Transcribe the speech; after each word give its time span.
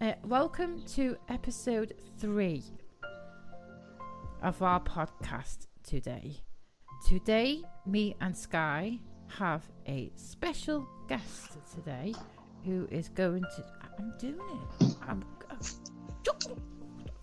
uh, 0.00 0.12
welcome 0.24 0.82
to 0.82 1.16
episode 1.28 1.94
three 2.18 2.62
of 4.42 4.60
our 4.62 4.80
podcast 4.80 5.66
today. 5.82 6.36
Today, 7.06 7.62
me 7.86 8.16
and 8.20 8.36
Sky 8.36 8.98
have 9.38 9.68
a 9.86 10.10
special 10.16 10.86
guest 11.08 11.56
today 11.72 12.14
who 12.64 12.86
is 12.90 13.08
going 13.08 13.42
to. 13.42 13.64
I'm 13.98 14.12
doing 14.18 14.40
it. 14.80 14.94
I'm. 15.08 15.24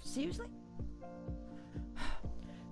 seriously? 0.03 0.47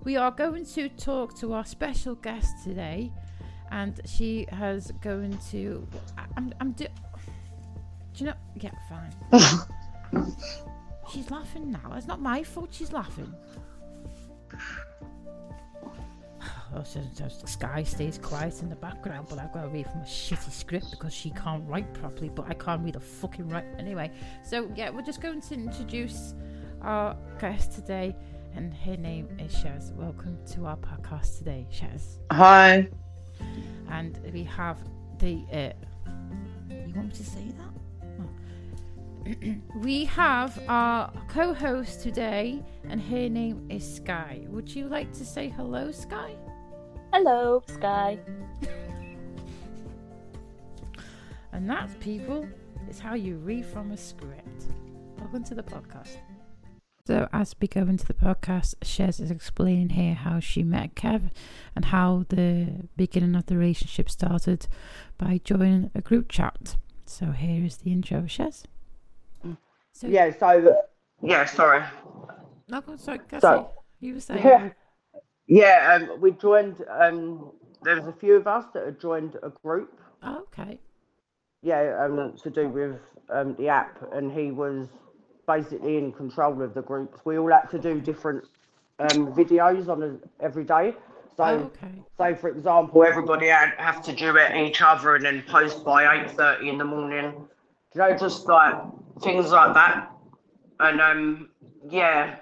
We 0.04 0.16
are 0.16 0.30
going 0.30 0.64
to 0.66 0.88
talk 0.88 1.36
to 1.40 1.52
our 1.52 1.64
special 1.64 2.14
guest 2.14 2.64
today, 2.64 3.12
and 3.70 4.00
she 4.06 4.46
has 4.50 4.92
going 5.02 5.38
to. 5.50 5.86
I'm. 6.36 6.52
I'm. 6.60 6.74
Do 8.16 8.24
you 8.24 8.30
know? 8.30 8.36
Yeah, 8.54 8.70
fine. 8.88 10.32
she's 11.12 11.30
laughing 11.30 11.70
now. 11.70 11.92
It's 11.94 12.06
not 12.06 12.18
my 12.18 12.42
fault. 12.42 12.70
She's 12.72 12.90
laughing. 12.90 13.30
Oh, 16.74 16.82
so, 16.82 17.02
so 17.12 17.28
Sky 17.44 17.82
stays 17.82 18.16
quiet 18.16 18.62
in 18.62 18.70
the 18.70 18.76
background, 18.76 19.26
but 19.28 19.38
I've 19.38 19.52
got 19.52 19.62
to 19.62 19.68
read 19.68 19.86
from 19.86 20.00
a 20.00 20.04
shitty 20.04 20.50
script 20.50 20.90
because 20.92 21.12
she 21.12 21.30
can't 21.30 21.62
write 21.68 21.92
properly, 21.92 22.30
but 22.30 22.46
I 22.48 22.54
can't 22.54 22.82
read 22.82 22.96
a 22.96 23.00
fucking 23.00 23.50
write 23.50 23.66
anyway. 23.78 24.10
So 24.42 24.70
yeah, 24.74 24.88
we're 24.88 25.02
just 25.02 25.20
going 25.20 25.42
to 25.42 25.54
introduce 25.54 26.34
our 26.80 27.16
guest 27.38 27.72
today, 27.72 28.16
and 28.54 28.72
her 28.72 28.96
name 28.96 29.28
is 29.38 29.54
Shaz. 29.54 29.94
Welcome 29.94 30.38
to 30.52 30.64
our 30.64 30.76
podcast 30.76 31.36
today, 31.38 31.66
Shaz. 31.70 32.16
Hi. 32.32 32.88
And 33.90 34.18
we 34.32 34.42
have 34.44 34.78
the. 35.18 35.44
Uh, 35.52 35.72
you 36.70 36.94
want 36.94 37.08
me 37.08 37.14
to 37.14 37.24
say 37.24 37.52
that? 37.58 37.75
We 39.76 40.04
have 40.04 40.58
our 40.68 41.12
co-host 41.28 42.02
today, 42.02 42.62
and 42.88 43.00
her 43.00 43.28
name 43.28 43.66
is 43.68 43.96
Sky. 43.96 44.44
Would 44.48 44.72
you 44.74 44.88
like 44.88 45.12
to 45.14 45.24
say 45.24 45.48
hello, 45.48 45.90
Sky? 45.90 46.36
Hello, 47.12 47.62
Sky. 47.66 48.18
And 51.52 51.70
that's 51.70 51.94
people, 52.00 52.46
it's 52.86 52.98
how 52.98 53.14
you 53.14 53.36
read 53.36 53.64
from 53.64 53.90
a 53.90 53.96
script. 53.96 54.66
Welcome 55.18 55.42
to 55.44 55.54
the 55.54 55.62
podcast. 55.62 56.18
So, 57.06 57.26
as 57.32 57.56
we 57.58 57.66
go 57.66 57.80
into 57.80 58.04
the 58.04 58.12
podcast, 58.12 58.74
Shez 58.82 59.20
is 59.20 59.30
explaining 59.30 59.88
here 59.88 60.12
how 60.12 60.38
she 60.38 60.62
met 60.62 60.96
Kev 60.96 61.30
and 61.74 61.86
how 61.86 62.26
the 62.28 62.86
beginning 62.98 63.34
of 63.34 63.46
the 63.46 63.56
relationship 63.56 64.10
started 64.10 64.66
by 65.16 65.40
joining 65.42 65.90
a 65.94 66.02
group 66.02 66.28
chat. 66.28 66.76
So, 67.06 67.30
here 67.30 67.64
is 67.64 67.78
the 67.78 67.90
intro, 67.90 68.24
Shez. 68.24 68.64
So, 69.96 70.08
yeah, 70.08 70.30
so, 70.38 70.82
yeah, 71.22 71.46
sorry. 71.46 71.82
No, 72.68 72.82
sorry, 72.96 73.20
so, 73.40 73.70
you 73.98 74.12
were 74.12 74.20
saying. 74.20 74.44
Yeah, 74.44 74.70
yeah 75.46 75.98
um, 75.98 76.20
we 76.20 76.32
joined, 76.32 76.84
um, 77.00 77.52
there 77.82 77.96
was 77.96 78.06
a 78.06 78.12
few 78.12 78.34
of 78.34 78.46
us 78.46 78.66
that 78.74 78.84
had 78.84 79.00
joined 79.00 79.36
a 79.42 79.48
group. 79.48 79.98
Oh, 80.22 80.44
okay. 80.48 80.78
Yeah, 81.62 81.96
um, 82.04 82.36
to 82.42 82.50
do 82.50 82.68
with 82.68 83.00
um, 83.30 83.54
the 83.58 83.68
app, 83.68 83.96
and 84.12 84.30
he 84.30 84.50
was 84.50 84.86
basically 85.46 85.96
in 85.96 86.12
control 86.12 86.60
of 86.60 86.74
the 86.74 86.82
groups. 86.82 87.20
We 87.24 87.38
all 87.38 87.50
had 87.50 87.70
to 87.70 87.78
do 87.78 87.98
different 87.98 88.44
um, 88.98 89.32
videos 89.32 89.88
on 89.88 90.02
a, 90.02 90.44
every 90.44 90.64
day. 90.64 90.94
So, 91.38 91.44
oh, 91.44 91.72
okay. 91.84 92.02
so 92.18 92.34
for 92.34 92.50
example, 92.50 93.02
everybody 93.02 93.46
had 93.46 93.72
have 93.78 94.02
to 94.04 94.36
it 94.36 94.56
each 94.56 94.82
other 94.82 95.16
and 95.16 95.24
then 95.24 95.42
post 95.48 95.84
by 95.84 96.20
eight 96.20 96.30
thirty 96.32 96.68
in 96.68 96.76
the 96.76 96.84
morning. 96.84 97.48
You 97.96 98.02
know, 98.02 98.16
just 98.18 98.46
like 98.46 98.74
things 99.22 99.50
like 99.50 99.72
that. 99.72 100.10
And 100.80 101.00
um, 101.00 101.48
yeah, 101.88 102.36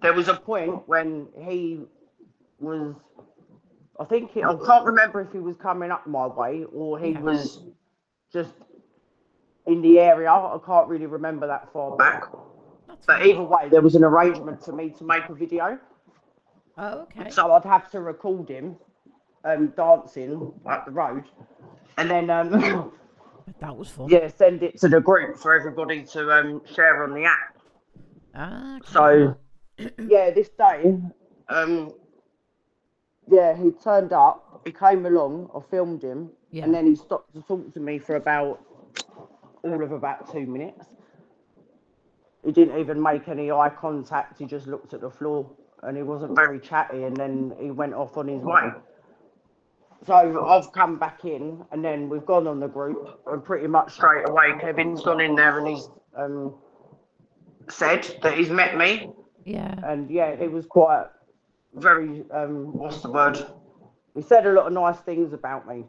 there 0.00 0.14
was 0.14 0.28
a 0.28 0.34
point 0.34 0.88
when 0.88 1.28
he 1.38 1.80
was. 2.58 2.94
I 4.00 4.04
think 4.04 4.30
he, 4.30 4.42
I 4.42 4.54
can't 4.64 4.86
remember 4.86 5.20
if 5.20 5.32
he 5.32 5.38
was 5.38 5.58
coming 5.58 5.90
up 5.90 6.06
my 6.06 6.26
way 6.26 6.64
or 6.72 6.98
he 6.98 7.12
was 7.12 7.60
just 8.32 8.54
in 9.66 9.82
the 9.82 10.00
area. 10.00 10.30
I 10.30 10.58
can't 10.64 10.88
really 10.88 11.04
remember 11.04 11.46
that 11.46 11.70
far 11.74 11.94
back. 11.98 12.24
But 13.06 13.26
either 13.26 13.42
way, 13.42 13.68
there 13.68 13.82
was 13.82 13.96
an 13.96 14.04
arrangement 14.04 14.64
for 14.64 14.72
me 14.72 14.88
to 14.96 15.04
make 15.04 15.28
a 15.28 15.34
video. 15.34 15.78
Oh, 16.78 17.06
okay. 17.18 17.28
So 17.28 17.52
I'd 17.52 17.64
have 17.64 17.90
to 17.90 18.00
record 18.00 18.48
him 18.48 18.76
um, 19.44 19.74
dancing 19.76 20.54
up 20.64 20.86
the 20.86 20.90
road. 20.90 21.24
And 21.98 22.10
then 22.10 22.30
um, 22.30 22.92
that 23.60 23.76
was 23.76 23.88
fun. 23.88 24.08
Yeah, 24.08 24.28
send 24.28 24.62
it 24.62 24.78
to 24.80 24.88
the 24.88 25.00
group 25.00 25.38
for 25.38 25.54
everybody 25.54 26.04
to 26.12 26.30
um, 26.32 26.62
share 26.74 27.04
on 27.04 27.14
the 27.14 27.24
app. 27.24 27.58
Ah. 28.34 28.78
So 28.84 29.36
yeah, 29.78 30.30
this 30.30 30.50
day, 30.50 30.96
um, 31.48 31.92
yeah, 33.28 33.56
he 33.56 33.70
turned 33.70 34.12
up, 34.12 34.62
he 34.64 34.72
came 34.72 35.06
along, 35.06 35.50
I 35.54 35.60
filmed 35.70 36.02
him, 36.02 36.30
yeah. 36.50 36.64
and 36.64 36.74
then 36.74 36.86
he 36.86 36.96
stopped 36.96 37.34
to 37.34 37.42
talk 37.42 37.72
to 37.74 37.80
me 37.80 37.98
for 37.98 38.16
about 38.16 38.60
all 39.62 39.82
of 39.82 39.92
about 39.92 40.32
two 40.32 40.46
minutes. 40.46 40.86
He 42.44 42.52
didn't 42.52 42.78
even 42.78 43.02
make 43.02 43.28
any 43.28 43.50
eye 43.50 43.70
contact. 43.70 44.38
He 44.38 44.46
just 44.46 44.68
looked 44.68 44.94
at 44.94 45.00
the 45.00 45.10
floor 45.10 45.50
and 45.82 45.96
he 45.96 46.04
wasn't 46.04 46.36
very 46.36 46.60
chatty. 46.60 47.02
And 47.02 47.16
then 47.16 47.52
he 47.60 47.72
went 47.72 47.92
off 47.92 48.16
on 48.16 48.28
his 48.28 48.42
way. 48.42 48.70
So 50.06 50.46
I've 50.46 50.72
come 50.72 50.98
back 50.98 51.24
in 51.24 51.64
and 51.72 51.84
then 51.84 52.08
we've 52.08 52.24
gone 52.24 52.46
on 52.46 52.60
the 52.60 52.68
group 52.68 53.20
and 53.26 53.44
pretty 53.44 53.66
much 53.66 53.94
straight 53.94 54.28
away 54.28 54.54
Kevin's 54.60 55.02
gone 55.02 55.20
in 55.20 55.34
there 55.34 55.58
and 55.58 55.66
he's 55.66 55.88
um, 56.16 56.54
said 57.68 58.16
that 58.22 58.38
he's 58.38 58.50
met 58.50 58.76
me. 58.76 59.10
Yeah. 59.44 59.74
And 59.82 60.08
yeah, 60.10 60.28
it 60.28 60.50
was 60.50 60.64
quite 60.66 61.06
very 61.74 62.24
um, 62.32 62.72
what's 62.72 63.02
the 63.02 63.10
word? 63.10 63.44
He 64.14 64.22
said 64.22 64.46
a 64.46 64.52
lot 64.52 64.68
of 64.68 64.72
nice 64.72 64.98
things 65.00 65.32
about 65.32 65.68
me. 65.68 65.84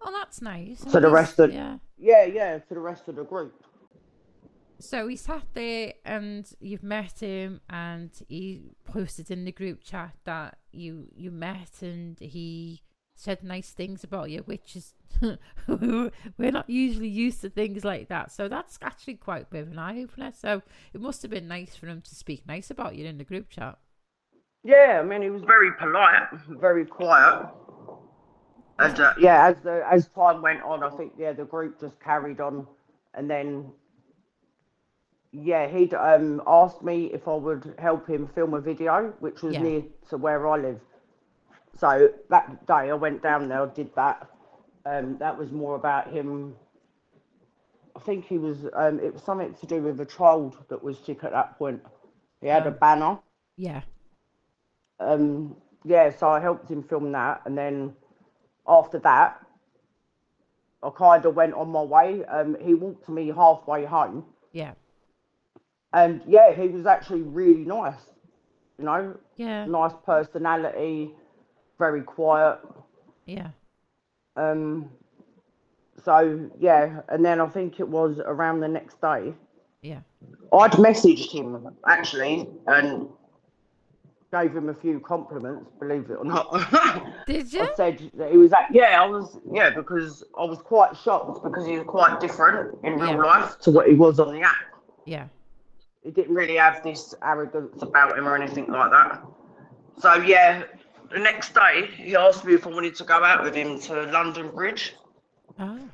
Oh, 0.00 0.12
that's 0.12 0.40
nice. 0.40 0.80
To 0.84 1.00
the 1.00 1.10
rest 1.10 1.38
of 1.38 1.52
yeah, 1.52 1.78
yeah, 1.98 2.24
yeah, 2.24 2.58
to 2.58 2.74
the 2.74 2.80
rest 2.80 3.08
of 3.08 3.16
the 3.16 3.24
group. 3.24 3.62
So 4.78 5.08
he 5.08 5.16
sat 5.16 5.42
there, 5.54 5.94
and 6.04 6.50
you've 6.60 6.82
met 6.82 7.20
him, 7.20 7.60
and 7.68 8.10
he 8.28 8.62
posted 8.84 9.30
in 9.30 9.44
the 9.44 9.52
group 9.52 9.82
chat 9.82 10.14
that 10.24 10.58
you 10.72 11.08
you 11.14 11.30
met, 11.30 11.82
and 11.82 12.18
he 12.20 12.82
said 13.16 13.42
nice 13.42 13.70
things 13.70 14.04
about 14.04 14.30
you, 14.30 14.40
which 14.40 14.76
is 14.76 14.94
we're 15.66 16.10
not 16.52 16.68
usually 16.68 17.08
used 17.08 17.40
to 17.40 17.48
things 17.48 17.84
like 17.84 18.08
that. 18.08 18.30
So 18.30 18.48
that's 18.48 18.78
actually 18.82 19.14
quite 19.14 19.42
a 19.42 19.46
bit 19.46 19.62
of 19.62 19.72
an 19.72 19.78
eye 19.78 20.02
opener. 20.02 20.32
So 20.38 20.62
it 20.92 21.00
must 21.00 21.22
have 21.22 21.30
been 21.30 21.48
nice 21.48 21.74
for 21.74 21.86
him 21.86 22.02
to 22.02 22.14
speak 22.14 22.46
nice 22.46 22.70
about 22.70 22.94
you 22.96 23.06
in 23.06 23.18
the 23.18 23.24
group 23.24 23.50
chat. 23.50 23.78
Yeah, 24.62 25.00
I 25.00 25.06
mean, 25.06 25.22
he 25.22 25.30
was 25.30 25.42
very 25.42 25.72
polite, 25.72 26.28
very 26.48 26.84
quiet. 26.84 27.48
And 28.78 29.00
uh, 29.00 29.14
yeah, 29.18 29.46
as 29.46 29.56
the 29.62 29.82
as 29.90 30.08
time 30.08 30.42
went 30.42 30.62
on, 30.62 30.82
I 30.82 30.90
think 30.90 31.12
yeah, 31.18 31.32
the 31.32 31.44
group 31.44 31.80
just 31.80 31.98
carried 32.00 32.40
on, 32.40 32.66
and 33.14 33.30
then 33.30 33.72
yeah, 35.32 35.66
he'd 35.68 35.94
um 35.94 36.42
asked 36.46 36.82
me 36.82 37.06
if 37.06 37.26
I 37.26 37.34
would 37.34 37.74
help 37.78 38.06
him 38.06 38.28
film 38.34 38.52
a 38.52 38.60
video, 38.60 39.14
which 39.20 39.40
was 39.40 39.54
yeah. 39.54 39.62
near 39.62 39.82
to 40.10 40.18
where 40.18 40.46
I 40.46 40.58
live. 40.58 40.80
So 41.78 42.10
that 42.30 42.66
day 42.66 42.90
I 42.90 42.94
went 42.94 43.22
down 43.22 43.48
there, 43.48 43.62
I 43.62 43.66
did 43.66 43.94
that. 43.96 44.28
Um, 44.84 45.18
that 45.18 45.36
was 45.36 45.50
more 45.50 45.74
about 45.74 46.10
him. 46.10 46.54
I 47.94 48.00
think 48.00 48.26
he 48.26 48.38
was. 48.38 48.66
Um, 48.72 49.00
it 49.00 49.12
was 49.12 49.22
something 49.22 49.54
to 49.54 49.66
do 49.66 49.82
with 49.82 50.00
a 50.00 50.06
child 50.06 50.56
that 50.68 50.82
was 50.82 50.98
sick 50.98 51.24
at 51.24 51.32
that 51.32 51.58
point. 51.58 51.82
He 52.40 52.46
had 52.46 52.66
a 52.66 52.70
banner. 52.70 53.18
Yeah. 53.56 53.82
Um. 55.00 55.56
Yeah. 55.84 56.16
So 56.16 56.28
I 56.28 56.40
helped 56.40 56.70
him 56.70 56.82
film 56.82 57.12
that, 57.12 57.42
and 57.46 57.56
then 57.58 57.94
after 58.68 58.98
that, 59.00 59.44
I 60.82 60.90
kind 60.90 61.24
of 61.24 61.34
went 61.34 61.54
on 61.54 61.70
my 61.70 61.82
way. 61.82 62.24
Um, 62.26 62.56
he 62.60 62.74
walked 62.74 63.08
me 63.08 63.28
halfway 63.28 63.84
home. 63.84 64.24
Yeah. 64.52 64.72
And 65.92 66.22
yeah, 66.26 66.52
he 66.52 66.68
was 66.68 66.86
actually 66.86 67.22
really 67.22 67.64
nice. 67.64 68.00
You 68.78 68.84
know. 68.84 69.18
Yeah. 69.36 69.64
Nice 69.66 69.94
personality, 70.04 71.12
very 71.78 72.02
quiet. 72.02 72.58
Yeah. 73.26 73.48
Um. 74.36 74.90
So 76.04 76.50
yeah, 76.58 77.00
and 77.08 77.24
then 77.24 77.40
I 77.40 77.46
think 77.46 77.80
it 77.80 77.88
was 77.88 78.20
around 78.24 78.60
the 78.60 78.68
next 78.68 79.00
day. 79.00 79.34
Yeah. 79.82 80.00
I'd 80.52 80.72
messaged 80.72 81.30
him 81.32 81.68
actually, 81.86 82.48
and 82.66 83.08
gave 84.32 84.54
him 84.54 84.68
a 84.68 84.74
few 84.74 85.00
compliments, 85.00 85.70
believe 85.78 86.10
it 86.10 86.14
or 86.14 86.24
not. 86.24 86.50
Did 87.26 87.52
you? 87.52 87.62
I 87.62 87.74
said 87.74 88.10
that 88.14 88.30
he 88.30 88.36
was 88.36 88.52
at, 88.52 88.68
yeah, 88.72 89.00
I 89.00 89.06
was, 89.06 89.38
yeah, 89.52 89.70
because 89.70 90.24
I 90.38 90.44
was 90.44 90.58
quite 90.58 90.96
shocked 90.96 91.42
because 91.42 91.66
he 91.66 91.78
was 91.78 91.86
quite 91.86 92.20
different 92.20 92.78
in 92.84 92.94
real 92.94 93.10
yeah. 93.10 93.16
life 93.16 93.58
to 93.60 93.70
what 93.70 93.88
he 93.88 93.94
was 93.94 94.18
on 94.18 94.34
the 94.34 94.42
app. 94.42 94.56
Yeah. 95.04 95.26
He 96.02 96.10
didn't 96.10 96.34
really 96.34 96.56
have 96.56 96.82
this 96.82 97.14
arrogance 97.22 97.82
about 97.82 98.16
him 98.16 98.28
or 98.28 98.36
anything 98.36 98.70
like 98.70 98.90
that. 98.90 99.22
So, 99.98 100.14
yeah, 100.14 100.64
the 101.10 101.18
next 101.18 101.54
day 101.54 101.88
he 101.96 102.16
asked 102.16 102.44
me 102.44 102.54
if 102.54 102.66
I 102.66 102.70
wanted 102.70 102.94
to 102.96 103.04
go 103.04 103.22
out 103.24 103.42
with 103.42 103.54
him 103.54 103.80
to 103.82 104.02
London 104.04 104.50
Bridge. 104.50 104.94
Oh. 105.58 105.90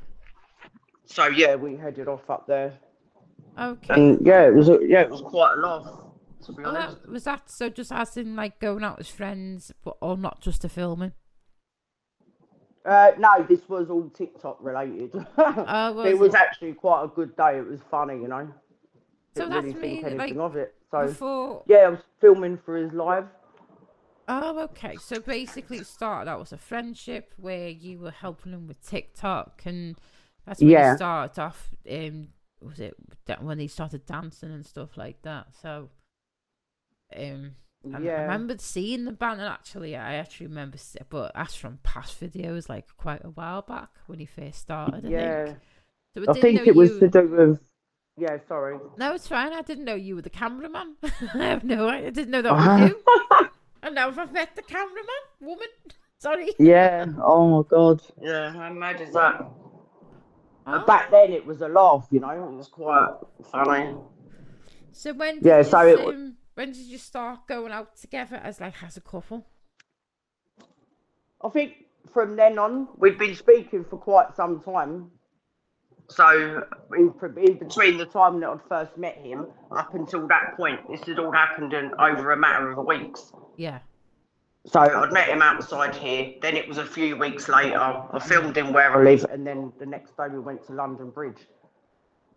So, 1.05 1.27
yeah, 1.27 1.55
we 1.57 1.77
headed 1.77 2.09
off 2.09 2.29
up 2.31 2.47
there. 2.47 2.79
Okay. 3.59 3.95
And 3.95 4.27
yeah, 4.27 4.47
it 4.47 4.55
was 4.55 4.69
a, 4.69 4.79
yeah, 4.83 5.03
it 5.03 5.11
was 5.11 5.21
quite 5.21 5.55
a 5.57 5.61
laugh. 5.61 5.87
To 6.47 6.53
be 6.53 6.65
Oh, 6.65 6.71
honest. 6.71 6.99
that, 7.03 7.09
was 7.09 7.25
that 7.25 7.51
so? 7.51 7.69
Just 7.69 7.93
as 7.93 8.17
in 8.17 8.35
like 8.35 8.59
going 8.61 8.83
out 8.85 8.99
with 8.99 9.09
friends, 9.09 9.73
but 9.85 9.97
or 10.01 10.17
not 10.17 10.41
just 10.41 10.63
to 10.63 10.69
filming? 10.69 11.13
Uh, 12.85 13.13
no, 13.19 13.45
this 13.49 13.69
was 13.69 13.91
all 13.91 14.09
TikTok 14.11 14.59
related. 14.61 15.15
Oh, 15.67 15.93
was 15.93 16.07
it 16.07 16.19
was 16.19 16.35
it? 16.35 16.35
actually 16.35 16.73
quite 16.73 17.05
a 17.05 17.09
good 17.09 17.37
day. 17.37 17.59
It 17.59 17.67
was 17.67 17.81
funny, 17.91 18.15
you 18.15 18.29
know. 18.29 18.49
So 19.37 19.49
Didn't 19.49 19.51
that's 19.51 19.75
really 19.75 19.81
think 19.81 20.03
me, 20.05 20.15
like, 20.19 20.21
anything 20.21 20.41
of 20.41 20.57
it. 20.57 20.75
So 20.91 21.07
Before. 21.07 21.63
yeah, 21.67 21.79
I 21.79 21.89
was 21.89 22.01
filming 22.21 22.59
for 22.65 22.77
his 22.77 22.93
live. 22.93 23.27
Oh, 24.35 24.59
okay. 24.61 24.97
So 24.97 25.21
basically, 25.21 25.79
it 25.79 25.87
started 25.87 26.31
out 26.31 26.41
as 26.41 26.53
a 26.53 26.59
friendship 26.59 27.35
where 27.37 27.69
you 27.69 27.99
were 27.99 28.11
helping 28.11 28.53
him 28.53 28.67
with 28.67 28.81
TikTok, 28.87 29.63
and 29.67 29.97
that's 30.47 30.61
when 30.61 30.71
Yeah. 30.71 30.97
started 30.97 31.41
off. 31.41 31.71
Um, 31.91 32.29
was 32.61 32.81
it 32.81 32.95
when 33.41 33.59
he 33.59 33.69
started 33.69 34.07
dancing 34.07 34.51
and 34.53 34.65
stuff 34.65 34.97
like 34.97 35.21
that? 35.23 35.49
So, 35.61 35.91
um, 37.17 37.57
I 37.93 37.99
Yeah. 37.99 38.23
remember 38.23 38.57
seeing 38.59 39.05
the 39.05 39.13
band, 39.13 39.41
and 39.41 39.49
actually, 39.49 39.97
I 39.97 40.15
actually 40.15 40.47
remember, 40.47 40.79
but 41.11 41.33
that's 41.35 41.55
from 41.55 41.79
past 41.83 42.21
videos, 42.21 42.69
like 42.69 42.87
quite 42.97 43.25
a 43.25 43.31
while 43.31 43.63
back 43.63 43.91
when 44.07 44.19
he 44.19 44.25
first 44.27 44.61
started. 44.61 45.05
I 45.05 45.09
Yeah. 45.11 45.45
think. 45.47 45.59
So 46.15 46.23
I 46.23 46.27
didn't 46.27 46.41
think 46.43 46.67
it 46.67 46.77
was 46.77 46.91
you- 46.91 47.01
to 47.01 47.09
do 47.09 47.29
with. 47.29 47.61
Yeah, 48.17 48.39
sorry. 48.47 48.79
No, 48.99 49.15
it's 49.15 49.27
fine. 49.27 49.53
I 49.55 49.63
didn't 49.63 49.85
know 49.87 49.95
you 49.95 50.15
were 50.17 50.23
the 50.23 50.31
cameraman. 50.31 50.97
I 51.35 51.45
have 51.47 51.65
no, 51.65 51.89
I 51.89 52.11
didn't 52.11 52.31
know 52.31 52.43
that 52.43 52.53
was 52.53 52.91
you. 52.91 53.51
And 53.83 53.95
now 53.95 54.09
I've 54.09 54.33
met 54.33 54.55
the 54.55 54.63
cameraman 54.63 55.23
woman. 55.41 55.69
Sorry. 56.19 56.51
yeah. 56.59 57.07
Oh 57.21 57.49
my 57.63 57.69
god. 57.69 58.01
Yeah, 58.21 58.55
I 58.57 58.69
imagine 58.69 59.13
that? 59.13 59.45
Oh. 60.65 60.85
Back 60.87 61.11
then, 61.11 61.33
it 61.33 61.45
was 61.45 61.61
a 61.61 61.69
laugh. 61.69 62.07
You 62.13 62.21
know, 62.21 62.31
it 62.31 62.57
was 62.57 62.69
quite 62.69 63.11
funny. 63.51 63.97
So 64.93 65.13
when 65.13 65.37
did 65.37 65.45
Yeah, 65.47 65.59
you, 65.59 65.65
so 65.65 65.81
it 65.81 65.99
um, 65.99 66.37
when 66.55 66.73
did 66.73 66.87
you 66.87 66.99
start 66.99 67.49
going 67.49 67.73
out 67.73 67.97
together 67.97 68.37
as 68.37 68.61
like 68.61 68.81
as 68.83 68.97
a 68.97 69.01
couple? 69.01 69.47
I 71.45 71.49
think 71.49 71.73
from 72.13 72.37
then 72.37 72.59
on, 72.59 72.89
we'd 72.97 73.19
been 73.19 73.35
speaking 73.35 73.85
for 73.85 73.97
quite 73.97 74.37
some 74.37 74.61
time. 74.61 75.11
So, 76.15 76.65
in, 76.97 77.15
in 77.37 77.59
between 77.59 77.99
the 77.99 78.07
time 78.07 78.41
that 78.41 78.49
I'd 78.49 78.61
first 78.69 78.97
met 78.97 79.17
him 79.17 79.47
up 79.71 79.95
until 79.95 80.27
that 80.29 80.57
point, 80.57 80.81
this 80.91 81.01
had 81.07 81.19
all 81.19 81.33
happened 81.33 81.73
in 81.73 81.93
over 81.99 82.33
a 82.33 82.37
matter 82.37 82.71
of 82.71 82.87
weeks. 82.87 83.33
Yeah. 83.57 83.79
So, 84.67 84.81
I'd 84.81 85.13
met 85.13 85.29
him 85.29 85.43
outside 85.43 85.95
here. 85.95 86.35
Then 86.43 86.57
it 86.57 86.69
was 86.69 86.79
a 86.79 86.85
few 86.85 87.17
weeks 87.17 87.49
later. 87.49 87.79
I 87.79 88.19
filmed 88.19 88.57
him 88.57 88.73
where 88.73 88.93
I 88.93 89.03
live, 89.03 89.25
and 89.31 89.47
then 89.47 89.73
the 89.79 89.87
next 89.87 90.17
day 90.17 90.29
we 90.31 90.39
went 90.39 90.67
to 90.67 90.73
London 90.73 91.11
Bridge. 91.11 91.49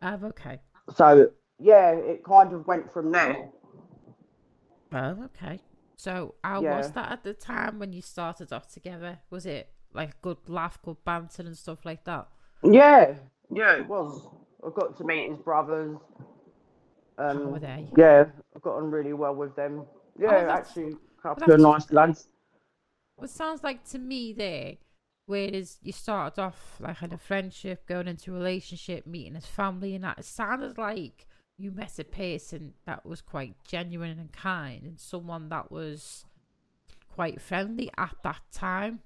Oh, 0.02 0.20
okay. 0.24 0.60
So, 0.96 1.32
yeah, 1.60 1.92
it 1.92 2.24
kind 2.24 2.54
of 2.54 2.66
went 2.68 2.92
from 2.92 3.12
there. 3.12 3.50
Oh, 4.94 5.24
okay. 5.26 5.60
So 5.98 6.36
how 6.44 6.62
was 6.62 6.92
that 6.92 7.12
at 7.12 7.24
the 7.24 7.34
time 7.34 7.80
when 7.80 7.94
you 7.94 8.02
started 8.02 8.52
off 8.52 8.68
together? 8.68 9.20
Was 9.30 9.46
it 9.46 9.70
like 9.94 10.22
good 10.22 10.38
laugh, 10.48 10.78
good 10.82 11.04
banter 11.06 11.44
and 11.44 11.58
stuff 11.58 11.86
like 11.86 12.04
that? 12.04 12.28
Yeah, 12.64 13.16
yeah, 13.52 13.76
it 13.78 13.88
was. 13.88 14.28
I 14.66 14.70
got 14.76 14.98
to 14.98 15.04
meet 15.04 15.30
his 15.30 15.40
brothers. 15.40 15.98
How 17.18 17.30
Um, 17.30 17.52
were 17.52 17.60
they? 17.60 17.88
Yeah, 17.98 18.26
I 18.56 18.60
got 18.60 18.76
on 18.76 18.92
really 18.92 19.14
well 19.14 19.36
with 19.36 19.56
them. 19.56 19.86
Yeah, 20.18 20.32
that's- 20.46 20.70
actually, 20.70 20.94
a 20.94 21.22
couple 21.22 21.54
of 21.54 21.60
nice 21.60 21.92
lads. 21.92 22.28
Well, 23.18 23.26
it 23.26 23.30
sounds 23.32 23.64
like 23.64 23.84
to 23.92 24.00
me 24.00 24.34
there, 24.34 24.74
whereas 25.26 25.78
you 25.82 25.94
started 25.94 26.42
off 26.42 26.78
like 26.82 27.02
in 27.02 27.14
a 27.14 27.18
friendship, 27.18 27.86
going 27.88 28.08
into 28.10 28.32
a 28.32 28.38
relationship, 28.38 29.06
meeting 29.08 29.36
his 29.36 29.46
family, 29.46 29.96
and 29.96 30.04
that 30.04 30.20
it 30.20 30.26
sounded 30.26 30.78
like 30.78 31.28
you 31.58 31.72
met 31.72 31.98
a 32.00 32.04
person 32.04 32.74
that 32.86 33.06
was 33.06 33.22
quite 33.22 33.56
genuine 33.64 34.20
and 34.20 34.34
kind, 34.34 34.84
and 34.84 35.00
someone 35.00 35.48
that 35.50 35.72
was 35.72 36.26
quite 37.14 37.40
friendly 37.42 37.90
at 37.98 38.16
that 38.24 38.42
time. 38.52 39.00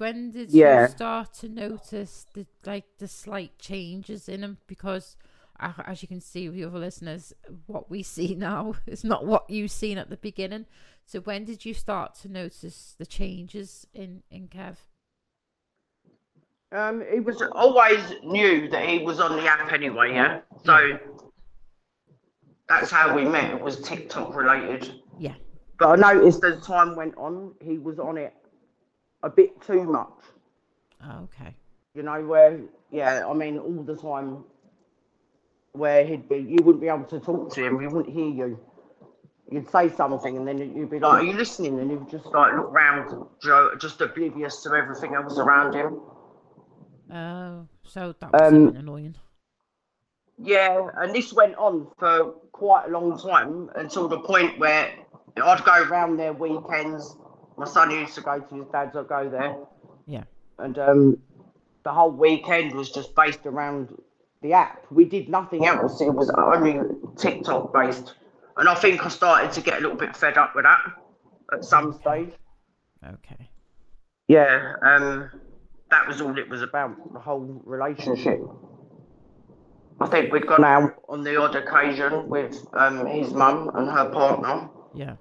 When 0.00 0.30
did 0.30 0.50
Yeah. 0.50 0.84
you 0.84 0.88
start 0.88 1.34
to 1.40 1.48
notice 1.50 2.24
the 2.32 2.46
like 2.64 2.86
the 2.96 3.06
slight 3.06 3.58
changes 3.58 4.30
in 4.30 4.42
him? 4.42 4.56
Because 4.66 5.18
uh, 5.60 5.74
as 5.84 6.00
you 6.00 6.08
can 6.08 6.22
see 6.22 6.48
with 6.48 6.56
the 6.56 6.64
other 6.64 6.78
listeners, 6.78 7.34
what 7.66 7.90
we 7.90 8.02
see 8.16 8.34
now 8.34 8.76
is 8.86 9.04
not 9.04 9.26
what 9.26 9.50
you've 9.50 9.70
seen 9.70 9.98
at 9.98 10.08
the 10.08 10.16
beginning. 10.16 10.64
So 11.04 11.20
when 11.20 11.44
did 11.44 11.66
you 11.66 11.74
start 11.74 12.14
to 12.22 12.28
notice 12.28 12.94
the 12.96 13.04
changes 13.04 13.86
in 13.92 14.22
in 14.30 14.48
Kev? 14.48 14.76
Um, 16.72 17.04
he 17.12 17.20
was 17.20 17.42
always 17.52 18.00
knew 18.22 18.70
that 18.70 18.88
he 18.88 19.00
was 19.00 19.20
on 19.20 19.36
the 19.36 19.46
app 19.46 19.70
anyway, 19.70 20.14
yeah. 20.14 20.40
So 20.64 20.98
that's 22.70 22.90
how 22.90 23.14
we 23.14 23.26
met. 23.26 23.52
It 23.52 23.60
was 23.60 23.82
TikTok 23.82 24.34
related. 24.34 24.94
Yeah. 25.18 25.34
But 25.78 26.02
I 26.02 26.14
noticed 26.14 26.42
as 26.42 26.64
time 26.66 26.96
went 26.96 27.18
on, 27.18 27.52
he 27.60 27.76
was 27.76 27.98
on 27.98 28.16
it 28.16 28.32
a 29.22 29.30
bit 29.30 29.60
too 29.62 29.84
much. 29.84 30.12
Oh, 31.04 31.24
okay. 31.24 31.54
You 31.94 32.02
know, 32.02 32.22
where 32.24 32.60
yeah, 32.90 33.26
I 33.26 33.32
mean, 33.34 33.58
all 33.58 33.82
the 33.82 33.96
time, 33.96 34.44
where 35.72 36.04
he'd 36.04 36.28
be, 36.28 36.36
you 36.36 36.58
wouldn't 36.62 36.80
be 36.80 36.88
able 36.88 37.04
to 37.04 37.20
talk 37.20 37.52
to 37.54 37.64
him. 37.64 37.80
He 37.80 37.86
wouldn't 37.86 38.14
hear 38.14 38.28
you. 38.28 38.60
You'd 39.50 39.68
say 39.70 39.88
something, 39.88 40.36
and 40.36 40.46
then 40.46 40.58
you'd 40.58 40.90
be 40.90 41.00
like, 41.00 41.12
"Are 41.12 41.24
you 41.24 41.32
listening?" 41.32 41.80
And 41.80 41.90
he'd 41.90 42.08
just 42.08 42.26
like 42.26 42.52
look 42.54 42.72
round, 42.72 43.26
just 43.80 44.00
oblivious 44.00 44.62
to 44.62 44.74
everything 44.74 45.14
else 45.14 45.38
around 45.38 45.74
him. 45.74 46.00
Oh, 47.12 47.66
so 47.84 48.14
that 48.20 48.32
was 48.32 48.52
Um, 48.52 48.68
annoying. 48.76 49.16
Yeah, 50.38 50.88
and 50.96 51.12
this 51.12 51.32
went 51.32 51.56
on 51.56 51.88
for 51.98 52.32
quite 52.52 52.86
a 52.86 52.90
long 52.90 53.18
time 53.18 53.70
until 53.74 54.06
the 54.08 54.20
point 54.20 54.58
where 54.58 54.90
I'd 55.36 55.64
go 55.64 55.84
round 55.88 56.18
there 56.18 56.32
weekends. 56.32 57.16
My 57.60 57.66
son 57.66 57.90
used 57.90 58.14
to 58.14 58.22
go 58.22 58.40
to 58.40 58.54
his 58.54 58.66
dad's. 58.68 58.96
I'd 58.96 59.06
go 59.06 59.28
there, 59.28 59.54
Yeah. 60.06 60.24
and 60.58 60.78
um, 60.78 61.18
the 61.84 61.92
whole 61.92 62.10
weekend 62.10 62.72
was 62.74 62.90
just 62.90 63.14
based 63.14 63.44
around 63.44 63.94
the 64.40 64.54
app. 64.54 64.86
We 64.90 65.04
did 65.04 65.28
nothing 65.28 65.66
else. 65.66 66.00
It 66.00 66.08
was 66.14 66.30
only 66.30 66.80
TikTok 67.18 67.74
based, 67.74 68.14
and 68.56 68.66
I 68.66 68.74
think 68.74 69.04
I 69.04 69.10
started 69.10 69.52
to 69.52 69.60
get 69.60 69.76
a 69.76 69.80
little 69.82 69.98
bit 69.98 70.16
fed 70.16 70.38
up 70.38 70.54
with 70.54 70.64
that 70.64 70.80
at 71.52 71.62
some 71.62 71.92
stage. 72.00 72.32
Okay. 73.06 73.50
Yeah, 74.26 74.76
um, 74.80 75.30
that 75.90 76.08
was 76.08 76.22
all 76.22 76.38
it 76.38 76.48
was 76.48 76.62
about. 76.62 77.12
The 77.12 77.20
whole 77.20 77.60
relationship. 77.66 78.40
I 80.00 80.06
think 80.06 80.32
we'd 80.32 80.46
gone 80.46 80.64
out 80.64 80.94
on 81.10 81.24
the 81.24 81.36
odd 81.36 81.54
occasion 81.56 82.26
with 82.30 82.66
um, 82.72 83.04
his 83.04 83.34
mum 83.34 83.70
and 83.74 83.86
her 83.90 84.08
partner 84.08 84.70
Yeah. 84.94 85.16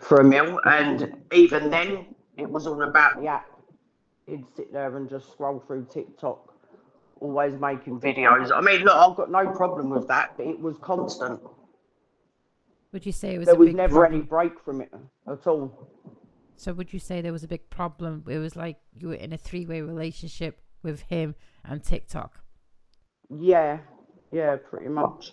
For 0.00 0.20
a 0.20 0.24
meal, 0.24 0.58
and 0.64 1.14
even 1.32 1.70
then, 1.70 2.06
it 2.36 2.48
was 2.48 2.66
all 2.66 2.82
about 2.82 3.20
the 3.20 3.28
app. 3.28 3.48
He'd 4.26 4.44
sit 4.56 4.72
there 4.72 4.96
and 4.96 5.08
just 5.08 5.30
scroll 5.32 5.60
through 5.66 5.86
TikTok, 5.90 6.54
always 7.20 7.58
making 7.60 8.00
videos. 8.00 8.50
I 8.54 8.60
mean, 8.60 8.82
look, 8.82 8.94
I've 8.94 9.16
got 9.16 9.30
no 9.30 9.50
problem 9.52 9.90
with 9.90 10.08
that, 10.08 10.34
but 10.36 10.46
it 10.46 10.58
was 10.58 10.76
constant. 10.78 11.40
Would 12.92 13.06
you 13.06 13.12
say 13.12 13.34
it 13.34 13.38
was 13.38 13.46
There 13.46 13.54
a 13.54 13.58
was 13.58 13.68
big 13.68 13.76
never 13.76 13.94
problem? 14.00 14.14
any 14.20 14.22
break 14.22 14.60
from 14.60 14.80
it 14.82 14.92
at 15.26 15.46
all. 15.46 15.88
So 16.56 16.72
would 16.74 16.92
you 16.92 16.98
say 16.98 17.20
there 17.20 17.32
was 17.32 17.42
a 17.42 17.48
big 17.48 17.68
problem? 17.70 18.24
It 18.28 18.38
was 18.38 18.54
like 18.54 18.76
you 18.94 19.08
were 19.08 19.14
in 19.14 19.32
a 19.32 19.38
three-way 19.38 19.80
relationship 19.80 20.60
with 20.82 21.00
him 21.02 21.34
and 21.64 21.82
TikTok, 21.82 22.40
Yeah, 23.30 23.78
yeah, 24.30 24.56
pretty 24.56 24.88
much. 24.88 25.32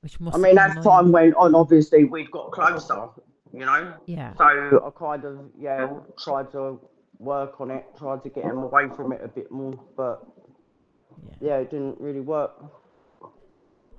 which 0.00 0.18
must. 0.20 0.36
I 0.36 0.40
mean, 0.40 0.58
as 0.58 0.74
time 0.84 1.12
went 1.12 1.34
on, 1.36 1.54
obviously 1.54 2.04
we'd 2.04 2.30
got 2.30 2.50
closer, 2.50 3.08
you 3.54 3.64
know. 3.66 3.94
Yeah. 4.06 4.34
So 4.34 4.44
I 4.44 4.90
kind 4.98 5.24
of 5.24 5.38
yeah 5.58 5.88
tried 6.22 6.50
to 6.52 6.80
work 7.18 7.60
on 7.60 7.70
it, 7.70 7.84
tried 7.96 8.22
to 8.24 8.28
get 8.28 8.44
him 8.44 8.58
away 8.58 8.88
from 8.96 9.12
it 9.12 9.20
a 9.24 9.28
bit 9.28 9.50
more, 9.50 9.78
but 9.96 10.16
Yeah. 11.26 11.34
yeah, 11.48 11.56
it 11.62 11.70
didn't 11.70 12.00
really 12.00 12.20
work. 12.20 12.52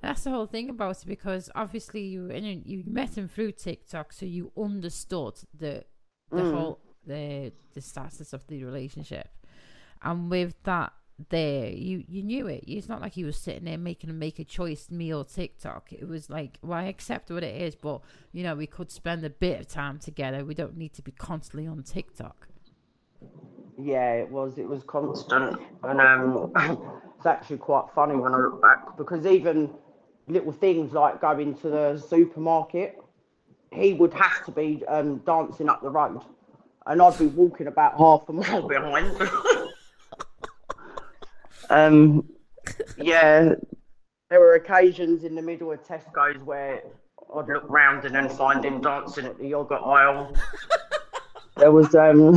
That's 0.02 0.24
the 0.24 0.30
whole 0.30 0.46
thing 0.46 0.68
about 0.70 0.98
it 1.02 1.06
because 1.06 1.50
obviously 1.54 2.02
you 2.02 2.30
and 2.30 2.46
you 2.46 2.62
you 2.64 2.84
met 2.86 3.16
him 3.18 3.28
through 3.28 3.52
TikTok, 3.52 4.12
so 4.12 4.26
you 4.26 4.52
understood 4.56 5.34
the 5.58 5.84
the 6.30 6.42
Mm. 6.42 6.52
whole 6.54 6.78
the 7.06 7.52
the 7.74 7.80
status 7.80 8.32
of 8.32 8.46
the 8.48 8.64
relationship, 8.64 9.28
and 10.02 10.30
with 10.30 10.54
that 10.64 10.92
there, 11.30 11.68
you 11.68 12.04
you 12.08 12.22
knew 12.22 12.46
it. 12.46 12.64
It's 12.66 12.88
not 12.88 13.00
like 13.00 13.14
he 13.14 13.24
was 13.24 13.36
sitting 13.36 13.64
there 13.64 13.78
making 13.78 14.10
him 14.10 14.18
make 14.18 14.38
a 14.38 14.44
choice, 14.44 14.90
me 14.90 15.12
or 15.12 15.24
TikTok. 15.24 15.92
It 15.92 16.06
was 16.06 16.28
like, 16.28 16.58
well, 16.62 16.78
I 16.78 16.84
accept 16.84 17.30
what 17.30 17.42
it 17.42 17.60
is, 17.60 17.74
but 17.74 18.02
you 18.32 18.42
know, 18.42 18.54
we 18.54 18.66
could 18.66 18.90
spend 18.90 19.24
a 19.24 19.30
bit 19.30 19.60
of 19.60 19.68
time 19.68 19.98
together. 19.98 20.44
We 20.44 20.54
don't 20.54 20.76
need 20.76 20.92
to 20.94 21.02
be 21.02 21.12
constantly 21.12 21.66
on 21.66 21.82
TikTok. 21.82 22.48
Yeah, 23.78 24.12
it 24.12 24.30
was. 24.30 24.58
It 24.58 24.68
was 24.68 24.82
constant, 24.84 25.58
and 25.82 26.00
um, 26.00 26.52
it's 27.16 27.26
actually 27.26 27.58
quite 27.58 27.86
funny 27.94 28.16
when 28.16 28.34
I 28.34 28.38
look 28.38 28.60
back 28.60 28.96
because 28.96 29.26
even 29.26 29.70
little 30.28 30.52
things 30.52 30.92
like 30.92 31.20
going 31.20 31.54
to 31.56 31.70
the 31.70 31.98
supermarket, 31.98 32.98
he 33.72 33.94
would 33.94 34.12
have 34.12 34.44
to 34.44 34.50
be 34.50 34.84
um, 34.86 35.18
dancing 35.18 35.68
up 35.68 35.82
the 35.82 35.90
road, 35.90 36.22
and 36.86 37.00
I'd 37.00 37.18
be 37.18 37.26
walking 37.26 37.68
about 37.68 37.96
half 37.96 38.28
a 38.28 38.32
mile 38.32 38.68
behind. 38.68 39.16
um, 41.70 42.28
yeah, 42.98 43.54
there 44.30 44.40
were 44.40 44.54
occasions 44.54 45.24
in 45.24 45.34
the 45.34 45.42
middle 45.42 45.72
of 45.72 45.82
Tesco's 45.84 46.42
where 46.42 46.82
I'd 47.34 47.46
look 47.46 47.68
round 47.68 48.04
and 48.04 48.14
then 48.14 48.28
find 48.28 48.64
him 48.64 48.80
dancing 48.80 49.26
at 49.26 49.38
the 49.38 49.48
yogurt 49.48 49.82
aisle. 49.82 50.34
there 51.56 51.72
was 51.72 51.94
um 51.94 52.36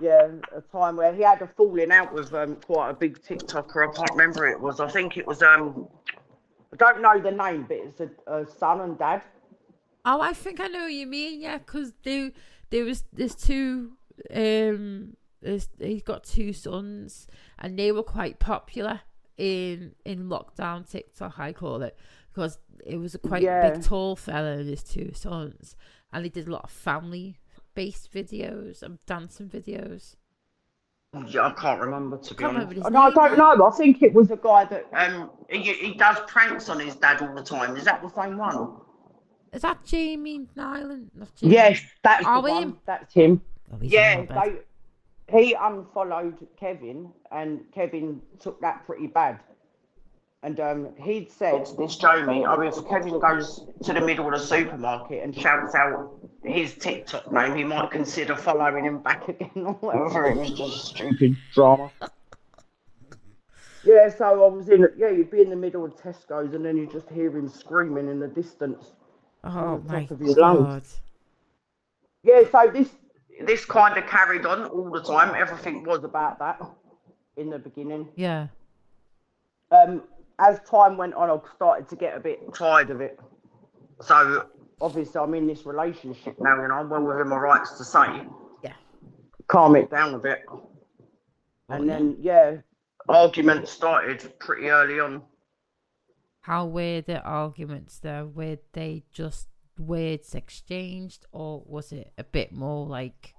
yeah, 0.00 0.28
a 0.54 0.60
time 0.60 0.96
where 0.96 1.14
he 1.14 1.22
had 1.22 1.40
a 1.42 1.46
falling 1.46 1.90
out 1.92 2.12
with 2.12 2.32
um 2.34 2.56
quite 2.56 2.90
a 2.90 2.94
big 2.94 3.22
TikToker. 3.22 3.88
I 3.88 3.92
can't 3.94 4.10
remember 4.10 4.46
it 4.46 4.60
was. 4.60 4.80
I 4.80 4.88
think 4.88 5.16
it 5.16 5.26
was 5.26 5.42
um 5.42 5.88
I 6.72 6.76
don't 6.76 7.00
know 7.00 7.18
the 7.20 7.30
name, 7.30 7.64
but 7.68 7.78
it's 7.78 8.00
a, 8.00 8.10
a 8.26 8.46
son 8.46 8.80
and 8.80 8.98
dad. 8.98 9.22
Oh, 10.04 10.20
I 10.20 10.32
think 10.32 10.60
I 10.60 10.68
know 10.68 10.82
what 10.82 10.92
you 10.92 11.06
mean. 11.06 11.40
Yeah, 11.40 11.58
because 11.58 11.92
there 12.04 12.32
there 12.70 12.84
was 12.84 13.04
there's 13.12 13.34
two 13.34 13.92
um 14.34 15.15
he's 15.46 16.02
got 16.02 16.24
two 16.24 16.52
sons 16.52 17.26
and 17.58 17.78
they 17.78 17.92
were 17.92 18.02
quite 18.02 18.38
popular 18.38 19.00
in 19.36 19.94
in 20.04 20.28
lockdown 20.28 20.88
TikTok. 20.90 21.38
I 21.38 21.52
call 21.52 21.82
it 21.82 21.96
because 22.32 22.58
it 22.84 22.96
was 22.96 23.14
a 23.14 23.18
quite 23.18 23.42
yeah. 23.42 23.70
big 23.70 23.82
tall 23.82 24.16
fella 24.16 24.52
and 24.52 24.68
his 24.68 24.82
two 24.82 25.12
sons, 25.14 25.76
and 26.12 26.24
he 26.24 26.30
did 26.30 26.48
a 26.48 26.50
lot 26.50 26.64
of 26.64 26.70
family 26.70 27.38
based 27.74 28.12
videos 28.12 28.82
and 28.82 28.98
dancing 29.06 29.48
videos. 29.48 30.16
Yeah, 31.28 31.46
I 31.46 31.52
can't 31.52 31.80
remember 31.80 32.18
to 32.18 32.34
be 32.34 32.44
honest. 32.44 32.68
Remember 32.68 32.90
no, 32.90 33.00
I 33.00 33.10
don't 33.10 33.38
know. 33.38 33.66
I 33.66 33.70
think 33.70 34.02
it 34.02 34.12
was 34.12 34.30
a 34.30 34.36
guy 34.36 34.64
that 34.66 34.86
um 34.92 35.30
he, 35.48 35.72
he 35.72 35.94
does 35.94 36.18
pranks 36.26 36.68
on 36.68 36.80
his 36.80 36.96
dad 36.96 37.22
all 37.22 37.34
the 37.34 37.42
time. 37.42 37.76
Is 37.76 37.84
that 37.84 38.02
the 38.02 38.10
same 38.10 38.36
one? 38.36 38.76
Is 39.52 39.62
that 39.62 39.84
Jamie 39.84 40.46
Nyland? 40.54 41.10
Jamie. 41.36 41.54
Yes, 41.54 41.82
that's 42.02 42.26
Are 42.26 42.42
the 42.42 42.50
one. 42.50 42.62
Him? 42.62 42.78
That's 42.84 43.14
him. 43.14 43.40
Oh, 43.72 43.78
yeah, 43.80 44.24
they, 44.24 44.58
he 45.28 45.54
unfollowed 45.54 46.46
Kevin, 46.58 47.12
and 47.32 47.60
Kevin 47.72 48.20
took 48.38 48.60
that 48.60 48.86
pretty 48.86 49.08
bad. 49.08 49.40
And 50.42 50.60
um, 50.60 50.88
he'd 51.02 51.30
said, 51.32 51.66
this 51.76 51.96
Jamie, 51.96 52.46
I 52.46 52.56
mean, 52.56 52.68
if 52.68 52.86
Kevin 52.88 53.18
goes 53.18 53.66
to 53.82 53.92
the 53.92 54.00
middle 54.00 54.26
of 54.26 54.32
the 54.32 54.38
supermarket 54.38 55.24
and 55.24 55.34
shouts 55.34 55.74
out 55.74 56.14
his 56.44 56.74
TikTok 56.74 57.32
name, 57.32 57.56
he 57.56 57.64
might 57.64 57.90
consider 57.90 58.36
following 58.36 58.84
him 58.84 59.02
back 59.02 59.28
again 59.28 59.50
or 59.56 59.72
whatever. 59.74 60.26
It 60.26 60.36
was 60.36 60.52
just 60.52 60.86
stupid 60.86 61.36
drama. 61.52 61.90
Yeah, 63.82 64.08
so 64.08 64.44
I 64.44 64.48
was 64.48 64.68
in, 64.68 64.86
yeah, 64.96 65.10
you'd 65.10 65.30
be 65.30 65.40
in 65.40 65.50
the 65.50 65.56
middle 65.56 65.84
of 65.84 65.96
Tesco's 65.96 66.54
and 66.54 66.64
then 66.64 66.76
you 66.76 66.86
just 66.92 67.08
hear 67.08 67.30
him 67.36 67.48
screaming 67.48 68.08
in 68.08 68.20
the 68.20 68.28
distance. 68.28 68.92
Oh, 69.42 69.78
my 69.86 70.04
God. 70.04 70.82
Yeah, 72.22 72.42
so 72.50 72.70
this 72.72 72.90
this 73.44 73.64
kind 73.64 73.96
of 73.96 74.06
carried 74.06 74.46
on 74.46 74.64
all 74.66 74.90
the 74.90 75.02
time. 75.02 75.34
Everything 75.34 75.84
was 75.84 76.04
about 76.04 76.38
that 76.38 76.60
in 77.36 77.50
the 77.50 77.58
beginning. 77.58 78.08
Yeah. 78.16 78.48
Um, 79.70 80.02
as 80.38 80.60
time 80.68 80.96
went 80.96 81.14
on, 81.14 81.30
I 81.30 81.38
started 81.54 81.88
to 81.88 81.96
get 81.96 82.16
a 82.16 82.20
bit 82.20 82.54
tired 82.54 82.90
of 82.90 83.00
it. 83.00 83.18
So 84.00 84.46
obviously, 84.80 85.20
I'm 85.20 85.34
in 85.34 85.46
this 85.46 85.66
relationship 85.66 86.36
now, 86.38 86.62
and 86.62 86.72
I'm 86.72 86.88
well 86.90 87.02
within 87.02 87.28
my 87.28 87.36
rights 87.36 87.78
to 87.78 87.84
say, 87.84 88.22
yeah, 88.62 88.74
calm 89.46 89.76
it 89.76 89.90
down 89.90 90.14
a 90.14 90.18
bit. 90.18 90.44
Oh, 90.48 90.68
and 91.68 91.86
yeah. 91.86 91.92
then, 91.92 92.16
yeah, 92.20 92.56
arguments 93.08 93.70
started 93.70 94.32
pretty 94.38 94.68
early 94.68 95.00
on. 95.00 95.22
How 96.42 96.66
were 96.66 97.00
the 97.00 97.20
arguments 97.22 97.98
though? 97.98 98.30
Were 98.32 98.58
they 98.72 99.02
just 99.12 99.48
words 99.78 100.34
exchanged, 100.34 101.26
or 101.32 101.62
was 101.66 101.92
it 101.92 102.12
a 102.18 102.24
bit 102.24 102.52
more 102.52 102.86
like? 102.86 103.34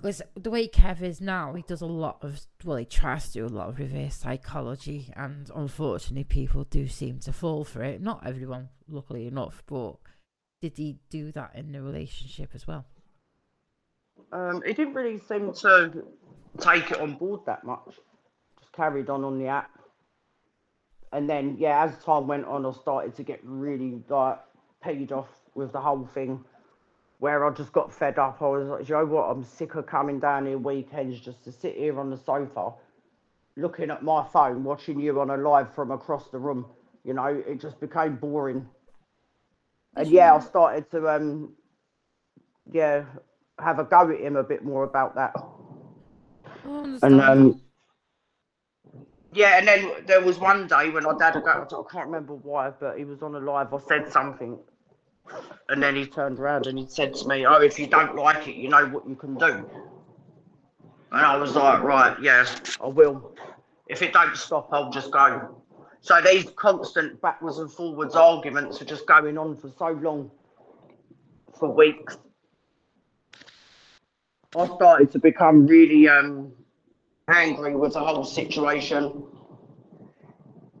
because 0.00 0.22
the 0.36 0.50
way 0.50 0.68
Kev 0.68 1.02
is 1.02 1.20
now, 1.20 1.54
he 1.54 1.62
does 1.62 1.80
a 1.80 1.86
lot 1.86 2.18
of 2.22 2.40
well, 2.64 2.76
he 2.76 2.84
tries 2.84 3.28
to 3.28 3.32
do 3.32 3.46
a 3.46 3.48
lot 3.48 3.68
of 3.68 3.78
reverse 3.78 4.14
psychology, 4.14 5.12
and 5.16 5.50
unfortunately, 5.54 6.24
people 6.24 6.64
do 6.64 6.88
seem 6.88 7.18
to 7.20 7.32
fall 7.32 7.64
for 7.64 7.82
it. 7.82 8.00
Not 8.00 8.26
everyone, 8.26 8.68
luckily 8.88 9.26
enough, 9.26 9.62
but 9.66 9.96
did 10.60 10.76
he 10.76 10.98
do 11.10 11.32
that 11.32 11.52
in 11.54 11.72
the 11.72 11.82
relationship 11.82 12.50
as 12.54 12.66
well? 12.66 12.86
Um, 14.32 14.62
he 14.66 14.72
didn't 14.72 14.94
really 14.94 15.18
seem 15.18 15.52
to 15.54 16.04
take 16.60 16.90
it 16.90 17.00
on 17.00 17.14
board 17.14 17.40
that 17.46 17.64
much. 17.64 17.98
Just 18.60 18.72
carried 18.72 19.10
on 19.10 19.24
on 19.24 19.38
the 19.38 19.48
app, 19.48 19.70
and 21.12 21.28
then 21.28 21.56
yeah, 21.58 21.84
as 21.84 22.04
time 22.04 22.26
went 22.26 22.44
on, 22.44 22.64
I 22.66 22.72
started 22.72 23.16
to 23.16 23.22
get 23.22 23.40
really 23.42 24.02
like 24.08 24.38
paid 24.82 25.12
off 25.12 25.28
with 25.54 25.72
the 25.72 25.80
whole 25.80 26.08
thing 26.14 26.44
where 27.18 27.44
I 27.44 27.52
just 27.52 27.72
got 27.72 27.92
fed 27.92 28.18
up. 28.18 28.40
I 28.40 28.46
was 28.46 28.68
like, 28.68 28.88
you 28.88 28.94
know 28.94 29.04
what? 29.06 29.24
I'm 29.24 29.42
sick 29.42 29.74
of 29.74 29.86
coming 29.86 30.20
down 30.20 30.46
here 30.46 30.58
weekends 30.58 31.20
just 31.20 31.42
to 31.44 31.52
sit 31.52 31.76
here 31.76 31.98
on 31.98 32.10
the 32.10 32.16
sofa, 32.16 32.72
looking 33.56 33.90
at 33.90 34.02
my 34.02 34.24
phone, 34.24 34.62
watching 34.62 35.00
you 35.00 35.20
on 35.20 35.30
a 35.30 35.36
live 35.36 35.74
from 35.74 35.90
across 35.90 36.28
the 36.28 36.38
room. 36.38 36.66
You 37.04 37.14
know, 37.14 37.26
it 37.26 37.60
just 37.60 37.80
became 37.80 38.16
boring. 38.16 38.68
And 39.96 40.08
yeah, 40.08 40.34
I 40.34 40.38
started 40.40 40.90
to 40.92 41.08
um, 41.08 41.54
yeah, 42.72 43.04
have 43.58 43.78
a 43.78 43.84
go 43.84 44.10
at 44.10 44.20
him 44.20 44.36
a 44.36 44.44
bit 44.44 44.64
more 44.64 44.84
about 44.84 45.14
that. 45.16 45.34
And 47.02 47.20
um, 47.20 47.60
yeah, 49.38 49.58
and 49.58 49.68
then 49.68 50.04
there 50.04 50.20
was 50.20 50.40
one 50.40 50.66
day 50.66 50.90
when 50.90 51.06
I 51.06 51.16
dad, 51.16 51.36
I 51.36 51.64
can't 51.92 52.06
remember 52.06 52.34
why, 52.34 52.70
but 52.70 52.98
he 52.98 53.04
was 53.04 53.22
on 53.22 53.36
a 53.36 53.38
live. 53.38 53.72
I 53.72 53.78
said 53.78 54.10
something, 54.10 54.58
and 55.68 55.80
then 55.80 55.94
he 55.94 56.06
turned 56.06 56.40
around 56.40 56.66
and 56.66 56.76
he 56.76 56.86
said 56.88 57.14
to 57.14 57.28
me, 57.28 57.46
Oh, 57.46 57.60
if 57.60 57.78
you 57.78 57.86
don't 57.86 58.16
like 58.16 58.48
it, 58.48 58.56
you 58.56 58.68
know 58.68 58.86
what 58.88 59.08
you 59.08 59.14
can 59.14 59.36
do. 59.36 59.64
And 61.12 61.24
I 61.24 61.36
was 61.36 61.54
like, 61.54 61.84
Right, 61.84 62.20
yeah, 62.20 62.46
I 62.80 62.88
will. 62.88 63.32
If 63.86 64.02
it 64.02 64.12
don't 64.12 64.36
stop, 64.36 64.70
I'll 64.72 64.90
just 64.90 65.12
go. 65.12 65.62
So 66.00 66.20
these 66.20 66.50
constant 66.56 67.20
backwards 67.22 67.58
and 67.58 67.70
forwards 67.70 68.16
arguments 68.16 68.82
are 68.82 68.86
just 68.86 69.06
going 69.06 69.38
on 69.38 69.56
for 69.56 69.70
so 69.78 69.90
long, 69.90 70.32
for 71.56 71.72
weeks. 71.72 72.18
I 74.56 74.66
started 74.66 75.12
to 75.12 75.20
become 75.20 75.68
really 75.68 76.08
um, 76.08 76.52
angry 77.28 77.76
with 77.76 77.94
the 77.94 78.00
whole 78.00 78.24
situation. 78.24 79.24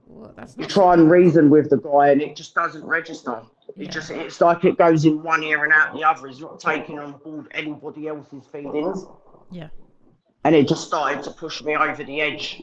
Well, 0.06 0.34
you 0.56 0.66
try 0.66 0.94
and 0.94 1.10
reason 1.10 1.50
with 1.50 1.70
the 1.70 1.76
guy, 1.76 2.10
and 2.10 2.20
it 2.20 2.36
just 2.36 2.54
doesn't 2.54 2.84
register. 2.84 3.42
It 3.76 3.84
yeah. 3.84 3.90
just 3.90 4.10
it's 4.10 4.40
like 4.40 4.64
it 4.64 4.76
goes 4.76 5.04
in 5.04 5.22
one 5.22 5.42
ear 5.42 5.64
and 5.64 5.72
out 5.72 5.94
the 5.94 6.02
other. 6.02 6.26
He's 6.26 6.40
not 6.40 6.58
taking 6.58 6.98
on 6.98 7.12
board 7.12 7.46
anybody 7.52 8.08
else's 8.08 8.44
feelings. 8.50 9.04
Yeah. 9.50 9.68
And 10.44 10.54
it 10.54 10.66
just 10.66 10.86
started 10.86 11.22
to 11.24 11.30
push 11.30 11.62
me 11.62 11.76
over 11.76 12.02
the 12.02 12.20
edge 12.20 12.62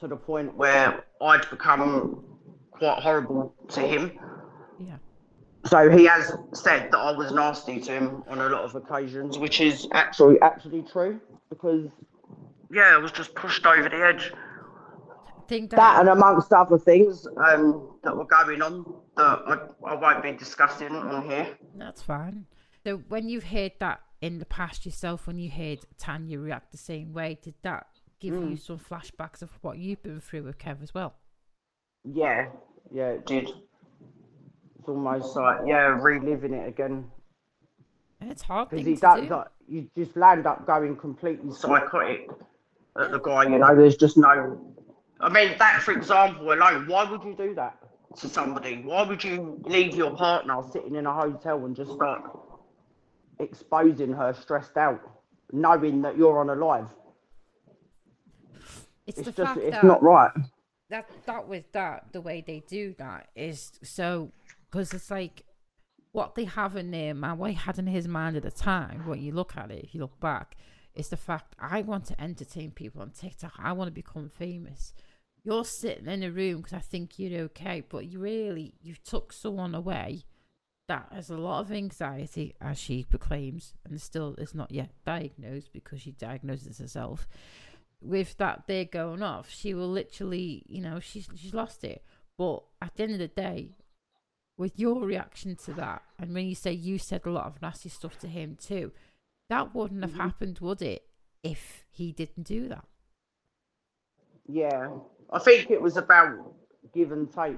to 0.00 0.08
the 0.08 0.16
point 0.16 0.54
where 0.54 1.04
I'd 1.20 1.48
become 1.50 2.24
quite 2.70 3.02
horrible 3.02 3.54
to 3.68 3.80
him. 3.80 4.12
Yeah. 4.78 4.96
So 5.66 5.90
he 5.90 6.04
has 6.06 6.36
said 6.52 6.90
that 6.90 6.98
I 6.98 7.12
was 7.12 7.32
nasty 7.32 7.80
to 7.80 7.92
him 7.92 8.22
on 8.28 8.38
a 8.38 8.48
lot 8.48 8.64
of 8.64 8.74
occasions, 8.74 9.38
which 9.38 9.60
is 9.60 9.88
actually 9.92 10.40
actually 10.42 10.82
true 10.82 11.20
because 11.48 11.88
yeah, 12.74 12.94
I 12.94 12.98
was 12.98 13.12
just 13.12 13.34
pushed 13.34 13.64
over 13.66 13.88
the 13.88 14.04
edge 14.04 14.32
think 15.48 15.70
that, 15.70 15.76
that 15.76 16.00
and 16.00 16.08
amongst 16.08 16.52
other 16.52 16.78
things 16.78 17.26
um, 17.46 17.96
that 18.02 18.16
were 18.16 18.24
going 18.24 18.62
on 18.62 18.84
that 19.16 19.42
I, 19.46 19.58
I 19.86 19.94
won't 19.94 20.22
be 20.22 20.32
discussing 20.32 20.88
on 20.88 21.28
here. 21.28 21.56
That's 21.76 22.02
fine. 22.02 22.46
So 22.84 23.02
when 23.08 23.28
you've 23.28 23.44
heard 23.44 23.72
that 23.80 24.00
in 24.20 24.38
the 24.38 24.44
past 24.44 24.84
yourself, 24.84 25.26
when 25.26 25.38
you 25.38 25.50
heard 25.50 25.80
Tanya 25.98 26.38
react 26.38 26.72
the 26.72 26.78
same 26.78 27.12
way, 27.12 27.38
did 27.42 27.54
that 27.62 27.86
give 28.20 28.34
mm. 28.34 28.50
you 28.50 28.56
some 28.56 28.78
flashbacks 28.78 29.42
of 29.42 29.50
what 29.62 29.78
you've 29.78 30.02
been 30.02 30.20
through 30.20 30.44
with 30.44 30.58
Kev 30.58 30.82
as 30.82 30.94
well? 30.94 31.14
Yeah, 32.04 32.48
yeah, 32.92 33.10
it 33.10 33.26
did. 33.26 33.48
It's 34.78 34.88
almost 34.88 35.36
like 35.36 35.60
yeah, 35.66 35.98
reliving 36.00 36.52
it 36.52 36.68
again. 36.68 37.10
And 38.20 38.30
it's 38.30 38.42
hard 38.42 38.70
because 38.70 38.86
he 38.86 38.96
does. 38.96 39.28
Like, 39.28 39.46
you 39.66 39.88
just 39.96 40.14
land 40.14 40.46
up 40.46 40.66
going 40.66 40.96
completely 40.96 41.50
psychotic 41.52 42.28
at 42.98 43.10
the 43.10 43.20
guy. 43.20 43.44
You 43.44 43.58
know, 43.58 43.74
there's 43.74 43.96
just 43.96 44.16
no 44.16 44.74
I 45.24 45.28
mean, 45.30 45.56
that 45.58 45.80
for 45.82 45.92
example 45.92 46.52
alone, 46.52 46.86
why 46.86 47.10
would 47.10 47.24
you 47.24 47.34
do 47.34 47.54
that 47.54 47.78
to 48.18 48.28
somebody? 48.28 48.82
Why 48.84 49.02
would 49.02 49.24
you 49.24 49.58
leave 49.64 49.94
your 49.94 50.14
partner 50.14 50.62
sitting 50.70 50.96
in 50.96 51.06
a 51.06 51.14
hotel 51.14 51.64
and 51.64 51.74
just 51.74 51.92
start 51.92 52.22
exposing 53.38 54.12
her 54.12 54.34
stressed 54.34 54.76
out, 54.76 55.00
knowing 55.50 56.02
that 56.02 56.18
you're 56.18 56.38
on 56.38 56.50
a 56.50 56.54
live? 56.54 56.88
It's, 59.06 59.18
it's 59.18 59.36
just, 59.36 59.58
it's 59.58 59.82
not 59.82 60.02
right. 60.02 60.30
That 60.90 61.08
that 61.26 61.48
with 61.48 61.72
that, 61.72 62.12
the 62.12 62.20
way 62.20 62.44
they 62.46 62.62
do 62.68 62.94
that 62.98 63.28
is 63.34 63.72
so 63.82 64.30
because 64.70 64.92
it's 64.92 65.10
like 65.10 65.44
what 66.12 66.34
they 66.34 66.44
have 66.44 66.76
in 66.76 66.90
there, 66.90 67.14
man. 67.14 67.38
What 67.38 67.50
he 67.50 67.56
had 67.56 67.78
in 67.78 67.86
his 67.86 68.06
mind 68.06 68.36
at 68.36 68.42
the 68.42 68.50
time, 68.50 69.06
when 69.06 69.22
you 69.22 69.32
look 69.32 69.56
at 69.56 69.70
it, 69.70 69.84
if 69.84 69.94
you 69.94 70.00
look 70.00 70.20
back, 70.20 70.56
it's 70.94 71.08
the 71.08 71.16
fact 71.16 71.54
I 71.58 71.82
want 71.82 72.06
to 72.06 72.20
entertain 72.20 72.70
people 72.70 73.02
on 73.02 73.10
TikTok. 73.10 73.52
I 73.58 73.72
want 73.72 73.88
to 73.88 73.92
become 73.92 74.28
famous. 74.28 74.94
You're 75.42 75.64
sitting 75.64 76.06
in 76.06 76.22
a 76.22 76.30
room 76.30 76.58
because 76.58 76.72
I 76.72 76.78
think 76.78 77.18
you're 77.18 77.42
okay, 77.42 77.82
but 77.86 78.06
you 78.06 78.18
really 78.18 78.74
you've 78.80 79.02
took 79.02 79.32
someone 79.32 79.74
away 79.74 80.24
that 80.86 81.08
has 81.12 81.30
a 81.30 81.36
lot 81.36 81.60
of 81.60 81.72
anxiety, 81.72 82.54
as 82.60 82.78
she 82.78 83.04
proclaims, 83.04 83.72
and 83.84 84.00
still 84.00 84.34
is 84.36 84.54
not 84.54 84.70
yet 84.70 84.90
diagnosed 85.06 85.72
because 85.72 86.02
she 86.02 86.12
diagnoses 86.12 86.78
herself. 86.78 87.26
with 88.04 88.36
that 88.36 88.66
day 88.66 88.84
going 88.84 89.22
off, 89.22 89.50
she 89.50 89.74
will 89.74 89.88
literally, 89.88 90.62
you 90.66 90.80
know, 90.80 91.00
she's 91.00 91.28
she's 91.34 91.54
lost 91.54 91.84
it. 91.84 92.04
But 92.36 92.62
at 92.82 92.94
the 92.96 93.04
end 93.04 93.12
of 93.12 93.18
the 93.18 93.28
day, 93.28 93.70
with 94.56 94.78
your 94.78 95.04
reaction 95.04 95.56
to 95.64 95.72
that, 95.74 96.02
and 96.18 96.34
when 96.34 96.46
you 96.46 96.54
say 96.54 96.72
you 96.72 96.98
said 96.98 97.22
a 97.24 97.30
lot 97.30 97.46
of 97.46 97.62
nasty 97.62 97.88
stuff 97.88 98.18
to 98.20 98.28
him 98.28 98.56
too, 98.60 98.92
that 99.48 99.74
wouldn't 99.74 100.02
have 100.02 100.12
mm-hmm. 100.12 100.20
happened, 100.20 100.58
would 100.60 100.82
it, 100.82 101.02
if 101.42 101.84
he 101.90 102.12
didn't 102.12 102.44
do 102.44 102.68
that? 102.68 102.84
Yeah, 104.46 104.90
I 105.32 105.38
think 105.38 105.70
it 105.70 105.80
was 105.80 105.96
about 105.96 106.54
give 106.92 107.12
and 107.12 107.32
take. 107.32 107.56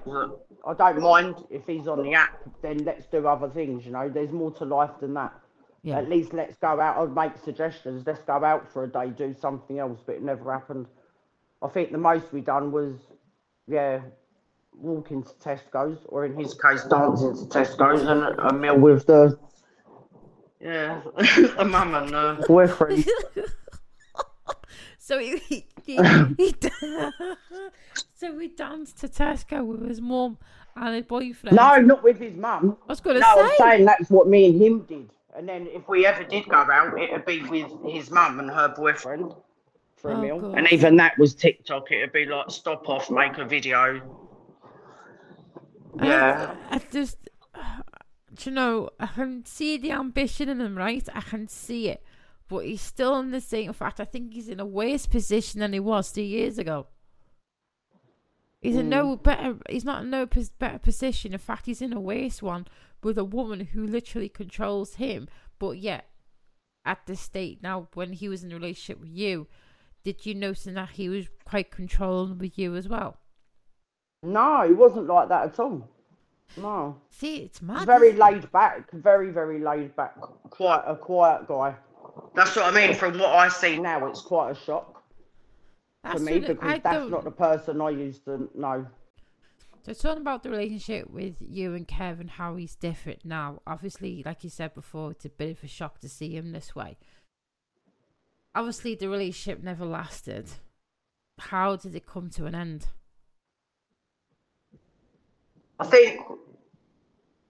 I 0.66 0.74
don't 0.74 1.00
mind 1.00 1.44
if 1.50 1.66
he's 1.66 1.86
on 1.88 2.02
the 2.02 2.14
app, 2.14 2.38
then 2.62 2.78
let's 2.84 3.06
do 3.06 3.26
other 3.26 3.48
things. 3.48 3.84
You 3.84 3.92
know, 3.92 4.08
there's 4.08 4.32
more 4.32 4.50
to 4.52 4.64
life 4.64 4.98
than 5.00 5.14
that. 5.14 5.32
Yeah. 5.82 5.98
At 5.98 6.08
least 6.08 6.32
let's 6.32 6.56
go 6.56 6.80
out. 6.80 6.96
I'd 6.96 7.14
make 7.14 7.36
suggestions. 7.44 8.04
Let's 8.06 8.22
go 8.22 8.42
out 8.44 8.72
for 8.72 8.84
a 8.84 8.88
day, 8.88 9.10
do 9.10 9.34
something 9.38 9.78
else, 9.78 10.00
but 10.04 10.16
it 10.16 10.22
never 10.22 10.52
happened. 10.52 10.86
I 11.62 11.68
think 11.68 11.92
the 11.92 11.98
most 11.98 12.32
we 12.32 12.40
done 12.40 12.72
was, 12.72 12.96
yeah, 13.68 14.00
walking 14.72 15.22
to 15.22 15.30
Tesco's, 15.34 15.98
or 16.06 16.24
in 16.24 16.34
his 16.36 16.54
case, 16.54 16.84
dancing 16.84 17.36
to 17.36 17.44
Tesco's 17.46 18.02
and 18.02 18.38
a 18.38 18.52
meal 18.52 18.78
with 18.78 19.06
the, 19.06 19.38
yeah, 20.60 21.02
a 21.58 21.64
mum 21.64 21.94
and 21.94 22.14
a 22.14 22.44
boyfriend. 22.46 23.04
so 24.98 25.18
he, 25.18 25.38
he, 25.38 25.66
he, 25.84 25.96
he 26.36 26.54
so 28.14 28.38
he 28.38 28.48
danced 28.48 28.98
to 29.00 29.08
Tesco 29.08 29.64
with 29.64 29.86
his 29.86 30.00
mum 30.00 30.38
and 30.74 30.94
his 30.94 31.04
boyfriend. 31.04 31.56
No, 31.56 31.76
not 31.80 32.02
with 32.02 32.18
his 32.18 32.34
mum. 32.34 32.76
I 32.88 32.92
was 32.92 33.00
going 33.00 33.16
to 33.16 33.20
no, 33.20 33.34
say. 33.34 33.40
I'm 33.42 33.50
saying 33.58 33.84
that's 33.84 34.10
what 34.10 34.28
me 34.28 34.46
and 34.46 34.60
him 34.60 34.80
did. 34.82 35.10
And 35.36 35.46
then 35.46 35.68
if 35.70 35.86
we 35.86 36.06
ever 36.06 36.24
did 36.24 36.48
go 36.48 36.56
out, 36.56 36.98
it'd 36.98 37.26
be 37.26 37.42
with 37.42 37.70
his 37.84 38.10
mum 38.10 38.40
and 38.40 38.50
her 38.50 38.72
boyfriend 38.74 39.34
for 39.96 40.10
a 40.10 40.14
oh, 40.14 40.20
meal. 40.20 40.40
God. 40.40 40.56
And 40.56 40.72
even 40.72 40.96
that 40.96 41.18
was 41.18 41.34
TikTok. 41.34 41.92
It'd 41.92 42.12
be 42.12 42.24
like 42.24 42.50
stop 42.50 42.88
off, 42.88 43.10
make 43.10 43.36
a 43.36 43.44
video. 43.44 44.00
Yeah. 46.02 46.54
I, 46.70 46.76
I 46.76 46.80
just, 46.90 47.28
you 48.44 48.52
know, 48.52 48.90
I 48.98 49.06
can 49.06 49.46
see 49.46 49.78
the 49.78 49.92
ambition 49.92 50.48
in 50.48 50.60
him, 50.60 50.76
right? 50.76 51.08
I 51.14 51.20
can 51.20 51.48
see 51.48 51.88
it. 51.88 52.02
But 52.48 52.66
he's 52.66 52.82
still 52.82 53.18
in 53.18 53.30
the 53.30 53.40
same 53.40 53.68
In 53.68 53.72
fact. 53.72 54.00
I 54.00 54.04
think 54.04 54.32
he's 54.32 54.48
in 54.48 54.60
a 54.60 54.66
worse 54.66 55.06
position 55.06 55.60
than 55.60 55.72
he 55.72 55.80
was 55.80 56.12
two 56.12 56.22
years 56.22 56.58
ago. 56.58 56.86
He's 58.60 58.76
mm. 58.76 58.80
in 58.80 58.88
no 58.88 59.16
better. 59.16 59.56
He's 59.68 59.84
not 59.84 60.02
in 60.02 60.10
no 60.10 60.26
better 60.26 60.78
position. 60.78 61.32
In 61.32 61.38
fact, 61.38 61.66
he's 61.66 61.82
in 61.82 61.92
a 61.92 62.00
worse 62.00 62.42
one 62.42 62.66
with 63.02 63.18
a 63.18 63.24
woman 63.24 63.60
who 63.60 63.86
literally 63.86 64.28
controls 64.28 64.96
him. 64.96 65.28
But 65.58 65.78
yet, 65.78 66.08
at 66.84 67.06
the 67.06 67.16
state 67.16 67.62
now, 67.62 67.88
when 67.94 68.12
he 68.12 68.28
was 68.28 68.44
in 68.44 68.52
a 68.52 68.54
relationship 68.54 69.00
with 69.00 69.10
you, 69.10 69.48
did 70.04 70.24
you 70.24 70.34
notice 70.34 70.64
that 70.64 70.90
he 70.90 71.08
was 71.08 71.26
quite 71.44 71.70
controlling 71.70 72.38
with 72.38 72.58
you 72.58 72.76
as 72.76 72.88
well? 72.88 73.18
No, 74.22 74.62
he 74.66 74.72
wasn't 74.72 75.06
like 75.06 75.28
that 75.28 75.46
at 75.46 75.58
all. 75.58 75.88
No. 76.56 76.96
See, 77.10 77.38
it's 77.38 77.60
mad. 77.60 77.86
Very 77.86 78.12
laid 78.12 78.50
back, 78.52 78.90
very, 78.92 79.30
very 79.30 79.60
laid 79.60 79.94
back. 79.96 80.18
Quite 80.50 80.84
a 80.86 80.96
quiet 80.96 81.46
guy. 81.46 81.74
That's 82.34 82.56
what 82.56 82.66
I 82.66 82.70
mean. 82.70 82.94
From 82.94 83.18
what 83.18 83.30
I 83.30 83.48
see 83.48 83.78
now, 83.78 84.06
it's 84.06 84.20
quite 84.20 84.52
a 84.52 84.54
shock 84.54 85.02
that's 86.02 86.18
for 86.18 86.24
me 86.24 86.38
because 86.40 86.58
I 86.62 86.78
that's 86.78 86.96
don't... 86.96 87.10
not 87.10 87.24
the 87.24 87.30
person 87.30 87.80
I 87.80 87.90
used 87.90 88.24
to 88.24 88.48
know. 88.54 88.86
So 89.84 89.92
talking 89.92 90.22
about 90.22 90.42
the 90.42 90.50
relationship 90.50 91.10
with 91.10 91.36
you 91.40 91.74
and 91.74 91.86
Kevin, 91.86 92.26
how 92.26 92.56
he's 92.56 92.74
different 92.74 93.24
now. 93.24 93.62
Obviously, 93.66 94.22
like 94.24 94.42
you 94.42 94.50
said 94.50 94.74
before, 94.74 95.12
it's 95.12 95.24
a 95.24 95.28
bit 95.28 95.56
of 95.56 95.62
a 95.62 95.68
shock 95.68 96.00
to 96.00 96.08
see 96.08 96.36
him 96.36 96.50
this 96.50 96.74
way. 96.74 96.96
Obviously, 98.54 98.96
the 98.96 99.08
relationship 99.08 99.62
never 99.62 99.84
lasted. 99.84 100.48
How 101.38 101.76
did 101.76 101.94
it 101.94 102.06
come 102.06 102.30
to 102.30 102.46
an 102.46 102.54
end? 102.54 102.86
I 105.78 105.86
think 105.86 106.20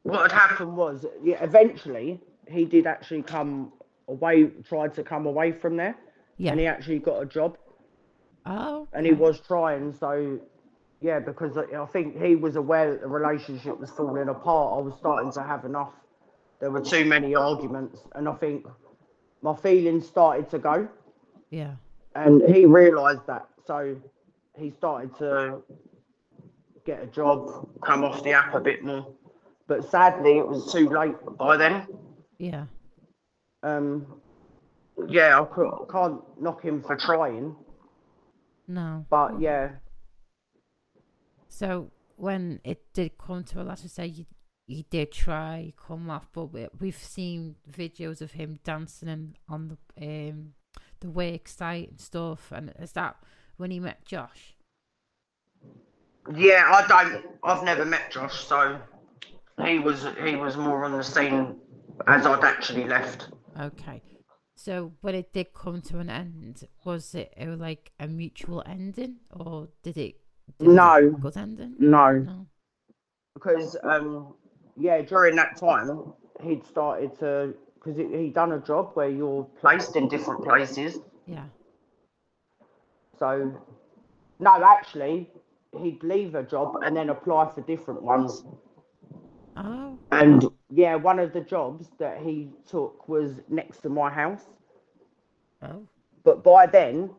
what 0.02 0.30
had 0.30 0.32
happened 0.32 0.76
was, 0.76 1.04
yeah, 1.22 1.42
eventually 1.42 2.20
he 2.48 2.64
did 2.64 2.86
actually 2.86 3.22
come 3.22 3.72
away, 4.08 4.44
tried 4.68 4.94
to 4.94 5.02
come 5.02 5.26
away 5.26 5.52
from 5.52 5.76
there, 5.76 5.96
yeah, 6.38 6.50
and 6.50 6.60
he 6.60 6.66
actually 6.66 6.98
got 6.98 7.22
a 7.22 7.26
job. 7.26 7.58
Oh, 8.48 8.82
okay. 8.82 8.90
and 8.94 9.06
he 9.06 9.12
was 9.12 9.40
trying. 9.40 9.92
So 9.92 10.38
yeah, 11.00 11.18
because 11.18 11.56
I 11.58 11.86
think 11.86 12.22
he 12.22 12.36
was 12.36 12.56
aware 12.56 12.92
that 12.92 13.00
the 13.00 13.08
relationship 13.08 13.78
was 13.78 13.90
falling 13.90 14.28
apart. 14.28 14.78
I 14.78 14.82
was 14.82 14.94
starting 14.98 15.32
to 15.32 15.42
have 15.42 15.64
enough. 15.64 15.92
There 16.60 16.70
were 16.70 16.80
too 16.80 17.04
many 17.04 17.34
arguments, 17.34 18.02
and 18.14 18.28
I 18.28 18.32
think 18.34 18.66
my 19.42 19.54
feelings 19.54 20.06
started 20.06 20.48
to 20.50 20.58
go. 20.58 20.88
Yeah. 21.50 21.72
And 22.14 22.42
he 22.54 22.64
realised 22.64 23.26
that, 23.26 23.46
so 23.66 23.96
he 24.56 24.70
started 24.70 25.14
to 25.18 25.62
get 26.86 27.02
a 27.02 27.06
job, 27.06 27.68
come 27.84 28.04
off 28.04 28.22
the 28.22 28.32
app 28.32 28.54
a 28.54 28.60
bit 28.60 28.84
more. 28.84 29.06
But 29.66 29.90
sadly, 29.90 30.38
it 30.38 30.46
was 30.46 30.72
too 30.72 30.88
late 30.88 31.16
by 31.36 31.56
then. 31.56 31.86
Yeah. 32.38 32.66
Um. 33.62 34.06
Yeah, 35.08 35.40
I 35.40 35.92
can't 35.92 36.22
knock 36.40 36.62
him 36.62 36.82
for 36.82 36.96
trying. 36.96 37.54
No. 38.66 39.04
But 39.10 39.40
yeah, 39.40 39.72
so 41.56 41.90
when 42.16 42.60
it 42.64 42.82
did 42.92 43.16
come 43.16 43.42
to 43.42 43.62
a 43.62 43.64
latter 43.64 43.88
say 43.88 44.06
you 44.06 44.26
he 44.66 44.84
did 44.90 45.12
try 45.12 45.72
come 45.76 46.10
off, 46.10 46.28
but 46.32 46.46
we, 46.46 46.66
we've 46.80 46.98
seen 46.98 47.54
videos 47.70 48.20
of 48.20 48.32
him 48.32 48.58
dancing 48.64 49.08
and 49.08 49.38
on 49.48 49.78
the 49.96 50.06
um 50.06 50.52
the 51.00 51.08
wake 51.08 51.48
site 51.48 51.90
and 51.90 52.00
stuff. 52.00 52.52
And 52.52 52.74
is 52.78 52.92
that 52.92 53.16
when 53.56 53.70
he 53.70 53.80
met 53.80 54.04
Josh? 54.04 54.55
Yeah, 56.34 56.64
I 56.66 56.86
don't. 56.86 57.26
I've 57.44 57.62
never 57.64 57.84
met 57.84 58.10
Josh, 58.10 58.44
so 58.44 58.80
he 59.64 59.78
was 59.78 60.06
he 60.22 60.36
was 60.36 60.56
more 60.56 60.84
on 60.84 60.92
the 60.92 61.04
scene 61.04 61.56
as 62.06 62.26
I'd 62.26 62.44
actually 62.44 62.84
left. 62.84 63.28
Okay. 63.60 64.02
So 64.54 64.92
when 65.02 65.14
it 65.14 65.32
did 65.32 65.52
come 65.52 65.82
to 65.82 65.98
an 65.98 66.08
end, 66.08 66.66
was 66.84 67.14
it, 67.14 67.32
it 67.36 67.46
like 67.58 67.92
a 68.00 68.08
mutual 68.08 68.62
ending, 68.66 69.16
or 69.30 69.68
did 69.82 69.98
it 69.98 70.16
no. 70.60 71.10
Good 71.10 71.36
ending? 71.36 71.74
No. 71.78 72.12
no. 72.12 72.46
Because, 73.34 73.76
um, 73.82 74.34
yeah, 74.76 75.02
during 75.02 75.36
that 75.36 75.56
time, 75.56 76.12
he'd 76.42 76.64
started 76.64 77.18
to, 77.18 77.54
because 77.74 77.96
he'd 77.98 78.34
done 78.34 78.52
a 78.52 78.60
job 78.60 78.90
where 78.94 79.08
you're 79.08 79.44
placed 79.60 79.96
in 79.96 80.08
different 80.08 80.44
places. 80.44 80.98
Yeah. 81.26 81.44
So, 83.18 83.52
no, 84.38 84.64
actually, 84.64 85.30
he'd 85.82 86.02
leave 86.02 86.34
a 86.34 86.42
job 86.42 86.76
and 86.82 86.96
then 86.96 87.10
apply 87.10 87.50
for 87.54 87.60
different 87.62 88.02
ones. 88.02 88.44
Oh. 89.56 89.98
And 90.12 90.44
yeah, 90.70 90.94
one 90.96 91.18
of 91.18 91.32
the 91.32 91.40
jobs 91.40 91.90
that 91.98 92.18
he 92.18 92.50
took 92.68 93.08
was 93.08 93.40
next 93.48 93.78
to 93.82 93.88
my 93.88 94.10
house. 94.10 94.44
Oh. 95.62 95.86
But 96.24 96.44
by 96.44 96.66
then, 96.66 97.10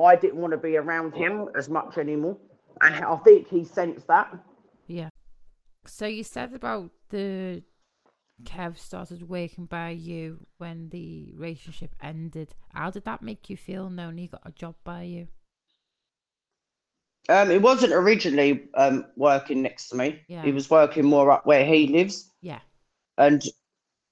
I 0.00 0.16
didn't 0.16 0.40
want 0.40 0.52
to 0.52 0.58
be 0.58 0.76
around 0.76 1.14
him 1.14 1.48
as 1.56 1.68
much 1.68 1.98
anymore 1.98 2.38
and 2.82 3.04
I 3.04 3.16
think 3.16 3.48
he 3.48 3.64
sensed 3.64 4.06
that. 4.08 4.32
Yeah. 4.86 5.08
So 5.86 6.06
you 6.06 6.24
said 6.24 6.52
about 6.54 6.90
the 7.10 7.62
Kev 8.44 8.76
started 8.78 9.28
working 9.28 9.66
by 9.66 9.90
you 9.90 10.46
when 10.58 10.88
the 10.88 11.32
relationship 11.36 11.94
ended. 12.02 12.54
How 12.72 12.90
did 12.90 13.04
that 13.04 13.22
make 13.22 13.48
you 13.48 13.56
feel 13.56 13.88
knowing 13.90 14.18
he 14.18 14.26
got 14.26 14.42
a 14.44 14.52
job 14.52 14.74
by 14.84 15.02
you? 15.02 15.28
Um, 17.28 17.50
it 17.50 17.62
wasn't 17.62 17.92
originally 17.92 18.68
um 18.74 19.06
working 19.16 19.62
next 19.62 19.88
to 19.88 19.96
me. 19.96 20.20
Yeah. 20.28 20.42
He 20.42 20.52
was 20.52 20.68
working 20.70 21.04
more 21.04 21.30
up 21.30 21.46
where 21.46 21.64
he 21.64 21.86
lives. 21.86 22.30
Yeah. 22.40 22.60
And 23.18 23.42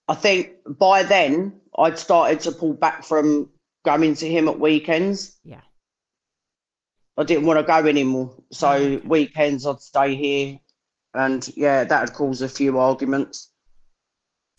I 0.09 0.15
think 0.15 0.53
by 0.67 1.03
then 1.03 1.61
I'd 1.77 1.99
started 1.99 2.41
to 2.41 2.53
pull 2.53 2.75
back 2.75 3.05
from 3.05 3.51
going 3.85 4.15
to 4.15 4.29
him 4.29 4.49
at 4.49 4.61
weekends. 4.61 5.37
Yeah. 5.45 5.61
I 7.17 7.25
didn't 7.25 7.47
want 7.47 7.59
to 7.59 7.65
go 7.65 7.87
anymore. 7.87 8.35
So 8.53 9.01
weekends 9.05 9.67
I'd 9.67 9.81
stay 9.81 10.15
here, 10.15 10.59
and 11.15 11.49
yeah, 11.57 11.85
that 11.85 12.01
would 12.01 12.15
cause 12.15 12.43
a 12.43 12.49
few 12.49 12.79
arguments. 12.79 13.51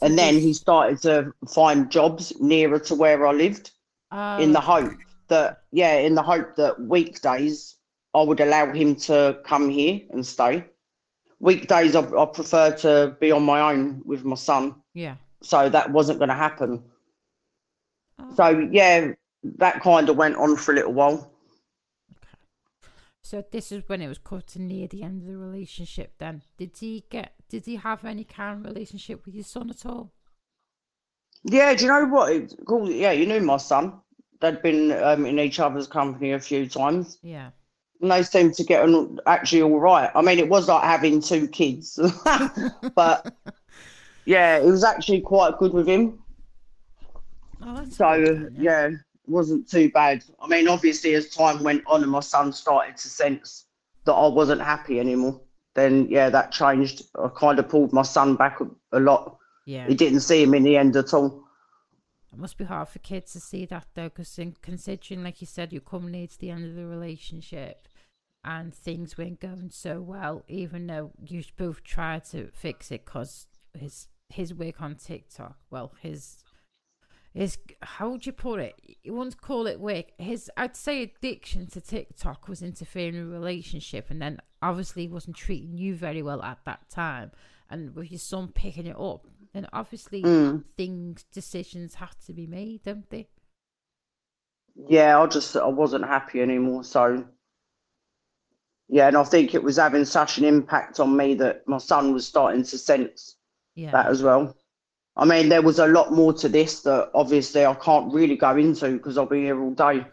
And 0.01 0.17
then 0.17 0.35
he 0.35 0.53
started 0.53 1.01
to 1.03 1.33
find 1.47 1.91
jobs 1.91 2.33
nearer 2.39 2.79
to 2.79 2.95
where 2.95 3.25
I 3.25 3.31
lived, 3.31 3.71
in 4.11 4.51
the 4.51 4.59
oh. 4.59 4.61
hope 4.61 4.93
that 5.27 5.63
yeah, 5.71 5.95
in 5.95 6.15
the 6.15 6.23
hope 6.23 6.55
that 6.57 6.79
weekdays 6.79 7.75
I 8.13 8.21
would 8.21 8.39
allow 8.39 8.71
him 8.73 8.95
to 8.97 9.39
come 9.45 9.69
here 9.69 10.01
and 10.11 10.25
stay. 10.25 10.65
Weekdays 11.39 11.95
I, 11.95 12.01
I 12.01 12.25
prefer 12.25 12.71
to 12.77 13.15
be 13.19 13.31
on 13.31 13.43
my 13.43 13.71
own 13.71 14.01
with 14.05 14.23
my 14.23 14.35
son. 14.35 14.75
Yeah. 14.93 15.15
So 15.41 15.69
that 15.69 15.91
wasn't 15.91 16.19
going 16.19 16.29
to 16.29 16.35
happen. 16.35 16.83
Oh. 18.19 18.33
So 18.35 18.69
yeah, 18.71 19.13
that 19.57 19.81
kind 19.81 20.09
of 20.09 20.17
went 20.17 20.35
on 20.35 20.55
for 20.55 20.71
a 20.71 20.75
little 20.75 20.93
while. 20.93 21.31
Okay. 22.11 22.37
So 23.23 23.43
this 23.51 23.71
is 23.71 23.83
when 23.87 24.01
it 24.01 24.07
was 24.07 24.19
cutting 24.19 24.67
near 24.67 24.87
the 24.87 25.03
end 25.03 25.21
of 25.21 25.27
the 25.27 25.37
relationship. 25.37 26.13
Then 26.19 26.43
did 26.57 26.77
he 26.79 27.05
get? 27.09 27.33
Did 27.49 27.65
he 27.65 27.77
have 27.77 28.05
any 28.05 28.23
kind 28.23 28.59
of 28.59 28.71
relationship 28.71 29.25
with 29.25 29.35
your 29.35 29.43
son 29.43 29.69
at 29.69 29.85
all? 29.85 30.11
Yeah, 31.43 31.73
do 31.73 31.85
you 31.85 31.89
know 31.89 32.05
what? 32.05 32.53
Cool. 32.67 32.91
Yeah, 32.91 33.11
you 33.13 33.25
knew 33.25 33.41
my 33.41 33.57
son. 33.57 33.99
they'd 34.41 34.61
been 34.61 34.91
um, 34.91 35.25
in 35.25 35.39
each 35.39 35.59
other's 35.59 35.87
company 35.87 36.33
a 36.33 36.39
few 36.39 36.67
times. 36.67 37.17
Yeah. 37.23 37.51
And 38.01 38.11
they 38.11 38.23
seemed 38.23 38.55
to 38.55 38.63
get 38.63 38.81
on 38.83 39.19
actually 39.27 39.61
all 39.61 39.79
right. 39.79 40.09
I 40.15 40.21
mean, 40.21 40.39
it 40.39 40.49
was 40.49 40.67
like 40.67 40.83
having 40.83 41.21
two 41.21 41.47
kids, 41.47 41.99
but 42.95 43.33
yeah, 44.25 44.57
it 44.57 44.65
was 44.65 44.83
actually 44.83 45.21
quite 45.21 45.57
good 45.57 45.73
with 45.73 45.87
him. 45.87 46.19
Oh, 47.61 47.85
so 47.85 48.23
good, 48.23 48.55
yeah. 48.57 48.87
yeah, 48.87 48.87
it 48.87 48.99
wasn't 49.27 49.69
too 49.69 49.91
bad. 49.91 50.23
I 50.41 50.47
mean, 50.47 50.67
obviously, 50.67 51.13
as 51.13 51.29
time 51.29 51.63
went 51.63 51.83
on 51.85 52.01
and 52.01 52.11
my 52.11 52.21
son 52.21 52.51
started 52.53 52.97
to 52.97 53.07
sense 53.07 53.65
that 54.05 54.13
I 54.13 54.27
wasn't 54.27 54.61
happy 54.61 54.99
anymore, 54.99 55.39
then 55.75 56.07
yeah, 56.09 56.29
that 56.29 56.51
changed. 56.51 57.03
I 57.15 57.27
kind 57.27 57.59
of 57.59 57.69
pulled 57.69 57.93
my 57.93 58.01
son 58.01 58.35
back 58.35 58.59
a, 58.61 58.97
a 58.97 58.99
lot. 58.99 59.37
Yeah, 59.65 59.87
he 59.87 59.93
didn't 59.93 60.21
see 60.21 60.41
him 60.41 60.55
in 60.55 60.63
the 60.63 60.75
end 60.75 60.95
at 60.95 61.13
all. 61.13 61.43
It 62.33 62.39
must 62.39 62.57
be 62.57 62.63
hard 62.63 62.87
for 62.87 62.99
kids 62.99 63.33
to 63.33 63.39
see 63.39 63.65
that 63.65 63.87
though, 63.93 64.09
because 64.09 64.39
considering, 64.61 65.23
like 65.23 65.41
you 65.41 65.47
said, 65.47 65.73
you're 65.73 65.81
coming 65.81 66.11
near 66.11 66.27
to 66.27 66.39
the 66.39 66.49
end 66.49 66.65
of 66.65 66.75
the 66.75 66.85
relationship, 66.85 67.87
and 68.43 68.73
things 68.73 69.17
weren't 69.17 69.39
going 69.39 69.69
so 69.71 70.01
well, 70.01 70.43
even 70.47 70.87
though 70.87 71.11
you 71.23 71.43
both 71.57 71.83
tried 71.83 72.25
to 72.25 72.49
fix 72.53 72.91
it, 72.91 73.05
because 73.05 73.47
his 73.77 74.07
his 74.29 74.53
work 74.53 74.81
on 74.81 74.95
TikTok, 74.95 75.57
well, 75.69 75.93
his 76.01 76.37
his 77.33 77.57
how 77.81 78.09
would 78.09 78.25
you 78.25 78.31
put 78.31 78.59
it? 78.59 78.75
You 79.03 79.13
wouldn't 79.13 79.39
call 79.41 79.67
it 79.67 79.79
work. 79.79 80.05
His 80.17 80.49
I'd 80.57 80.75
say 80.75 81.03
addiction 81.03 81.67
to 81.67 81.81
TikTok 81.81 82.47
was 82.47 82.61
interfering 82.61 83.15
in 83.15 83.21
a 83.21 83.25
relationship, 83.25 84.09
and 84.09 84.21
then 84.21 84.39
obviously 84.61 85.07
wasn't 85.07 85.35
treating 85.35 85.77
you 85.77 85.95
very 85.95 86.21
well 86.21 86.41
at 86.41 86.59
that 86.65 86.89
time. 86.89 87.31
And 87.69 87.95
with 87.95 88.11
your 88.11 88.19
son 88.19 88.49
picking 88.53 88.85
it 88.85 88.99
up, 88.99 89.27
then 89.53 89.65
obviously 89.71 90.23
mm. 90.23 90.63
things 90.75 91.23
decisions 91.31 91.95
have 91.95 92.17
to 92.25 92.33
be 92.33 92.45
made, 92.47 92.83
don't 92.83 93.09
they? 93.09 93.29
Yeah, 94.75 95.19
I 95.21 95.27
just 95.27 95.55
I 95.55 95.67
wasn't 95.67 96.05
happy 96.05 96.41
anymore, 96.41 96.83
so 96.83 97.25
yeah, 98.91 99.07
and 99.07 99.15
I 99.15 99.23
think 99.23 99.55
it 99.55 99.63
was 99.63 99.77
having 99.77 100.03
such 100.03 100.37
an 100.37 100.43
impact 100.43 100.99
on 100.99 101.15
me 101.15 101.33
that 101.35 101.65
my 101.65 101.77
son 101.77 102.13
was 102.13 102.27
starting 102.27 102.63
to 102.63 102.77
sense 102.77 103.37
yeah. 103.73 103.89
that 103.91 104.07
as 104.07 104.21
well. 104.21 104.55
I 105.15 105.23
mean, 105.23 105.47
there 105.47 105.61
was 105.61 105.79
a 105.79 105.87
lot 105.87 106.11
more 106.11 106.33
to 106.33 106.49
this 106.49 106.81
that 106.81 107.09
obviously 107.13 107.65
I 107.65 107.73
can't 107.75 108.13
really 108.13 108.35
go 108.35 108.55
into 108.57 108.91
because 108.91 109.17
I'll 109.17 109.25
be 109.25 109.43
here 109.43 109.61
all 109.61 109.73
day. 109.73 110.05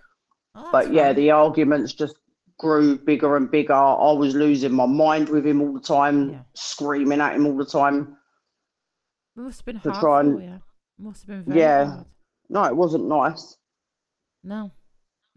Oh, 0.55 0.69
but 0.71 0.93
yeah, 0.93 1.13
the 1.13 1.33
arguments 1.33 1.93
just 1.93 2.17
grew 2.59 2.97
bigger 2.97 3.37
and 3.37 3.51
bigger. 3.51 3.75
I 3.75 4.13
was 4.13 4.37
losing 4.37 4.73
my 4.73 4.87
mind 4.87 5.29
with 5.29 5.45
him 5.45 5.61
all 5.61 5.73
the 5.73 5.81
time, 5.81 6.31
yeah. 6.31 6.39
screaming 6.55 7.21
at 7.21 7.35
him 7.35 7.47
all 7.47 7.57
the 7.57 7.67
time. 7.67 8.17
It 9.37 9.41
must 9.41 9.59
have 9.59 9.67
been 9.67 9.77
hard 9.77 10.01
try 10.01 10.21
and, 10.21 10.43
you. 10.43 10.63
Must 11.01 11.27
have 11.27 11.45
been 11.45 11.53
very 11.53 11.61
yeah. 11.61 11.85
hard. 11.85 12.05
No, 12.49 12.65
it 12.65 12.77
wasn't 12.77 13.09
nice. 13.09 13.57
No, 14.45 14.71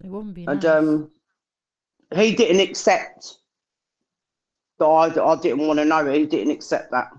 it 0.03 0.09
wouldn't 0.11 0.35
be. 0.35 0.45
And 0.45 0.61
nice. 0.61 0.65
um, 0.65 1.11
he 2.13 2.35
didn't 2.35 2.61
accept 2.61 3.37
that 4.79 4.85
I, 4.85 5.31
I 5.31 5.39
didn't 5.39 5.65
want 5.65 5.79
to 5.79 5.85
know. 5.85 6.05
it. 6.07 6.17
He 6.17 6.25
didn't 6.25 6.51
accept 6.51 6.91
that. 6.91 7.09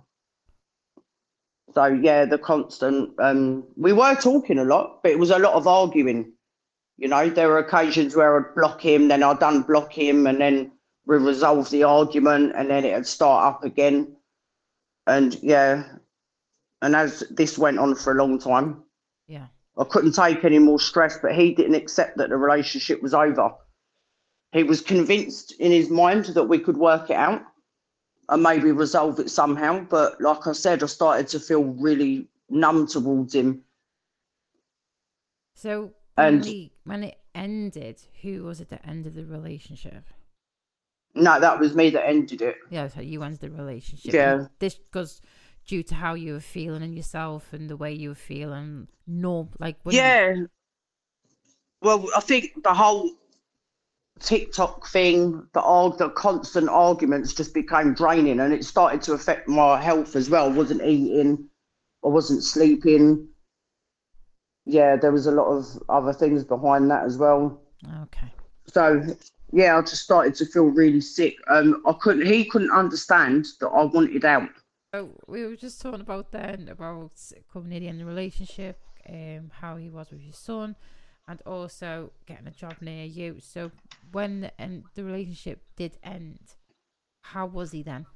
So 1.74 1.86
yeah, 1.86 2.24
the 2.26 2.38
constant. 2.38 3.10
Um, 3.18 3.64
we 3.76 3.92
were 3.92 4.14
talking 4.16 4.58
a 4.58 4.64
lot, 4.64 5.02
but 5.02 5.12
it 5.12 5.18
was 5.18 5.30
a 5.30 5.38
lot 5.38 5.54
of 5.54 5.66
arguing. 5.66 6.32
You 6.98 7.08
know, 7.08 7.30
there 7.30 7.48
were 7.48 7.58
occasions 7.58 8.14
where 8.14 8.36
I'd 8.36 8.54
block 8.54 8.80
him, 8.80 9.08
then 9.08 9.22
I'd 9.22 9.40
unblock 9.40 9.92
him, 9.92 10.26
and 10.26 10.40
then 10.40 10.72
we 11.06 11.16
resolve 11.16 11.70
the 11.70 11.84
argument, 11.84 12.52
and 12.56 12.68
then 12.68 12.84
it'd 12.84 13.06
start 13.06 13.54
up 13.54 13.64
again. 13.64 14.16
And 15.06 15.34
yeah, 15.42 15.84
and 16.82 16.94
as 16.94 17.24
this 17.30 17.56
went 17.56 17.78
on 17.78 17.94
for 17.94 18.12
a 18.12 18.22
long 18.22 18.38
time, 18.38 18.82
yeah, 19.26 19.46
I 19.78 19.84
couldn't 19.84 20.12
take 20.12 20.44
any 20.44 20.58
more 20.58 20.78
stress. 20.78 21.18
But 21.22 21.34
he 21.34 21.54
didn't 21.54 21.76
accept 21.76 22.18
that 22.18 22.28
the 22.28 22.36
relationship 22.36 23.02
was 23.02 23.14
over. 23.14 23.54
He 24.52 24.62
was 24.62 24.80
convinced 24.80 25.52
in 25.52 25.72
his 25.72 25.88
mind 25.88 26.26
that 26.26 26.44
we 26.44 26.58
could 26.58 26.76
work 26.76 27.10
it 27.10 27.16
out 27.16 27.42
and 28.28 28.42
maybe 28.42 28.70
resolve 28.70 29.18
it 29.18 29.30
somehow. 29.30 29.80
But 29.80 30.20
like 30.20 30.46
I 30.46 30.52
said, 30.52 30.82
I 30.82 30.86
started 30.86 31.28
to 31.28 31.40
feel 31.40 31.64
really 31.64 32.28
numb 32.50 32.86
towards 32.86 33.34
him. 33.34 33.62
So 35.54 35.92
when, 36.16 36.26
and, 36.26 36.44
we, 36.44 36.72
when 36.84 37.04
it 37.04 37.18
ended, 37.34 38.02
who 38.20 38.44
was 38.44 38.60
it 38.60 38.68
that 38.70 38.86
ended 38.86 39.14
the 39.14 39.24
relationship? 39.24 40.04
No, 41.14 41.40
that 41.40 41.58
was 41.58 41.74
me 41.74 41.90
that 41.90 42.06
ended 42.06 42.42
it. 42.42 42.56
Yeah, 42.70 42.88
so 42.88 43.00
you 43.00 43.22
ended 43.22 43.40
the 43.40 43.50
relationship. 43.50 44.12
Yeah. 44.12 44.32
And 44.34 44.48
this 44.58 44.74
because 44.74 45.20
due 45.66 45.82
to 45.84 45.94
how 45.94 46.14
you 46.14 46.34
were 46.34 46.40
feeling 46.40 46.82
in 46.82 46.94
yourself 46.94 47.52
and 47.52 47.70
the 47.70 47.76
way 47.76 47.92
you 47.92 48.10
were 48.10 48.14
feeling, 48.14 48.88
no, 49.06 49.48
like 49.58 49.76
yeah. 49.86 50.32
You... 50.32 50.48
Well, 51.80 52.06
I 52.16 52.20
think 52.20 52.62
the 52.62 52.74
whole 52.74 53.10
TikTok 54.22 54.86
thing, 54.88 55.46
the 55.52 55.60
arg- 55.60 55.98
the 55.98 56.08
constant 56.10 56.68
arguments 56.68 57.32
just 57.32 57.52
became 57.54 57.94
draining, 57.94 58.40
and 58.40 58.52
it 58.52 58.64
started 58.64 59.02
to 59.02 59.12
affect 59.12 59.48
my 59.48 59.80
health 59.80 60.16
as 60.16 60.30
well. 60.30 60.50
Wasn't 60.50 60.82
eating, 60.82 61.48
I 62.04 62.08
wasn't 62.08 62.42
sleeping. 62.42 63.28
Yeah, 64.64 64.96
there 64.96 65.12
was 65.12 65.26
a 65.26 65.32
lot 65.32 65.48
of 65.48 65.82
other 65.88 66.12
things 66.12 66.44
behind 66.44 66.90
that 66.90 67.04
as 67.04 67.18
well. 67.18 67.60
Okay. 68.02 68.32
So 68.66 69.04
yeah, 69.52 69.76
I 69.76 69.80
just 69.80 70.02
started 70.02 70.34
to 70.36 70.46
feel 70.46 70.66
really 70.66 71.00
sick. 71.00 71.36
Um, 71.48 71.82
I 71.86 71.92
couldn't. 71.92 72.26
He 72.26 72.44
couldn't 72.44 72.70
understand 72.70 73.46
that 73.60 73.68
I 73.68 73.84
wanted 73.84 74.24
out. 74.24 74.48
So 74.94 75.10
we 75.26 75.44
were 75.44 75.56
just 75.56 75.80
talking 75.80 76.00
about 76.00 76.30
then 76.32 76.68
about 76.70 77.12
coming 77.52 77.82
in 77.82 77.98
the 77.98 78.04
relationship, 78.04 78.78
um, 79.08 79.50
how 79.60 79.76
he 79.76 79.88
was 79.88 80.10
with 80.10 80.22
your 80.22 80.34
son 80.34 80.76
and 81.28 81.40
also 81.46 82.12
getting 82.26 82.46
a 82.46 82.50
job 82.50 82.76
near 82.80 83.04
you. 83.04 83.38
So 83.40 83.70
when 84.12 84.42
the, 84.42 84.60
and 84.60 84.84
the 84.94 85.04
relationship 85.04 85.62
did 85.76 85.96
end, 86.02 86.38
how 87.22 87.46
was 87.46 87.72
he 87.72 87.82
then? 87.82 88.06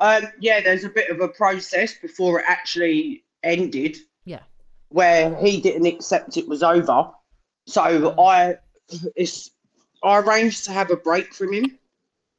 Um, 0.00 0.24
yeah, 0.40 0.60
there's 0.60 0.84
a 0.84 0.88
bit 0.88 1.10
of 1.10 1.20
a 1.20 1.28
process 1.28 1.94
before 1.94 2.40
it 2.40 2.46
actually 2.48 3.24
ended. 3.42 3.96
Yeah. 4.24 4.40
Where 4.88 5.34
he 5.36 5.60
didn't 5.60 5.86
accept 5.86 6.36
it 6.36 6.48
was 6.48 6.62
over. 6.62 7.10
So 7.66 8.14
I 8.20 8.56
it's 9.16 9.50
I 10.02 10.18
arranged 10.18 10.64
to 10.64 10.72
have 10.72 10.90
a 10.90 10.96
break 10.96 11.32
from 11.32 11.52
him. 11.52 11.78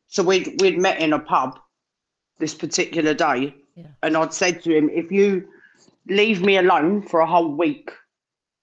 So 0.07 0.23
we'd 0.23 0.61
we'd 0.61 0.77
met 0.77 0.99
in 0.99 1.13
a 1.13 1.19
pub 1.19 1.59
this 2.39 2.53
particular 2.53 3.13
day. 3.13 3.55
Yeah. 3.75 3.87
And 4.03 4.15
I'd 4.15 4.33
said 4.33 4.61
to 4.63 4.75
him, 4.75 4.89
if 4.89 5.11
you 5.11 5.47
leave 6.07 6.41
me 6.41 6.57
alone 6.57 7.01
for 7.01 7.19
a 7.19 7.25
whole 7.25 7.55
week, 7.55 7.91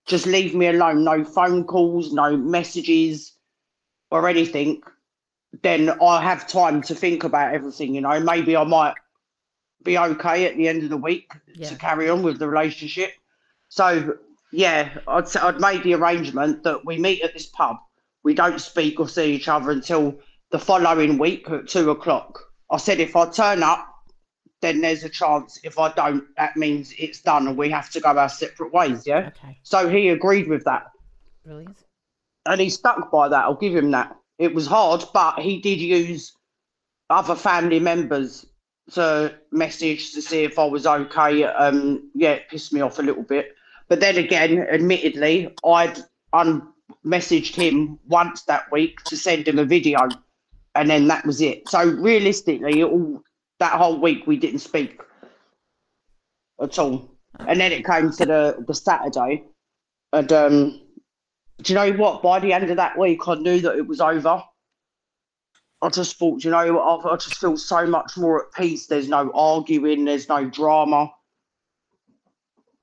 just 0.07 0.27
leave 0.27 0.55
me 0.55 0.67
alone. 0.67 1.05
No 1.05 1.25
phone 1.25 1.65
calls, 1.65 2.12
no 2.12 2.37
messages 2.37 3.33
or 4.11 4.29
anything. 4.29 4.83
Then 5.62 5.91
I'll 6.01 6.21
have 6.21 6.49
time 6.49 6.83
to 6.83 6.95
think 6.95 7.25
about 7.25 7.55
everything. 7.55 7.95
You 7.95 8.01
know, 8.01 8.21
maybe 8.21 8.57
I 8.57 8.65
might 8.65 8.95
be 9.85 9.99
okay 9.99 10.47
at 10.47 10.57
the 10.57 10.69
end 10.69 10.83
of 10.83 10.91
the 10.91 10.97
week 10.97 11.33
yeah. 11.55 11.69
to 11.69 11.77
carry 11.77 12.09
on 12.09 12.23
with 12.23 12.38
the 12.38 12.49
relationship. 12.49 13.12
So 13.69 14.17
yeah, 14.51 14.99
I'd 15.09 15.37
I'd 15.37 15.61
made 15.61 15.83
the 15.83 15.95
arrangement 15.95 16.62
that 16.65 16.85
we 16.85 16.99
meet 16.99 17.23
at 17.23 17.33
this 17.33 17.47
pub. 17.47 17.77
We 18.23 18.35
don't 18.35 18.61
speak 18.61 19.01
or 19.01 19.09
see 19.09 19.35
each 19.35 19.49
other 19.49 19.71
until 19.71 20.19
the 20.51 20.59
following 20.59 21.19
week 21.19 21.49
at 21.51 21.69
two 21.69 21.91
o'clock. 21.91 22.38
I 22.71 22.77
said 22.77 23.01
if 23.01 23.17
I 23.17 23.29
turn 23.29 23.62
up, 23.62 23.91
then 24.62 24.81
there's 24.81 25.05
a 25.05 25.09
chance. 25.09 25.59
If 25.62 25.79
I 25.79 25.92
don't, 25.92 26.25
that 26.37 26.57
means 26.57 26.94
it's 26.98 27.20
done 27.20 27.46
and 27.46 27.57
we 27.59 27.68
have 27.70 27.90
to 27.90 28.01
go 28.01 28.11
our 28.11 28.29
separate 28.29 28.72
ways. 28.72 29.07
Yeah. 29.07 29.31
Okay. 29.37 29.59
So 29.62 29.88
he 29.88 30.09
agreed 30.09 30.48
with 30.48 30.64
that. 30.64 30.90
Brilliant. 31.44 31.77
And 32.46 32.61
he 32.61 32.70
stuck 32.70 33.11
by 33.11 33.29
that. 33.29 33.44
I'll 33.44 33.55
give 33.55 33.77
him 33.77 33.90
that. 33.90 34.16
It 34.38 34.55
was 34.55 34.66
hard, 34.66 35.05
but 35.12 35.38
he 35.38 35.61
did 35.61 35.81
use 35.81 36.33
other 37.11 37.35
family 37.35 37.79
members 37.79 38.46
to 38.92 39.35
message 39.51 40.12
to 40.12 40.22
see 40.22 40.44
if 40.44 40.59
I 40.59 40.64
was 40.64 40.87
okay. 40.87 41.44
Um, 41.44 42.11
yeah, 42.14 42.33
it 42.33 42.48
pissed 42.48 42.72
me 42.72 42.81
off 42.81 42.98
a 42.98 43.03
little 43.03 43.22
bit. 43.22 43.55
But 43.88 44.01
then 44.01 44.16
again, 44.16 44.59
admittedly, 44.59 45.55
I'd 45.64 45.98
unmessaged 46.33 47.55
him 47.55 47.98
once 48.09 48.42
that 48.42 48.70
week 48.72 49.03
to 49.05 49.16
send 49.16 49.46
him 49.46 49.59
a 49.59 49.64
video, 49.64 49.98
and 50.75 50.88
then 50.88 51.09
that 51.09 51.27
was 51.27 51.40
it. 51.40 51.68
So 51.68 51.85
realistically, 51.85 52.81
it 52.81 52.85
all 52.85 53.22
that 53.62 53.79
whole 53.79 53.96
week 54.01 54.27
we 54.27 54.37
didn't 54.37 54.59
speak 54.59 55.01
at 56.61 56.79
all. 56.81 57.09
And 57.46 57.61
then 57.61 57.70
it 57.70 57.87
came 57.87 58.11
to 58.11 58.27
the, 58.27 58.64
the 58.66 58.75
Saturday. 58.75 59.44
And 60.12 60.33
um, 60.33 60.81
do 61.62 61.72
you 61.72 61.79
know 61.79 61.92
what? 61.92 62.22
By 62.22 62.40
the 62.40 62.53
end 62.53 62.68
of 62.70 62.77
that 62.77 62.98
week, 62.98 63.29
I 63.29 63.37
knew 63.37 63.61
that 63.61 63.77
it 63.77 63.87
was 63.87 64.01
over. 64.01 64.42
I 65.81 65.88
just 65.90 66.16
thought, 66.16 66.42
you 66.42 66.51
know, 66.51 66.79
I, 66.79 67.12
I 67.12 67.16
just 67.16 67.38
feel 67.38 67.57
so 67.57 67.87
much 67.87 68.16
more 68.16 68.44
at 68.44 68.53
peace. 68.53 68.88
There's 68.88 69.09
no 69.09 69.31
arguing, 69.33 70.05
there's 70.05 70.29
no 70.29 70.44
drama. 70.44 71.12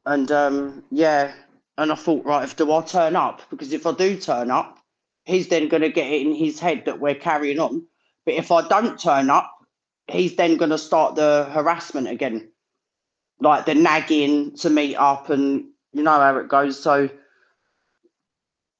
And 0.05 0.31
um, 0.31 0.83
yeah, 0.91 1.33
and 1.77 1.91
I 1.91 1.95
thought, 1.95 2.25
right, 2.25 2.45
if 2.45 2.55
do 2.55 2.71
I 2.71 2.81
turn 2.83 3.17
up? 3.17 3.41
Because 3.49 3.73
if 3.73 3.85
I 3.85 3.91
do 3.91 4.17
turn 4.17 4.49
up, 4.49 4.79
he's 5.25 5.49
then 5.49 5.67
going 5.67 5.81
to 5.83 5.89
get 5.89 6.09
it 6.09 6.21
in 6.25 6.33
his 6.33 6.57
head 6.57 6.83
that 6.85 7.01
we're 7.01 7.15
carrying 7.15 7.59
on. 7.59 7.85
But 8.25 8.35
if 8.35 8.49
I 8.49 8.65
don't 8.67 8.97
turn 8.97 9.29
up, 9.29 9.58
he's 10.11 10.35
then 10.35 10.57
going 10.57 10.71
to 10.71 10.77
start 10.77 11.15
the 11.15 11.49
harassment 11.51 12.07
again, 12.07 12.49
like 13.39 13.65
the 13.65 13.75
nagging 13.75 14.55
to 14.57 14.69
meet 14.69 14.95
up, 14.95 15.29
and 15.29 15.65
you 15.93 16.03
know 16.03 16.19
how 16.19 16.37
it 16.37 16.47
goes. 16.47 16.81
So, 16.81 17.09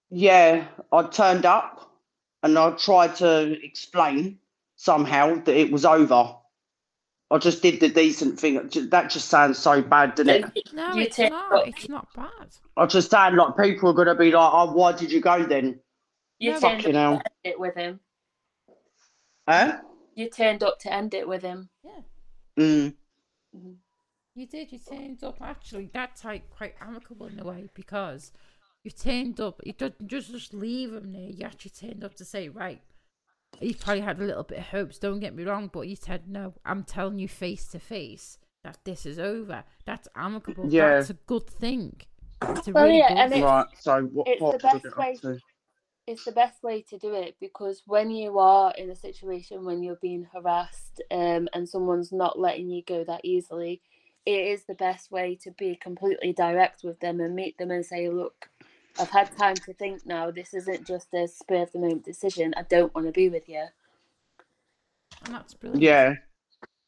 Yeah, 0.09 0.67
I 0.91 1.03
turned 1.03 1.45
up 1.45 1.91
and 2.43 2.57
I 2.57 2.71
tried 2.71 3.15
to 3.17 3.57
explain 3.63 4.39
somehow 4.75 5.35
that 5.43 5.55
it 5.55 5.71
was 5.71 5.85
over. 5.85 6.35
I 7.31 7.37
just 7.37 7.61
did 7.61 7.79
the 7.79 7.89
decent 7.89 8.39
thing. 8.39 8.55
That 8.89 9.09
just 9.11 9.29
sounds 9.29 9.59
so 9.59 9.81
bad, 9.83 10.15
doesn't 10.15 10.51
it? 10.55 10.73
No, 10.73 10.97
it's 10.97 11.19
not. 11.19 11.67
It's 11.67 11.87
not 11.87 12.07
bad. 12.15 12.49
I 12.75 12.87
just 12.87 13.11
sound 13.11 13.35
like 13.35 13.55
people 13.55 13.89
are 13.89 13.93
going 13.93 14.07
to 14.07 14.15
be 14.15 14.31
like, 14.31 14.51
"Oh, 14.51 14.71
why 14.71 14.93
did 14.93 15.11
you 15.11 15.21
go 15.21 15.45
then?" 15.45 15.79
You 16.39 16.53
no, 16.53 16.59
turned 16.59 16.95
up 16.95 17.21
it 17.43 17.59
with 17.59 17.75
him. 17.75 17.99
Huh? 19.47 19.79
You 20.19 20.29
turned 20.29 20.63
up 20.63 20.79
to 20.79 20.93
end 20.93 21.13
it 21.13 21.27
with 21.27 21.43
him. 21.43 21.69
Yeah. 21.82 22.01
Mm. 22.60 22.93
Mm-hmm. 23.55 23.71
You 24.36 24.47
did. 24.47 24.71
You 24.71 24.79
turned 24.79 25.23
up. 25.23 25.41
Actually, 25.41 25.89
that's 25.93 26.25
like 26.25 26.49
quite 26.49 26.75
amicable 26.82 27.27
in 27.27 27.39
a 27.39 27.45
way 27.45 27.69
because 27.73 28.34
you 28.84 28.91
turned 28.91 29.39
up. 29.39 29.62
You 29.63 29.71
didn't 29.71 30.08
just 30.08 30.32
just 30.32 30.53
leave 30.53 30.93
him 30.93 31.13
there. 31.13 31.29
You 31.29 31.45
actually 31.45 31.71
turned 31.71 32.03
up 32.03 32.15
to 32.15 32.25
say, 32.25 32.49
right, 32.49 32.82
you 33.62 33.73
probably 33.73 34.01
had 34.01 34.19
a 34.19 34.25
little 34.25 34.43
bit 34.43 34.60
of 34.60 34.65
hopes, 34.65 34.99
don't 34.99 35.19
get 35.19 35.36
me 35.36 35.43
wrong, 35.43 35.69
but 35.71 35.88
you 35.88 35.95
said, 35.95 36.27
no, 36.27 36.53
I'm 36.65 36.84
telling 36.84 37.19
you 37.19 37.27
face 37.27 37.65
to 37.67 37.79
face 37.79 38.38
that 38.63 38.77
this 38.84 39.05
is 39.05 39.19
over. 39.19 39.63
That's 39.86 40.08
amicable. 40.15 40.65
Yeah. 40.69 40.95
That's 40.95 41.10
a 41.12 41.13
good 41.13 41.49
thing. 41.49 42.01
It's 42.41 42.67
a 42.67 42.71
well, 42.71 42.86
really 42.86 42.99
yeah, 42.99 43.10
good 43.10 43.34
and 43.36 43.43
Right, 43.43 43.65
so 43.77 44.01
what, 44.03 44.27
it's 44.27 44.41
what 44.41 44.62
the 44.62 44.67
best 44.67 44.97
way, 44.97 45.15
to? 45.21 45.39
It's 46.09 46.25
the 46.25 46.31
best 46.31 46.63
way 46.63 46.81
to 46.89 46.97
do 46.97 47.13
it 47.13 47.35
because 47.39 47.83
when 47.85 48.09
you 48.09 48.39
are 48.39 48.73
in 48.75 48.89
a 48.89 48.95
situation 48.95 49.63
when 49.63 49.83
you're 49.83 49.99
being 50.01 50.25
harassed 50.33 51.03
um, 51.11 51.47
and 51.53 51.69
someone's 51.69 52.11
not 52.11 52.39
letting 52.39 52.67
you 52.67 52.81
go 52.81 53.03
that 53.03 53.21
easily, 53.23 53.79
it 54.25 54.31
is 54.31 54.63
the 54.63 54.73
best 54.73 55.11
way 55.11 55.37
to 55.43 55.51
be 55.51 55.75
completely 55.75 56.33
direct 56.33 56.83
with 56.83 56.99
them 56.99 57.19
and 57.19 57.35
meet 57.35 57.59
them 57.59 57.69
and 57.69 57.85
say, 57.85 58.09
look, 58.09 58.49
I've 58.99 59.11
had 59.11 59.37
time 59.37 59.53
to 59.53 59.73
think 59.73 60.03
now. 60.03 60.31
This 60.31 60.55
isn't 60.55 60.87
just 60.87 61.13
a 61.13 61.27
spur 61.27 61.61
of 61.61 61.71
the 61.73 61.77
moment 61.77 62.05
decision. 62.05 62.55
I 62.57 62.63
don't 62.63 62.95
want 62.95 63.05
to 63.05 63.13
be 63.13 63.29
with 63.29 63.47
you. 63.47 63.65
And 65.25 65.35
that's 65.35 65.53
brilliant. 65.53 65.83
Yeah. 65.83 66.15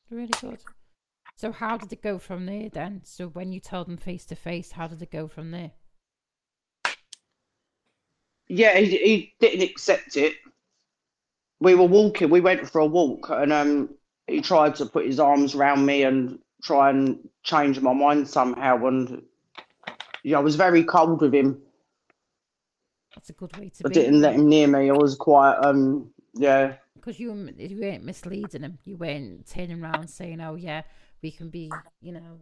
Really 0.09 0.33
good. 0.41 0.63
So 1.35 1.51
how 1.51 1.77
did 1.77 1.93
it 1.93 2.01
go 2.01 2.17
from 2.17 2.47
there 2.47 2.69
then? 2.69 3.01
So 3.03 3.27
when 3.27 3.51
you 3.51 3.59
told 3.59 3.87
them 3.87 3.97
face 3.97 4.25
to 4.25 4.35
face, 4.35 4.71
how 4.71 4.87
did 4.87 4.99
it 5.03 5.11
go 5.11 5.27
from 5.27 5.51
there? 5.51 5.73
Yeah, 8.53 8.77
he, 8.77 8.97
he 8.97 9.33
didn't 9.39 9.61
accept 9.61 10.17
it. 10.17 10.33
We 11.61 11.73
were 11.73 11.85
walking. 11.85 12.29
We 12.29 12.41
went 12.41 12.69
for 12.69 12.81
a 12.81 12.85
walk, 12.85 13.29
and 13.29 13.53
um, 13.53 13.89
he 14.27 14.41
tried 14.41 14.75
to 14.75 14.85
put 14.85 15.05
his 15.05 15.21
arms 15.21 15.55
around 15.55 15.85
me 15.85 16.03
and 16.03 16.37
try 16.61 16.89
and 16.89 17.29
change 17.43 17.79
my 17.79 17.93
mind 17.93 18.27
somehow. 18.27 18.85
And 18.87 19.21
yeah, 20.23 20.37
I 20.37 20.41
was 20.41 20.57
very 20.57 20.83
cold 20.83 21.21
with 21.21 21.33
him. 21.33 21.61
That's 23.15 23.29
a 23.29 23.33
good 23.33 23.55
way 23.55 23.69
to 23.69 23.83
I 23.85 23.87
be. 23.87 23.93
didn't 23.93 24.19
let 24.19 24.35
him 24.35 24.49
near 24.49 24.67
me. 24.67 24.89
I 24.89 24.93
was 24.93 25.15
quite, 25.15 25.55
um, 25.63 26.09
yeah. 26.33 26.73
Because 26.95 27.21
you, 27.21 27.31
you 27.57 27.79
weren't 27.79 28.03
misleading 28.03 28.63
him. 28.63 28.79
You 28.83 28.97
weren't 28.97 29.47
turning 29.47 29.81
around 29.81 30.09
saying, 30.09 30.41
oh, 30.41 30.55
yeah, 30.55 30.81
we 31.23 31.31
can 31.31 31.49
be, 31.49 31.71
you 32.01 32.11
know, 32.11 32.41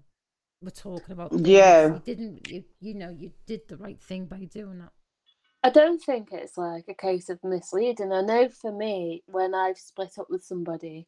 we're 0.63 0.71
talking 0.71 1.11
about. 1.11 1.33
Yeah. 1.33 1.93
You 1.93 2.01
didn't, 2.03 2.49
you, 2.49 2.63
you 2.79 2.95
know, 2.95 3.15
you 3.15 3.31
did 3.45 3.67
the 3.67 3.77
right 3.77 4.01
thing 4.01 4.25
by 4.25 4.45
doing 4.45 4.79
that. 4.79 4.91
I 5.63 5.69
don't 5.69 6.01
think 6.01 6.29
it's 6.31 6.57
like 6.57 6.85
a 6.87 6.93
case 6.93 7.29
of 7.29 7.43
misleading. 7.43 8.13
I 8.13 8.21
know 8.21 8.49
for 8.49 8.71
me, 8.71 9.23
when 9.27 9.53
I've 9.53 9.77
split 9.77 10.17
up 10.17 10.27
with 10.29 10.43
somebody, 10.43 11.07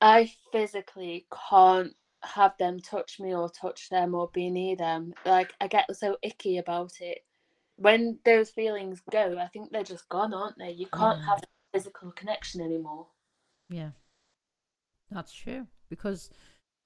I 0.00 0.32
physically 0.52 1.26
can't 1.50 1.94
have 2.22 2.56
them 2.58 2.80
touch 2.80 3.20
me 3.20 3.34
or 3.34 3.50
touch 3.50 3.90
them 3.90 4.14
or 4.14 4.30
be 4.32 4.50
near 4.50 4.76
them. 4.76 5.12
Like 5.24 5.52
I 5.60 5.66
get 5.66 5.94
so 5.94 6.16
icky 6.22 6.58
about 6.58 6.92
it 7.00 7.18
when 7.76 8.18
those 8.24 8.50
feelings 8.50 9.02
go, 9.10 9.38
I 9.38 9.48
think 9.48 9.70
they're 9.70 9.82
just 9.82 10.08
gone, 10.08 10.34
aren't 10.34 10.58
they? 10.58 10.70
You 10.70 10.86
can't 10.86 11.22
have 11.22 11.38
a 11.42 11.46
physical 11.72 12.10
connection 12.12 12.60
anymore. 12.62 13.06
Yeah, 13.68 13.90
that's 15.10 15.32
true 15.32 15.66
because 15.88 16.30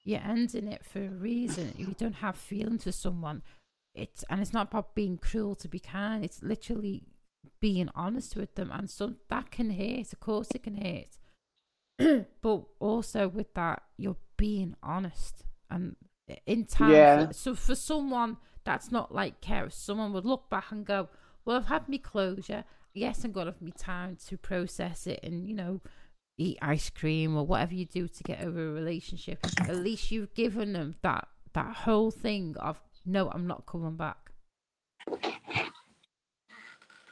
you're 0.02 0.20
ending 0.20 0.66
it 0.66 0.84
for 0.84 1.04
a 1.04 1.08
reason. 1.08 1.72
If 1.78 1.88
you 1.88 1.94
don't 1.96 2.14
have 2.14 2.36
feelings 2.36 2.84
for 2.84 2.92
someone, 2.92 3.42
it's 4.00 4.24
and 4.30 4.40
it's 4.40 4.52
not 4.52 4.68
about 4.68 4.94
being 4.94 5.18
cruel 5.18 5.54
to 5.56 5.68
be 5.68 5.78
kind. 5.78 6.24
It's 6.24 6.42
literally 6.42 7.04
being 7.60 7.88
honest 7.94 8.36
with 8.36 8.54
them, 8.54 8.70
and 8.72 8.88
so 8.88 9.14
that 9.28 9.50
can 9.50 9.70
hurt. 9.70 10.12
Of 10.12 10.20
course, 10.20 10.48
it 10.54 10.62
can 10.62 10.76
hurt, 10.76 12.26
but 12.42 12.62
also 12.78 13.28
with 13.28 13.54
that, 13.54 13.82
you're 13.96 14.16
being 14.36 14.74
honest 14.82 15.44
and 15.70 15.96
in 16.46 16.64
time. 16.64 16.92
Yeah. 16.92 17.26
For, 17.26 17.32
so 17.32 17.54
for 17.54 17.74
someone 17.74 18.38
that's 18.64 18.92
not 18.92 19.14
like 19.14 19.40
care. 19.40 19.68
Someone 19.70 20.12
would 20.12 20.24
look 20.26 20.50
back 20.50 20.70
and 20.70 20.84
go, 20.84 21.08
Well, 21.44 21.56
I've 21.56 21.66
had 21.66 21.88
me 21.88 21.98
closure. 21.98 22.64
Yes, 22.92 23.24
I'm 23.24 23.32
gonna 23.32 23.52
have 23.52 23.62
me 23.62 23.72
time 23.72 24.16
to 24.26 24.36
process 24.36 25.06
it 25.06 25.20
and, 25.22 25.46
you 25.46 25.54
know, 25.54 25.80
eat 26.36 26.58
ice 26.60 26.90
cream 26.90 27.36
or 27.36 27.46
whatever 27.46 27.74
you 27.74 27.84
do 27.84 28.08
to 28.08 28.22
get 28.22 28.42
over 28.42 28.68
a 28.68 28.72
relationship. 28.72 29.38
At 29.60 29.76
least 29.76 30.10
you've 30.10 30.34
given 30.34 30.72
them 30.72 30.96
that 31.02 31.28
that 31.52 31.74
whole 31.74 32.10
thing 32.10 32.56
of 32.58 32.80
no, 33.04 33.30
I'm 33.30 33.46
not 33.46 33.66
coming 33.66 33.96
back. 33.96 34.30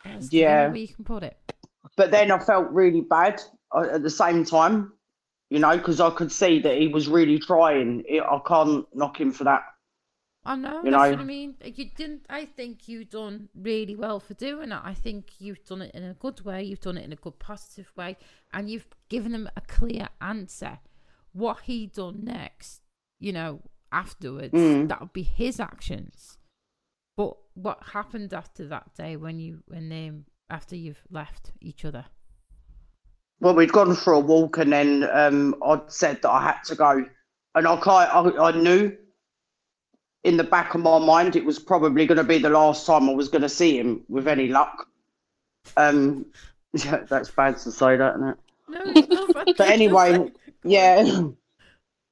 That's 0.05 0.33
yeah, 0.33 0.73
you 0.73 0.89
can 0.89 1.05
put 1.05 1.23
it. 1.23 1.37
But 1.97 2.11
then 2.11 2.31
I 2.31 2.39
felt 2.39 2.71
really 2.71 3.01
bad 3.01 3.41
uh, 3.75 3.87
at 3.93 4.03
the 4.03 4.11
same 4.11 4.45
time, 4.45 4.93
you 5.51 5.59
know, 5.59 5.77
because 5.77 6.01
I 6.01 6.11
could 6.11 6.33
see 6.33 6.61
that 6.61 6.77
he 6.77 6.89
was 6.89 7.09
really 7.09 7.39
trying. 7.39 8.05
I 8.11 8.41
can't 8.47 8.87
knock 8.95 9.21
him 9.21 9.33
for 9.33 9.45
that. 9.45 9.63
I 10.45 10.57
know, 10.57 10.83
you 10.83 10.91
know? 10.91 10.99
what 10.99 11.19
I 11.19 11.25
mean. 11.25 11.57
You 11.63 11.91
didn't. 11.95 12.25
I 12.31 12.47
think 12.47 12.89
you've 12.89 13.11
done 13.11 13.49
really 13.55 13.97
well 13.97 14.19
for 14.19 14.35
doing 14.35 14.73
it. 14.73 14.81
I 14.83 14.95
think 14.95 15.33
you've 15.39 15.63
done 15.65 15.83
it 15.83 15.95
in 15.95 16.05
a 16.05 16.15
good 16.15 16.43
way. 16.43 16.63
You've 16.63 16.81
done 16.81 16.97
it 16.97 17.05
in 17.05 17.13
a 17.13 17.17
good, 17.17 17.39
positive 17.39 17.93
way, 17.97 18.17
and 18.53 18.71
you've 18.71 18.87
given 19.09 19.35
him 19.35 19.51
a 19.57 19.61
clear 19.61 20.09
answer. 20.21 20.79
What 21.33 21.61
he 21.65 21.87
done 21.87 22.25
next, 22.25 22.81
you 23.19 23.33
know, 23.33 23.61
afterwards, 23.93 24.55
mm. 24.55 24.89
that 24.89 25.01
would 25.01 25.13
be 25.13 25.23
his 25.23 25.61
actions. 25.61 26.39
But 27.17 27.37
what 27.55 27.79
happened 27.93 28.33
after 28.33 28.67
that 28.69 28.95
day 28.95 29.17
when 29.17 29.39
you, 29.39 29.63
when 29.67 29.91
um, 29.93 30.25
after 30.51 30.77
you've 30.77 31.03
left 31.11 31.53
each 31.61 31.85
other? 31.85 32.07
Well, 33.41 33.55
we'd 33.55 33.73
gone 33.73 33.95
for 33.95 34.13
a 34.13 34.21
walk, 34.21 34.59
and 34.59 34.73
then 34.73 35.09
um, 35.13 35.55
I'd 35.65 35.91
said 35.93 36.23
that 36.23 36.31
I 36.31 36.43
had 36.43 36.63
to 36.67 36.75
go, 36.75 37.05
and 37.55 37.67
I, 37.67 37.75
I, 37.75 38.49
I 38.49 38.53
knew 38.53 38.97
in 40.25 40.37
the 40.37 40.45
back 40.45 40.75
of 40.75 40.81
my 40.81 40.99
mind, 40.99 41.37
it 41.37 41.45
was 41.45 41.59
probably 41.59 42.07
going 42.07 42.19
to 42.19 42.25
be 42.25 42.39
the 42.39 42.51
last 42.51 42.87
time 42.87 43.09
I 43.09 43.13
was 43.13 43.29
going 43.29 43.43
to 43.43 43.49
see 43.49 43.79
him 43.79 44.05
with 44.09 44.27
any 44.27 44.49
luck. 44.49 44.89
Um, 45.77 46.27
yeah, 46.73 47.05
that's 47.09 47.31
bad 47.31 47.59
to 47.59 47.73
say 47.73 47.97
that, 47.97 48.17
isn't 48.17 48.29
it? 48.29 48.39
No, 48.69 49.55
but 49.57 49.69
anyway, 49.69 50.31
yeah. 50.65 51.23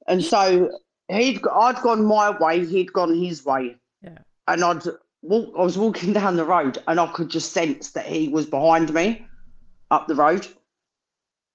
And 0.09 0.23
so 0.23 0.71
he'd, 1.09 1.41
I'd 1.47 1.81
gone 1.81 2.05
my 2.05 2.31
way, 2.37 2.65
he'd 2.65 2.93
gone 2.93 3.15
his 3.15 3.45
way. 3.45 3.77
Yeah. 4.01 4.19
And 4.47 4.63
I'd 4.63 4.83
walk, 5.21 5.53
I 5.57 5.61
was 5.61 5.77
walking 5.77 6.13
down 6.13 6.35
the 6.35 6.45
road, 6.45 6.81
and 6.87 6.99
I 6.99 7.07
could 7.07 7.29
just 7.29 7.53
sense 7.53 7.91
that 7.91 8.05
he 8.05 8.27
was 8.29 8.45
behind 8.45 8.93
me 8.93 9.25
up 9.91 10.07
the 10.07 10.15
road. 10.15 10.47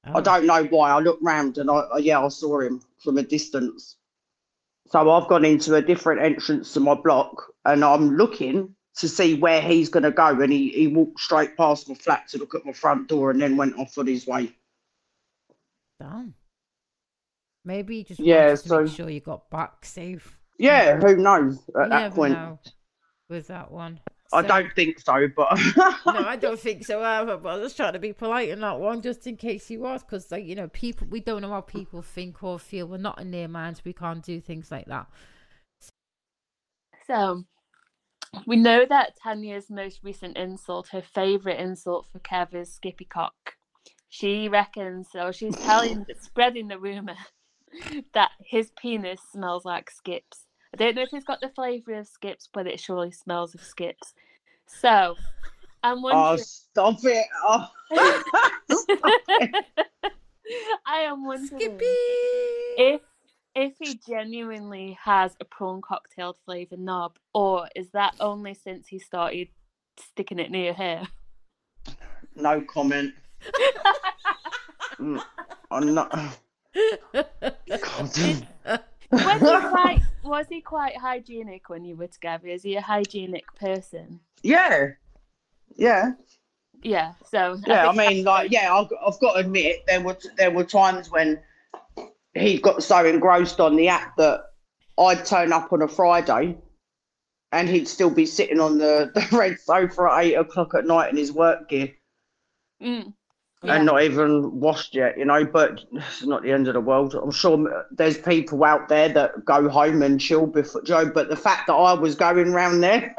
Oh. 0.06 0.18
I 0.18 0.20
don't 0.20 0.46
know 0.46 0.64
why. 0.64 0.90
I 0.90 0.98
looked 0.98 1.22
round, 1.22 1.58
and 1.58 1.70
I, 1.70 1.98
yeah, 1.98 2.20
I 2.20 2.28
saw 2.28 2.60
him 2.60 2.82
from 3.02 3.18
a 3.18 3.22
distance. 3.22 3.96
So 4.92 5.10
I've 5.10 5.28
gone 5.28 5.46
into 5.46 5.74
a 5.74 5.80
different 5.80 6.20
entrance 6.20 6.74
to 6.74 6.80
my 6.80 6.94
block 6.94 7.54
and 7.64 7.82
I'm 7.82 8.16
looking 8.16 8.74
to 8.96 9.08
see 9.08 9.34
where 9.34 9.62
he's 9.62 9.88
going 9.88 10.02
to 10.02 10.10
go. 10.10 10.38
And 10.38 10.52
he, 10.52 10.68
he 10.68 10.86
walked 10.86 11.18
straight 11.18 11.56
past 11.56 11.88
my 11.88 11.94
flat 11.94 12.28
to 12.28 12.38
look 12.38 12.54
at 12.54 12.66
my 12.66 12.72
front 12.72 13.08
door 13.08 13.30
and 13.30 13.40
then 13.40 13.56
went 13.56 13.78
off 13.78 13.96
on 13.96 14.06
his 14.06 14.26
way. 14.26 14.52
Damn. 15.98 16.34
Maybe 17.64 17.98
you 17.98 18.04
just 18.04 18.20
yeah, 18.20 18.54
so, 18.54 18.82
make 18.82 18.92
sure 18.92 19.08
you 19.08 19.20
got 19.20 19.48
back 19.50 19.84
safe. 19.84 20.38
Yeah, 20.58 20.96
hmm. 20.96 21.06
who 21.06 21.16
knows 21.16 21.58
at 21.76 21.84
you 21.84 21.88
that 21.88 22.14
point. 22.14 22.34
Know 22.34 22.58
with 23.32 23.48
that 23.48 23.72
one. 23.72 23.98
I 24.34 24.42
don't 24.42 24.72
think 24.72 24.98
so, 24.98 25.28
but 25.36 25.58
no, 25.76 25.94
I 26.06 26.36
don't 26.36 26.58
think 26.60 26.86
so 26.86 27.02
either. 27.02 27.36
But 27.36 27.48
I 27.48 27.54
was 27.56 27.66
just 27.66 27.76
trying 27.76 27.92
to 27.92 27.98
be 27.98 28.12
polite 28.12 28.48
in 28.48 28.60
that 28.60 28.78
one, 28.78 29.02
just 29.02 29.26
in 29.26 29.36
case 29.36 29.66
he 29.66 29.76
was, 29.76 30.02
because 30.02 30.30
like 30.30 30.46
you 30.46 30.54
know, 30.54 30.68
people 30.68 31.06
we 31.10 31.20
don't 31.20 31.42
know 31.42 31.50
how 31.50 31.60
people 31.60 32.00
think 32.00 32.42
or 32.42 32.58
feel. 32.58 32.86
We're 32.86 32.98
not 32.98 33.20
in 33.20 33.30
their 33.30 33.48
minds. 33.48 33.84
We 33.84 33.92
can't 33.92 34.22
do 34.22 34.40
things 34.40 34.70
like 34.70 34.86
that. 34.86 35.06
So 37.06 37.44
we 38.46 38.56
know 38.56 38.86
that 38.88 39.16
Tanya's 39.22 39.68
most 39.68 40.00
recent 40.02 40.36
insult, 40.38 40.88
her 40.92 41.02
favourite 41.02 41.60
insult 41.60 42.06
for 42.10 42.20
Kev 42.20 42.54
is 42.54 42.72
Skippy 42.72 43.04
Cock. 43.04 43.56
She 44.08 44.48
reckons, 44.48 45.08
so 45.10 45.32
she's 45.32 45.56
telling, 45.56 46.04
spreading 46.20 46.68
the 46.68 46.78
rumour 46.78 47.16
that 48.14 48.30
his 48.44 48.70
penis 48.80 49.20
smells 49.32 49.64
like 49.64 49.90
skips. 49.90 50.46
I 50.72 50.76
don't 50.76 50.96
know 50.96 51.02
if 51.02 51.12
it's 51.12 51.24
got 51.24 51.40
the 51.40 51.50
flavour 51.50 51.94
of 51.94 52.06
skips, 52.06 52.48
but 52.52 52.66
it 52.66 52.80
surely 52.80 53.10
smells 53.10 53.54
of 53.54 53.62
skips. 53.62 54.14
So 54.66 55.16
I'm 55.82 55.98
oh, 55.98 56.00
wondering. 56.00 56.24
Oh, 56.24 56.36
stop 56.36 56.98
it! 57.04 57.26
Oh. 57.46 57.68
stop 58.70 58.98
it. 59.28 59.64
I 60.86 60.98
am 61.00 61.24
wondering 61.24 61.60
Skippy! 61.60 61.84
if 62.76 63.00
if 63.54 63.74
he 63.78 64.00
genuinely 64.06 64.98
has 65.02 65.36
a 65.40 65.44
prawn 65.44 65.80
cocktail 65.82 66.36
flavour 66.44 66.76
knob, 66.76 67.18
or 67.34 67.68
is 67.76 67.90
that 67.90 68.14
only 68.18 68.54
since 68.54 68.88
he 68.88 68.98
started 68.98 69.48
sticking 69.98 70.38
it 70.38 70.50
near 70.50 70.72
here? 70.72 71.02
no 72.34 72.60
comment. 72.62 73.14
Mm, 74.98 75.20
I'm 75.70 75.94
not. 75.94 76.12
Was 77.14 78.16
he 78.16 78.46
quite 79.10 80.00
was 80.24 80.46
he 80.48 80.60
quite 80.60 80.96
hygienic 80.96 81.68
when 81.68 81.84
you 81.84 81.96
were 81.96 82.06
together? 82.06 82.48
Is 82.48 82.62
he 82.62 82.76
a 82.76 82.80
hygienic 82.80 83.44
person? 83.54 84.20
Yeah, 84.42 84.88
yeah, 85.76 86.12
yeah. 86.82 87.12
So 87.30 87.58
yeah, 87.66 87.86
I, 87.86 87.90
I 87.90 87.92
mean, 88.08 88.24
like, 88.24 88.50
yeah, 88.50 88.74
I've, 88.74 88.88
I've 89.06 89.20
got 89.20 89.34
to 89.34 89.40
admit 89.40 89.82
there 89.86 90.00
were 90.00 90.16
there 90.36 90.50
were 90.50 90.64
times 90.64 91.10
when 91.10 91.40
he 92.34 92.58
got 92.58 92.82
so 92.82 93.04
engrossed 93.04 93.60
on 93.60 93.76
the 93.76 93.88
app 93.88 94.16
that 94.16 94.40
I'd 94.98 95.24
turn 95.26 95.52
up 95.52 95.72
on 95.72 95.82
a 95.82 95.88
Friday 95.88 96.56
and 97.52 97.68
he'd 97.68 97.86
still 97.86 98.08
be 98.08 98.24
sitting 98.24 98.58
on 98.58 98.78
the, 98.78 99.10
the 99.14 99.36
red 99.36 99.60
sofa 99.60 100.08
at 100.10 100.24
eight 100.24 100.34
o'clock 100.34 100.74
at 100.74 100.86
night 100.86 101.10
in 101.10 101.18
his 101.18 101.32
work 101.32 101.68
gear. 101.68 101.92
Mm 102.82 103.12
yeah. 103.62 103.76
and 103.76 103.86
not 103.86 104.02
even 104.02 104.60
washed 104.60 104.94
yet, 104.94 105.18
you 105.18 105.24
know. 105.24 105.44
But 105.44 105.84
it's 105.92 106.22
not 106.22 106.42
the 106.42 106.52
end 106.52 106.68
of 106.68 106.74
the 106.74 106.80
world. 106.80 107.14
I'm 107.14 107.30
sure 107.30 107.86
there's 107.90 108.18
people 108.18 108.64
out 108.64 108.88
there 108.88 109.08
that 109.10 109.44
go 109.44 109.68
home 109.68 110.02
and 110.02 110.20
chill 110.20 110.46
before 110.46 110.82
Joe. 110.82 111.06
But 111.06 111.28
the 111.28 111.36
fact 111.36 111.66
that 111.68 111.74
I 111.74 111.94
was 111.94 112.14
going 112.14 112.52
round 112.52 112.82
there, 112.82 113.14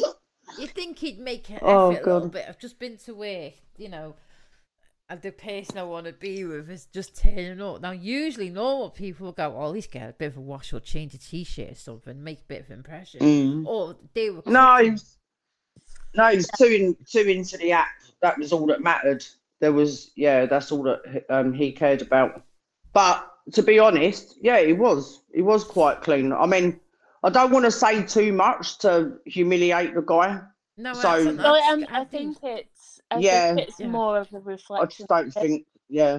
you 0.58 0.66
think 0.66 0.98
he'd 0.98 1.18
make 1.18 1.50
an 1.50 1.58
oh, 1.62 1.90
effort 1.90 2.02
a 2.06 2.14
little 2.14 2.28
bit. 2.28 2.46
I've 2.48 2.58
just 2.58 2.78
been 2.78 2.96
to 2.98 3.14
where 3.14 3.52
you 3.76 3.88
know. 3.88 4.14
the 5.20 5.32
person 5.32 5.78
I 5.78 5.82
want 5.82 6.06
to 6.06 6.12
be 6.12 6.44
with 6.44 6.70
is 6.70 6.86
just 6.86 7.16
turning 7.16 7.60
up. 7.60 7.80
Now, 7.80 7.90
usually, 7.90 8.50
normal 8.50 8.90
people 8.90 9.26
will 9.26 9.32
go, 9.32 9.54
"Oh, 9.56 9.66
at 9.66 9.72
least 9.72 9.92
get 9.92 10.08
a 10.08 10.12
bit 10.12 10.26
of 10.26 10.38
a 10.38 10.40
wash 10.40 10.72
or 10.72 10.80
change 10.80 11.14
a 11.14 11.18
t-shirt 11.18 11.72
or 11.72 11.74
something, 11.74 12.24
make 12.24 12.40
a 12.40 12.48
bit 12.48 12.62
of 12.62 12.70
impression." 12.70 13.20
Mm. 13.20 13.66
Or 13.66 13.96
they 14.14 14.30
were 14.30 14.42
no, 14.46 14.96
no, 16.16 16.28
he's 16.28 16.48
too 16.56 16.64
in, 16.64 16.96
too 17.06 17.28
into 17.28 17.56
the 17.58 17.72
app. 17.72 17.88
That 18.22 18.38
was 18.38 18.52
all 18.52 18.66
that 18.66 18.80
mattered 18.80 19.24
there 19.64 19.72
was 19.72 20.10
yeah, 20.14 20.44
that's 20.44 20.70
all 20.70 20.82
that 20.82 21.24
um, 21.30 21.54
he 21.54 21.72
cared 21.72 22.02
about. 22.02 22.42
But 22.92 23.26
to 23.54 23.62
be 23.62 23.78
honest, 23.78 24.36
yeah, 24.42 24.60
he 24.60 24.74
was 24.74 25.22
he 25.32 25.40
was 25.40 25.64
quite 25.64 26.02
clean. 26.02 26.34
I 26.34 26.44
mean, 26.44 26.78
I 27.22 27.30
don't 27.30 27.50
want 27.50 27.64
to 27.64 27.70
say 27.70 28.02
too 28.02 28.34
much 28.34 28.76
to 28.80 29.14
humiliate 29.24 29.94
the 29.94 30.02
guy. 30.02 30.42
No, 30.76 30.92
so 30.92 31.34
well, 31.36 31.54
um, 31.72 31.86
I 31.90 32.04
think 32.04 32.36
it's 32.42 33.00
I 33.10 33.20
yeah, 33.20 33.54
think 33.54 33.68
it's 33.68 33.80
yeah. 33.80 33.86
more 33.86 34.18
of 34.18 34.30
a 34.34 34.40
reflection. 34.40 34.84
I 34.84 34.86
just 34.86 35.08
don't 35.08 35.30
think 35.30 35.64
yeah. 35.88 36.18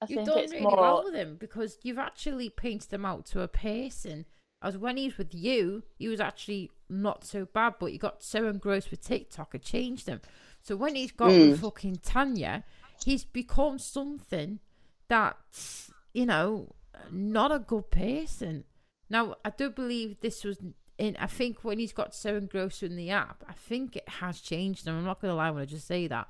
I 0.00 0.06
you've 0.08 0.24
done 0.24 0.36
really 0.36 0.60
more... 0.60 0.76
well 0.76 1.02
with 1.04 1.14
him 1.14 1.36
because 1.36 1.78
you've 1.82 1.98
actually 1.98 2.48
painted 2.48 2.92
him 2.92 3.04
out 3.04 3.26
to 3.26 3.40
a 3.40 3.48
person. 3.48 4.24
As 4.62 4.78
when 4.78 4.96
he's 4.96 5.18
with 5.18 5.34
you, 5.34 5.82
he 5.98 6.06
was 6.06 6.20
actually 6.20 6.70
not 6.88 7.24
so 7.24 7.44
bad, 7.44 7.74
but 7.80 7.92
you 7.92 7.98
got 7.98 8.22
so 8.22 8.46
engrossed 8.46 8.90
with 8.90 9.02
TikTok, 9.02 9.54
it 9.54 9.62
changed 9.62 10.06
him. 10.06 10.20
So 10.62 10.76
when 10.76 10.94
he's 10.94 11.12
got 11.12 11.30
mm. 11.30 11.58
fucking 11.58 11.96
Tanya, 11.96 12.64
he's 13.04 13.24
become 13.24 13.78
something 13.78 14.60
that's, 15.08 15.90
you 16.12 16.26
know, 16.26 16.74
not 17.10 17.52
a 17.52 17.58
good 17.58 17.90
person. 17.90 18.64
Now, 19.10 19.36
I 19.44 19.50
do 19.50 19.70
believe 19.70 20.20
this 20.20 20.44
was 20.44 20.58
in, 20.98 21.16
I 21.18 21.26
think 21.26 21.64
when 21.64 21.78
he's 21.78 21.92
got 21.92 22.14
so 22.14 22.36
engrossed 22.36 22.82
in 22.82 22.96
the 22.96 23.10
app, 23.10 23.44
I 23.48 23.52
think 23.52 23.96
it 23.96 24.08
has 24.08 24.40
changed 24.40 24.86
him. 24.86 24.96
I'm 24.96 25.04
not 25.04 25.20
going 25.20 25.32
to 25.32 25.36
lie 25.36 25.50
when 25.50 25.62
I 25.62 25.66
just 25.66 25.86
say 25.86 26.06
that. 26.06 26.28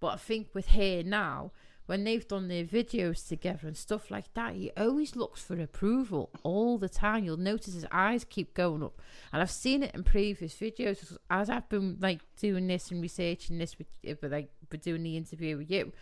But 0.00 0.08
I 0.08 0.16
think 0.16 0.48
with 0.54 0.68
here 0.68 1.02
now, 1.02 1.52
when 1.86 2.02
they've 2.02 2.26
done 2.26 2.48
their 2.48 2.64
videos 2.64 3.28
together 3.28 3.68
and 3.68 3.76
stuff 3.76 4.10
like 4.10 4.34
that, 4.34 4.54
he 4.54 4.72
always 4.76 5.14
looks 5.14 5.40
for 5.40 5.58
approval 5.60 6.30
all 6.42 6.78
the 6.78 6.88
time. 6.88 7.24
You'll 7.24 7.36
notice 7.36 7.74
his 7.74 7.86
eyes 7.92 8.24
keep 8.24 8.54
going 8.54 8.82
up, 8.82 9.00
and 9.32 9.40
I've 9.40 9.52
seen 9.52 9.84
it 9.84 9.94
in 9.94 10.02
previous 10.02 10.54
videos 10.56 11.16
as 11.30 11.48
I've 11.48 11.68
been 11.68 11.96
like 12.00 12.22
doing 12.40 12.66
this 12.66 12.90
and 12.90 13.00
researching 13.00 13.58
this, 13.58 13.78
with, 13.78 13.86
with 14.02 14.32
like 14.32 14.50
doing 14.76 15.02
the 15.02 15.16
interview 15.16 15.56
with 15.56 15.70
you. 15.70 15.92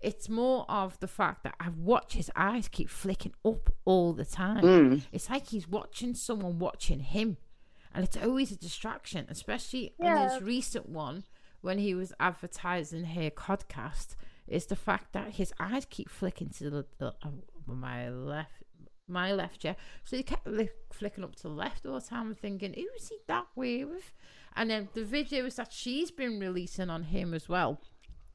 It's 0.00 0.28
more 0.28 0.66
of 0.68 0.98
the 0.98 1.06
fact 1.06 1.44
that 1.44 1.54
I 1.60 1.68
watch 1.68 2.14
his 2.14 2.30
eyes 2.34 2.68
keep 2.68 2.90
flicking 2.90 3.34
up 3.44 3.70
all 3.84 4.12
the 4.12 4.24
time. 4.24 4.64
Mm. 4.64 5.02
It's 5.12 5.30
like 5.30 5.48
he's 5.48 5.68
watching 5.68 6.14
someone 6.14 6.58
watching 6.58 7.00
him, 7.00 7.36
and 7.94 8.04
it's 8.04 8.16
always 8.16 8.50
a 8.50 8.56
distraction, 8.56 9.26
especially 9.28 9.94
yeah. 10.00 10.24
in 10.24 10.30
his 10.30 10.42
recent 10.42 10.88
one 10.88 11.24
when 11.60 11.78
he 11.78 11.94
was 11.94 12.12
advertising 12.20 13.04
her 13.04 13.30
podcast 13.30 14.16
is 14.46 14.66
the 14.66 14.76
fact 14.76 15.12
that 15.12 15.30
his 15.34 15.52
eyes 15.58 15.86
keep 15.88 16.10
flicking 16.10 16.50
to 16.50 16.68
the, 16.68 16.86
the 16.98 17.06
uh, 17.22 17.30
my 17.66 18.10
left, 18.10 18.64
my 19.08 19.32
left, 19.32 19.64
yeah. 19.64 19.74
So 20.04 20.16
he 20.16 20.22
kept 20.22 20.46
li- 20.46 20.68
flicking 20.92 21.24
up 21.24 21.36
to 21.36 21.42
the 21.44 21.48
left 21.48 21.86
all 21.86 22.00
the 22.00 22.06
time. 22.06 22.28
I'm 22.28 22.34
thinking, 22.34 22.74
who 22.74 22.86
is 22.96 23.08
he 23.08 23.18
that 23.28 23.46
way 23.54 23.84
with? 23.84 24.12
And 24.54 24.68
then 24.68 24.88
the 24.92 25.04
videos 25.04 25.54
that 25.54 25.72
she's 25.72 26.10
been 26.10 26.38
releasing 26.38 26.90
on 26.90 27.04
him 27.04 27.32
as 27.32 27.48
well, 27.48 27.80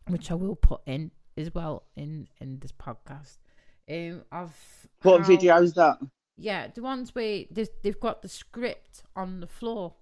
which 0.07 0.31
I 0.31 0.35
will 0.35 0.55
put 0.55 0.81
in 0.85 1.11
as 1.37 1.53
well 1.53 1.83
in 1.95 2.27
in 2.39 2.59
this 2.59 2.71
podcast. 2.71 3.37
Um, 3.89 4.23
of 4.31 4.53
what 5.03 5.21
how, 5.21 5.27
video 5.27 5.61
is 5.61 5.73
that? 5.73 5.97
Yeah, 6.37 6.67
the 6.67 6.81
ones 6.81 7.15
where 7.15 7.45
they've 7.51 7.99
got 7.99 8.21
the 8.21 8.29
script 8.29 9.03
on 9.15 9.39
the 9.39 9.47
floor 9.47 9.95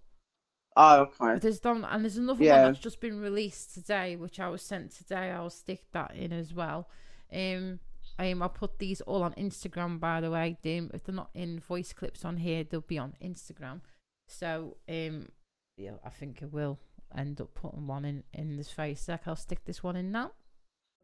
Oh, 0.77 1.07
okay. 1.21 1.39
There's 1.39 1.59
done, 1.59 1.85
and 1.85 2.03
there's 2.03 2.17
another 2.17 2.43
yeah. 2.43 2.63
one 2.63 2.73
that's 2.73 2.83
just 2.83 2.99
been 2.99 3.21
released 3.21 3.73
today, 3.73 4.15
which 4.15 4.39
I 4.39 4.49
was 4.49 4.61
sent 4.61 4.91
today. 4.91 5.31
I'll 5.31 5.49
stick 5.49 5.85
that 5.93 6.13
in 6.15 6.33
as 6.33 6.53
well. 6.53 6.89
Um, 7.33 7.79
um, 8.19 8.41
I'll 8.41 8.49
put 8.49 8.79
these 8.79 8.99
all 9.01 9.23
on 9.23 9.33
Instagram, 9.33 9.99
by 9.99 10.19
the 10.19 10.31
way. 10.31 10.57
Um, 10.65 10.91
if 10.93 11.05
they're 11.05 11.15
not 11.15 11.29
in 11.33 11.59
voice 11.59 11.93
clips 11.93 12.25
on 12.25 12.37
here, 12.37 12.63
they'll 12.63 12.81
be 12.81 12.97
on 12.97 13.13
Instagram. 13.23 13.81
So, 14.27 14.75
um, 14.89 15.29
yeah, 15.77 15.91
I 16.03 16.09
think 16.09 16.39
I 16.41 16.45
will 16.45 16.77
end 17.17 17.41
up 17.41 17.53
putting 17.53 17.87
one 17.87 18.05
in 18.05 18.23
in 18.33 18.57
this 18.57 18.69
face. 18.69 19.07
Like, 19.07 19.27
I'll 19.27 19.35
stick 19.35 19.65
this 19.65 19.83
one 19.83 19.95
in 19.95 20.11
now. 20.11 20.31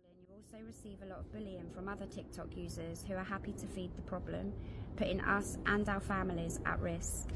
You 0.04 0.36
also 0.36 0.64
receive 0.66 1.02
a 1.04 1.06
lot 1.06 1.20
of 1.20 1.32
bullying 1.32 1.70
from 1.74 1.88
other 1.88 2.06
TikTok 2.06 2.56
users 2.56 3.04
who 3.08 3.16
are 3.16 3.24
happy 3.24 3.54
to 3.54 3.68
feed 3.68 3.96
the 3.96 4.02
problem, 4.02 4.54
putting 4.96 5.22
us 5.22 5.58
and 5.66 5.88
our 5.90 6.00
families 6.00 6.60
at 6.66 6.80
risk. 6.80 7.30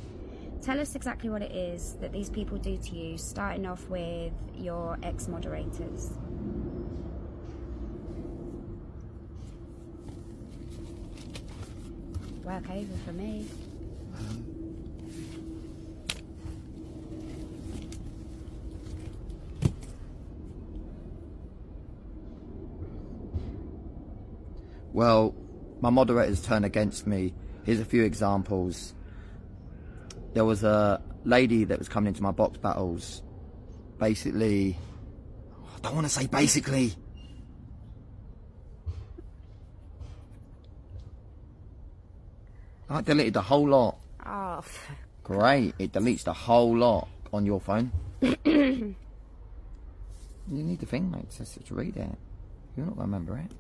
Tell 0.61 0.79
us 0.79 0.95
exactly 0.95 1.29
what 1.29 1.41
it 1.41 1.51
is 1.51 1.95
that 2.01 2.11
these 2.11 2.29
people 2.29 2.57
do 2.57 2.77
to 2.77 2.95
you, 2.95 3.17
starting 3.17 3.65
off 3.65 3.88
with 3.89 4.33
your 4.55 4.97
ex 5.03 5.27
moderators. 5.27 6.11
Work 12.43 12.69
over 12.69 12.97
for 13.05 13.13
me. 13.13 13.47
Well, 24.95 25.36
my 25.81 25.89
moderators 25.89 26.41
turn 26.41 26.63
against 26.63 27.05
me. 27.05 27.34
Here's 27.65 27.81
a 27.81 27.86
few 27.86 28.03
examples 28.03 28.93
there 30.34 30.45
was 30.45 30.63
a 30.63 31.01
lady 31.25 31.65
that 31.65 31.77
was 31.77 31.89
coming 31.89 32.08
into 32.08 32.23
my 32.23 32.31
box 32.31 32.58
battles. 32.60 33.21
Basically, 33.99 34.77
I 35.75 35.79
don't 35.81 35.95
want 35.95 36.08
to 36.08 36.13
say 36.13 36.27
basically. 36.27 36.93
I 42.89 43.01
deleted 43.01 43.34
the 43.34 43.41
whole 43.41 43.67
lot. 43.67 43.97
Oh. 44.25 44.63
Great. 45.23 45.73
It 45.77 45.91
deletes 45.91 46.23
the 46.23 46.34
whole 46.34 46.77
lot 46.77 47.10
on 47.34 47.45
your 47.45 47.60
phone. 47.60 47.91
you 48.21 48.95
need 50.47 50.79
the 50.79 50.86
thing, 50.86 51.12
mate, 51.12 51.31
to, 51.31 51.63
to 51.65 51.75
read 51.75 51.97
it. 51.97 52.17
You're 52.77 52.86
not 52.86 52.95
going 52.95 53.10
to 53.10 53.13
remember 53.13 53.38
it. 53.39 53.51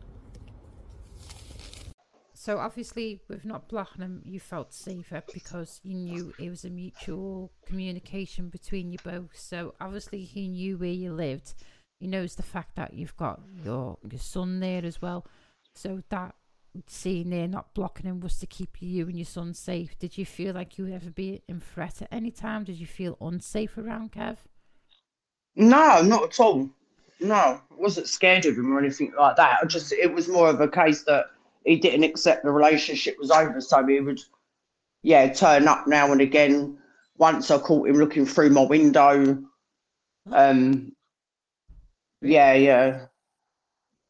So 2.45 2.59
obviously, 2.59 3.21
with 3.27 3.43
not 3.43 3.71
him, 3.97 4.21
you 4.23 4.39
felt 4.39 4.71
safer 4.71 5.23
because 5.33 5.81
you 5.83 5.95
knew 5.95 6.31
it 6.37 6.47
was 6.47 6.63
a 6.63 6.69
mutual 6.69 7.51
communication 7.65 8.49
between 8.49 8.91
you 8.91 8.99
both. 9.03 9.35
So 9.35 9.73
obviously, 9.81 10.21
he 10.25 10.47
knew 10.47 10.77
where 10.77 10.89
you 10.89 11.11
lived. 11.11 11.55
He 11.99 12.05
knows 12.05 12.35
the 12.35 12.43
fact 12.43 12.75
that 12.75 12.93
you've 12.93 13.17
got 13.17 13.41
your 13.63 13.97
your 14.07 14.19
son 14.19 14.59
there 14.59 14.85
as 14.85 15.01
well. 15.01 15.25
So 15.73 16.03
that 16.09 16.35
seeing 16.85 17.31
there 17.31 17.47
not 17.47 17.73
blocking 17.73 18.05
him 18.05 18.19
was 18.19 18.37
to 18.37 18.45
keep 18.45 18.79
you 18.79 19.07
and 19.07 19.17
your 19.17 19.25
son 19.25 19.55
safe. 19.55 19.97
Did 19.97 20.15
you 20.15 20.23
feel 20.23 20.53
like 20.53 20.77
you 20.77 20.83
would 20.83 20.93
ever 20.93 21.09
be 21.09 21.41
in 21.47 21.59
threat 21.59 22.03
at 22.03 22.09
any 22.11 22.29
time? 22.29 22.63
Did 22.63 22.75
you 22.75 22.85
feel 22.85 23.17
unsafe 23.19 23.75
around 23.75 24.11
Kev? 24.11 24.37
No, 25.55 26.03
not 26.03 26.23
at 26.25 26.39
all. 26.39 26.69
No, 27.19 27.59
wasn't 27.75 28.07
scared 28.07 28.45
of 28.45 28.55
him 28.55 28.71
or 28.71 28.77
anything 28.77 29.13
like 29.17 29.35
that. 29.37 29.61
I 29.63 29.65
just 29.65 29.91
it 29.91 30.13
was 30.13 30.27
more 30.27 30.47
of 30.47 30.61
a 30.61 30.67
case 30.67 31.05
that 31.05 31.31
he 31.65 31.77
didn't 31.77 32.03
accept 32.03 32.43
the 32.43 32.51
relationship 32.51 33.17
was 33.19 33.31
over, 33.31 33.59
so 33.59 33.85
he 33.85 33.99
would, 33.99 34.21
yeah, 35.03 35.31
turn 35.33 35.67
up 35.67 35.87
now 35.87 36.11
and 36.11 36.21
again. 36.21 36.77
Once 37.17 37.49
I 37.49 37.57
caught 37.57 37.87
him 37.87 37.95
looking 37.95 38.25
through 38.25 38.49
my 38.49 38.63
window. 38.63 39.41
Um, 40.31 40.91
yeah, 42.21 42.53
yeah. 42.53 43.05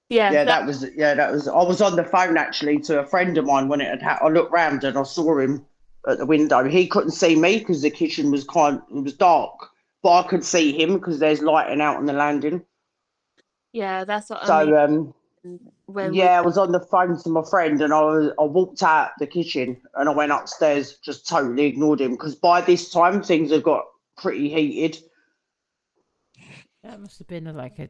Yeah, 0.09 0.31
yeah, 0.31 0.43
that, 0.43 0.59
that 0.59 0.65
was 0.67 0.85
yeah, 0.95 1.15
that 1.15 1.31
was. 1.31 1.47
I 1.47 1.63
was 1.63 1.81
on 1.81 1.95
the 1.95 2.03
phone 2.03 2.37
actually 2.37 2.79
to 2.81 2.99
a 2.99 3.05
friend 3.05 3.37
of 3.39 3.45
mine 3.45 3.67
when 3.69 3.81
it 3.81 3.89
had. 3.89 4.03
Ha- 4.03 4.19
I 4.21 4.27
looked 4.27 4.51
round 4.51 4.83
and 4.83 4.97
I 4.97 5.03
saw 5.03 5.39
him 5.39 5.65
at 6.07 6.19
the 6.19 6.27
window. 6.27 6.63
He 6.63 6.87
couldn't 6.87 7.11
see 7.11 7.35
me 7.35 7.57
because 7.57 7.81
the 7.81 7.89
kitchen 7.89 8.29
was 8.29 8.43
kind. 8.43 8.81
It 8.95 9.01
was 9.01 9.13
dark, 9.13 9.55
but 10.03 10.11
I 10.11 10.27
could 10.27 10.43
see 10.43 10.79
him 10.79 10.93
because 10.93 11.17
there's 11.17 11.41
lighting 11.41 11.81
out 11.81 11.97
on 11.97 12.05
the 12.05 12.13
landing. 12.13 12.63
Yeah, 13.73 14.03
that's 14.05 14.29
what 14.29 14.45
so, 14.45 14.53
I 14.53 14.87
mean. 14.87 15.13
um, 15.43 15.69
when 15.87 16.13
yeah, 16.13 16.23
we... 16.23 16.37
I 16.37 16.41
was 16.41 16.57
on 16.57 16.71
the 16.71 16.79
phone 16.79 17.21
to 17.21 17.29
my 17.29 17.43
friend 17.49 17.81
and 17.81 17.93
I 17.93 18.01
was, 18.01 18.31
I 18.39 18.43
walked 18.43 18.83
out 18.83 19.11
the 19.19 19.27
kitchen 19.27 19.81
and 19.95 20.09
I 20.09 20.13
went 20.13 20.31
upstairs, 20.31 20.97
just 21.03 21.27
totally 21.27 21.65
ignored 21.65 22.01
him 22.01 22.11
because 22.11 22.35
by 22.35 22.61
this 22.61 22.89
time 22.89 23.21
things 23.21 23.51
had 23.51 23.63
got 23.63 23.85
pretty 24.17 24.49
heated. 24.49 24.97
That 26.83 26.99
must 26.99 27.17
have 27.19 27.27
been 27.27 27.45
like 27.55 27.79
a, 27.79 27.89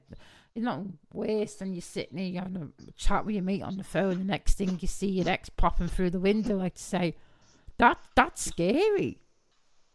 it's 0.55 0.63
not 0.63 0.81
waste 1.13 1.61
and 1.61 1.73
you're 1.73 1.81
sitting 1.81 2.17
there, 2.17 2.25
you're 2.25 2.43
having 2.43 2.71
a 2.87 2.91
chat 2.93 3.25
with 3.25 3.35
your 3.35 3.43
mate 3.43 3.63
on 3.63 3.77
the 3.77 3.83
phone. 3.83 4.19
The 4.19 4.23
next 4.23 4.53
thing 4.53 4.77
you 4.81 4.87
see 4.87 5.09
your 5.09 5.27
ex 5.27 5.49
popping 5.49 5.87
through 5.87 6.11
the 6.11 6.19
window, 6.19 6.57
like 6.57 6.75
to 6.75 6.83
say, 6.83 7.15
that 7.77 7.97
that's 8.15 8.45
scary. 8.45 9.19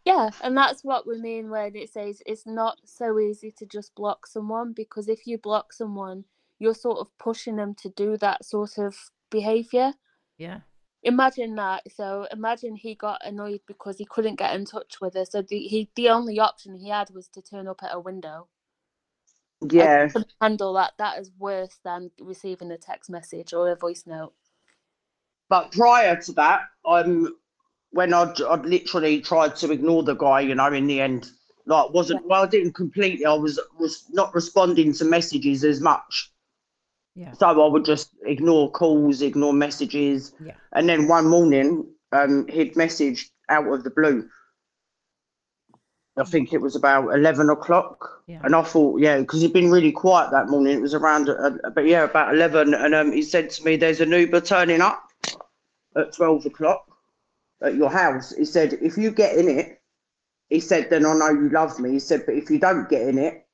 Yeah, 0.05 0.29
and 0.43 0.57
that's 0.57 0.83
what 0.83 1.07
we 1.07 1.19
mean 1.19 1.49
when 1.49 1.75
it 1.75 1.91
says 1.91 2.23
it's 2.25 2.47
not 2.47 2.79
so 2.85 3.19
easy 3.19 3.51
to 3.57 3.65
just 3.65 3.93
block 3.95 4.25
someone 4.25 4.73
because 4.73 5.07
if 5.07 5.27
you 5.27 5.37
block 5.37 5.73
someone, 5.73 6.25
you're 6.61 6.75
sort 6.75 6.99
of 6.99 7.07
pushing 7.17 7.55
them 7.55 7.73
to 7.73 7.89
do 7.89 8.15
that 8.17 8.45
sort 8.45 8.77
of 8.77 8.95
behavior. 9.31 9.93
Yeah. 10.37 10.59
Imagine 11.01 11.55
that. 11.55 11.81
So 11.91 12.27
imagine 12.31 12.75
he 12.75 12.93
got 12.93 13.25
annoyed 13.25 13.61
because 13.67 13.97
he 13.97 14.05
couldn't 14.05 14.37
get 14.37 14.53
in 14.53 14.65
touch 14.65 15.01
with 15.01 15.15
her. 15.15 15.25
So 15.25 15.41
the 15.41 15.57
he 15.57 15.89
the 15.95 16.09
only 16.09 16.39
option 16.39 16.75
he 16.75 16.89
had 16.89 17.09
was 17.09 17.27
to 17.29 17.41
turn 17.41 17.67
up 17.67 17.81
at 17.81 17.95
a 17.95 17.99
window. 17.99 18.47
Yeah. 19.67 20.09
handle 20.39 20.73
that. 20.73 20.93
That 20.99 21.17
is 21.17 21.31
worse 21.39 21.79
than 21.83 22.11
receiving 22.21 22.71
a 22.71 22.77
text 22.77 23.09
message 23.09 23.53
or 23.53 23.71
a 23.71 23.75
voice 23.75 24.03
note. 24.05 24.33
But 25.49 25.71
prior 25.71 26.15
to 26.15 26.31
that, 26.33 26.61
I'm 26.85 27.35
when 27.89 28.13
I'd, 28.13 28.39
I'd 28.39 28.67
literally 28.67 29.19
tried 29.21 29.55
to 29.57 29.71
ignore 29.71 30.03
the 30.03 30.13
guy, 30.13 30.41
you 30.41 30.53
know, 30.53 30.71
in 30.71 30.85
the 30.85 31.01
end, 31.01 31.31
like 31.65 31.89
wasn't 31.89 32.27
well, 32.27 32.43
I 32.43 32.47
didn't 32.47 32.73
completely. 32.73 33.25
I 33.25 33.33
was 33.33 33.59
was 33.79 34.05
not 34.11 34.35
responding 34.35 34.93
to 34.93 35.05
messages 35.05 35.63
as 35.63 35.81
much 35.81 36.30
yeah. 37.15 37.33
So 37.33 37.47
I 37.47 37.67
would 37.67 37.85
just 37.85 38.11
ignore 38.25 38.71
calls, 38.71 39.21
ignore 39.21 39.53
messages. 39.53 40.33
Yeah. 40.43 40.53
And 40.71 40.87
then 40.87 41.07
one 41.07 41.27
morning, 41.27 41.85
um, 42.11 42.47
he'd 42.47 42.75
messaged 42.75 43.29
out 43.49 43.67
of 43.67 43.83
the 43.83 43.89
blue. 43.89 44.29
I 46.17 46.23
think 46.23 46.53
it 46.53 46.61
was 46.61 46.75
about 46.75 47.09
11 47.09 47.49
o'clock. 47.49 48.23
Yeah. 48.27 48.41
And 48.43 48.55
I 48.55 48.63
thought, 48.63 49.01
yeah, 49.01 49.19
because 49.19 49.41
he'd 49.41 49.53
been 49.53 49.71
really 49.71 49.91
quiet 49.91 50.31
that 50.31 50.49
morning. 50.49 50.77
It 50.77 50.81
was 50.81 50.93
around, 50.93 51.29
uh, 51.29 51.51
but 51.73 51.85
yeah, 51.85 52.03
about 52.03 52.33
11. 52.33 52.73
And 52.73 52.93
um, 52.93 53.11
he 53.11 53.21
said 53.21 53.49
to 53.51 53.63
me, 53.63 53.75
There's 53.75 54.01
an 54.01 54.11
Uber 54.11 54.41
turning 54.41 54.81
up 54.81 55.03
at 55.95 56.13
12 56.13 56.45
o'clock 56.45 56.85
at 57.61 57.75
your 57.75 57.89
house. 57.89 58.33
He 58.35 58.45
said, 58.45 58.73
If 58.81 58.97
you 58.97 59.11
get 59.11 59.37
in 59.37 59.47
it, 59.47 59.81
he 60.49 60.59
said, 60.59 60.89
then 60.89 61.05
I 61.05 61.13
know 61.13 61.29
you 61.29 61.49
love 61.49 61.79
me. 61.79 61.91
He 61.91 61.99
said, 61.99 62.23
But 62.25 62.35
if 62.35 62.49
you 62.49 62.59
don't 62.59 62.89
get 62.89 63.07
in 63.07 63.17
it, 63.17 63.45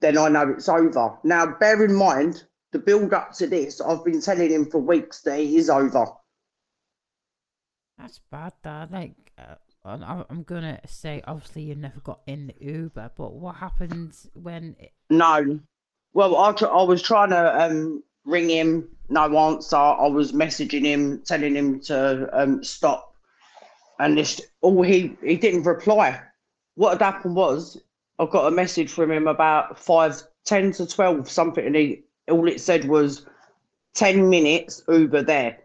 then 0.00 0.18
I 0.18 0.28
know 0.28 0.50
it's 0.50 0.68
over. 0.68 1.18
Now, 1.24 1.46
bear 1.46 1.82
in 1.82 1.94
mind, 1.94 2.44
the 2.72 2.78
build 2.78 3.12
up 3.12 3.32
to 3.34 3.46
this, 3.46 3.80
I've 3.80 4.04
been 4.04 4.20
telling 4.20 4.50
him 4.50 4.66
for 4.66 4.78
weeks 4.78 5.20
that 5.22 5.38
it 5.38 5.50
is 5.50 5.70
over. 5.70 6.06
That's 7.98 8.20
bad, 8.30 8.54
Dad. 8.64 8.90
Like, 8.90 9.14
uh, 9.38 9.54
I'm 9.84 10.42
gonna 10.44 10.80
say, 10.86 11.22
obviously, 11.26 11.62
you 11.62 11.74
never 11.74 12.00
got 12.00 12.20
in 12.26 12.48
the 12.48 12.64
Uber, 12.64 13.12
but 13.16 13.34
what 13.34 13.56
happened 13.56 14.14
when? 14.34 14.76
It... 14.78 14.92
No, 15.10 15.60
well, 16.14 16.36
I, 16.36 16.50
I 16.50 16.82
was 16.82 17.02
trying 17.02 17.30
to 17.30 17.62
um, 17.62 18.02
ring 18.24 18.48
him, 18.48 18.88
no 19.08 19.36
answer. 19.38 19.76
I 19.76 20.06
was 20.06 20.32
messaging 20.32 20.84
him, 20.84 21.22
telling 21.24 21.54
him 21.54 21.80
to 21.80 22.28
um, 22.32 22.64
stop, 22.64 23.14
and 23.98 24.16
this 24.16 24.40
all 24.62 24.82
he 24.82 25.16
he 25.22 25.36
didn't 25.36 25.64
reply. 25.64 26.20
What 26.74 26.92
had 26.92 27.02
happened 27.02 27.36
was 27.36 27.80
I 28.18 28.26
got 28.26 28.46
a 28.46 28.50
message 28.50 28.90
from 28.90 29.10
him 29.10 29.26
about 29.26 29.78
five, 29.78 30.22
ten 30.44 30.72
to 30.72 30.86
twelve, 30.86 31.28
something, 31.30 31.66
and 31.66 31.76
he 31.76 32.04
all 32.28 32.48
it 32.48 32.60
said 32.60 32.86
was 32.86 33.26
10 33.94 34.28
minutes 34.28 34.82
Uber 34.88 35.22
there. 35.22 35.58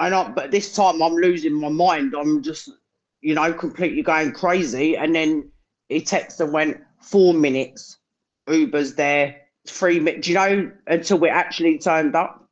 And 0.00 0.14
I, 0.14 0.28
but 0.30 0.50
this 0.50 0.74
time 0.74 1.02
I'm 1.02 1.14
losing 1.14 1.54
my 1.54 1.68
mind. 1.68 2.14
I'm 2.18 2.42
just, 2.42 2.70
you 3.20 3.34
know, 3.34 3.52
completely 3.52 4.02
going 4.02 4.32
crazy. 4.32 4.96
And 4.96 5.14
then 5.14 5.50
he 5.88 6.00
texted 6.00 6.40
and 6.40 6.52
went, 6.52 6.80
four 7.00 7.34
minutes, 7.34 7.98
Uber's 8.48 8.94
there, 8.94 9.36
three 9.66 10.00
minutes, 10.00 10.28
you 10.28 10.34
know, 10.34 10.70
until 10.86 11.18
we 11.18 11.28
actually 11.28 11.78
turned 11.78 12.16
up. 12.16 12.48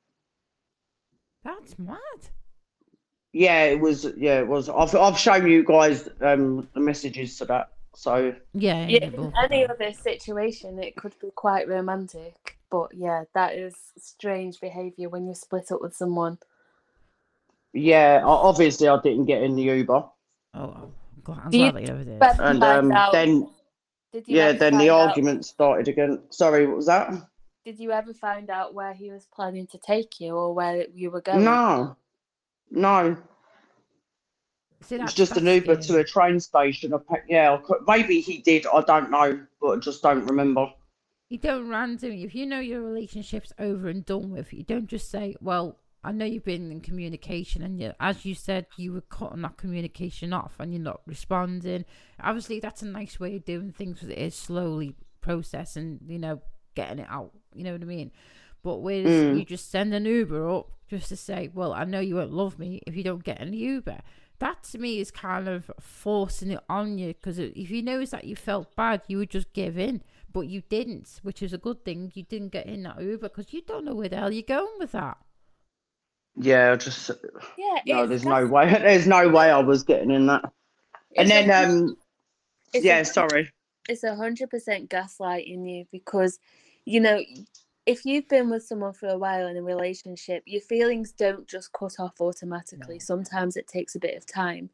That's 1.44 1.78
mad. 1.78 1.98
Yeah, 3.32 3.64
it 3.64 3.80
was. 3.80 4.07
Yeah, 4.16 4.40
it 4.40 4.46
was. 4.46 4.68
I've 4.68 4.94
I've 4.94 5.18
shown 5.18 5.46
you 5.48 5.64
guys 5.64 6.09
um 6.20 6.68
the 6.74 6.80
messages 6.80 7.38
to 7.38 7.46
that. 7.46 7.70
So 7.94 8.34
yeah, 8.53 8.86
yeah. 8.86 9.07
In 9.07 9.32
any 9.42 9.66
other 9.66 9.92
situation, 9.92 10.78
it 10.78 10.96
could 10.96 11.18
be 11.18 11.30
quite 11.34 11.66
romantic. 11.66 12.59
But 12.72 12.94
yeah, 12.94 13.24
that 13.34 13.54
is 13.54 13.74
strange 13.98 14.58
behaviour 14.58 15.10
when 15.10 15.26
you 15.26 15.34
split 15.34 15.70
up 15.70 15.82
with 15.82 15.94
someone. 15.94 16.38
Yeah, 17.74 18.22
obviously 18.24 18.88
I 18.88 18.98
didn't 19.02 19.26
get 19.26 19.42
in 19.42 19.56
the 19.56 19.62
Uber. 19.64 20.04
Oh, 20.54 20.76
I'm 20.76 20.92
glad, 21.22 21.38
I'm 21.44 21.50
glad 21.50 21.88
you, 21.88 22.04
did. 22.04 22.22
And 22.40 22.64
um, 22.64 22.88
then, 23.12 23.48
yeah, 24.26 24.52
then 24.52 24.78
the 24.78 24.88
out... 24.88 25.08
argument 25.08 25.44
started 25.44 25.86
again. 25.86 26.20
Sorry, 26.30 26.66
what 26.66 26.76
was 26.76 26.86
that? 26.86 27.12
Did 27.66 27.78
you 27.78 27.92
ever 27.92 28.14
find 28.14 28.48
out 28.48 28.72
where 28.72 28.94
he 28.94 29.10
was 29.10 29.26
planning 29.34 29.66
to 29.66 29.78
take 29.78 30.18
you 30.18 30.34
or 30.34 30.54
where 30.54 30.86
you 30.94 31.10
were 31.10 31.20
going? 31.20 31.44
No, 31.44 31.94
no. 32.70 33.18
See, 34.80 34.96
it's 34.96 35.12
just 35.14 35.36
an 35.36 35.46
Uber 35.46 35.76
to 35.76 35.98
a 35.98 36.04
train 36.04 36.40
station. 36.40 36.94
Yeah, 37.28 37.58
maybe 37.86 38.22
he 38.22 38.38
did. 38.38 38.66
I 38.66 38.80
don't 38.80 39.10
know, 39.10 39.40
but 39.60 39.68
I 39.68 39.76
just 39.78 40.02
don't 40.02 40.24
remember 40.26 40.72
you 41.33 41.39
don't 41.39 41.66
randomly 41.66 42.24
if 42.24 42.35
you 42.35 42.45
know 42.45 42.61
your 42.61 42.83
relationship's 42.83 43.55
over 43.59 43.89
and 43.89 44.05
done 44.05 44.30
with 44.30 44.53
you 44.53 44.62
don't 44.62 44.87
just 44.87 45.11
say 45.11 45.35
well 45.41 45.78
i 46.05 46.12
know 46.12 46.26
you've 46.26 46.45
been 46.45 46.70
in 46.70 46.78
communication 46.78 47.62
and 47.62 47.80
you, 47.80 47.91
as 47.99 48.26
you 48.26 48.35
said 48.35 48.66
you 48.76 48.93
were 48.93 49.01
cutting 49.01 49.41
that 49.41 49.57
communication 49.57 50.35
off 50.35 50.53
and 50.59 50.72
you're 50.72 50.83
not 50.83 51.01
responding. 51.07 51.87
Obviously 52.20 52.61
that's 52.61 52.83
a 52.83 52.87
nice 52.87 53.18
way 53.18 53.37
of 53.37 53.47
doing 53.47 53.72
things 53.72 53.95
because 53.95 54.11
it 54.11 54.18
is 54.18 54.35
slowly 54.35 54.95
processing 55.22 56.01
you 56.07 56.18
know 56.18 56.43
getting 56.74 56.99
it 56.99 57.07
out 57.09 57.30
you 57.55 57.64
know 57.64 57.72
what 57.72 57.83
i 57.83 57.87
mean? 57.87 58.11
But 58.62 58.78
whereas 58.78 59.07
mm. 59.07 59.39
you 59.39 59.45
just 59.47 59.70
send 59.70 59.95
an 59.95 60.05
uber 60.05 60.51
up 60.51 60.70
just 60.91 61.09
to 61.09 61.16
say 61.16 61.49
well 61.55 61.72
i 61.72 61.85
know 61.85 62.01
you 62.01 62.16
won't 62.16 62.33
love 62.33 62.59
me 62.59 62.83
if 62.87 62.95
you 62.95 63.03
don't 63.03 63.24
get 63.24 63.41
an 63.41 63.55
uber. 63.55 64.01
That 64.39 64.64
to 64.64 64.78
me 64.78 64.99
is 64.99 65.11
kind 65.11 65.49
of 65.49 65.70
forcing 65.80 66.51
it 66.51 66.61
on 66.68 66.99
you 66.99 67.14
because 67.14 67.39
if 67.39 67.70
you 67.70 67.80
notice 67.80 68.11
that 68.11 68.24
you 68.24 68.37
felt 68.37 68.76
bad 68.76 69.03
you 69.07 69.16
would 69.16 69.30
just 69.30 69.53
give 69.55 69.78
in 69.78 70.03
but 70.33 70.49
you 70.49 70.62
didn't, 70.68 71.20
which 71.22 71.43
is 71.43 71.53
a 71.53 71.59
good 71.59 71.85
thing. 71.85 72.12
You 72.14 72.24
didn't 72.24 72.51
get 72.51 72.66
in 72.66 72.83
that 72.85 73.01
Uber 73.01 73.28
because 73.28 73.53
you 73.53 73.62
don't 73.62 73.85
know 73.85 73.95
where 73.95 74.09
the 74.09 74.16
hell 74.16 74.33
you're 74.33 74.43
going 74.43 74.78
with 74.78 74.93
that. 74.93 75.18
Yeah, 76.37 76.76
just 76.76 77.11
yeah. 77.59 77.80
No, 77.87 78.07
there's 78.07 78.24
no 78.24 78.47
way. 78.47 78.70
There's 78.70 79.07
no 79.07 79.28
way 79.28 79.51
I 79.51 79.59
was 79.59 79.83
getting 79.83 80.11
in 80.11 80.26
that. 80.26 80.51
And 81.16 81.28
then, 81.28 81.51
a, 81.51 81.68
um, 81.68 81.97
yeah, 82.72 83.01
a, 83.01 83.05
sorry. 83.05 83.51
It's 83.89 84.03
a 84.03 84.16
hundred 84.16 84.49
percent 84.49 84.89
gaslighting 84.89 85.70
you 85.70 85.85
because, 85.93 86.39
you 86.87 87.01
know, 87.01 87.20
if 87.85 88.07
you've 88.07 88.28
been 88.28 88.49
with 88.49 88.64
someone 88.64 88.95
for 88.95 89.09
a 89.09 89.18
while 89.18 89.47
in 89.47 89.57
a 89.57 89.62
relationship, 89.62 90.43
your 90.47 90.62
feelings 90.62 91.12
don't 91.12 91.47
just 91.47 91.72
cut 91.72 91.97
off 91.99 92.20
automatically. 92.20 92.95
No. 92.95 93.01
Sometimes 93.01 93.57
it 93.57 93.66
takes 93.66 93.95
a 93.95 94.01
bit 94.01 94.16
of 94.16 94.24
time. 94.24 94.70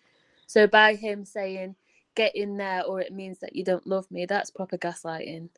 So 0.47 0.67
by 0.67 0.95
him 0.95 1.25
saying, 1.25 1.75
get 2.19 2.35
in 2.35 2.57
there 2.57 2.83
or 2.83 3.01
it 3.01 3.13
means 3.13 3.39
that 3.39 3.55
you 3.55 3.65
don't 3.65 3.87
love 3.87 4.11
me, 4.11 4.27
that's 4.27 4.51
proper 4.51 4.77
gaslighting. 4.77 5.49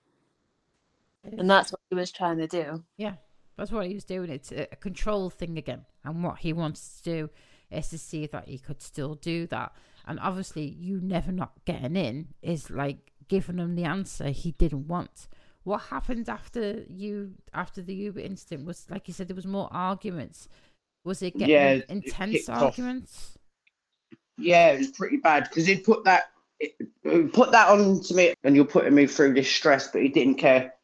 And 1.24 1.50
that's 1.50 1.72
what 1.72 1.80
he 1.88 1.96
was 1.96 2.12
trying 2.12 2.38
to 2.38 2.46
do. 2.46 2.84
Yeah, 2.96 3.14
that's 3.56 3.72
what 3.72 3.86
he 3.86 3.94
was 3.94 4.04
doing. 4.04 4.30
It's 4.30 4.52
a 4.52 4.66
control 4.66 5.30
thing 5.30 5.58
again. 5.58 5.86
And 6.04 6.22
what 6.22 6.38
he 6.38 6.52
wants 6.52 7.00
to 7.00 7.02
do 7.02 7.30
is 7.70 7.88
to 7.88 7.98
see 7.98 8.26
that 8.26 8.46
he 8.46 8.58
could 8.58 8.82
still 8.82 9.14
do 9.14 9.46
that. 9.48 9.72
And 10.06 10.20
obviously, 10.20 10.64
you 10.64 11.00
never 11.02 11.32
not 11.32 11.52
getting 11.64 11.96
in 11.96 12.28
is 12.42 12.70
like 12.70 13.12
giving 13.28 13.58
him 13.58 13.74
the 13.74 13.84
answer 13.84 14.28
he 14.28 14.52
didn't 14.52 14.86
want. 14.86 15.28
What 15.62 15.78
happened 15.78 16.28
after 16.28 16.84
you 16.88 17.34
after 17.52 17.82
the 17.82 17.94
Uber 17.94 18.20
incident 18.20 18.66
was 18.66 18.86
like 18.90 19.08
you 19.08 19.14
said 19.14 19.28
there 19.28 19.36
was 19.36 19.46
more 19.46 19.68
arguments. 19.70 20.48
Was 21.04 21.22
it 21.22 21.36
getting 21.36 21.54
yeah, 21.54 21.80
intense 21.88 22.48
arguments? 22.48 23.36
Off. 23.36 24.18
Yeah, 24.38 24.68
it 24.68 24.78
was 24.78 24.88
pretty 24.88 25.18
bad 25.18 25.44
because 25.44 25.66
he 25.66 25.76
put 25.76 26.04
that 26.04 26.30
put 27.32 27.52
that 27.52 27.68
on 27.68 28.00
to 28.00 28.14
me 28.14 28.34
and 28.44 28.54
you're 28.54 28.64
putting 28.64 28.94
me 28.94 29.06
through 29.06 29.34
this 29.34 29.50
stress, 29.50 29.88
but 29.88 30.02
he 30.02 30.08
didn't 30.08 30.36
care. 30.36 30.74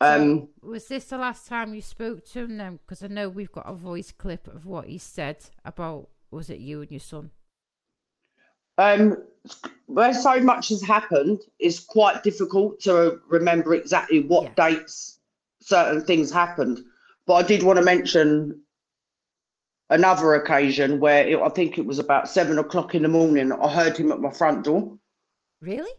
Um, 0.00 0.48
so 0.60 0.68
was 0.68 0.88
this 0.88 1.04
the 1.04 1.18
last 1.18 1.46
time 1.46 1.74
you 1.74 1.82
spoke 1.82 2.24
to 2.30 2.40
him 2.40 2.56
then? 2.56 2.80
Because 2.84 3.04
I 3.04 3.06
know 3.06 3.28
we've 3.28 3.52
got 3.52 3.68
a 3.68 3.74
voice 3.74 4.10
clip 4.10 4.48
of 4.48 4.66
what 4.66 4.88
he 4.88 4.98
said 4.98 5.36
about 5.64 6.08
was 6.30 6.50
it 6.50 6.58
you 6.58 6.80
and 6.80 6.90
your 6.90 7.00
son? 7.00 7.30
Um, 8.78 9.22
where 9.86 10.14
so 10.14 10.40
much 10.40 10.70
has 10.70 10.82
happened, 10.82 11.42
it's 11.58 11.78
quite 11.78 12.22
difficult 12.22 12.80
to 12.80 13.20
remember 13.28 13.74
exactly 13.74 14.20
what 14.20 14.44
yeah. 14.44 14.70
dates 14.70 15.20
certain 15.60 16.02
things 16.04 16.32
happened. 16.32 16.80
But 17.26 17.34
I 17.34 17.42
did 17.42 17.62
want 17.62 17.78
to 17.78 17.84
mention 17.84 18.60
another 19.92 20.34
occasion 20.34 20.98
where 20.98 21.26
it, 21.26 21.38
I 21.38 21.48
think 21.50 21.78
it 21.78 21.86
was 21.86 21.98
about 21.98 22.28
seven 22.28 22.58
o'clock 22.58 22.94
in 22.94 23.02
the 23.02 23.08
morning. 23.08 23.52
I 23.52 23.68
heard 23.68 23.96
him 23.96 24.10
at 24.10 24.20
my 24.20 24.30
front 24.30 24.64
door. 24.64 24.98
Really? 25.60 25.90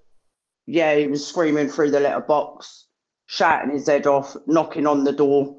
Yeah, 0.66 0.96
he 0.96 1.08
was 1.08 1.26
screaming 1.26 1.70
through 1.70 1.92
the 1.92 2.00
letterbox, 2.00 2.88
shouting 3.28 3.72
his 3.72 3.88
head 3.88 4.08
off, 4.08 4.36
knocking 4.48 4.88
on 4.88 5.04
the 5.04 5.12
door. 5.12 5.58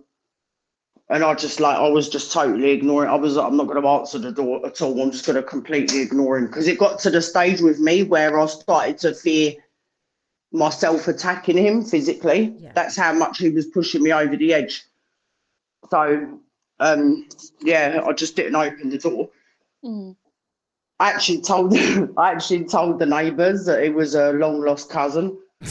And 1.11 1.22
I 1.22 1.35
just 1.35 1.61
like, 1.61 1.76
I 1.76 1.89
was 1.89 2.09
just 2.09 2.32
totally 2.32 2.70
ignoring. 2.70 3.11
I 3.11 3.14
was 3.14 3.37
like, 3.37 3.47
I'm 3.47 3.57
not 3.57 3.66
going 3.66 3.80
to 3.80 3.89
answer 3.89 4.18
the 4.18 4.32
door 4.32 4.66
at 4.66 4.80
all. 4.80 5.01
I'm 5.01 5.12
just 5.12 5.26
going 5.26 5.37
to 5.37 5.43
completely 5.43 6.01
ignore 6.01 6.39
him 6.39 6.47
because 6.47 6.66
it 6.66 6.78
got 6.78 6.99
to 7.01 7.11
the 7.11 7.22
stage 7.22 7.61
with 7.61 7.78
me 7.78 8.03
where 8.03 8.39
I 8.39 8.47
started 8.47 8.99
to 8.99 9.14
fear 9.14 9.53
myself 10.51 11.07
attacking 11.07 11.59
him 11.59 11.85
physically. 11.85 12.55
Yeah. 12.59 12.72
That's 12.74 12.97
how 12.97 13.12
much 13.12 13.39
he 13.39 13.51
was 13.51 13.66
pushing 13.66 14.03
me 14.03 14.12
over 14.12 14.37
the 14.37 14.55
edge. 14.55 14.82
So, 15.91 16.41
um, 16.81 17.29
yeah, 17.61 18.03
I 18.05 18.12
just 18.12 18.37
didn't 18.37 18.57
open 18.57 18.91
the 18.91 18.99
door. 18.99 19.31
Mm. 19.85 20.16
I 21.01 21.11
actually 21.11 21.43
told 21.43 21.77
I 22.16 22.33
actually 22.33 22.64
told 22.64 22.99
the 22.99 23.07
neighbours 23.07 23.66
that 23.66 23.83
it 23.83 23.95
was 23.95 24.14
a 24.14 24.33
long 24.33 24.61
lost 24.61 24.91
cousin. 24.91 25.39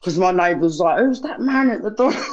Because 0.00 0.18
my 0.18 0.32
neighbour 0.32 0.62
was 0.62 0.80
like, 0.80 0.98
"Who's 0.98 1.20
that 1.20 1.40
man 1.40 1.70
at 1.70 1.82
the 1.82 1.90
door?" 1.90 2.10
it's 2.12 2.26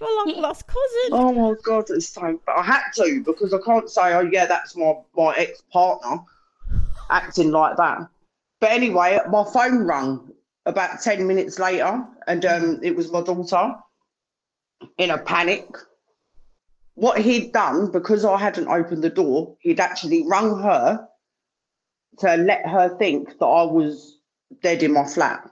my 0.00 0.24
long 0.24 0.40
lost 0.40 0.66
cousin. 0.66 1.10
Oh 1.12 1.32
my 1.34 1.54
god, 1.62 1.90
it's 1.90 2.08
so. 2.08 2.40
But 2.46 2.56
I 2.56 2.62
had 2.62 2.84
to 2.94 3.22
because 3.22 3.52
I 3.52 3.58
can't 3.58 3.90
say, 3.90 4.14
"Oh 4.14 4.26
yeah, 4.32 4.46
that's 4.46 4.74
my 4.74 4.94
my 5.14 5.34
ex 5.36 5.62
partner," 5.70 6.20
acting 7.10 7.50
like 7.50 7.76
that. 7.76 8.08
But 8.58 8.70
anyway, 8.70 9.18
my 9.28 9.44
phone 9.52 9.84
rang 9.84 10.32
about 10.64 11.02
ten 11.02 11.26
minutes 11.26 11.58
later, 11.58 12.06
and 12.26 12.46
um, 12.46 12.80
it 12.82 12.96
was 12.96 13.12
my 13.12 13.20
daughter 13.20 13.74
in 14.98 15.10
a 15.10 15.18
panic 15.18 15.66
what 16.96 17.20
he'd 17.20 17.52
done 17.52 17.90
because 17.92 18.24
I 18.24 18.38
hadn't 18.38 18.68
opened 18.68 19.04
the 19.04 19.10
door, 19.10 19.54
he'd 19.60 19.80
actually 19.80 20.26
rung 20.26 20.62
her 20.62 21.06
to 22.18 22.36
let 22.38 22.66
her 22.66 22.96
think 22.96 23.38
that 23.38 23.44
I 23.44 23.62
was 23.64 24.18
dead 24.62 24.82
in 24.82 24.94
my 24.94 25.06
flat. 25.06 25.48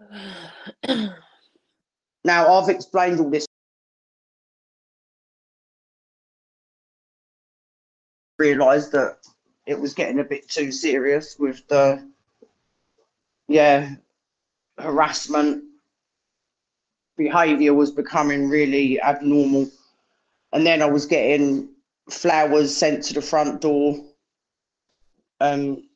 now 2.24 2.46
I've 2.46 2.68
explained 2.68 3.18
all 3.18 3.30
this. 3.30 3.46
Realised 8.38 8.92
that 8.92 9.16
it 9.66 9.80
was 9.80 9.94
getting 9.94 10.20
a 10.20 10.24
bit 10.24 10.48
too 10.48 10.70
serious 10.70 11.36
with 11.38 11.66
the 11.68 12.06
yeah 13.48 13.94
harassment 14.78 15.64
behaviour 17.18 17.74
was 17.74 17.90
becoming 17.90 18.48
really 18.48 18.98
abnormal 19.02 19.70
and 20.52 20.66
then 20.66 20.82
I 20.82 20.86
was 20.86 21.06
getting 21.06 21.68
flowers 22.10 22.76
sent 22.76 23.04
to 23.04 23.14
the 23.14 23.22
front 23.22 23.60
door. 23.60 23.98
Um, 25.40 25.88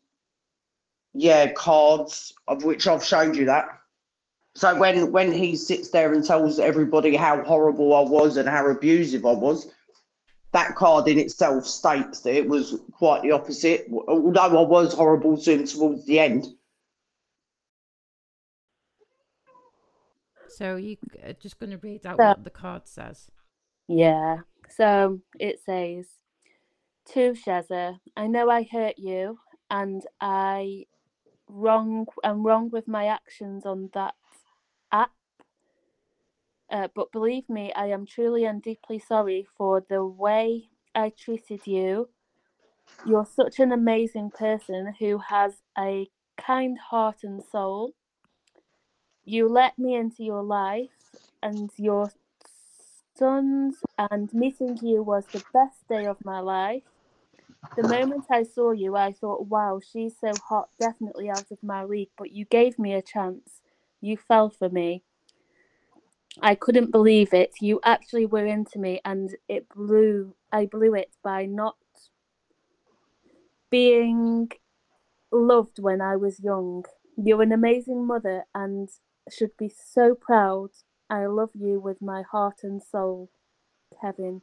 yeah, 1.14 1.52
cards 1.52 2.32
of 2.48 2.64
which 2.64 2.86
I've 2.86 3.04
showed 3.04 3.36
you 3.36 3.46
that. 3.46 3.66
So 4.54 4.78
when 4.78 5.12
when 5.12 5.32
he 5.32 5.56
sits 5.56 5.90
there 5.90 6.12
and 6.12 6.24
tells 6.24 6.58
everybody 6.58 7.16
how 7.16 7.42
horrible 7.42 7.94
I 7.94 8.02
was 8.02 8.36
and 8.36 8.48
how 8.48 8.68
abusive 8.68 9.24
I 9.24 9.32
was, 9.32 9.70
that 10.52 10.74
card 10.76 11.08
in 11.08 11.18
itself 11.18 11.66
states 11.66 12.20
that 12.20 12.34
it 12.34 12.46
was 12.46 12.78
quite 12.92 13.22
the 13.22 13.32
opposite. 13.32 13.88
Although 13.90 14.40
I 14.40 14.66
was 14.66 14.92
horrible 14.92 15.38
to 15.38 15.52
him 15.52 15.66
towards 15.66 16.04
the 16.04 16.18
end. 16.18 16.48
So 20.56 20.76
you 20.76 20.96
are 21.22 21.30
uh, 21.30 21.32
just 21.40 21.58
going 21.58 21.70
to 21.70 21.78
read 21.78 22.06
out 22.06 22.18
what 22.18 22.44
the 22.44 22.50
card 22.50 22.86
says. 22.86 23.30
Yeah. 23.88 24.38
So 24.68 25.20
it 25.38 25.60
says, 25.64 26.06
To 27.12 27.32
Shazza, 27.32 27.98
I 28.16 28.26
know 28.26 28.50
I 28.50 28.68
hurt 28.70 28.98
you 28.98 29.38
and 29.70 30.02
I 30.20 30.84
wrong 31.48 32.06
I'm 32.24 32.42
wrong 32.44 32.70
with 32.70 32.88
my 32.88 33.06
actions 33.06 33.66
on 33.66 33.90
that 33.94 34.14
app. 34.92 35.10
Uh, 36.70 36.88
but 36.94 37.12
believe 37.12 37.48
me, 37.48 37.72
I 37.74 37.86
am 37.86 38.06
truly 38.06 38.44
and 38.44 38.62
deeply 38.62 38.98
sorry 38.98 39.46
for 39.56 39.84
the 39.88 40.04
way 40.04 40.70
I 40.94 41.10
treated 41.10 41.66
you. 41.66 42.08
You're 43.04 43.26
such 43.26 43.58
an 43.58 43.72
amazing 43.72 44.30
person 44.30 44.94
who 44.98 45.18
has 45.18 45.54
a 45.78 46.08
kind 46.38 46.78
heart 46.78 47.24
and 47.24 47.42
soul. 47.42 47.92
You 49.24 49.48
let 49.48 49.78
me 49.78 49.94
into 49.94 50.24
your 50.24 50.42
life, 50.42 50.90
and 51.42 51.70
you're 51.76 52.10
sons, 53.14 53.76
and 53.98 54.32
meeting 54.34 54.78
you 54.82 55.02
was 55.02 55.26
the 55.26 55.44
best 55.52 55.86
day 55.88 56.06
of 56.06 56.24
my 56.24 56.40
life. 56.40 56.82
The 57.76 57.88
moment 57.88 58.24
I 58.30 58.42
saw 58.42 58.72
you, 58.72 58.96
I 58.96 59.12
thought, 59.12 59.46
wow, 59.46 59.80
she's 59.80 60.14
so 60.20 60.32
hot, 60.48 60.70
definitely 60.80 61.30
out 61.30 61.50
of 61.50 61.62
my 61.62 61.84
league, 61.84 62.10
but 62.18 62.32
you 62.32 62.44
gave 62.46 62.78
me 62.78 62.94
a 62.94 63.02
chance. 63.02 63.60
You 64.00 64.16
fell 64.16 64.50
for 64.50 64.68
me. 64.68 65.04
I 66.40 66.54
couldn't 66.54 66.90
believe 66.90 67.32
it. 67.32 67.52
You 67.60 67.80
actually 67.84 68.26
were 68.26 68.46
into 68.46 68.78
me, 68.78 69.00
and 69.04 69.36
it 69.48 69.68
blew, 69.68 70.34
I 70.50 70.66
blew 70.66 70.94
it 70.94 71.12
by 71.22 71.46
not 71.46 71.76
being 73.70 74.50
loved 75.30 75.78
when 75.78 76.00
I 76.00 76.16
was 76.16 76.40
young. 76.40 76.84
You're 77.16 77.42
an 77.42 77.52
amazing 77.52 78.06
mother 78.06 78.44
and 78.54 78.88
should 79.30 79.56
be 79.56 79.68
so 79.68 80.14
proud 80.14 80.70
I 81.12 81.26
love 81.26 81.50
you 81.54 81.78
with 81.78 82.00
my 82.00 82.22
heart 82.22 82.60
and 82.62 82.82
soul, 82.82 83.30
Kevin. 84.00 84.40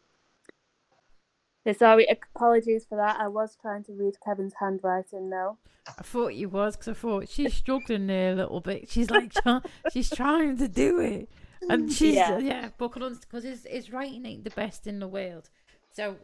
So 1.65 1.73
sorry, 1.73 2.05
apologies 2.35 2.85
for 2.87 2.95
that. 2.95 3.19
I 3.19 3.27
was 3.27 3.57
trying 3.59 3.83
to 3.85 3.93
read 3.93 4.13
Kevin's 4.23 4.53
handwriting 4.59 5.31
now. 5.31 5.57
I 5.87 6.03
thought 6.03 6.35
you 6.35 6.47
was 6.47 6.75
because 6.75 6.89
I 6.89 6.93
thought 6.93 7.27
she's 7.27 7.55
struggling 7.55 8.05
there 8.05 8.33
a 8.33 8.35
little 8.35 8.61
bit. 8.61 8.87
She's 8.87 9.09
like, 9.09 9.33
she's 9.91 10.11
trying 10.11 10.57
to 10.57 10.67
do 10.67 10.99
it, 10.99 11.27
and 11.67 11.91
she's 11.91 12.13
yeah, 12.13 12.37
yeah 12.37 12.69
but 12.77 12.93
because 12.93 13.43
his 13.43 13.65
his 13.67 13.91
writing 13.91 14.27
ain't 14.27 14.43
the 14.43 14.51
best 14.51 14.85
in 14.85 14.99
the 14.99 15.07
world. 15.07 15.49
So 15.91 16.17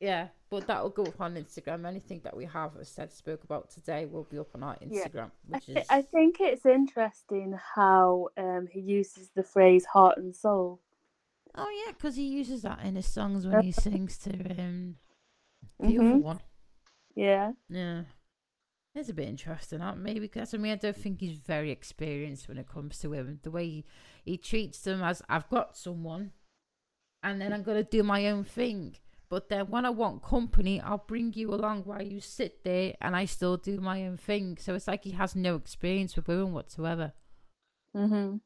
yeah, 0.00 0.28
but 0.48 0.66
that 0.68 0.82
will 0.82 0.90
go 0.90 1.04
up 1.04 1.20
on 1.20 1.34
Instagram. 1.34 1.86
Anything 1.86 2.20
that 2.22 2.36
we 2.36 2.44
have 2.44 2.72
said 2.82 3.12
spoke 3.12 3.42
about 3.42 3.70
today 3.70 4.06
will 4.06 4.24
be 4.24 4.38
up 4.38 4.54
on 4.54 4.62
our 4.62 4.76
Instagram. 4.76 5.30
Yeah. 5.48 5.56
I, 5.56 5.58
th- 5.58 5.78
is... 5.78 5.86
I 5.90 6.02
think 6.02 6.36
it's 6.40 6.64
interesting 6.64 7.58
how 7.74 8.28
um, 8.36 8.68
he 8.70 8.80
uses 8.80 9.30
the 9.34 9.42
phrase 9.42 9.84
heart 9.84 10.18
and 10.18 10.34
soul. 10.34 10.80
Oh 11.56 11.84
yeah, 11.84 11.92
because 11.92 12.14
he 12.14 12.26
uses 12.26 12.62
that 12.62 12.80
in 12.84 12.94
his 12.94 13.06
songs 13.06 13.46
when 13.46 13.62
he 13.62 13.72
sings 13.72 14.18
to 14.18 14.30
um, 14.30 14.96
the 15.80 15.88
mm-hmm. 15.88 16.00
other 16.00 16.16
one. 16.18 16.40
Yeah. 17.16 17.52
Yeah. 17.68 18.02
It's 18.94 19.08
a 19.08 19.14
bit 19.14 19.28
interesting, 19.28 19.80
huh? 19.80 19.94
maybe 19.96 20.20
because 20.20 20.54
I 20.54 20.58
mean 20.58 20.72
I 20.72 20.76
don't 20.76 20.96
think 20.96 21.20
he's 21.20 21.38
very 21.38 21.70
experienced 21.70 22.48
when 22.48 22.58
it 22.58 22.68
comes 22.68 22.98
to 22.98 23.10
women. 23.10 23.40
The 23.42 23.50
way 23.50 23.66
he, 23.66 23.84
he 24.24 24.36
treats 24.38 24.80
them 24.80 25.02
as 25.02 25.22
I've 25.28 25.48
got 25.48 25.76
someone, 25.76 26.32
and 27.22 27.40
then 27.40 27.52
I'm 27.52 27.62
gonna 27.64 27.82
do 27.82 28.02
my 28.02 28.26
own 28.28 28.44
thing 28.44 28.96
but 29.28 29.48
then 29.50 29.66
when 29.66 29.84
I 29.84 29.90
want 29.90 30.22
company, 30.22 30.80
I'll 30.80 31.04
bring 31.06 31.32
you 31.34 31.52
along 31.52 31.82
while 31.82 32.02
you 32.02 32.20
sit 32.20 32.64
there 32.64 32.94
and 33.00 33.14
I 33.14 33.26
still 33.26 33.56
do 33.56 33.78
my 33.78 34.04
own 34.04 34.16
thing. 34.16 34.56
So 34.58 34.74
it's 34.74 34.88
like 34.88 35.04
he 35.04 35.10
has 35.12 35.36
no 35.36 35.56
experience 35.56 36.16
with 36.16 36.28
women 36.28 36.52
whatsoever. 36.54 37.12
Mhm. 37.94 38.40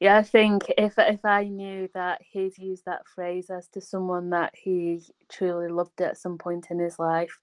Yeah, 0.00 0.18
I 0.18 0.22
think 0.22 0.70
if 0.76 0.98
if 0.98 1.24
I 1.24 1.44
knew 1.44 1.88
that 1.94 2.22
he'd 2.22 2.58
used 2.58 2.84
that 2.84 3.06
phrase 3.06 3.50
as 3.50 3.68
to 3.68 3.80
someone 3.80 4.30
that 4.30 4.54
he 4.56 5.02
truly 5.28 5.68
loved 5.68 6.00
at 6.00 6.18
some 6.18 6.38
point 6.38 6.70
in 6.70 6.78
his 6.78 6.98
life, 6.98 7.40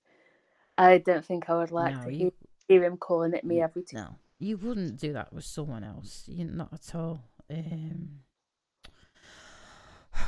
I 0.78 1.00
don't 1.00 1.26
think 1.26 1.50
I 1.50 1.58
would 1.58 1.72
like 1.72 1.96
no, 1.96 2.04
to 2.06 2.14
you, 2.14 2.34
hear 2.68 2.84
him 2.84 2.98
calling 2.98 3.34
it 3.34 3.44
me 3.44 3.62
every 3.62 3.84
time. 3.84 4.02
No, 4.02 4.16
you 4.40 4.58
wouldn't 4.58 4.98
do 4.98 5.14
that 5.14 5.34
with 5.34 5.46
someone 5.46 5.84
else. 5.84 6.24
You 6.28 6.46
not 6.46 6.74
at 6.74 6.96
all. 6.96 7.24
Um, 7.50 8.22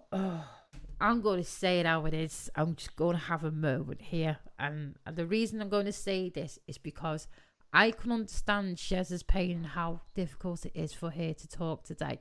oh. 0.12 0.63
I'm 1.00 1.20
going 1.20 1.42
to 1.42 1.48
say 1.48 1.80
it 1.80 1.86
how 1.86 2.06
it 2.06 2.14
is. 2.14 2.50
I'm 2.54 2.74
just 2.74 2.96
going 2.96 3.16
to 3.16 3.22
have 3.24 3.44
a 3.44 3.50
moment 3.50 4.00
here. 4.00 4.38
And, 4.58 4.96
and 5.06 5.16
the 5.16 5.26
reason 5.26 5.60
I'm 5.60 5.68
going 5.68 5.86
to 5.86 5.92
say 5.92 6.28
this 6.28 6.58
is 6.66 6.78
because 6.78 7.26
I 7.72 7.90
can 7.90 8.12
understand 8.12 8.76
Shez's 8.76 9.22
pain 9.22 9.56
and 9.56 9.66
how 9.66 10.00
difficult 10.14 10.64
it 10.64 10.72
is 10.74 10.92
for 10.92 11.10
her 11.10 11.34
to 11.34 11.48
talk 11.48 11.84
today. 11.84 12.20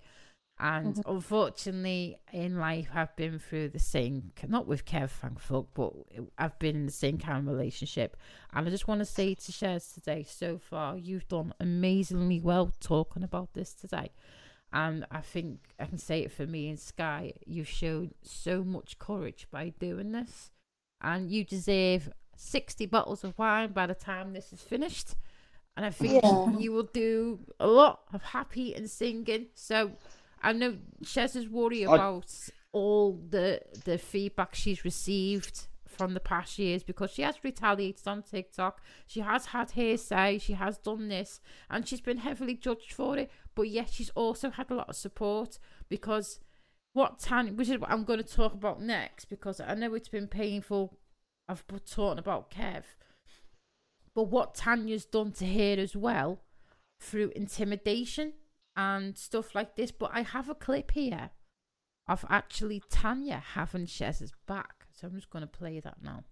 And 0.60 0.96
mm-hmm. 0.96 1.12
unfortunately, 1.12 2.18
in 2.32 2.58
life, 2.58 2.88
I've 2.94 3.16
been 3.16 3.40
through 3.40 3.70
the 3.70 3.80
same, 3.80 4.32
not 4.48 4.68
with 4.68 4.86
Kev, 4.86 5.10
thank 5.10 5.40
fuck, 5.40 5.68
but 5.74 5.94
I've 6.38 6.58
been 6.60 6.76
in 6.76 6.86
the 6.86 6.92
same 6.92 7.18
kind 7.18 7.40
of 7.40 7.48
relationship. 7.48 8.18
And 8.54 8.68
I 8.68 8.70
just 8.70 8.88
want 8.88 9.00
to 9.00 9.06
say 9.06 9.34
to 9.34 9.52
Shez 9.52 9.94
today, 9.94 10.26
so 10.28 10.58
far, 10.58 10.98
you've 10.98 11.28
done 11.28 11.54
amazingly 11.60 12.40
well 12.40 12.72
talking 12.80 13.24
about 13.24 13.54
this 13.54 13.74
today. 13.74 14.12
And 14.74 15.06
I 15.12 15.22
think 15.22 15.60
I 15.80 15.86
can 15.86 16.00
say 16.00 16.24
it 16.24 16.32
for 16.32 16.48
me 16.48 16.68
and 16.68 16.80
Sky, 16.80 17.34
you've 17.46 17.70
shown 17.70 18.16
so 18.24 18.64
much 18.64 18.98
courage 18.98 19.48
by 19.52 19.70
doing 19.80 20.12
this. 20.12 20.50
And 21.00 21.30
you 21.30 21.44
deserve 21.44 22.12
60 22.36 22.88
bottles 22.88 23.24
of 23.24 23.38
wine 23.38 23.72
by 23.72 23.86
the 23.86 23.94
time 23.94 24.34
this 24.34 24.52
is 24.52 24.62
finished. 24.62 25.16
And 25.78 25.86
I 25.86 25.92
think 25.92 26.24
yeah. 26.24 26.58
you 26.58 26.72
will 26.72 26.90
do 26.92 27.40
a 27.60 27.68
lot 27.68 28.02
of 28.14 28.24
happy 28.24 28.74
and 28.74 28.90
singing. 28.90 29.48
So 29.54 29.92
I 30.42 30.54
know 30.54 30.78
Shez 31.04 31.36
is 31.36 31.48
worried 31.48 31.84
about 31.84 32.34
I... 32.48 32.52
all 32.72 33.20
the 33.30 33.62
the 33.86 34.00
feedback 34.00 34.56
she's 34.56 34.84
received 34.84 35.68
from 35.94 36.14
the 36.14 36.20
past 36.20 36.60
years 36.60 36.84
because 36.84 37.12
she 37.12 37.22
has 37.22 37.44
retaliated 37.44 38.08
on 38.08 38.24
TikTok. 38.24 38.82
She 39.08 39.22
has 39.22 39.48
had 39.48 39.72
hearsay. 39.72 40.40
She 40.40 40.54
has 40.54 40.78
done 40.78 41.08
this, 41.08 41.40
and 41.70 41.88
she's 41.88 42.02
been 42.02 42.18
heavily 42.18 42.56
judged 42.56 42.94
for 42.94 43.18
it. 43.18 43.32
But 43.56 43.70
yet, 43.70 43.90
she's 43.92 44.10
also 44.12 44.50
had 44.50 44.72
a 44.72 44.76
lot 44.76 44.90
of 44.90 44.96
support 44.96 45.60
because 45.90 46.40
what 46.94 47.20
Tanya, 47.20 47.54
which 47.54 47.70
is 47.70 47.80
what 47.80 47.92
I'm 47.92 48.04
going 48.04 48.22
to 48.22 48.36
talk 48.36 48.54
about 48.54 48.82
next, 48.82 49.26
because 49.26 49.60
I 49.60 49.74
know 49.76 49.94
it's 49.94 50.10
been 50.10 50.28
painful. 50.28 50.98
I've 51.48 51.66
been 51.68 51.80
talking 51.80 52.20
about 52.20 52.52
Kev, 52.52 52.84
but 54.16 54.24
what 54.24 54.56
Tanya's 54.56 55.06
done 55.06 55.32
to 55.34 55.46
her 55.46 55.82
as 55.82 55.96
well 55.96 56.40
through 57.02 57.32
intimidation 57.36 58.34
and 58.76 59.18
stuff 59.18 59.54
like 59.54 59.76
this. 59.76 59.92
But 59.92 60.12
I 60.14 60.22
have 60.22 60.50
a 60.50 60.56
clip 60.56 60.92
here 60.92 61.32
of 62.08 62.26
actually 62.30 62.82
Tanya 62.90 63.44
having 63.54 63.86
Shez's 63.86 64.32
back. 64.48 64.83
So 64.94 65.08
I'm 65.08 65.16
just 65.16 65.30
going 65.30 65.42
to 65.42 65.48
play 65.48 65.80
that 65.80 65.98
now. 66.02 66.24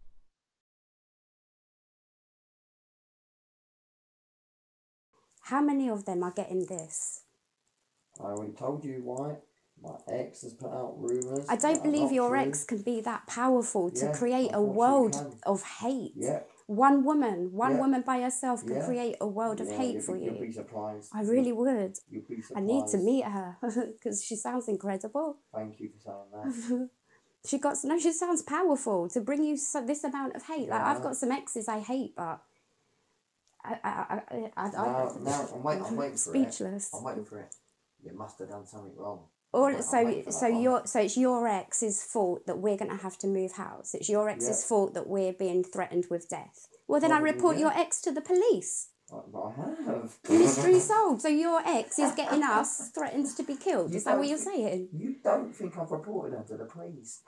How 5.42 5.62
many 5.62 5.90
of 5.90 6.06
them 6.06 6.24
are 6.24 6.32
getting 6.32 6.66
this? 6.66 7.24
I 8.20 8.26
already 8.26 8.54
told 8.54 8.86
you 8.86 9.02
why. 9.04 9.38
My 9.84 9.96
ex 10.08 10.44
has 10.44 10.54
put 10.54 10.72
out 10.72 10.94
rumours. 11.00 11.48
I 11.50 11.56
don't 11.56 11.82
believe 11.82 12.12
your 12.12 12.30
true. 12.30 12.40
ex 12.40 12.64
can 12.64 12.84
be 12.84 13.02
that 13.02 13.26
powerful 13.26 13.90
to 13.90 14.06
yeah, 14.06 14.12
create 14.14 14.52
a 14.54 14.62
world 14.62 15.16
of 15.44 15.64
hate. 15.64 16.14
Yeah, 16.16 16.42
one 16.68 17.04
woman, 17.04 17.52
one 17.52 17.74
yeah. 17.74 17.80
woman 17.80 18.02
by 18.06 18.22
herself 18.22 18.66
could 18.66 18.78
yeah. 18.78 18.86
create 18.86 19.16
a 19.20 19.28
world 19.28 19.60
of 19.60 19.70
hate 19.70 19.96
be, 19.96 20.02
for 20.02 20.16
you. 20.16 20.26
You'd 20.26 20.40
be 20.40 20.52
surprised. 20.52 21.10
I 21.14 21.24
really 21.24 21.52
would. 21.52 21.98
You'd 22.10 22.28
be 22.28 22.42
surprised. 22.42 22.64
I 22.64 22.74
need 22.74 22.88
to 22.92 22.98
meet 22.98 23.26
her 23.26 23.58
because 23.94 24.24
she 24.24 24.36
sounds 24.36 24.68
incredible. 24.70 25.40
Thank 25.54 25.80
you 25.80 25.90
for 25.90 26.00
saying 26.00 26.30
that. 26.32 26.90
she 27.46 27.58
got 27.58 27.78
no. 27.84 27.98
She 27.98 28.12
sounds 28.12 28.42
powerful 28.42 29.10
to 29.10 29.22
bring 29.22 29.44
you 29.44 29.58
so, 29.58 29.86
this 29.86 30.04
amount 30.04 30.36
of 30.36 30.44
hate. 30.44 30.70
Like 30.70 30.82
I've 30.82 31.02
got 31.02 31.16
some 31.16 31.32
exes 31.32 31.68
I 31.68 31.80
hate, 31.80 32.16
but 32.16 32.42
I, 33.64 33.78
I, 33.84 33.90
I, 33.90 34.52
I, 34.58 34.66
I, 34.66 34.72
now, 34.72 35.12
now 35.22 35.50
I'm 35.54 35.64
waiting. 35.64 35.86
I'm 35.86 35.96
waiting 35.96 36.18
for 36.18 36.20
speechless. 36.20 36.94
it. 36.94 36.98
I'm 36.98 37.04
waiting 37.04 37.26
for 37.26 37.40
it. 37.40 37.56
You 38.04 38.18
must 38.18 38.40
have 38.40 38.50
done 38.50 38.66
something 38.66 38.96
wrong. 38.96 39.26
Or 39.54 39.82
so 39.82 40.24
so 40.30 40.48
your 40.48 40.86
so 40.86 41.02
it's 41.02 41.18
your 41.18 41.48
ex's 41.48 42.02
fault 42.04 42.46
that 42.46 42.60
we're 42.60 42.78
gonna 42.78 42.98
have 42.98 43.18
to 43.20 43.28
move 43.28 43.54
house. 43.54 43.94
It's 43.94 44.08
your 44.08 44.30
ex's 44.30 44.62
yeah. 44.64 44.68
fault 44.70 44.94
that 44.94 45.08
we're 45.08 45.34
being 45.34 45.64
threatened 45.64 46.06
with 46.10 46.30
death. 46.30 46.68
Well, 46.88 47.02
then 47.02 47.10
well, 47.10 47.20
I 47.20 47.24
report 47.24 47.58
yeah. 47.58 47.64
your 47.64 47.74
ex 47.74 48.02
to 48.02 48.12
the 48.12 48.22
police. 48.22 48.91
I 49.14 49.52
have. 49.56 50.18
Mystery 50.30 50.80
solved. 50.80 51.22
So 51.22 51.28
your 51.28 51.62
ex 51.66 52.00
is 52.00 52.14
getting 52.14 52.44
us 52.44 52.92
threatened 52.94 53.28
to 53.38 53.44
be 53.44 53.56
killed. 53.56 53.92
You 53.92 53.98
is 53.98 54.04
that 54.06 54.18
what 54.18 54.28
you're 54.28 54.38
saying? 54.38 54.90
You 54.94 55.16
don't 55.24 55.54
think 55.54 55.78
I've 55.78 55.92
reported 55.92 56.38
her 56.38 56.44
to 56.44 56.58
the 56.58 56.66
police? 56.66 57.22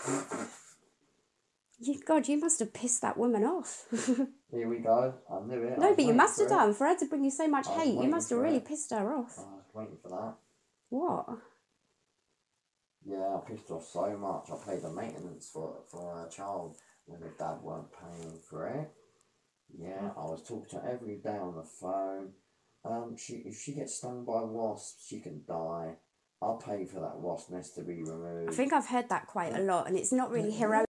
You, 1.80 2.00
God, 2.06 2.28
you 2.28 2.40
must 2.40 2.60
have 2.60 2.74
pissed 2.74 3.02
that 3.02 3.18
woman 3.18 3.44
off. 3.44 3.86
Here 4.52 4.70
we 4.70 4.78
go. 4.78 5.14
I 5.30 5.40
knew 5.46 5.64
it. 5.64 5.78
No, 5.78 5.94
but 5.94 6.06
you 6.06 6.14
must 6.14 6.40
have 6.40 6.50
done. 6.50 6.74
For 6.74 6.88
her 6.88 6.96
to 6.98 7.06
bring 7.06 7.26
you 7.26 7.32
so 7.32 7.48
much 7.48 7.68
hate, 7.68 7.96
you 7.96 8.08
must 8.08 8.30
have 8.30 8.40
really 8.40 8.58
it. 8.58 8.66
pissed 8.66 8.92
her 8.92 9.14
off. 9.14 9.38
I 9.38 9.42
was 9.42 9.66
waiting 9.74 9.98
for 10.02 10.10
that. 10.10 10.36
What? 10.90 11.26
Yeah, 13.06 13.36
I 13.36 13.50
pissed 13.50 13.70
off 13.72 13.86
so 13.86 14.18
much. 14.18 14.50
I 14.50 14.72
paid 14.72 14.82
the 14.82 14.92
maintenance 14.92 15.50
for 15.52 15.82
for 15.90 16.26
a 16.26 16.30
child 16.30 16.78
when 17.06 17.20
the 17.20 17.32
dad 17.38 17.58
weren't 17.62 17.90
paying 17.92 18.38
for 18.50 18.68
it. 18.68 18.90
Yeah, 19.78 20.12
I 20.18 20.26
was 20.26 20.44
talking 20.48 20.70
to 20.72 20.76
her 20.78 20.92
every 20.92 21.16
day 21.18 21.38
on 21.38 21.56
the 21.56 21.64
phone. 21.64 22.34
Um, 22.86 23.16
she 23.18 23.36
if 23.46 23.60
she 23.60 23.74
gets 23.74 23.96
stung 23.96 24.26
by 24.26 24.44
wasps, 24.44 25.06
she 25.08 25.20
can 25.20 25.44
die. 25.48 25.96
I'll 26.42 26.58
pay 26.58 26.86
for 26.86 27.00
that 27.00 27.18
wasp 27.18 27.52
nest 27.52 27.76
to 27.76 27.82
be 27.82 28.04
removed. 28.04 28.52
I 28.52 28.54
think 28.54 28.74
I've 28.74 28.88
heard 28.88 29.10
that 29.10 29.28
quite 29.28 29.56
a 29.56 29.62
lot, 29.62 29.88
and 29.88 29.98
it's 29.98 30.12
not 30.12 30.30
really 30.30 30.52
heroic. 30.52 30.86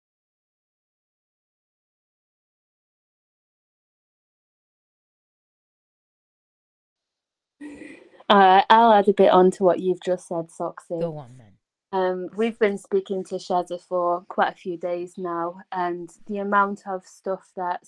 Uh, 8.28 8.60
I'll 8.68 8.92
add 8.92 9.08
a 9.08 9.14
bit 9.14 9.30
on 9.30 9.50
to 9.52 9.64
what 9.64 9.80
you've 9.80 10.02
just 10.04 10.28
said, 10.28 10.48
Soxy. 10.48 11.00
Go 11.00 11.16
on 11.16 11.38
then. 11.38 11.52
Um, 11.90 12.28
we've 12.36 12.58
been 12.58 12.76
speaking 12.76 13.24
to 13.24 13.36
Shazza 13.36 13.80
for 13.80 14.26
quite 14.28 14.52
a 14.52 14.56
few 14.56 14.76
days 14.76 15.14
now, 15.16 15.60
and 15.72 16.10
the 16.26 16.38
amount 16.38 16.82
of 16.86 17.06
stuff 17.06 17.50
that 17.56 17.80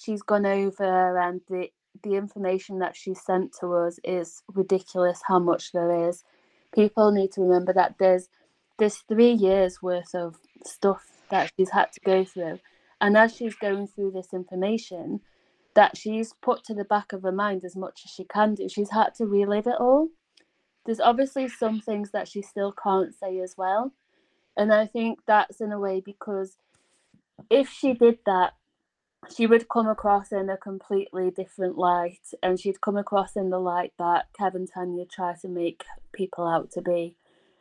she's 0.00 0.22
gone 0.22 0.46
over 0.46 1.18
and 1.18 1.40
the 1.48 1.70
the 2.04 2.14
information 2.14 2.78
that 2.78 2.96
she 2.96 3.14
sent 3.14 3.52
to 3.60 3.74
us 3.74 3.98
is 4.04 4.42
ridiculous. 4.54 5.22
How 5.26 5.40
much 5.40 5.72
there 5.72 6.08
is. 6.08 6.24
People 6.72 7.10
need 7.10 7.32
to 7.32 7.42
remember 7.42 7.72
that 7.72 7.96
there's 7.98 8.28
there's 8.78 8.98
three 8.98 9.32
years 9.32 9.82
worth 9.82 10.14
of 10.14 10.36
stuff 10.64 11.04
that 11.30 11.52
she's 11.56 11.70
had 11.70 11.92
to 11.92 12.00
go 12.00 12.24
through, 12.24 12.60
and 13.00 13.16
as 13.16 13.36
she's 13.36 13.54
going 13.56 13.86
through 13.88 14.12
this 14.12 14.32
information, 14.32 15.20
that 15.74 15.96
she's 15.96 16.32
put 16.40 16.64
to 16.64 16.74
the 16.74 16.84
back 16.84 17.12
of 17.12 17.22
her 17.22 17.32
mind 17.32 17.64
as 17.64 17.76
much 17.76 18.02
as 18.04 18.10
she 18.10 18.24
can 18.24 18.54
do. 18.54 18.68
She's 18.68 18.90
had 18.90 19.14
to 19.16 19.26
relive 19.26 19.66
it 19.66 19.76
all 19.80 20.08
there's 20.86 21.00
obviously 21.00 21.48
some 21.48 21.80
things 21.80 22.10
that 22.12 22.28
she 22.28 22.42
still 22.42 22.72
can't 22.72 23.14
say 23.14 23.38
as 23.40 23.54
well. 23.56 23.92
And 24.56 24.72
I 24.72 24.86
think 24.86 25.20
that's 25.26 25.60
in 25.60 25.72
a 25.72 25.78
way 25.78 26.02
because 26.04 26.56
if 27.48 27.68
she 27.68 27.94
did 27.94 28.18
that, 28.26 28.54
she 29.34 29.46
would 29.46 29.68
come 29.68 29.88
across 29.88 30.32
in 30.32 30.48
a 30.48 30.56
completely 30.56 31.30
different 31.30 31.76
light 31.76 32.32
and 32.42 32.58
she'd 32.58 32.80
come 32.80 32.96
across 32.96 33.36
in 33.36 33.50
the 33.50 33.58
light 33.58 33.92
that 33.98 34.26
Kevin 34.36 34.66
Tanya 34.66 35.04
try 35.04 35.34
to 35.42 35.48
make 35.48 35.84
people 36.12 36.46
out 36.46 36.70
to 36.72 36.82
be. 36.82 37.16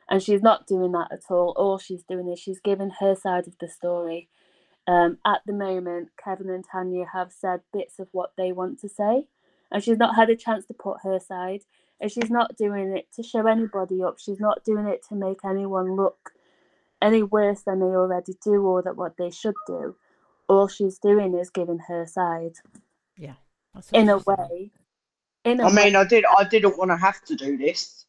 And 0.09 0.23
she's 0.23 0.41
not 0.41 0.65
doing 0.65 0.91
that 0.93 1.09
at 1.11 1.23
all. 1.29 1.53
All 1.57 1.77
she's 1.77 2.03
doing 2.03 2.27
is 2.29 2.39
she's 2.39 2.59
giving 2.59 2.91
her 2.99 3.13
side 3.13 3.47
of 3.47 3.57
the 3.59 3.67
story. 3.67 4.29
Um, 4.87 5.19
at 5.25 5.41
the 5.45 5.53
moment, 5.53 6.09
Kevin 6.23 6.49
and 6.49 6.65
Tanya 6.65 7.05
have 7.13 7.31
said 7.31 7.61
bits 7.71 7.99
of 7.99 8.07
what 8.11 8.31
they 8.37 8.51
want 8.51 8.79
to 8.79 8.89
say, 8.89 9.27
and 9.71 9.83
she's 9.83 9.97
not 9.97 10.15
had 10.15 10.31
a 10.31 10.35
chance 10.35 10.65
to 10.65 10.73
put 10.73 10.97
her 11.03 11.19
side 11.19 11.61
and 11.99 12.11
she's 12.11 12.29
not 12.29 12.55
doing 12.57 12.95
it 12.95 13.07
to 13.15 13.23
show 13.23 13.45
anybody 13.47 14.01
up. 14.01 14.19
She's 14.19 14.39
not 14.39 14.63
doing 14.63 14.85
it 14.85 15.03
to 15.09 15.15
make 15.15 15.39
anyone 15.43 15.95
look 15.95 16.31
any 17.01 17.23
worse 17.23 17.61
than 17.61 17.79
they 17.79 17.85
already 17.85 18.33
do 18.43 18.61
or 18.63 18.81
that 18.81 18.95
what 18.95 19.17
they 19.17 19.29
should 19.29 19.55
do. 19.67 19.95
All 20.49 20.67
she's 20.67 20.97
doing 20.97 21.35
is 21.35 21.49
giving 21.49 21.79
her 21.87 22.05
side. 22.05 22.55
Yeah. 23.17 23.35
In 23.93 24.09
a 24.09 24.17
way. 24.17 24.71
In 25.45 25.59
a 25.59 25.67
I 25.67 25.67
mean, 25.67 25.93
way. 25.93 25.95
I 25.95 26.03
did. 26.05 26.25
I 26.37 26.43
didn't 26.43 26.77
want 26.77 26.91
to 26.91 26.97
have 26.97 27.23
to 27.25 27.35
do 27.35 27.55
this. 27.55 28.05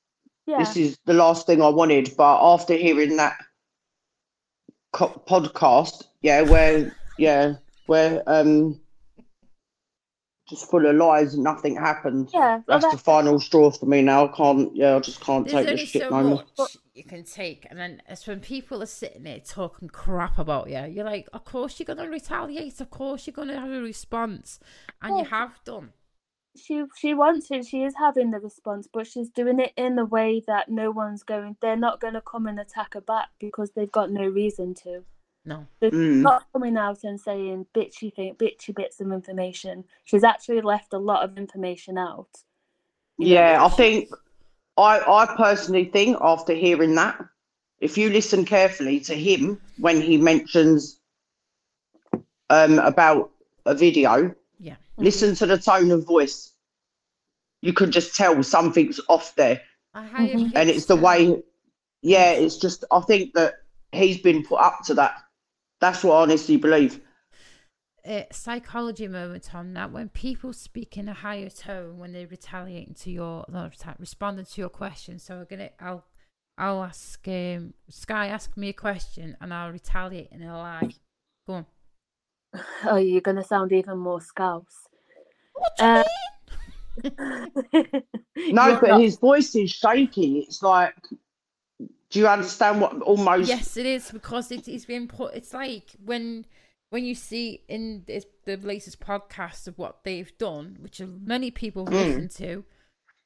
Yeah. 0.47 0.59
This 0.59 0.76
is 0.76 0.99
the 1.05 1.12
last 1.14 1.47
thing 1.47 1.62
I 1.62 1.68
wanted, 1.68 2.14
but 2.16 2.41
after 2.43 2.74
hearing 2.74 3.16
that 3.18 3.36
co- 4.93 5.22
podcast, 5.28 6.05
yeah, 6.22 6.41
where, 6.41 6.97
yeah, 7.18 7.55
where 7.86 8.22
um 8.26 8.80
just 10.49 10.68
full 10.68 10.84
of 10.84 10.97
lies 10.97 11.34
and 11.34 11.45
nothing 11.45 11.76
happened. 11.76 12.30
Yeah, 12.32 12.61
well, 12.66 12.80
that's, 12.80 12.93
the 12.93 12.99
final 12.99 13.38
straw 13.38 13.70
for 13.70 13.86
me 13.86 14.03
now. 14.03 14.26
I 14.26 14.36
can't. 14.36 14.74
Yeah, 14.74 14.97
I 14.97 15.01
just 15.01 15.20
can't 15.20 15.49
take 15.49 15.68
this 15.68 15.88
shit 15.88 16.03
so 16.03 16.09
no 16.09 16.22
more. 16.24 16.45
You 17.01 17.09
can 17.09 17.24
take, 17.24 17.66
and 17.70 17.78
then 17.78 18.03
it's 18.07 18.26
when 18.26 18.40
people 18.40 18.82
are 18.82 18.86
sitting 18.86 19.22
there 19.22 19.40
talking 19.40 19.88
crap 19.88 20.38
about 20.38 20.68
you. 20.68 20.84
You're 20.84 21.07
like, 21.07 21.30
of 21.32 21.46
course 21.46 21.80
you're 21.80 21.86
gonna 21.86 22.11
retaliate. 22.11 22.78
Of 22.78 22.90
course 22.90 23.26
you're 23.26 23.32
gonna 23.32 23.59
have 23.59 23.70
a 23.70 23.80
response, 23.80 24.61
and 25.01 25.18
you 25.18 25.24
have 25.24 25.59
done. 25.64 25.94
She 26.57 26.84
she 26.98 27.14
wants 27.14 27.51
it. 27.51 27.64
She 27.64 27.84
is 27.84 27.94
having 27.98 28.32
the 28.32 28.38
response, 28.38 28.86
but 28.92 29.07
she's 29.07 29.30
doing 29.30 29.61
it 29.61 29.72
in 29.78 29.98
a 29.98 30.05
way 30.05 30.42
that 30.46 30.68
no 30.68 30.90
one's 30.90 31.22
going. 31.22 31.57
They're 31.62 31.74
not 31.74 32.03
going 32.03 32.12
to 32.14 32.20
come 32.20 32.46
and 32.46 32.61
attack 32.61 32.92
her 32.92 33.01
back 33.01 33.28
because 33.38 33.70
they've 33.70 33.90
got 33.90 34.11
no 34.11 34.26
reason 34.26 34.74
to. 34.82 35.05
No. 35.46 35.66
mm. 35.80 36.20
not 36.20 36.44
coming 36.53 36.76
out 36.76 37.03
and 37.03 37.18
saying 37.18 37.64
bitchy 37.74 38.14
thing, 38.14 38.34
bitchy 38.34 38.74
bits 38.74 39.01
of 39.01 39.11
information. 39.11 39.84
She's 40.05 40.24
actually 40.24 40.61
left 40.61 40.92
a 40.92 40.98
lot 40.98 41.24
of 41.24 41.38
information 41.38 41.96
out. 41.96 42.28
Yeah, 43.16 43.57
know, 43.57 43.64
I 43.64 43.68
think 43.70 44.11
I 44.81 45.22
I 45.22 45.37
personally 45.37 45.85
think 45.85 46.18
after 46.20 46.55
hearing 46.55 46.95
that, 46.95 47.22
if 47.81 47.99
you 47.99 48.11
listen 48.11 48.45
carefully 48.45 49.01
to 49.01 49.14
him 49.14 49.61
when 49.78 50.01
he 50.01 50.16
mentions 50.16 50.99
um 52.49 52.78
about 52.78 53.31
a 53.66 53.74
video, 53.74 54.35
yeah. 54.59 54.76
Listen 54.97 55.35
to 55.37 55.47
the 55.47 55.59
tone 55.59 55.91
of 55.91 56.07
voice. 56.07 56.53
You 57.62 57.72
can 57.72 57.91
just 57.91 58.16
tell 58.16 58.43
something's 58.43 59.01
off 59.09 59.35
there. 59.37 59.62
Mm-hmm. 59.95 60.57
And 60.57 60.70
it's 60.70 60.87
the 60.87 60.97
way 60.97 61.43
yeah, 62.03 62.33
it's 62.33 62.57
just 62.57 62.85
I 62.91 63.01
think 63.01 63.35
that 63.35 63.55
he's 63.93 64.18
been 64.18 64.45
put 64.45 64.61
up 64.61 64.81
to 64.87 64.95
that. 64.95 65.14
That's 65.81 66.05
what 66.05 66.16
I 66.16 66.22
honestly 66.22 66.57
believe. 66.57 67.01
A 68.05 68.26
psychology 68.32 69.09
moment 69.09 69.55
on 69.55 69.74
that 69.74 69.92
when 69.92 70.09
people 70.09 70.53
speak 70.53 70.96
in 70.96 71.09
a 71.09 71.14
higher 71.14 71.51
tone 71.51 71.98
when 71.98 72.12
they're 72.12 72.26
retaliating 72.26 72.94
to 72.94 73.11
your 73.11 73.44
not 73.48 73.74
responding 73.98 74.46
to 74.46 74.61
your 74.61 74.70
question. 74.70 75.18
So 75.18 75.38
we're 75.38 75.44
gonna 75.44 75.70
I'll 75.78 76.05
I'll 76.57 76.82
ask 76.82 77.26
um, 77.28 77.74
Sky 77.88 78.28
ask 78.28 78.57
me 78.57 78.70
a 78.70 78.72
question 78.72 79.36
and 79.40 79.53
I'll 79.53 79.72
retaliate 79.72 80.28
in 80.32 80.42
a 80.42 80.57
lie. 80.57 80.90
Go 81.46 81.53
on. 81.55 81.66
Oh, 82.84 82.96
you're 82.96 83.20
gonna 83.20 83.44
sound 83.44 83.72
even 83.72 83.98
more 83.98 84.20
scouse. 84.20 84.88
What 85.53 85.76
do 85.76 85.84
uh, 85.84 86.05
no, 88.36 88.78
but 88.80 88.88
not... 88.88 89.01
his 89.01 89.16
voice 89.16 89.55
is 89.55 89.70
shaky. 89.70 90.40
It's 90.40 90.62
like 90.62 90.94
do 92.11 92.18
you 92.18 92.26
understand 92.26 92.80
what 92.80 93.01
almost? 93.03 93.48
Yes, 93.48 93.76
it 93.76 93.86
is 93.86 94.11
because 94.11 94.51
it 94.51 94.68
is 94.68 94.84
being 94.84 95.07
put. 95.07 95.34
It's 95.34 95.55
like 95.55 95.90
when 96.05 96.44
when 96.91 97.05
you 97.05 97.14
see 97.14 97.62
in 97.68 98.03
this, 98.07 98.26
the 98.45 98.57
latest 98.57 99.01
podcast 99.01 99.66
of 99.66 99.78
what 99.78 100.05
they've 100.05 100.36
done, 100.38 100.76
which 100.80 101.01
many 101.01 101.51
people 101.51 101.86
mm. 101.86 101.93
listen 101.93 102.28
to, 102.28 102.64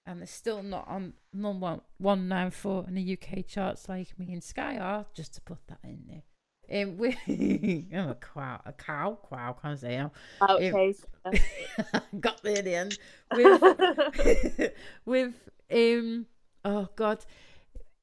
and 0.06 0.20
they're 0.20 0.26
still 0.26 0.62
not 0.62 0.86
on 0.86 1.14
number 1.32 1.80
one 1.98 2.28
nine 2.28 2.50
four 2.50 2.84
in 2.86 2.94
the 2.94 3.18
UK 3.18 3.46
charts 3.46 3.88
like 3.88 4.18
me 4.18 4.32
and 4.32 4.44
Sky 4.44 4.76
are, 4.76 5.06
just 5.14 5.34
to 5.34 5.40
put 5.40 5.58
that 5.66 5.78
in 5.82 6.04
there. 6.06 6.22
Um, 6.70 6.96
with 6.96 7.16
I'm 7.26 8.10
a 8.10 8.14
cow, 8.14 8.60
a 8.64 8.72
cow, 8.72 9.18
cow, 9.30 9.56
can't 9.60 9.78
say 9.78 9.96
now. 9.96 10.12
Okay, 10.48 10.94
um, 11.24 11.32
got 12.20 12.42
there 12.42 12.58
in 12.58 12.64
the 12.64 12.74
end. 12.74 12.98
With, 13.34 14.72
with 15.04 15.34
um, 15.72 16.26
oh 16.64 16.88
god, 16.96 17.24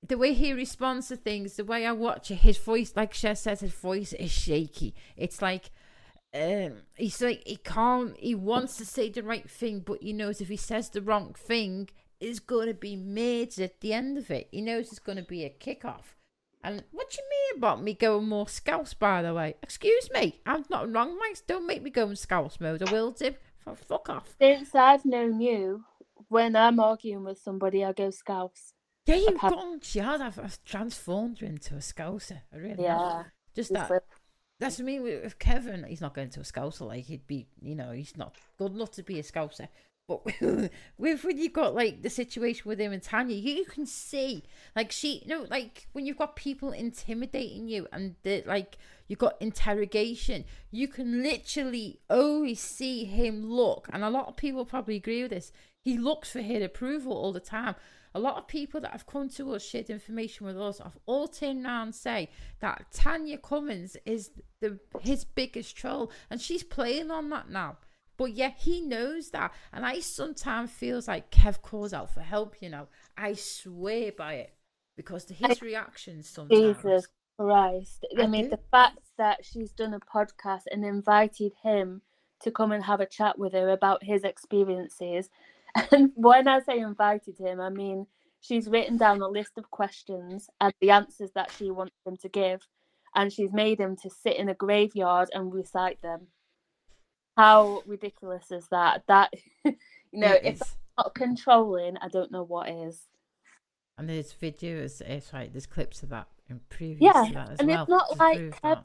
the 0.07 0.17
way 0.17 0.33
he 0.33 0.53
responds 0.53 1.07
to 1.09 1.15
things, 1.15 1.55
the 1.55 1.65
way 1.65 1.85
I 1.85 1.91
watch 1.91 2.31
it, 2.31 2.35
his 2.35 2.57
voice, 2.57 2.93
like 2.95 3.13
Shez 3.13 3.37
says, 3.37 3.59
his 3.59 3.73
voice 3.73 4.13
is 4.13 4.31
shaky. 4.31 4.95
It's 5.15 5.41
like 5.41 5.71
um, 6.33 6.83
he's 6.95 7.21
like 7.21 7.43
he 7.45 7.57
can't. 7.57 8.15
He 8.17 8.35
wants 8.35 8.77
to 8.77 8.85
say 8.85 9.09
the 9.09 9.23
right 9.23 9.49
thing, 9.49 9.81
but 9.85 10.01
he 10.01 10.13
knows 10.13 10.41
if 10.41 10.47
he 10.49 10.57
says 10.57 10.89
the 10.89 11.01
wrong 11.01 11.33
thing, 11.33 11.89
it's 12.19 12.39
going 12.39 12.67
to 12.67 12.73
be 12.73 12.95
made 12.95 13.59
at 13.59 13.81
the 13.81 13.93
end 13.93 14.17
of 14.17 14.31
it. 14.31 14.47
He 14.51 14.61
knows 14.61 14.87
it's 14.87 14.99
going 14.99 15.17
to 15.17 15.23
be 15.23 15.43
a 15.43 15.49
kickoff. 15.49 16.15
And 16.63 16.83
what 16.91 17.09
do 17.09 17.17
you 17.17 17.27
mean 17.29 17.57
about 17.57 17.81
me 17.83 17.93
going 17.93 18.29
more 18.29 18.47
scouse, 18.47 18.93
by 18.93 19.21
the 19.23 19.33
way? 19.33 19.55
Excuse 19.63 20.09
me, 20.13 20.41
I'm 20.45 20.63
not 20.69 20.91
wrong, 20.91 21.17
Mike. 21.17 21.37
Don't 21.47 21.65
make 21.65 21.81
me 21.81 21.89
go 21.89 22.07
in 22.09 22.15
scouse 22.15 22.59
mode. 22.59 22.87
I 22.87 22.91
will 22.91 23.11
do. 23.11 23.33
Fuck 23.87 24.09
off. 24.09 24.35
Since 24.39 24.73
I've 24.75 25.05
known 25.05 25.41
you, 25.41 25.83
when 26.29 26.55
I'm 26.55 26.79
arguing 26.79 27.23
with 27.23 27.39
somebody, 27.39 27.83
I 27.83 27.93
go 27.93 28.09
scouse. 28.11 28.70
Yeah, 29.05 29.15
you've 29.15 29.39
gone. 29.39 29.79
Yeah, 29.93 30.17
I've, 30.19 30.39
I've 30.39 30.63
transformed 30.63 31.41
you 31.41 31.47
into 31.47 31.75
a 31.75 31.79
scouser. 31.79 32.41
I 32.53 32.57
really 32.57 32.83
yeah. 32.83 33.17
Have. 33.17 33.25
Just 33.55 33.73
that. 33.73 34.03
That's 34.59 34.79
me 34.79 34.99
with 34.99 35.39
Kevin. 35.39 35.83
He's 35.85 36.01
not 36.01 36.13
going 36.13 36.29
to 36.29 36.39
a 36.41 36.43
scouser. 36.43 36.87
Like 36.87 37.05
he'd 37.05 37.25
be, 37.25 37.47
you 37.61 37.75
know, 37.75 37.91
he's 37.91 38.15
not 38.15 38.35
good 38.57 38.73
enough 38.73 38.91
to 38.91 39.03
be 39.03 39.19
a 39.19 39.23
scouser. 39.23 39.67
But 40.07 40.23
with 40.97 41.23
when 41.23 41.37
you've 41.37 41.53
got 41.53 41.73
like 41.73 42.03
the 42.03 42.11
situation 42.11 42.63
with 42.65 42.79
him 42.79 42.91
and 42.91 43.01
Tanya, 43.01 43.35
you 43.35 43.65
can 43.65 43.87
see 43.87 44.43
like 44.75 44.91
she, 44.91 45.23
you 45.25 45.27
know, 45.27 45.47
like 45.49 45.87
when 45.93 46.05
you've 46.05 46.17
got 46.17 46.35
people 46.35 46.71
intimidating 46.71 47.67
you 47.67 47.87
and 47.91 48.15
the, 48.21 48.43
like 48.45 48.77
you've 49.07 49.19
got 49.19 49.41
interrogation, 49.41 50.45
you 50.69 50.87
can 50.87 51.23
literally 51.23 51.99
always 52.07 52.59
see 52.59 53.05
him 53.05 53.49
look. 53.49 53.89
And 53.91 54.03
a 54.03 54.09
lot 54.11 54.27
of 54.27 54.37
people 54.37 54.63
probably 54.63 54.95
agree 54.95 55.23
with 55.23 55.31
this. 55.31 55.51
He 55.79 55.97
looks 55.97 56.29
for 56.31 56.43
her 56.43 56.63
approval 56.63 57.13
all 57.13 57.33
the 57.33 57.39
time 57.39 57.75
a 58.13 58.19
lot 58.19 58.37
of 58.37 58.47
people 58.47 58.81
that 58.81 58.91
have 58.91 59.05
come 59.05 59.29
to 59.29 59.53
us, 59.53 59.65
shared 59.65 59.89
information 59.89 60.45
with 60.45 60.59
us, 60.59 60.79
have 60.79 60.97
all 61.05 61.27
turned 61.27 61.65
around 61.65 61.81
and 61.83 61.95
say 61.95 62.29
that 62.59 62.85
Tanya 62.91 63.37
Cummins 63.37 63.95
is 64.05 64.31
the 64.59 64.79
his 65.01 65.23
biggest 65.23 65.75
troll, 65.75 66.11
and 66.29 66.41
she's 66.41 66.63
playing 66.63 67.11
on 67.11 67.29
that 67.29 67.49
now. 67.49 67.77
But 68.17 68.33
yeah, 68.33 68.51
he 68.57 68.81
knows 68.81 69.31
that, 69.31 69.53
and 69.73 69.85
I 69.85 69.99
sometimes 69.99 70.71
feels 70.71 71.07
like 71.07 71.31
Kev 71.31 71.61
calls 71.61 71.93
out 71.93 72.13
for 72.13 72.21
help. 72.21 72.61
You 72.61 72.69
know, 72.69 72.87
I 73.17 73.33
swear 73.33 74.11
by 74.11 74.35
it 74.35 74.53
because 74.95 75.27
his 75.29 75.61
reactions 75.61 76.29
sometimes. 76.29 76.77
Jesus 76.77 77.07
Christ! 77.39 78.05
I, 78.17 78.23
I 78.23 78.27
mean, 78.27 78.45
do. 78.45 78.49
the 78.51 78.59
fact 78.71 78.99
that 79.17 79.45
she's 79.45 79.71
done 79.71 79.93
a 79.93 79.99
podcast 79.99 80.63
and 80.69 80.85
invited 80.85 81.53
him 81.63 82.01
to 82.41 82.51
come 82.51 82.71
and 82.71 82.83
have 82.83 82.99
a 82.99 83.05
chat 83.05 83.37
with 83.39 83.53
her 83.53 83.69
about 83.69 84.03
his 84.03 84.23
experiences 84.23 85.29
and 85.91 86.11
when 86.15 86.47
I 86.47 86.61
say 86.61 86.79
invited 86.79 87.37
him, 87.37 87.59
I 87.59 87.69
mean 87.69 88.07
she's 88.39 88.67
written 88.67 88.97
down 88.97 89.21
a 89.21 89.27
list 89.27 89.51
of 89.57 89.69
questions 89.69 90.49
and 90.59 90.73
the 90.81 90.89
answers 90.91 91.31
that 91.35 91.51
she 91.57 91.71
wants 91.71 91.95
him 92.05 92.17
to 92.17 92.29
give, 92.29 92.67
and 93.15 93.31
she's 93.31 93.53
made 93.53 93.79
him 93.79 93.95
to 93.97 94.09
sit 94.09 94.37
in 94.37 94.49
a 94.49 94.53
graveyard 94.53 95.29
and 95.33 95.53
recite 95.53 96.01
them. 96.01 96.27
How 97.37 97.83
ridiculous 97.85 98.51
is 98.51 98.67
that? 98.71 99.03
That 99.07 99.33
you 99.65 99.73
know, 100.11 100.33
it 100.33 100.41
if 100.43 100.61
not 100.97 101.15
controlling, 101.15 101.97
I 101.97 102.07
don't 102.09 102.31
know 102.31 102.43
what 102.43 102.69
is. 102.69 103.07
And 103.97 104.09
there's 104.09 104.33
videos, 104.33 105.01
it's 105.01 105.31
right, 105.33 105.51
there's 105.51 105.67
clips 105.67 106.03
of 106.03 106.09
that 106.09 106.27
in 106.49 106.59
previous 106.69 106.99
yeah, 107.01 107.23
and 107.59 107.67
well, 107.67 107.83
it's 107.83 107.89
not 107.89 108.17
like 108.17 108.39
Kev, 108.63 108.83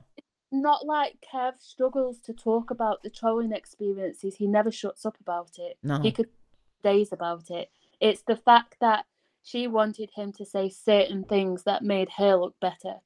not 0.53 0.87
like 0.87 1.25
Kev 1.33 1.55
struggles 1.59 2.21
to 2.21 2.33
talk 2.33 2.71
about 2.71 3.03
the 3.03 3.11
trolling 3.11 3.53
experiences. 3.53 4.37
He 4.37 4.47
never 4.47 4.71
shuts 4.71 5.05
up 5.05 5.17
about 5.21 5.53
it. 5.59 5.79
No. 5.83 6.01
He 6.01 6.13
could 6.13 6.29
days 6.91 7.13
about 7.13 7.51
it. 7.51 7.71
It's 8.01 8.23
the 8.23 8.37
fact 8.37 8.77
that 8.81 9.07
she 9.43 9.67
wanted 9.67 10.11
him 10.15 10.33
to 10.35 10.45
say 10.45 10.69
certain 10.69 11.25
things 11.25 11.65
that 11.65 11.83
made 11.83 12.11
her 12.19 12.37
look 12.37 12.55
better. 12.61 12.97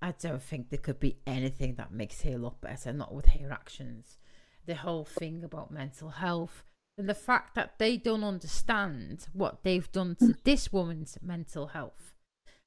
I 0.00 0.12
don't 0.20 0.42
think 0.42 0.68
there 0.68 0.86
could 0.86 0.98
be 0.98 1.18
anything 1.26 1.76
that 1.76 1.92
makes 1.92 2.22
her 2.22 2.36
look 2.36 2.60
better, 2.60 2.92
not 2.92 3.14
with 3.14 3.26
her 3.26 3.52
actions. 3.52 4.18
The 4.66 4.74
whole 4.74 5.04
thing 5.04 5.44
about 5.44 5.70
mental 5.70 6.10
health 6.10 6.64
and 6.98 7.08
the 7.08 7.14
fact 7.14 7.54
that 7.54 7.78
they 7.78 7.96
don't 7.96 8.24
understand 8.24 9.26
what 9.32 9.62
they've 9.62 9.90
done 9.92 10.16
to 10.16 10.34
this 10.44 10.72
woman's 10.72 11.16
mental 11.22 11.68
health. 11.68 12.16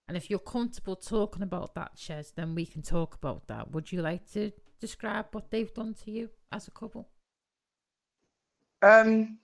And 0.07 0.15
if 0.15 0.29
you're 0.29 0.39
comfortable 0.39 0.95
talking 0.95 1.43
about 1.43 1.75
that, 1.75 1.95
Shez, 1.97 2.33
then 2.35 2.55
we 2.55 2.65
can 2.65 2.81
talk 2.81 3.15
about 3.15 3.47
that. 3.47 3.71
Would 3.71 3.91
you 3.91 4.01
like 4.01 4.31
to 4.33 4.51
describe 4.79 5.27
what 5.31 5.51
they've 5.51 5.73
done 5.73 5.95
to 6.05 6.11
you 6.11 6.29
as 6.51 6.67
a 6.67 6.71
couple? 6.71 7.09
Um, 8.81 9.39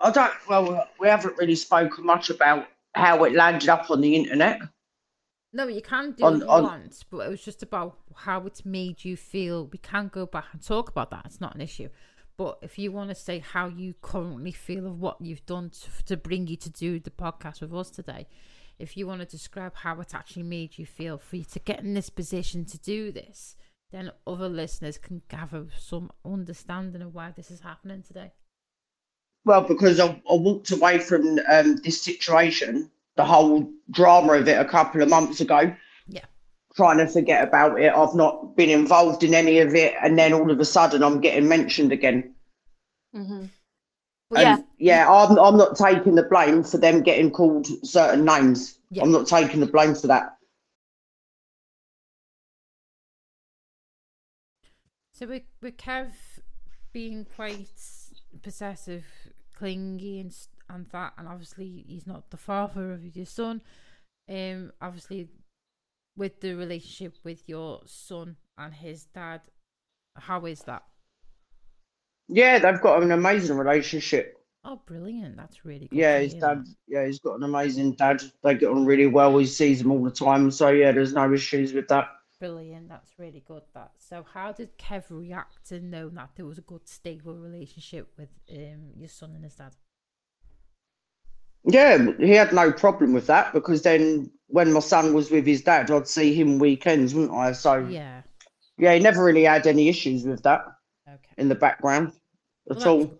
I 0.00 0.10
don't. 0.10 0.32
Well, 0.48 0.88
we 1.00 1.08
haven't 1.08 1.36
really 1.38 1.56
spoken 1.56 2.06
much 2.06 2.30
about 2.30 2.66
how 2.94 3.24
it 3.24 3.34
landed 3.34 3.68
up 3.68 3.90
on 3.90 4.00
the 4.00 4.14
internet. 4.14 4.60
No, 5.52 5.66
you 5.66 5.80
can 5.80 6.12
do 6.12 6.24
on, 6.24 6.42
it 6.42 6.48
on, 6.48 6.62
once, 6.62 7.04
but 7.08 7.26
it 7.26 7.30
was 7.30 7.42
just 7.42 7.62
about 7.62 7.98
how 8.14 8.46
it 8.46 8.64
made 8.64 9.04
you 9.04 9.16
feel. 9.16 9.66
We 9.66 9.78
can 9.78 10.08
go 10.08 10.26
back 10.26 10.46
and 10.52 10.62
talk 10.62 10.90
about 10.90 11.10
that. 11.10 11.22
It's 11.24 11.40
not 11.40 11.54
an 11.54 11.60
issue. 11.60 11.88
But 12.36 12.58
if 12.62 12.78
you 12.78 12.92
want 12.92 13.08
to 13.08 13.16
say 13.16 13.40
how 13.40 13.66
you 13.66 13.94
currently 14.00 14.52
feel 14.52 14.86
of 14.86 15.00
what 15.00 15.20
you've 15.20 15.44
done 15.46 15.70
to, 15.70 16.04
to 16.04 16.16
bring 16.16 16.46
you 16.46 16.56
to 16.56 16.70
do 16.70 17.00
the 17.00 17.10
podcast 17.10 17.60
with 17.60 17.74
us 17.74 17.90
today, 17.90 18.28
if 18.78 18.96
you 18.96 19.08
want 19.08 19.20
to 19.20 19.26
describe 19.26 19.74
how 19.74 20.00
it 20.00 20.14
actually 20.14 20.44
made 20.44 20.78
you 20.78 20.86
feel 20.86 21.18
for 21.18 21.36
you 21.36 21.44
to 21.44 21.58
get 21.58 21.80
in 21.80 21.94
this 21.94 22.10
position 22.10 22.64
to 22.66 22.78
do 22.78 23.10
this, 23.10 23.56
then 23.90 24.12
other 24.26 24.48
listeners 24.48 24.98
can 24.98 25.22
gather 25.28 25.66
some 25.76 26.12
understanding 26.24 27.02
of 27.02 27.14
why 27.14 27.32
this 27.34 27.50
is 27.50 27.60
happening 27.60 28.02
today. 28.02 28.32
Well, 29.48 29.62
because 29.62 29.98
I, 29.98 30.08
I 30.08 30.34
walked 30.34 30.70
away 30.72 30.98
from 30.98 31.40
um, 31.50 31.76
this 31.76 32.02
situation, 32.02 32.90
the 33.16 33.24
whole 33.24 33.66
drama 33.90 34.34
of 34.34 34.46
it 34.46 34.60
a 34.60 34.64
couple 34.66 35.00
of 35.00 35.08
months 35.08 35.40
ago. 35.40 35.74
Yeah. 36.06 36.26
Trying 36.76 36.98
to 36.98 37.06
forget 37.06 37.48
about 37.48 37.80
it. 37.80 37.90
I've 37.90 38.14
not 38.14 38.58
been 38.58 38.68
involved 38.68 39.24
in 39.24 39.32
any 39.32 39.60
of 39.60 39.74
it. 39.74 39.94
And 40.02 40.18
then 40.18 40.34
all 40.34 40.50
of 40.50 40.60
a 40.60 40.66
sudden 40.66 41.02
I'm 41.02 41.22
getting 41.22 41.48
mentioned 41.48 41.92
again. 41.92 42.34
Mm-hmm. 43.16 43.46
Well, 44.28 44.42
yeah. 44.42 44.58
Yeah, 44.76 45.10
I'm, 45.10 45.38
I'm 45.38 45.56
not 45.56 45.78
taking 45.78 46.14
the 46.14 46.24
blame 46.24 46.62
for 46.62 46.76
them 46.76 47.00
getting 47.00 47.30
called 47.30 47.68
certain 47.86 48.26
names. 48.26 48.78
Yeah. 48.90 49.02
I'm 49.02 49.12
not 49.12 49.26
taking 49.26 49.60
the 49.60 49.66
blame 49.66 49.94
for 49.94 50.08
that. 50.08 50.36
So 55.14 55.26
with, 55.26 55.44
with 55.62 55.78
Kev 55.78 56.10
being 56.92 57.24
quite 57.34 57.66
possessive 58.42 59.04
clingy 59.58 60.20
and 60.20 60.34
and 60.70 60.86
that, 60.92 61.14
and 61.18 61.26
obviously 61.26 61.84
he's 61.88 62.06
not 62.06 62.30
the 62.30 62.36
father 62.36 62.92
of 62.92 63.16
your 63.16 63.26
son. 63.26 63.62
Um, 64.28 64.72
obviously, 64.82 65.28
with 66.16 66.40
the 66.40 66.54
relationship 66.54 67.16
with 67.24 67.48
your 67.48 67.80
son 67.86 68.36
and 68.58 68.74
his 68.74 69.04
dad, 69.06 69.40
how 70.16 70.44
is 70.44 70.60
that? 70.62 70.82
Yeah, 72.28 72.58
they've 72.58 72.80
got 72.80 73.02
an 73.02 73.12
amazing 73.12 73.56
relationship. 73.56 74.34
Oh, 74.64 74.80
brilliant! 74.86 75.36
That's 75.36 75.64
really 75.64 75.86
good. 75.86 75.98
Yeah, 75.98 76.18
his 76.18 76.34
dad. 76.34 76.66
Yeah, 76.86 77.06
he's 77.06 77.20
got 77.20 77.36
an 77.36 77.44
amazing 77.44 77.92
dad. 77.92 78.22
They 78.42 78.54
get 78.54 78.68
on 78.68 78.84
really 78.84 79.06
well. 79.06 79.38
He 79.38 79.46
sees 79.46 79.80
them 79.80 79.90
all 79.90 80.04
the 80.04 80.10
time. 80.10 80.50
So 80.50 80.68
yeah, 80.68 80.92
there's 80.92 81.14
no 81.14 81.32
issues 81.32 81.72
with 81.72 81.88
that. 81.88 82.08
Brilliant. 82.40 82.88
That's 82.88 83.18
really 83.18 83.42
good. 83.46 83.62
That. 83.74 83.92
So, 83.98 84.24
how 84.32 84.52
did 84.52 84.78
Kev 84.78 85.04
react 85.10 85.66
to 85.68 85.80
know 85.80 86.08
that 86.10 86.30
there 86.36 86.46
was 86.46 86.58
a 86.58 86.62
good, 86.62 86.86
stable 86.88 87.34
relationship 87.34 88.12
with 88.16 88.28
um, 88.50 88.92
your 88.96 89.08
son 89.08 89.32
and 89.34 89.44
his 89.44 89.56
dad? 89.56 89.72
Yeah, 91.64 92.12
he 92.18 92.30
had 92.30 92.52
no 92.52 92.72
problem 92.72 93.12
with 93.12 93.26
that 93.26 93.52
because 93.52 93.82
then 93.82 94.30
when 94.46 94.72
my 94.72 94.80
son 94.80 95.14
was 95.14 95.30
with 95.30 95.46
his 95.46 95.62
dad, 95.62 95.90
I'd 95.90 96.06
see 96.06 96.32
him 96.32 96.58
weekends, 96.58 97.14
wouldn't 97.14 97.36
I? 97.36 97.52
So 97.52 97.78
yeah, 97.78 98.22
yeah, 98.78 98.94
he 98.94 99.00
never 99.00 99.24
really 99.24 99.44
had 99.44 99.66
any 99.66 99.88
issues 99.88 100.24
with 100.24 100.42
that. 100.44 100.64
Okay. 101.08 101.34
In 101.36 101.48
the 101.48 101.54
background, 101.54 102.12
at 102.70 102.78
well, 102.78 102.88
all. 102.88 103.18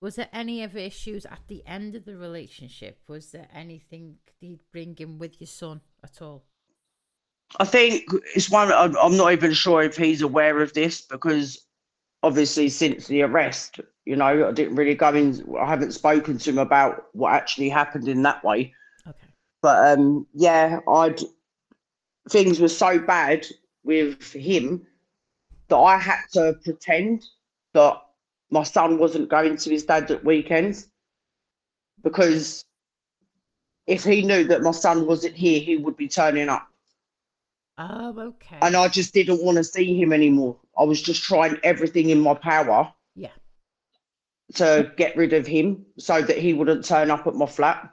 Was 0.00 0.16
there 0.16 0.28
any 0.32 0.62
other 0.62 0.78
issues 0.78 1.26
at 1.26 1.40
the 1.48 1.62
end 1.66 1.94
of 1.94 2.04
the 2.04 2.16
relationship? 2.16 2.98
Was 3.08 3.32
there 3.32 3.48
anything 3.54 4.16
he'd 4.40 4.60
bring 4.72 4.96
in 4.98 5.18
with 5.18 5.40
your 5.40 5.48
son 5.48 5.80
at 6.02 6.20
all? 6.22 6.44
I 7.58 7.64
think 7.64 8.04
it's 8.34 8.50
one. 8.50 8.72
I'm 8.72 9.16
not 9.16 9.32
even 9.32 9.52
sure 9.52 9.82
if 9.82 9.96
he's 9.96 10.22
aware 10.22 10.60
of 10.60 10.74
this 10.74 11.00
because 11.00 11.64
obviously 12.22 12.68
since 12.68 13.06
the 13.06 13.22
arrest, 13.22 13.80
you 14.04 14.16
know, 14.16 14.48
I 14.48 14.52
didn't 14.52 14.76
really 14.76 14.94
go 14.94 15.14
in. 15.14 15.44
I 15.58 15.66
haven't 15.66 15.92
spoken 15.92 16.38
to 16.38 16.50
him 16.50 16.58
about 16.58 17.06
what 17.12 17.32
actually 17.32 17.70
happened 17.70 18.06
in 18.06 18.22
that 18.22 18.44
way. 18.44 18.74
Okay. 19.06 19.18
But 19.62 19.98
um, 19.98 20.26
yeah, 20.34 20.80
I'd 20.88 21.20
things 22.28 22.60
were 22.60 22.68
so 22.68 22.98
bad 22.98 23.46
with 23.84 24.32
him 24.32 24.86
that 25.68 25.76
I 25.76 25.98
had 25.98 26.20
to 26.32 26.54
pretend 26.62 27.24
that 27.74 28.00
my 28.50 28.62
son 28.62 28.98
wasn't 28.98 29.28
going 29.28 29.56
to 29.56 29.70
his 29.70 29.84
dad 29.84 30.10
at 30.10 30.24
weekends 30.24 30.88
because 32.02 32.64
if 33.86 34.04
he 34.04 34.22
knew 34.22 34.44
that 34.44 34.62
my 34.62 34.70
son 34.70 35.06
wasn't 35.06 35.34
here, 35.34 35.60
he 35.60 35.76
would 35.76 35.96
be 35.96 36.08
turning 36.08 36.48
up. 36.48 36.67
Oh, 37.78 38.14
okay. 38.18 38.58
And 38.60 38.74
I 38.74 38.88
just 38.88 39.14
didn't 39.14 39.42
want 39.42 39.56
to 39.56 39.64
see 39.64 39.96
him 39.96 40.12
anymore. 40.12 40.56
I 40.76 40.82
was 40.82 41.00
just 41.00 41.22
trying 41.22 41.58
everything 41.62 42.10
in 42.10 42.20
my 42.20 42.34
power. 42.34 42.92
Yeah. 43.14 43.30
To 44.54 44.92
get 44.96 45.16
rid 45.16 45.32
of 45.32 45.46
him 45.46 45.86
so 45.96 46.20
that 46.20 46.38
he 46.38 46.54
wouldn't 46.54 46.84
turn 46.84 47.10
up 47.10 47.26
at 47.28 47.36
my 47.36 47.46
flat. 47.46 47.92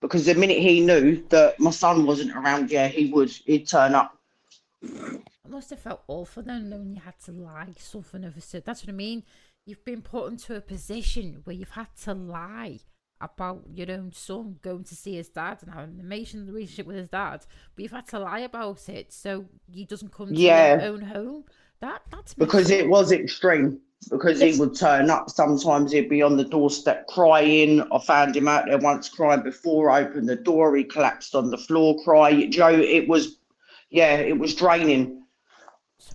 Because 0.00 0.26
the 0.26 0.34
minute 0.34 0.58
he 0.58 0.80
knew 0.80 1.24
that 1.30 1.58
my 1.58 1.70
son 1.70 2.06
wasn't 2.06 2.36
around, 2.36 2.70
yeah, 2.70 2.88
he 2.88 3.10
would. 3.10 3.30
He'd 3.30 3.66
turn 3.66 3.94
up. 3.94 4.16
It 4.82 5.22
must 5.48 5.70
have 5.70 5.80
felt 5.80 6.02
awful 6.06 6.42
then 6.42 6.68
knowing 6.68 6.94
you 6.94 7.00
had 7.00 7.18
to 7.24 7.32
lie 7.32 7.74
something 7.78 8.22
of 8.22 8.36
a 8.36 8.40
sort. 8.40 8.64
That's 8.64 8.82
what 8.82 8.90
I 8.90 8.96
mean. 8.96 9.24
You've 9.66 9.84
been 9.84 10.02
put 10.02 10.30
into 10.30 10.54
a 10.54 10.60
position 10.60 11.40
where 11.44 11.56
you've 11.56 11.70
had 11.70 11.88
to 12.02 12.12
lie 12.12 12.80
about 13.20 13.62
your 13.74 13.90
own 13.90 14.12
son 14.12 14.58
going 14.62 14.84
to 14.84 14.94
see 14.94 15.14
his 15.14 15.28
dad 15.28 15.58
and 15.62 15.72
having 15.72 15.94
an 15.94 16.00
amazing 16.00 16.46
relationship 16.46 16.86
with 16.86 16.96
his 16.96 17.08
dad, 17.08 17.44
but 17.74 17.82
you've 17.82 17.92
had 17.92 18.06
to 18.08 18.18
lie 18.18 18.40
about 18.40 18.88
it 18.88 19.12
so 19.12 19.46
he 19.72 19.84
doesn't 19.84 20.12
come 20.12 20.28
to 20.28 20.34
yeah. 20.34 20.74
your 20.74 20.92
own 20.92 21.02
home. 21.02 21.44
That 21.80 22.02
that's 22.10 22.34
because 22.34 22.70
it 22.70 22.88
was 22.88 23.12
extreme. 23.12 23.80
Because 24.10 24.38
he 24.38 24.58
would 24.58 24.76
turn 24.76 25.08
up. 25.08 25.30
Sometimes 25.30 25.90
he'd 25.90 26.10
be 26.10 26.20
on 26.20 26.36
the 26.36 26.44
doorstep 26.44 27.06
crying. 27.06 27.80
I 27.90 27.98
found 28.00 28.36
him 28.36 28.46
out 28.48 28.66
there 28.66 28.76
once 28.76 29.08
crying 29.08 29.42
before 29.42 29.88
I 29.88 30.02
opened 30.02 30.28
the 30.28 30.36
door. 30.36 30.76
He 30.76 30.84
collapsed 30.84 31.34
on 31.34 31.50
the 31.50 31.56
floor 31.56 31.96
crying. 32.04 32.50
Joe, 32.52 32.68
it 32.68 33.08
was, 33.08 33.38
yeah, 33.88 34.16
it 34.16 34.38
was 34.38 34.54
draining. 34.54 35.22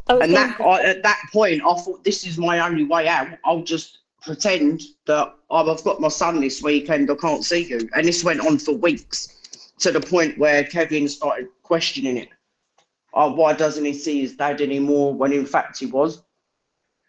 Oh, 0.08 0.20
and 0.20 0.36
that 0.36 0.62
I, 0.62 0.84
at 0.84 1.02
that 1.02 1.20
point, 1.34 1.64
I 1.66 1.74
thought 1.80 2.04
this 2.04 2.28
is 2.28 2.38
my 2.38 2.60
only 2.60 2.84
way 2.84 3.08
out. 3.08 3.30
I'll 3.43 3.64
just 3.64 3.99
pretend 4.22 4.82
that 5.05 5.34
oh, 5.49 5.72
I've 5.72 5.84
got 5.84 6.01
my 6.01 6.07
son 6.07 6.41
this 6.41 6.61
weekend, 6.61 7.09
I 7.09 7.15
can't 7.15 7.43
see 7.43 7.65
you. 7.65 7.89
And 7.95 8.05
this 8.05 8.24
went 8.24 8.45
on 8.45 8.57
for 8.59 8.74
weeks 8.74 9.72
to 9.80 9.91
the 9.91 10.01
point 10.01 10.38
where 10.38 10.63
Kevin 10.63 11.07
started 11.07 11.47
questioning 11.63 12.17
it. 12.17 12.30
Oh, 13.13 13.34
why 13.34 13.53
doesn't 13.53 13.86
he 13.86 13.93
see 13.93 14.22
his 14.22 14.36
dad 14.36 14.61
anymore 14.61 15.13
when 15.13 15.34
in 15.34 15.45
fact 15.45 15.80
he 15.80 15.86
was? 15.88 16.24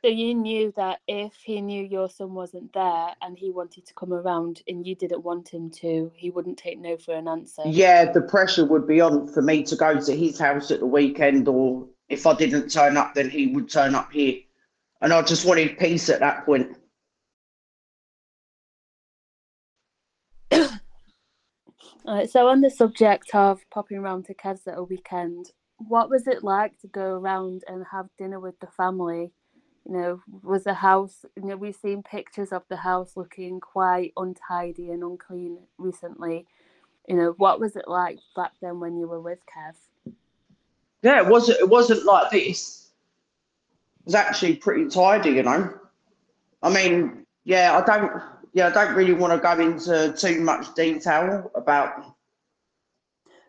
So 0.02 0.08
you 0.08 0.34
knew 0.34 0.72
that 0.76 1.00
if 1.06 1.34
he 1.44 1.60
knew 1.60 1.84
your 1.84 2.08
son 2.08 2.32
wasn't 2.32 2.72
there 2.72 3.08
and 3.20 3.36
he 3.36 3.50
wanted 3.50 3.84
to 3.84 3.92
come 3.92 4.14
around 4.14 4.62
and 4.66 4.86
you 4.86 4.94
didn't 4.94 5.22
want 5.22 5.50
him 5.50 5.70
to, 5.72 6.10
he 6.14 6.30
wouldn't 6.30 6.56
take 6.56 6.78
no 6.78 6.96
for 6.96 7.14
an 7.14 7.28
answer. 7.28 7.62
Yeah, 7.66 8.10
the 8.10 8.22
pressure 8.22 8.64
would 8.64 8.86
be 8.86 9.02
on 9.02 9.28
for 9.28 9.42
me 9.42 9.62
to 9.64 9.76
go 9.76 10.00
to 10.00 10.16
his 10.16 10.38
house 10.38 10.70
at 10.70 10.80
the 10.80 10.86
weekend, 10.86 11.48
or 11.48 11.86
if 12.08 12.26
I 12.26 12.34
didn't 12.34 12.70
turn 12.70 12.96
up, 12.96 13.12
then 13.14 13.28
he 13.28 13.48
would 13.48 13.68
turn 13.68 13.94
up 13.94 14.10
here. 14.10 14.40
And 15.02 15.12
I 15.12 15.20
just 15.20 15.44
wanted 15.44 15.78
peace 15.78 16.08
at 16.08 16.20
that 16.20 16.46
point. 16.46 16.78
Uh, 22.06 22.26
so, 22.26 22.48
on 22.48 22.60
the 22.60 22.70
subject 22.70 23.34
of 23.34 23.60
popping 23.70 23.98
around 23.98 24.24
to 24.26 24.34
Kev's 24.34 24.66
at 24.66 24.78
a 24.78 24.82
weekend, 24.82 25.52
what 25.76 26.10
was 26.10 26.26
it 26.26 26.42
like 26.42 26.78
to 26.80 26.86
go 26.88 27.18
around 27.18 27.62
and 27.66 27.84
have 27.90 28.08
dinner 28.18 28.40
with 28.40 28.58
the 28.60 28.66
family? 28.66 29.32
You 29.86 29.92
know, 29.92 30.22
was 30.42 30.64
the 30.64 30.74
house, 30.74 31.24
you 31.36 31.44
know, 31.44 31.56
we've 31.56 31.74
seen 31.74 32.02
pictures 32.02 32.52
of 32.52 32.62
the 32.68 32.76
house 32.76 33.16
looking 33.16 33.60
quite 33.60 34.12
untidy 34.16 34.90
and 34.90 35.02
unclean 35.02 35.58
recently. 35.78 36.46
You 37.08 37.16
know, 37.16 37.34
what 37.38 37.60
was 37.60 37.76
it 37.76 37.88
like 37.88 38.18
back 38.36 38.52
then 38.60 38.78
when 38.78 38.96
you 38.96 39.08
were 39.08 39.20
with 39.20 39.38
Kev? 39.46 40.12
Yeah, 41.02 41.22
it 41.22 41.28
wasn't, 41.28 41.60
it 41.60 41.68
wasn't 41.68 42.04
like 42.04 42.30
this. 42.30 42.90
It 44.00 44.06
was 44.06 44.14
actually 44.14 44.56
pretty 44.56 44.88
tidy, 44.88 45.30
you 45.30 45.42
know. 45.42 45.74
I 46.62 46.68
mean, 46.68 47.24
yeah, 47.44 47.76
I 47.76 47.84
don't 47.84 48.22
yeah, 48.52 48.68
I 48.68 48.70
don't 48.70 48.94
really 48.94 49.12
want 49.12 49.32
to 49.32 49.38
go 49.38 49.60
into 49.60 50.12
too 50.16 50.40
much 50.40 50.74
detail 50.74 51.50
about. 51.54 52.16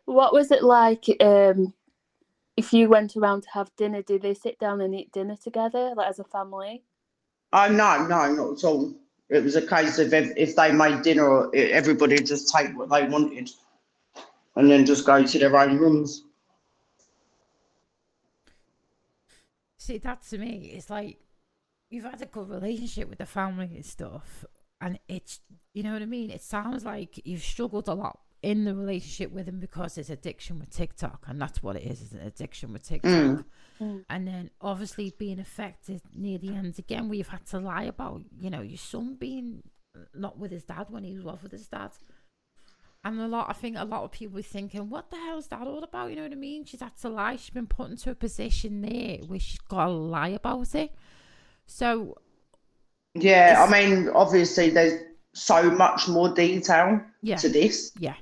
What 0.06 0.34
was 0.34 0.52
it 0.52 0.64
like 0.64 1.06
um, 1.20 1.74
if 2.58 2.74
you 2.74 2.89
went 2.89 3.16
around 3.16 3.43
to 3.43 3.49
have 3.54 3.76
dinner? 3.78 4.02
Did 4.02 4.22
they 4.22 4.34
sit 4.34 4.60
down 4.60 4.82
and 4.82 4.93
eat 4.93 5.12
dinner 5.12 5.36
together, 5.36 5.93
like 5.95 6.10
as 6.10 6.20
a 6.20 6.24
family? 6.24 6.84
Oh 7.54 7.68
no, 7.68 8.08
no, 8.08 8.34
not 8.34 8.58
at 8.58 8.64
all. 8.64 8.93
It 9.30 9.43
was 9.43 9.56
a 9.56 9.66
case 9.66 9.97
of 9.97 10.14
if, 10.14 10.34
if 10.36 10.56
they 10.56 10.72
made 10.72 11.04
dinner, 11.04 11.54
everybody 11.56 12.18
just 12.18 12.54
take 12.54 12.78
what 12.78 12.89
they 12.89 13.08
wanted, 13.08 13.49
and 14.56 14.70
then 14.70 14.86
just 14.86 15.06
go 15.06 15.24
to 15.24 15.39
their 15.39 15.56
own 15.56 15.78
rooms. 15.78 16.26
See, 19.78 19.97
that 19.99 20.22
to 20.30 20.38
me 20.38 20.74
is 20.76 20.89
like 20.89 21.18
you've 21.89 22.04
had 22.04 22.22
a 22.22 22.26
good 22.26 22.49
relationship 22.49 23.10
with 23.10 23.20
the 23.20 23.26
family 23.26 23.72
and 23.74 23.86
stuff, 23.86 24.45
and 24.82 25.00
it's 25.08 25.40
you 25.74 25.84
know 25.84 25.94
what 25.94 26.02
I 26.02 26.06
mean. 26.06 26.30
It 26.30 26.42
sounds 26.42 26.84
like 26.84 27.22
you've 27.24 27.44
struggled 27.44 27.88
a 27.88 27.94
lot 27.94 28.20
in 28.42 28.66
the 28.66 28.74
relationship 28.74 29.32
with 29.32 29.48
him 29.48 29.60
because 29.60 29.98
it's 29.98 30.10
addiction 30.10 30.60
with 30.60 30.72
TikTok, 30.72 31.26
and 31.28 31.40
that's 31.40 31.62
what 31.62 31.76
it 31.76 31.84
is. 31.84 32.02
It's 32.02 32.12
an 32.12 32.22
addiction 32.22 32.74
with 32.74 32.84
TikTok. 32.84 33.12
Mm. 33.12 33.46
Mm. 33.80 34.06
And 34.10 34.28
then 34.28 34.50
obviously 34.60 35.14
being 35.18 35.40
affected 35.40 36.02
near 36.14 36.38
the 36.38 36.50
end 36.50 36.78
again, 36.80 37.08
where 37.08 37.18
you've 37.18 37.30
had 37.30 37.46
to 37.48 37.60
lie 37.60 37.84
about, 37.84 38.24
you 38.40 38.50
know, 38.50 38.62
your 38.62 38.78
son 38.78 39.16
being 39.16 39.64
not 40.14 40.38
with 40.38 40.52
his 40.52 40.64
dad 40.64 40.88
when 40.90 41.04
he 41.04 41.16
was 41.16 41.26
off 41.26 41.44
with 41.44 41.52
his 41.52 41.68
dad. 41.68 41.92
And 43.04 43.20
a 43.20 43.28
lot, 43.28 43.50
I 43.50 43.54
think 43.54 43.78
a 43.80 43.86
lot 43.86 44.04
of 44.04 44.12
people 44.12 44.38
are 44.38 44.44
thinking, 44.44 44.90
what 44.90 45.10
the 45.10 45.18
hell 45.18 45.40
is 45.40 45.48
that 45.48 45.66
all 45.66 45.84
about? 45.84 46.12
You 46.12 46.18
know 46.18 46.24
what 46.24 46.32
I 46.32 46.36
mean? 46.36 46.66
She's 46.66 46.82
had 46.82 46.96
to 46.98 47.10
lie. 47.10 47.36
She's 47.36 47.50
been 47.50 47.66
put 47.66 47.90
into 47.90 48.12
a 48.12 48.16
position 48.16 48.82
there 48.82 49.18
where 49.26 49.40
she's 49.40 49.60
got 49.60 49.86
to 49.86 49.92
lie 49.92 50.30
about 50.30 50.76
it. 50.76 50.94
So 51.66 52.18
yeah, 53.14 53.66
I 53.68 53.72
mean, 53.72 54.09
obviously, 54.09 54.70
there's 54.70 55.01
so 55.34 55.70
much 55.70 56.07
more 56.07 56.34
detail 56.34 57.01
yeah. 57.22 57.36
to 57.38 57.49
this. 57.49 57.91
Yeah. 57.99 58.16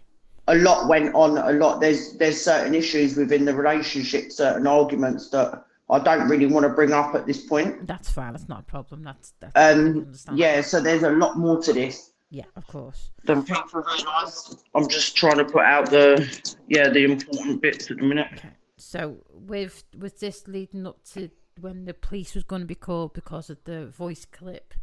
A 0.48 0.56
lot 0.56 0.88
went 0.88 1.14
on. 1.14 1.38
A 1.38 1.52
lot. 1.52 1.80
There's 1.80 2.14
there's 2.18 2.42
certain 2.42 2.74
issues 2.74 3.16
within 3.16 3.46
the 3.46 3.54
relationship, 3.54 4.32
certain 4.32 4.66
arguments 4.66 5.30
that 5.30 5.64
I 5.92 6.00
don't 6.00 6.28
really 6.28 6.48
want 6.48 6.64
to 6.64 6.70
bring 6.70 6.92
up 6.92 7.14
at 7.14 7.28
this 7.28 7.46
point. 7.46 7.86
That's 7.88 8.12
fine. 8.12 8.34
That's 8.34 8.50
not 8.50 8.62
a 8.62 8.64
problem. 8.64 9.04
That's, 9.04 9.34
that's 9.40 9.54
um 9.56 10.12
yeah. 10.34 10.62
So 10.62 10.82
there's 10.82 11.04
a 11.04 11.12
lot 11.12 11.38
more 11.38 11.62
to 11.62 11.74
this. 11.74 12.12
Yeah, 12.32 12.46
of 12.56 12.66
course. 12.68 13.12
Than 13.26 13.44
people 13.44 13.82
realise. 13.82 14.56
I'm 14.76 14.88
just 14.88 15.16
trying 15.16 15.38
to 15.38 15.46
put 15.46 15.66
out 15.66 15.90
the 15.90 16.28
yeah 16.68 16.90
the 16.90 17.04
important 17.04 17.62
bits 17.62 17.90
at 17.90 17.98
the 17.98 18.04
minute. 18.04 18.28
Okay. 18.34 18.50
So 18.78 19.18
with 19.32 19.84
with 19.98 20.20
this 20.20 20.48
leading 20.48 20.88
up 20.88 21.04
to 21.14 21.30
when 21.62 21.86
the 21.86 21.94
police 21.94 22.36
was 22.36 22.44
going 22.44 22.62
to 22.62 22.68
be 22.68 22.76
called 22.76 23.14
because 23.14 23.50
of 23.50 23.58
the 23.66 23.88
voice 23.88 24.26
clip 24.26 24.74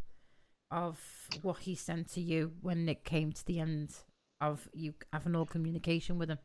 of 0.71 0.99
what 1.41 1.59
he 1.59 1.75
sent 1.75 2.11
to 2.13 2.21
you 2.21 2.51
when 2.61 2.87
it 2.89 3.03
came 3.03 3.31
to 3.31 3.45
the 3.45 3.59
end 3.59 3.93
of 4.41 4.67
you 4.73 4.93
having 5.13 5.35
all 5.35 5.45
communication 5.45 6.17
with 6.17 6.29
him? 6.29 6.39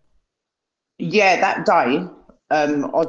Yeah, 0.99 1.41
that 1.41 1.66
day, 1.66 2.07
um, 2.51 2.95
I'd 2.95 3.09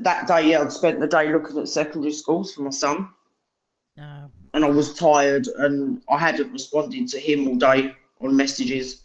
that 0.00 0.26
day, 0.26 0.50
yeah, 0.50 0.62
I'd 0.62 0.72
spent 0.72 1.00
the 1.00 1.06
day 1.06 1.32
looking 1.32 1.58
at 1.58 1.68
secondary 1.68 2.12
schools 2.12 2.54
for 2.54 2.62
my 2.62 2.70
son. 2.70 3.08
Oh. 3.98 4.30
And 4.54 4.64
I 4.64 4.70
was 4.70 4.94
tired, 4.94 5.46
and 5.46 6.02
I 6.08 6.18
hadn't 6.18 6.52
responded 6.52 7.08
to 7.08 7.18
him 7.18 7.48
all 7.48 7.56
day 7.56 7.94
on 8.20 8.36
messages. 8.36 9.02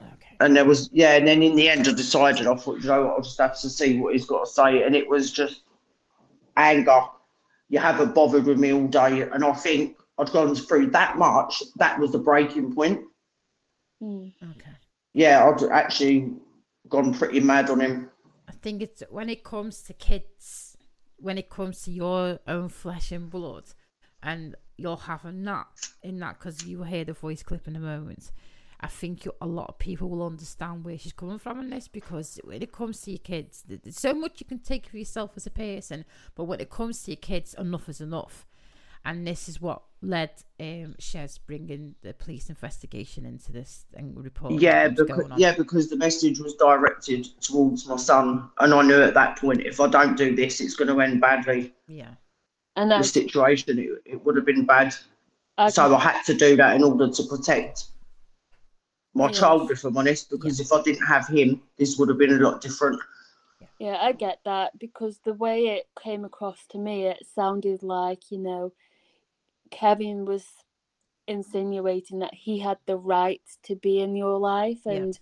Okay. 0.00 0.36
And 0.40 0.54
there 0.56 0.64
was, 0.64 0.88
yeah, 0.92 1.16
and 1.16 1.26
then 1.26 1.42
in 1.42 1.56
the 1.56 1.68
end, 1.68 1.88
I 1.88 1.92
decided 1.92 2.46
I 2.46 2.54
thought, 2.54 2.80
you 2.80 2.88
know 2.88 3.06
what, 3.06 3.14
I'll 3.14 3.22
just 3.22 3.38
have 3.38 3.58
to 3.60 3.70
see 3.70 3.98
what 3.98 4.12
he's 4.12 4.26
got 4.26 4.44
to 4.44 4.50
say, 4.50 4.82
and 4.82 4.94
it 4.94 5.08
was 5.08 5.32
just 5.32 5.62
anger. 6.56 7.02
You 7.68 7.78
haven't 7.78 8.14
bothered 8.14 8.46
with 8.46 8.58
me 8.58 8.72
all 8.72 8.88
day, 8.88 9.22
and 9.22 9.44
I 9.44 9.52
think 9.52 9.96
I'd 10.18 10.30
gone 10.32 10.54
through 10.54 10.90
that 10.90 11.16
much. 11.16 11.62
That 11.76 11.98
was 11.98 12.12
the 12.12 12.18
breaking 12.18 12.74
point. 12.74 13.02
Mm. 14.02 14.32
Okay. 14.42 14.70
Yeah, 15.12 15.48
I'd 15.48 15.62
actually 15.70 16.32
gone 16.88 17.14
pretty 17.14 17.40
mad 17.40 17.70
on 17.70 17.80
him. 17.80 18.10
I 18.48 18.52
think 18.52 18.82
it's 18.82 19.02
when 19.10 19.28
it 19.28 19.44
comes 19.44 19.82
to 19.82 19.92
kids, 19.92 20.76
when 21.16 21.38
it 21.38 21.48
comes 21.50 21.82
to 21.82 21.90
your 21.90 22.40
own 22.46 22.68
flesh 22.68 23.12
and 23.12 23.30
blood, 23.30 23.64
and 24.22 24.56
you're 24.76 24.96
having 24.96 25.44
that 25.44 25.68
in 26.02 26.18
that 26.20 26.38
because 26.38 26.64
you 26.64 26.82
hear 26.82 27.04
the 27.04 27.12
voice 27.12 27.42
clip 27.42 27.68
in 27.68 27.76
a 27.76 27.80
moment. 27.80 28.32
I 28.80 28.86
think 28.86 29.26
a 29.40 29.46
lot 29.46 29.68
of 29.68 29.78
people 29.78 30.08
will 30.08 30.24
understand 30.24 30.84
where 30.84 30.96
she's 30.96 31.12
coming 31.12 31.38
from 31.38 31.60
in 31.60 31.70
this 31.70 31.86
because 31.86 32.40
when 32.44 32.62
it 32.62 32.72
comes 32.72 33.02
to 33.02 33.10
your 33.10 33.18
kids, 33.18 33.64
there's 33.68 33.98
so 33.98 34.14
much 34.14 34.40
you 34.40 34.46
can 34.46 34.60
take 34.60 34.86
of 34.86 34.94
yourself 34.94 35.32
as 35.36 35.46
a 35.46 35.50
person, 35.50 36.04
but 36.34 36.44
when 36.44 36.60
it 36.60 36.70
comes 36.70 37.02
to 37.02 37.10
your 37.10 37.18
kids, 37.18 37.54
enough 37.54 37.88
is 37.88 38.00
enough 38.00 38.46
and 39.04 39.26
this 39.26 39.48
is 39.48 39.60
what 39.60 39.82
led 40.02 40.30
um 40.58 40.94
Shez 40.98 41.38
bringing 41.46 41.94
the 42.02 42.14
police 42.14 42.48
investigation 42.48 43.24
into 43.24 43.52
this 43.52 43.86
and 43.94 44.16
report. 44.22 44.52
Yeah, 44.54 44.88
because 44.88 45.30
yeah, 45.36 45.54
because 45.54 45.88
the 45.88 45.96
message 45.96 46.40
was 46.40 46.54
directed 46.54 47.28
towards 47.40 47.86
my 47.86 47.96
son, 47.96 48.50
and 48.58 48.74
I 48.74 48.82
knew 48.82 49.02
at 49.02 49.14
that 49.14 49.38
point 49.38 49.62
if 49.62 49.80
I 49.80 49.88
don't 49.88 50.16
do 50.16 50.34
this, 50.34 50.60
it's 50.60 50.74
going 50.74 50.88
to 50.88 51.00
end 51.00 51.20
badly. 51.20 51.74
Yeah, 51.86 52.14
and 52.76 52.90
the 52.90 53.02
situation 53.02 53.78
it, 53.78 53.90
it 54.04 54.24
would 54.24 54.36
have 54.36 54.46
been 54.46 54.64
bad. 54.64 54.94
Okay. 55.58 55.70
So 55.70 55.94
I 55.94 56.00
had 56.00 56.22
to 56.24 56.34
do 56.34 56.56
that 56.56 56.76
in 56.76 56.82
order 56.82 57.08
to 57.08 57.22
protect 57.24 57.86
my 59.14 59.30
child, 59.30 59.70
if 59.70 59.84
I'm 59.84 59.96
honest, 59.96 60.30
because 60.30 60.60
if 60.60 60.72
I 60.72 60.82
didn't 60.82 61.06
have 61.06 61.26
him, 61.26 61.60
this 61.78 61.98
would 61.98 62.08
have 62.08 62.18
been 62.18 62.32
a 62.32 62.38
lot 62.38 62.60
different. 62.60 63.00
Yeah, 63.78 63.96
I 64.00 64.12
get 64.12 64.40
that 64.44 64.78
because 64.78 65.18
the 65.24 65.32
way 65.34 65.68
it 65.68 65.88
came 66.02 66.24
across 66.24 66.58
to 66.70 66.78
me, 66.78 67.06
it 67.06 67.26
sounded 67.34 67.82
like, 67.82 68.30
you 68.30 68.38
know, 68.38 68.72
Kevin 69.70 70.24
was 70.24 70.44
insinuating 71.26 72.18
that 72.18 72.34
he 72.34 72.58
had 72.58 72.78
the 72.86 72.96
right 72.96 73.42
to 73.64 73.76
be 73.76 74.00
in 74.00 74.16
your 74.16 74.38
life 74.38 74.84
and 74.84 75.14
yeah. 75.14 75.20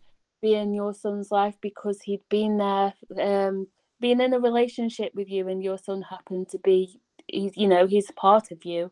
be 0.51 0.55
in 0.55 0.74
your 0.74 0.93
son's 0.93 1.30
life 1.30 1.57
because 1.61 2.01
he'd 2.03 2.28
been 2.28 2.59
there, 2.59 2.95
um, 3.20 3.68
being 4.01 4.20
in 4.20 4.34
a 4.34 4.41
relationship 4.41 5.12
with 5.14 5.28
you, 5.28 5.49
and 5.49 5.62
your 5.62 5.78
son 5.78 6.03
happened 6.03 6.49
to 6.49 6.59
be, 6.59 7.01
he's, 7.26 7.57
you 7.57 7.68
know, 7.68 7.86
he's 7.86 8.11
part 8.12 8.51
of 8.51 8.64
you. 8.64 8.91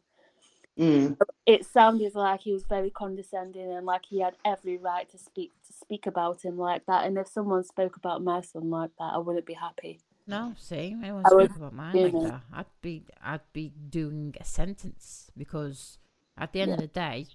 Mm. 0.79 1.16
It 1.47 1.64
sounded 1.64 2.14
like 2.14 2.41
he 2.41 2.53
was 2.53 2.64
very 2.64 2.91
condescending 2.91 3.72
and 3.72 3.87
like 3.87 4.05
he 4.07 4.20
had 4.20 4.37
every 4.45 4.77
right 4.77 5.09
to 5.11 5.18
speak 5.18 5.53
to 5.66 5.72
speak 5.72 6.07
about 6.07 6.43
him 6.43 6.59
like 6.59 6.85
that. 6.87 7.07
And 7.07 7.16
if 7.16 7.29
someone 7.29 7.64
spoke 7.64 7.97
about 7.97 8.22
my 8.22 8.43
son 8.43 8.68
like 8.68 8.91
that, 8.99 9.12
I 9.14 9.18
wouldn't 9.18 9.47
be 9.47 9.55
happy. 9.55 10.01
No, 10.27 10.55
see, 10.59 10.95
anyone 11.03 11.24
spoke 11.24 11.57
about 11.57 11.72
mine 11.72 11.95
like 11.95 12.12
that, 12.12 12.41
I'd 12.53 12.66
be 12.83 13.05
I'd 13.24 13.53
be 13.53 13.72
doing 13.89 14.35
a 14.39 14.45
sentence 14.45 15.31
because 15.37 15.99
at 16.37 16.53
the 16.53 16.61
end 16.61 16.70
yeah. 16.70 16.74
of 16.74 16.81
the 16.81 16.87
day, 16.89 17.27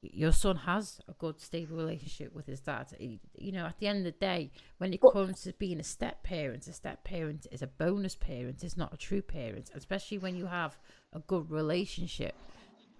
your 0.00 0.32
son 0.32 0.56
has 0.56 1.00
a 1.08 1.12
good 1.12 1.40
stable 1.40 1.76
relationship 1.76 2.34
with 2.34 2.46
his 2.46 2.60
dad. 2.60 2.88
He, 2.98 3.20
you 3.38 3.52
know, 3.52 3.66
at 3.66 3.78
the 3.78 3.86
end 3.86 3.98
of 3.98 4.04
the 4.04 4.18
day, 4.18 4.50
when 4.78 4.92
it 4.92 5.00
but, 5.00 5.12
comes 5.12 5.42
to 5.42 5.52
being 5.52 5.78
a 5.78 5.84
step 5.84 6.22
parent, 6.22 6.66
a 6.66 6.72
step 6.72 7.04
parent 7.04 7.46
is 7.52 7.62
a 7.62 7.66
bonus 7.66 8.16
parent. 8.16 8.64
It's 8.64 8.76
not 8.76 8.92
a 8.92 8.96
true 8.96 9.22
parent, 9.22 9.70
especially 9.74 10.18
when 10.18 10.34
you 10.34 10.46
have 10.46 10.76
a 11.12 11.20
good 11.20 11.50
relationship 11.50 12.34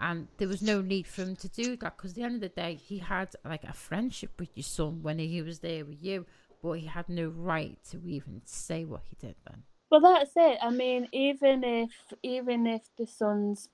and 0.01 0.29
there 0.39 0.49
was 0.49 0.63
no 0.63 0.81
need 0.81 1.07
for 1.07 1.23
him 1.23 1.37
to 1.37 1.49
do 1.49 1.77
that 1.77 1.97
because 1.97 2.13
at 2.13 2.17
the 2.17 2.23
end 2.23 2.35
of 2.37 2.41
the 2.41 2.49
day 2.49 2.75
he 2.75 2.99
had 2.99 3.35
like 3.45 3.65
a 3.65 3.73
friendship 3.73 4.31
with 4.39 4.49
your 4.55 4.65
son 4.65 5.03
when 5.03 5.19
he 5.19 5.43
was 5.43 5.61
there 5.61 5.85
with 5.85 6.03
you 6.03 6.27
but 6.63 6.73
he 6.73 6.87
had 6.87 7.09
no 7.09 7.29
right 7.29 7.77
to 7.91 8.01
even 8.07 8.41
say 8.45 8.85
what 8.85 9.03
he 9.09 9.17
did 9.27 9.37
then. 9.47 9.63
Well 9.91 10.01
that's 10.01 10.33
it. 10.35 10.59
I 10.63 10.71
mean 10.71 11.09
even 11.13 11.63
if 11.63 11.91
even 12.23 12.67
if 12.67 12.83
the 12.97 13.07
son's 13.07 13.69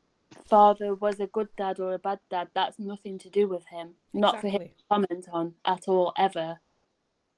father 0.46 0.94
was 0.94 1.18
a 1.20 1.26
good 1.26 1.48
dad 1.56 1.80
or 1.80 1.94
a 1.94 1.98
bad 1.98 2.20
dad 2.30 2.48
that's 2.54 2.78
nothing 2.78 3.18
to 3.18 3.30
do 3.30 3.48
with 3.48 3.66
him. 3.66 3.90
Exactly. 4.14 4.20
not 4.20 4.40
for 4.40 4.48
him 4.48 4.62
to 4.62 4.84
comment 4.90 5.28
on 5.32 5.54
at 5.64 5.88
all 5.88 6.12
ever. 6.16 6.60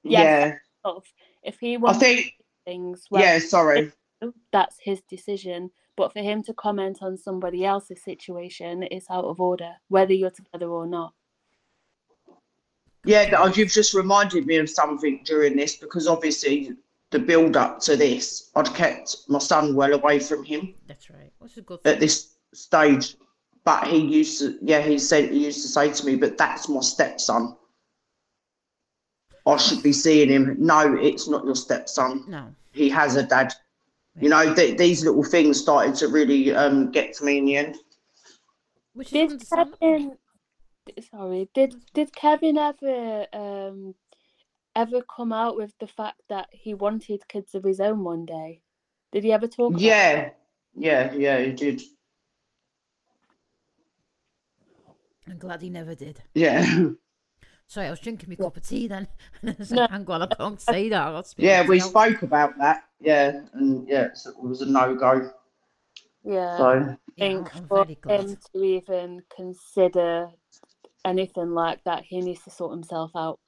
Yes, 0.03 0.23
yeah 0.23 0.57
if 1.43 1.59
he 1.59 1.77
wants 1.77 1.97
I 1.97 2.01
think, 2.01 2.33
things 2.65 3.07
well, 3.09 3.21
yeah 3.21 3.39
sorry 3.39 3.91
that's 4.51 4.77
his 4.79 5.01
decision 5.09 5.71
but 5.95 6.11
for 6.11 6.19
him 6.19 6.43
to 6.43 6.53
comment 6.53 6.99
on 7.01 7.17
somebody 7.17 7.65
else's 7.65 8.03
situation 8.03 8.83
is 8.83 9.05
out 9.09 9.25
of 9.25 9.39
order, 9.39 9.73
whether 9.89 10.13
you're 10.13 10.31
together 10.31 10.69
or 10.69 10.87
not. 10.87 11.13
Yeah, 13.05 13.35
oh, 13.37 13.47
you've 13.47 13.71
just 13.71 13.93
reminded 13.93 14.47
me 14.47 14.57
of 14.57 14.69
something 14.69 15.21
during 15.25 15.55
this 15.55 15.75
because 15.75 16.07
obviously 16.07 16.71
the 17.11 17.19
build 17.19 17.57
up 17.57 17.79
to 17.81 17.95
this, 17.95 18.49
I'd 18.55 18.73
kept 18.73 19.17
my 19.27 19.39
son 19.39 19.75
well 19.75 19.93
away 19.93 20.19
from 20.19 20.43
him. 20.43 20.73
That's 20.87 21.09
right. 21.09 21.31
What's 21.37 21.57
a 21.57 21.61
good 21.61 21.79
at 21.85 21.99
this 21.99 22.35
stage? 22.53 23.17
But 23.65 23.87
he 23.87 23.97
used 23.97 24.39
to, 24.39 24.57
yeah, 24.61 24.81
he 24.81 24.97
said 24.97 25.31
he 25.31 25.45
used 25.45 25.61
to 25.61 25.67
say 25.67 25.91
to 25.91 26.05
me, 26.05 26.15
"But 26.15 26.37
that's 26.37 26.67
my 26.67 26.81
stepson. 26.81 27.55
I 29.45 29.57
should 29.57 29.83
be 29.83 29.93
seeing 29.93 30.29
him." 30.29 30.55
No, 30.59 30.95
it's 30.95 31.29
not 31.29 31.45
your 31.45 31.55
stepson. 31.55 32.25
No, 32.27 32.53
he 32.71 32.89
has 32.89 33.15
a 33.15 33.23
dad. 33.23 33.53
You 34.19 34.29
know, 34.29 34.53
th- 34.53 34.77
these 34.77 35.03
little 35.03 35.23
things 35.23 35.59
started 35.59 35.95
to 35.95 36.07
really 36.07 36.53
um, 36.53 36.91
get 36.91 37.13
to 37.15 37.25
me 37.25 37.39
in 37.39 37.45
the 37.45 37.57
end. 37.57 37.77
Which 38.93 39.09
did 39.09 39.41
Kevin, 39.49 40.17
sorry, 41.09 41.49
did 41.53 41.75
did 41.93 42.15
Kevin 42.15 42.57
ever 42.57 43.25
um, 43.33 43.95
ever 44.75 45.01
come 45.01 45.33
out 45.33 45.55
with 45.55 45.73
the 45.79 45.87
fact 45.87 46.21
that 46.29 46.49
he 46.51 46.75
wanted 46.75 47.27
kids 47.27 47.55
of 47.55 47.63
his 47.63 47.79
own 47.79 48.03
one 48.03 48.25
day? 48.25 48.61
Did 49.11 49.23
he 49.23 49.31
ever 49.33 49.47
talk? 49.47 49.73
Yeah, 49.77 50.29
yeah, 50.75 51.11
yeah, 51.13 51.39
he 51.39 51.51
did. 51.51 51.81
I'm 55.27 55.37
glad 55.37 55.61
he 55.61 55.69
never 55.69 55.95
did. 55.95 56.21
Yeah. 56.35 56.89
Sorry, 57.65 57.87
I 57.87 57.89
was 57.89 58.01
drinking 58.01 58.29
my 58.29 58.35
cup 58.35 58.57
of 58.57 58.67
tea 58.67 58.87
then. 58.87 59.07
no. 59.41 59.87
Hang 59.87 60.07
on, 60.07 60.21
I 60.21 60.27
can't 60.27 60.61
say 60.61 60.89
that. 60.89 61.33
Yeah, 61.37 61.65
we 61.65 61.79
spoke 61.79 62.21
about 62.21 62.57
that. 62.59 62.83
Yeah, 63.03 63.41
and 63.53 63.87
yeah, 63.87 64.13
so 64.13 64.29
it 64.29 64.41
was 64.41 64.61
a 64.61 64.65
no 64.65 64.95
go. 64.95 65.29
Yeah. 66.23 66.57
So 66.57 66.69
I 66.69 66.97
think 67.19 67.51
yeah, 67.53 67.61
for 67.67 67.85
him 67.85 68.37
to 68.53 68.63
even 68.63 69.21
consider 69.35 70.27
anything 71.03 71.53
like 71.53 71.83
that, 71.83 72.03
he 72.03 72.21
needs 72.21 72.43
to 72.43 72.49
sort 72.49 72.71
himself 72.71 73.11
out. 73.15 73.39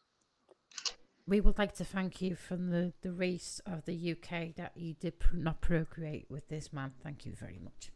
We 1.26 1.40
would 1.42 1.58
like 1.58 1.74
to 1.76 1.86
thank 1.86 2.22
you 2.22 2.36
from 2.36 2.70
the, 2.70 2.94
the 3.02 3.12
race 3.12 3.62
of 3.66 3.86
the 3.86 4.12
UK 4.12 4.56
that 4.58 4.74
you 4.76 4.94
did 4.94 5.14
not 5.34 5.62
procreate 5.62 6.26
with 6.30 6.50
this 6.50 6.72
man. 6.72 6.92
Thank 7.02 7.26
you 7.26 7.34
very 7.34 7.60
much. 7.64 7.92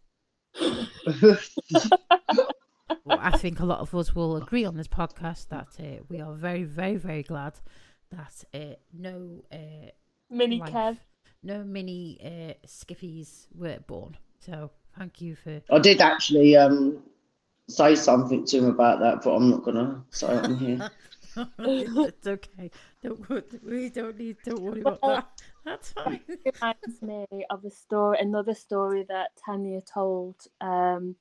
well, 3.06 3.20
I 3.22 3.38
think 3.38 3.60
a 3.60 3.66
lot 3.66 3.80
of 3.80 3.94
us 3.94 4.16
will 4.16 4.38
agree 4.38 4.66
on 4.66 4.78
this 4.78 4.88
podcast 4.88 5.50
that 5.50 5.68
uh, 5.80 6.04
we 6.10 6.22
are 6.22 6.34
very, 6.34 6.64
very, 6.64 6.96
very 6.96 7.22
glad 7.22 7.54
that 8.12 8.44
uh, 8.54 8.76
no 8.92 9.44
uh, 9.52 9.92
mini 10.32 10.60
life, 10.60 10.74
Kev, 10.74 10.98
no 11.44 11.64
mini 11.64 12.20
uh, 12.24 12.68
skiffies 12.68 13.48
were 13.56 13.80
born. 13.88 14.18
So 14.40 14.72
thank 14.98 15.22
you 15.22 15.36
for. 15.36 15.62
I 15.70 15.80
did 15.80 16.02
actually 16.02 16.56
um, 16.56 17.04
say 17.68 17.96
something 17.96 18.46
to 18.46 18.58
him 18.58 18.66
about 18.66 19.00
that, 19.00 19.24
but 19.24 19.36
I'm 19.36 19.50
not 19.50 19.64
gonna 19.64 20.04
say 20.10 20.28
it 20.28 20.46
on 20.46 20.58
here. 20.58 20.92
it's 21.60 22.28
okay. 22.28 22.72
Don't 23.02 23.64
we 23.64 23.90
don't 23.90 24.18
need 24.18 24.38
to 24.46 24.56
worry 24.56 24.82
about 24.82 25.02
that. 25.02 25.42
That's 25.66 25.92
fine. 25.94 26.22
It 26.28 26.56
reminds 26.62 27.02
me 27.02 27.46
of 27.50 27.64
a 27.66 27.70
story, 27.70 28.18
another 28.20 28.54
story 28.54 29.06
that 29.10 29.30
Tanya 29.46 29.82
told. 29.82 30.36
Um, 30.62 31.16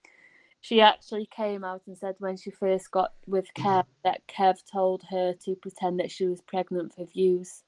she 0.60 0.80
actually 0.80 1.26
came 1.26 1.62
out 1.62 1.82
and 1.86 1.96
said 1.96 2.16
when 2.18 2.36
she 2.36 2.50
first 2.50 2.90
got 2.90 3.12
with 3.26 3.46
Kev 3.54 3.84
that 4.02 4.26
Kev 4.26 4.56
told 4.70 5.04
her 5.08 5.32
to 5.44 5.54
pretend 5.54 6.00
that 6.00 6.10
she 6.10 6.26
was 6.26 6.40
pregnant 6.40 6.94
for 6.94 7.04
views. 7.04 7.62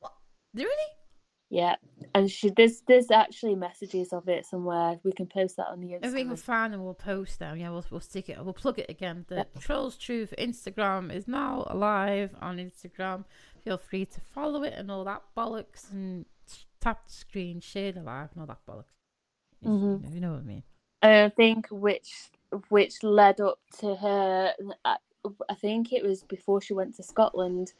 What? 0.00 0.12
Really? 0.52 0.68
Yeah, 1.52 1.74
and 2.14 2.30
she 2.30 2.48
there's 2.48 2.80
there's 2.88 3.10
actually 3.10 3.56
messages 3.56 4.14
of 4.14 4.26
it 4.26 4.46
somewhere. 4.46 4.98
We 5.04 5.12
can 5.12 5.26
post 5.26 5.58
that 5.58 5.66
on 5.66 5.80
the 5.80 5.88
Instagram. 5.88 6.04
If 6.04 6.14
we 6.14 6.24
can 6.24 6.36
find 6.36 6.72
them, 6.72 6.82
we'll 6.82 6.94
post 6.94 7.40
them. 7.40 7.58
Yeah, 7.58 7.68
we'll 7.68 7.84
we'll 7.90 8.00
stick 8.00 8.30
it. 8.30 8.42
We'll 8.42 8.54
plug 8.54 8.78
it 8.78 8.88
again. 8.88 9.26
The 9.28 9.34
yeah. 9.34 9.60
Trolls 9.60 9.98
Truth 9.98 10.32
Instagram 10.38 11.14
is 11.14 11.28
now 11.28 11.66
alive 11.68 12.34
on 12.40 12.56
Instagram. 12.56 13.26
Feel 13.62 13.76
free 13.76 14.06
to 14.06 14.20
follow 14.32 14.62
it 14.62 14.72
and 14.78 14.90
all 14.90 15.04
that 15.04 15.24
bollocks 15.36 15.92
and 15.92 16.24
tap 16.80 17.06
the 17.06 17.12
screen, 17.12 17.60
share 17.60 17.92
the 17.92 18.00
live 18.00 18.30
and 18.32 18.40
all 18.40 18.46
that 18.46 18.64
bollocks. 18.66 18.96
Mm-hmm. 19.62 20.04
You, 20.04 20.08
know, 20.08 20.14
you 20.14 20.20
know 20.20 20.30
what 20.30 20.40
I 20.40 20.44
mean. 20.44 20.62
I 21.02 21.28
think 21.36 21.66
which 21.70 22.30
which 22.70 23.02
led 23.02 23.42
up 23.42 23.58
to 23.80 23.94
her. 23.96 24.54
I 24.86 25.54
think 25.60 25.92
it 25.92 26.02
was 26.02 26.22
before 26.22 26.62
she 26.62 26.72
went 26.72 26.96
to 26.96 27.02
Scotland. 27.02 27.74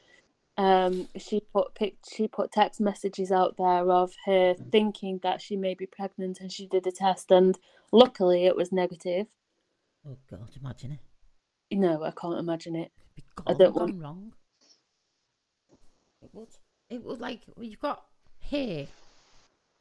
Um, 0.59 1.09
she 1.17 1.41
put 1.41 1.75
pic, 1.75 1.97
she 2.13 2.29
put 2.29 2.53
text 2.53 2.81
messages 2.81 3.33
out 3.33 3.57
there 3.57 3.91
of 3.91 4.13
her 4.27 4.55
thinking 4.71 5.21
that 5.23 5.41
she 5.41 5.57
may 5.57 5.75
be 5.75 5.87
pregnant, 5.87 6.41
and 6.41 6.53
she 6.53 6.67
did 6.67 6.87
a 6.87 6.93
test, 6.93 7.31
and 7.31 7.59
luckily 7.91 8.47
it 8.47 8.57
was 8.57 8.71
negative. 8.73 9.27
Oh 10.07 10.19
God, 10.31 10.51
imagine 10.61 10.93
it. 10.93 11.77
No, 11.77 12.03
I 12.03 12.11
can't 12.11 12.39
imagine 12.39 12.77
it. 12.77 12.93
I 13.47 13.55
don't 13.55 13.75
want 13.75 14.03
wrong. 14.03 14.33
It 16.21 16.31
would. 16.33 16.49
It 16.91 17.03
would 17.03 17.21
like 17.21 17.41
you've 17.59 17.81
got 17.81 18.05
hair 18.41 18.89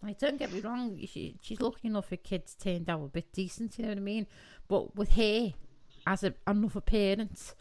like, 0.03 0.17
don't 0.17 0.37
get 0.37 0.51
me 0.51 0.61
wrong, 0.61 0.97
she, 1.05 1.37
she's 1.41 1.61
lucky 1.61 1.87
enough 1.87 2.09
her 2.09 2.17
kids 2.17 2.55
turned 2.55 2.89
out 2.89 3.03
a 3.03 3.07
bit 3.07 3.31
decent, 3.33 3.77
you 3.77 3.83
know 3.83 3.89
what 3.89 3.97
I 3.97 4.01
mean? 4.01 4.27
But 4.67 4.95
with 4.95 5.11
her, 5.13 5.53
as 6.07 6.23
a, 6.23 6.33
another 6.47 6.81
parent, 6.81 7.53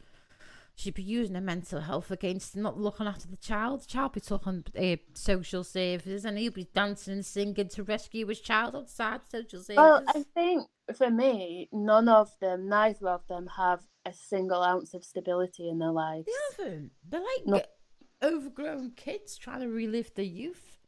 she'd 0.80 0.94
be 0.94 1.02
using 1.02 1.34
her 1.34 1.40
mental 1.40 1.80
health 1.80 2.10
against 2.10 2.56
not 2.56 2.78
looking 2.78 3.06
after 3.06 3.28
the 3.28 3.36
child. 3.36 3.82
The 3.82 3.86
child 3.86 4.12
be 4.12 4.20
talking 4.20 4.64
uh, 4.78 4.96
social 5.14 5.62
services 5.62 6.24
and 6.24 6.38
he'll 6.38 6.52
be 6.52 6.68
dancing 6.74 7.14
and 7.14 7.26
singing 7.26 7.68
to 7.68 7.82
rescue 7.82 8.26
his 8.26 8.40
child 8.40 8.74
outside 8.74 9.20
social 9.30 9.60
services. 9.60 9.76
Well, 9.76 10.02
I 10.08 10.24
think 10.34 10.66
for 10.96 11.10
me, 11.10 11.68
none 11.72 12.08
of 12.08 12.30
them, 12.40 12.68
neither 12.68 13.08
of 13.08 13.26
them 13.28 13.48
have 13.56 13.80
a 14.06 14.12
single 14.12 14.62
ounce 14.62 14.94
of 14.94 15.04
stability 15.04 15.68
in 15.68 15.78
their 15.78 15.92
lives. 15.92 16.26
They 16.26 16.64
haven't. 16.64 16.92
They're 17.08 17.20
like 17.20 17.46
no. 17.46 17.62
overgrown 18.22 18.92
kids 18.96 19.36
trying 19.36 19.60
to 19.60 19.68
relive 19.68 20.14
their 20.14 20.24
youth. 20.24 20.78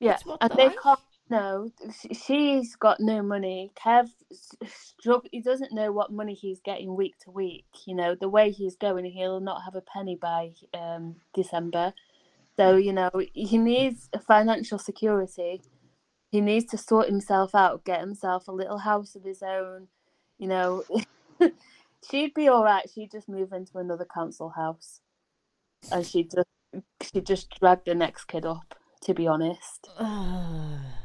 Yeah, 0.00 0.18
and 0.40 0.52
they 0.56 0.70
can't. 0.70 0.98
No, 1.32 1.70
she's 2.12 2.76
got 2.76 3.00
no 3.00 3.22
money. 3.22 3.72
Kev, 3.74 4.10
he 5.30 5.40
doesn't 5.40 5.72
know 5.72 5.90
what 5.90 6.12
money 6.12 6.34
he's 6.34 6.60
getting 6.60 6.94
week 6.94 7.14
to 7.20 7.30
week. 7.30 7.64
You 7.86 7.94
know, 7.94 8.14
the 8.14 8.28
way 8.28 8.50
he's 8.50 8.76
going, 8.76 9.06
he'll 9.06 9.40
not 9.40 9.62
have 9.64 9.74
a 9.74 9.80
penny 9.80 10.14
by 10.14 10.50
um, 10.74 11.16
December. 11.32 11.94
So, 12.58 12.76
you 12.76 12.92
know, 12.92 13.10
he 13.32 13.56
needs 13.56 14.10
financial 14.26 14.78
security. 14.78 15.62
He 16.30 16.42
needs 16.42 16.66
to 16.66 16.76
sort 16.76 17.08
himself 17.08 17.54
out, 17.54 17.82
get 17.86 18.00
himself 18.00 18.46
a 18.46 18.52
little 18.52 18.80
house 18.80 19.14
of 19.14 19.24
his 19.24 19.42
own. 19.42 19.88
You 20.38 20.48
know, 20.48 20.84
she'd 22.10 22.34
be 22.34 22.48
all 22.48 22.62
right. 22.62 22.90
She'd 22.94 23.10
just 23.10 23.26
move 23.26 23.54
into 23.54 23.78
another 23.78 24.04
council 24.04 24.50
house, 24.50 25.00
and 25.90 26.04
she 26.06 26.24
just 26.24 26.48
she 27.00 27.22
just 27.22 27.58
dragged 27.58 27.86
the 27.86 27.94
next 27.94 28.26
kid 28.26 28.44
up 28.44 28.74
to 29.02 29.14
be 29.14 29.26
honest. 29.26 29.88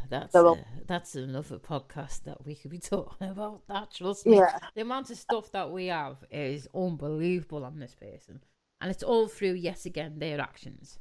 That's 0.09 0.33
so, 0.33 0.55
a, 0.55 0.65
that's 0.87 1.15
another 1.15 1.57
podcast 1.57 2.23
that 2.23 2.45
we 2.45 2.55
could 2.55 2.71
be 2.71 2.79
talking 2.95 3.29
about. 3.29 3.61
That 3.67 3.91
trust 3.93 4.25
me, 4.25 4.37
yeah. 4.37 4.57
the 4.75 4.81
amount 4.81 5.09
of 5.09 5.17
stuff 5.17 5.51
that 5.51 5.71
we 5.71 5.87
have 5.87 6.17
is 6.31 6.67
unbelievable 6.73 7.65
on 7.65 7.79
this 7.79 7.95
person, 7.95 8.41
and 8.81 8.91
it's 8.91 9.03
all 9.03 9.27
through 9.27 9.53
yet 9.53 9.85
again 9.85 10.19
their 10.19 10.39
actions. 10.39 10.99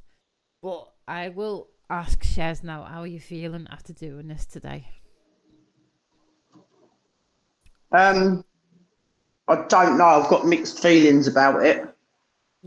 But 0.61 0.91
I 1.07 1.29
will 1.29 1.69
ask 1.89 2.23
Shez 2.23 2.63
now, 2.63 2.83
how 2.83 3.01
are 3.01 3.07
you 3.07 3.19
feeling 3.19 3.67
after 3.71 3.93
doing 3.93 4.27
this 4.27 4.45
today? 4.45 4.87
Um, 7.91 8.43
I 9.47 9.63
don't 9.69 9.97
know. 9.97 10.05
I've 10.05 10.29
got 10.29 10.45
mixed 10.45 10.81
feelings 10.81 11.27
about 11.27 11.65
it. 11.65 11.85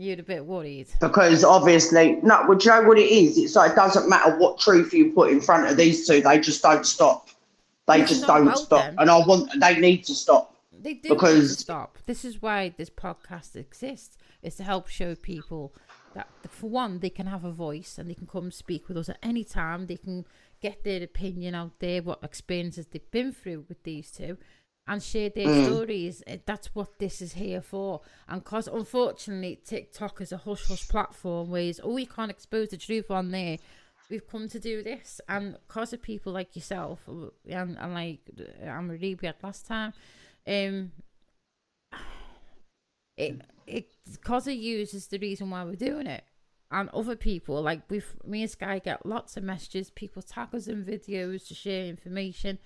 You're 0.01 0.19
a 0.19 0.23
bit 0.23 0.43
worried 0.47 0.87
because 0.99 1.43
obviously, 1.43 2.17
no. 2.23 2.43
Well, 2.47 2.57
do 2.57 2.67
you 2.67 2.75
know 2.75 2.87
what 2.87 2.97
it 2.97 3.11
is? 3.11 3.37
It's 3.37 3.55
like 3.55 3.73
it 3.73 3.75
doesn't 3.75 4.09
matter 4.09 4.35
what 4.35 4.57
truth 4.57 4.91
you 4.95 5.11
put 5.11 5.31
in 5.31 5.39
front 5.39 5.69
of 5.69 5.77
these 5.77 6.07
two; 6.07 6.21
they 6.21 6.39
just 6.39 6.63
don't 6.63 6.87
stop. 6.87 7.29
They 7.87 7.99
just 7.99 8.25
don't 8.25 8.57
stop, 8.57 8.83
them. 8.83 8.95
and 8.97 9.11
I 9.11 9.19
want. 9.19 9.51
They 9.59 9.79
need 9.79 10.03
to 10.05 10.15
stop. 10.15 10.55
They 10.71 10.95
do 10.95 11.09
because 11.09 11.59
stop. 11.59 11.99
This 12.07 12.25
is 12.25 12.41
why 12.41 12.73
this 12.75 12.89
podcast 12.89 13.55
exists: 13.55 14.17
is 14.41 14.55
to 14.55 14.63
help 14.63 14.87
show 14.87 15.13
people 15.13 15.75
that, 16.15 16.27
for 16.49 16.67
one, 16.67 16.97
they 16.97 17.11
can 17.11 17.27
have 17.27 17.45
a 17.45 17.51
voice 17.51 17.99
and 17.99 18.09
they 18.09 18.15
can 18.15 18.25
come 18.25 18.49
speak 18.49 18.87
with 18.87 18.97
us 18.97 19.09
at 19.09 19.19
any 19.21 19.43
time. 19.43 19.85
They 19.85 19.97
can 19.97 20.25
get 20.63 20.83
their 20.83 21.03
opinion 21.03 21.53
out 21.53 21.77
there, 21.77 22.01
what 22.01 22.23
experiences 22.23 22.87
they've 22.87 23.11
been 23.11 23.33
through 23.33 23.65
with 23.69 23.83
these 23.83 24.09
two, 24.09 24.39
and 24.91 25.01
share 25.01 25.29
their 25.29 25.47
mm. 25.47 25.65
stories. 25.65 26.21
Eh, 26.27 26.37
that's 26.45 26.75
what 26.75 26.99
this 26.99 27.21
is 27.21 27.31
here 27.33 27.61
for. 27.61 28.01
And 28.27 28.43
because 28.43 28.67
unfortunately 28.67 29.61
TikTok 29.63 30.19
is 30.19 30.33
a 30.33 30.37
hush 30.37 30.67
hush 30.67 30.85
platform 30.89 31.49
where 31.49 31.61
it's, 31.61 31.79
oh, 31.81 31.95
you 31.95 32.07
can't 32.07 32.29
expose 32.29 32.69
the 32.69 32.77
truth 32.77 33.09
on 33.09 33.31
there. 33.31 33.57
We've 34.09 34.27
come 34.27 34.49
to 34.49 34.59
do 34.59 34.83
this, 34.83 35.21
and 35.29 35.55
because 35.65 35.93
of 35.93 36.01
people 36.01 36.33
like 36.33 36.53
yourself 36.57 36.99
and, 37.07 37.77
and 37.77 37.93
like 37.93 38.19
we 38.27 39.17
had 39.23 39.35
last 39.41 39.65
time, 39.65 39.93
um, 40.45 40.91
it 43.17 43.41
it 43.65 43.93
because 44.11 44.47
of 44.47 44.55
you 44.55 44.79
is 44.79 45.07
the 45.07 45.17
reason 45.19 45.49
why 45.49 45.63
we're 45.63 45.75
doing 45.75 46.07
it. 46.07 46.25
And 46.69 46.89
other 46.89 47.15
people, 47.15 47.61
like 47.61 47.89
with 47.89 48.15
me 48.25 48.41
and 48.41 48.51
Sky, 48.51 48.79
get 48.79 49.05
lots 49.05 49.37
of 49.37 49.43
messages. 49.43 49.89
People 49.89 50.21
tag 50.21 50.53
us 50.53 50.67
in 50.67 50.83
videos 50.83 51.47
to 51.47 51.53
share 51.53 51.85
information 51.85 52.59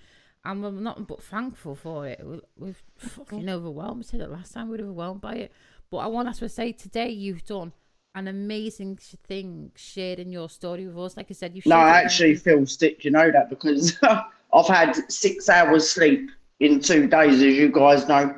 we're 0.54 0.70
not 0.70 1.06
but 1.06 1.22
thankful 1.22 1.74
for 1.74 2.06
it. 2.06 2.24
We've 2.56 2.82
fucking 2.96 3.48
overwhelmed. 3.48 4.04
I 4.04 4.06
said 4.06 4.20
it 4.20 4.30
last 4.30 4.54
time, 4.54 4.68
we 4.68 4.78
are 4.78 4.82
overwhelmed 4.82 5.20
by 5.20 5.34
it. 5.34 5.52
But 5.90 5.98
I 5.98 6.06
want 6.06 6.28
us 6.28 6.38
to 6.40 6.48
say 6.48 6.72
today, 6.72 7.10
you've 7.10 7.44
done 7.44 7.72
an 8.14 8.28
amazing 8.28 8.96
thing 9.26 9.70
sharing 9.76 10.30
your 10.32 10.48
story 10.48 10.86
with 10.86 10.98
us. 10.98 11.16
Like 11.16 11.26
I 11.30 11.34
said, 11.34 11.54
you. 11.54 11.62
No, 11.66 11.76
I 11.76 12.00
actually 12.00 12.34
feel 12.34 12.66
sick. 12.66 13.04
You 13.04 13.10
know 13.10 13.30
that 13.30 13.50
because 13.50 13.98
I've 14.52 14.66
had 14.66 14.94
six 15.12 15.48
hours 15.48 15.90
sleep 15.90 16.30
in 16.60 16.80
two 16.80 17.06
days, 17.06 17.34
as 17.34 17.42
you 17.42 17.70
guys 17.70 18.08
know. 18.08 18.34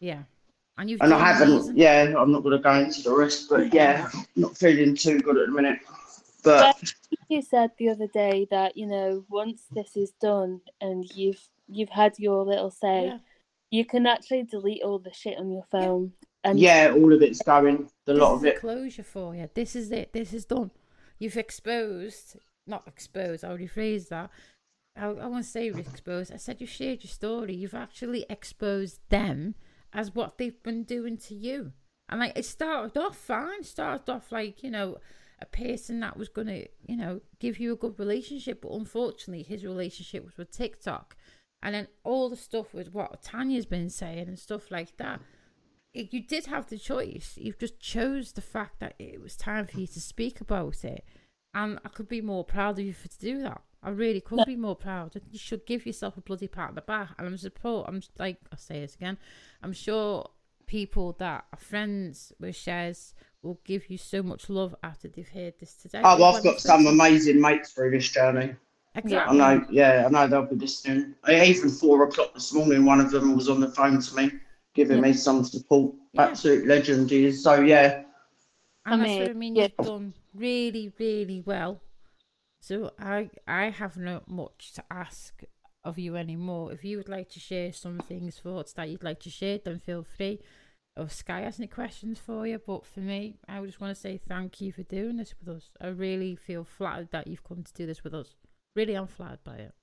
Yeah. 0.00 0.22
And 0.78 0.88
you've 0.88 1.00
and 1.02 1.12
I 1.12 1.32
haven't. 1.32 1.76
Yeah, 1.76 2.14
I'm 2.18 2.32
not 2.32 2.42
going 2.42 2.56
to 2.56 2.62
go 2.62 2.72
into 2.74 3.02
the 3.02 3.14
rest, 3.14 3.50
but 3.50 3.72
yeah, 3.72 4.08
not 4.36 4.56
feeling 4.56 4.96
too 4.96 5.20
good 5.20 5.36
at 5.36 5.46
the 5.46 5.52
minute. 5.52 5.78
But 6.42 6.94
you 7.28 7.42
said 7.42 7.70
the 7.78 7.90
other 7.90 8.08
day 8.08 8.46
that 8.50 8.76
you 8.76 8.86
know 8.86 9.24
once 9.28 9.64
this 9.70 9.96
is 9.96 10.12
done 10.20 10.60
and 10.80 11.04
you've 11.14 11.48
you've 11.68 11.88
had 11.88 12.18
your 12.18 12.44
little 12.44 12.70
say, 12.70 13.06
yeah. 13.06 13.18
you 13.70 13.84
can 13.84 14.06
actually 14.06 14.44
delete 14.44 14.82
all 14.82 14.98
the 14.98 15.12
shit 15.12 15.38
on 15.38 15.50
your 15.50 15.66
phone. 15.70 16.12
Yeah. 16.20 16.28
And 16.44 16.58
yeah, 16.58 16.92
all 16.94 17.12
of 17.12 17.22
it's 17.22 17.42
going. 17.42 17.88
The 18.04 18.14
lot 18.14 18.34
of 18.34 18.44
it. 18.44 18.58
Closure 18.58 19.04
for 19.04 19.34
you. 19.34 19.48
This 19.54 19.76
is 19.76 19.92
it. 19.92 20.12
This 20.12 20.32
is 20.32 20.44
done. 20.44 20.72
You've 21.20 21.36
exposed, 21.36 22.36
not 22.66 22.82
exposed. 22.88 23.44
I'll 23.44 23.56
rephrase 23.56 24.08
that. 24.08 24.30
I, 24.96 25.06
I 25.06 25.26
won't 25.26 25.44
say 25.44 25.68
exposed. 25.68 26.32
I 26.32 26.36
said 26.36 26.60
you 26.60 26.66
shared 26.66 27.04
your 27.04 27.10
story. 27.10 27.54
You've 27.54 27.74
actually 27.74 28.26
exposed 28.28 28.98
them 29.08 29.54
as 29.92 30.14
what 30.14 30.36
they've 30.36 30.62
been 30.64 30.82
doing 30.82 31.16
to 31.18 31.34
you. 31.34 31.72
And 32.08 32.20
like 32.20 32.36
it 32.36 32.44
started 32.44 32.98
off 32.98 33.16
fine. 33.16 33.62
Started 33.62 34.10
off 34.10 34.32
like 34.32 34.64
you 34.64 34.70
know 34.70 34.98
a 35.42 35.46
person 35.46 36.00
that 36.00 36.16
was 36.16 36.28
going 36.28 36.46
to, 36.46 36.66
you 36.86 36.96
know, 36.96 37.20
give 37.40 37.58
you 37.58 37.72
a 37.72 37.76
good 37.76 37.98
relationship. 37.98 38.62
But 38.62 38.72
unfortunately, 38.72 39.42
his 39.42 39.64
relationship 39.64 40.24
was 40.24 40.36
with 40.36 40.50
TikTok. 40.50 41.16
And 41.62 41.74
then 41.74 41.88
all 42.04 42.28
the 42.28 42.36
stuff 42.36 42.72
with 42.72 42.92
what 42.92 43.22
Tanya's 43.22 43.66
been 43.66 43.90
saying 43.90 44.28
and 44.28 44.38
stuff 44.38 44.70
like 44.70 44.96
that. 44.96 45.20
It, 45.92 46.12
you 46.12 46.22
did 46.22 46.46
have 46.46 46.68
the 46.68 46.78
choice. 46.78 47.34
You 47.36 47.54
just 47.58 47.78
chose 47.78 48.32
the 48.32 48.40
fact 48.40 48.80
that 48.80 48.94
it 48.98 49.20
was 49.20 49.36
time 49.36 49.66
for 49.66 49.78
you 49.78 49.86
to 49.88 50.00
speak 50.00 50.40
about 50.40 50.84
it. 50.84 51.04
And 51.54 51.78
I 51.84 51.88
could 51.88 52.08
be 52.08 52.22
more 52.22 52.44
proud 52.44 52.78
of 52.78 52.86
you 52.86 52.94
for 52.94 53.08
to 53.08 53.18
do 53.18 53.42
that. 53.42 53.60
I 53.82 53.90
really 53.90 54.20
could 54.20 54.46
be 54.46 54.56
more 54.56 54.76
proud. 54.76 55.20
You 55.30 55.38
should 55.38 55.66
give 55.66 55.84
yourself 55.84 56.16
a 56.16 56.20
bloody 56.20 56.48
pat 56.48 56.70
on 56.70 56.74
the 56.76 56.80
back. 56.80 57.10
And 57.18 57.26
I'm 57.26 57.36
support. 57.36 57.88
I'm 57.88 58.00
like 58.18 58.38
I'll 58.50 58.58
say 58.58 58.80
this 58.80 58.94
again. 58.94 59.18
I'm 59.62 59.72
sure 59.72 60.30
people 60.66 61.14
that 61.18 61.44
are 61.52 61.58
friends 61.58 62.32
with 62.40 62.54
Shez 62.54 63.12
will 63.42 63.58
give 63.64 63.90
you 63.90 63.98
so 63.98 64.22
much 64.22 64.48
love 64.48 64.74
after 64.82 65.08
they've 65.08 65.28
heard 65.28 65.54
this 65.58 65.74
today. 65.74 66.00
Oh, 66.04 66.22
I've 66.22 66.42
got 66.44 66.60
some 66.60 66.86
amazing 66.86 67.40
mates 67.40 67.72
through 67.72 67.90
this 67.90 68.08
journey. 68.08 68.54
Exactly. 68.94 69.40
I 69.40 69.54
know, 69.56 69.66
yeah, 69.70 70.04
I 70.06 70.10
know 70.10 70.26
they'll 70.26 70.46
be 70.46 70.56
listening. 70.56 71.14
Even 71.28 71.70
four 71.70 72.04
o'clock 72.04 72.34
this 72.34 72.52
morning, 72.52 72.84
one 72.84 73.00
of 73.00 73.10
them 73.10 73.34
was 73.34 73.48
on 73.48 73.60
the 73.60 73.68
phone 73.68 74.00
to 74.00 74.14
me, 74.14 74.30
giving 74.74 74.98
yeah. 74.98 75.02
me 75.02 75.12
some 75.12 75.44
support. 75.44 75.94
Yeah. 76.12 76.24
Absolute 76.24 76.66
legend 76.66 77.10
he 77.10 77.26
is. 77.26 77.42
So 77.42 77.60
yeah. 77.60 78.02
And 78.84 79.02
I 79.02 79.04
mean, 79.04 79.18
that's 79.18 79.28
what 79.28 79.30
I 79.30 79.38
mean. 79.38 79.56
Yeah. 79.56 79.68
You've 79.78 79.86
done 79.86 80.14
really, 80.34 80.92
really 80.98 81.42
well. 81.44 81.80
So 82.60 82.92
I, 82.98 83.30
I 83.48 83.70
have 83.70 83.96
not 83.96 84.28
much 84.28 84.72
to 84.74 84.84
ask 84.90 85.42
of 85.84 85.98
you 85.98 86.16
anymore. 86.16 86.72
If 86.72 86.84
you 86.84 86.98
would 86.98 87.08
like 87.08 87.30
to 87.30 87.40
share 87.40 87.72
some 87.72 87.98
things, 87.98 88.38
thoughts 88.38 88.74
that 88.74 88.88
you'd 88.88 89.02
like 89.02 89.20
to 89.20 89.30
share, 89.30 89.58
then 89.58 89.80
feel 89.80 90.04
free 90.04 90.40
or 90.96 91.08
Sky 91.08 91.40
has 91.40 91.58
any 91.58 91.68
questions 91.68 92.18
for 92.18 92.46
you. 92.46 92.60
But 92.64 92.86
for 92.86 93.00
me, 93.00 93.36
I 93.48 93.60
just 93.64 93.80
want 93.80 93.94
to 93.94 94.00
say 94.00 94.18
thank 94.28 94.60
you 94.60 94.72
for 94.72 94.82
doing 94.82 95.16
this 95.16 95.34
with 95.38 95.56
us. 95.56 95.70
I 95.80 95.88
really 95.88 96.36
feel 96.36 96.64
flattered 96.64 97.10
that 97.12 97.26
you've 97.26 97.44
come 97.44 97.62
to 97.62 97.72
do 97.72 97.86
this 97.86 98.04
with 98.04 98.14
us. 98.14 98.36
Really, 98.74 98.94
I'm 98.94 99.06
flattered 99.06 99.44
by 99.44 99.56
it. 99.56 99.74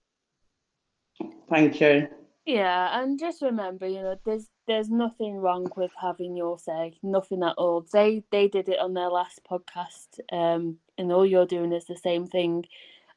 Thank 1.49 1.81
you. 1.81 2.07
Yeah, 2.45 2.99
and 2.99 3.19
just 3.19 3.41
remember, 3.41 3.87
you 3.87 4.01
know, 4.01 4.15
there's 4.25 4.47
there's 4.67 4.89
nothing 4.89 5.35
wrong 5.35 5.67
with 5.75 5.91
having 5.99 6.35
your 6.35 6.57
say, 6.57 6.97
nothing 7.03 7.43
at 7.43 7.55
all. 7.57 7.85
They 7.91 8.23
they 8.31 8.47
did 8.47 8.69
it 8.69 8.79
on 8.79 8.93
their 8.93 9.09
last 9.09 9.41
podcast, 9.49 10.19
um, 10.31 10.77
and 10.97 11.11
all 11.11 11.25
you're 11.25 11.45
doing 11.45 11.73
is 11.73 11.85
the 11.85 11.97
same 11.97 12.25
thing, 12.25 12.65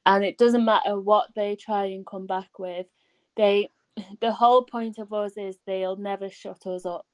and 0.04 0.24
it 0.24 0.36
doesn't 0.38 0.64
matter 0.64 1.00
what 1.00 1.28
they 1.34 1.56
try 1.56 1.86
and 1.86 2.06
come 2.06 2.26
back 2.26 2.58
with. 2.58 2.86
They, 3.36 3.70
the 4.20 4.32
whole 4.32 4.64
point 4.64 4.98
of 4.98 5.12
us 5.12 5.38
is 5.38 5.56
they'll 5.66 5.96
never 5.96 6.28
shut 6.28 6.66
us 6.66 6.84
up 6.84 7.06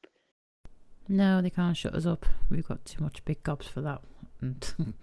no, 1.08 1.40
they 1.40 1.50
can't 1.50 1.76
shut 1.76 1.94
us 1.94 2.06
up. 2.06 2.26
We've 2.50 2.66
got 2.66 2.84
too 2.84 3.02
much 3.02 3.24
big 3.24 3.42
gobs 3.42 3.66
for 3.66 3.80
that. 3.80 4.02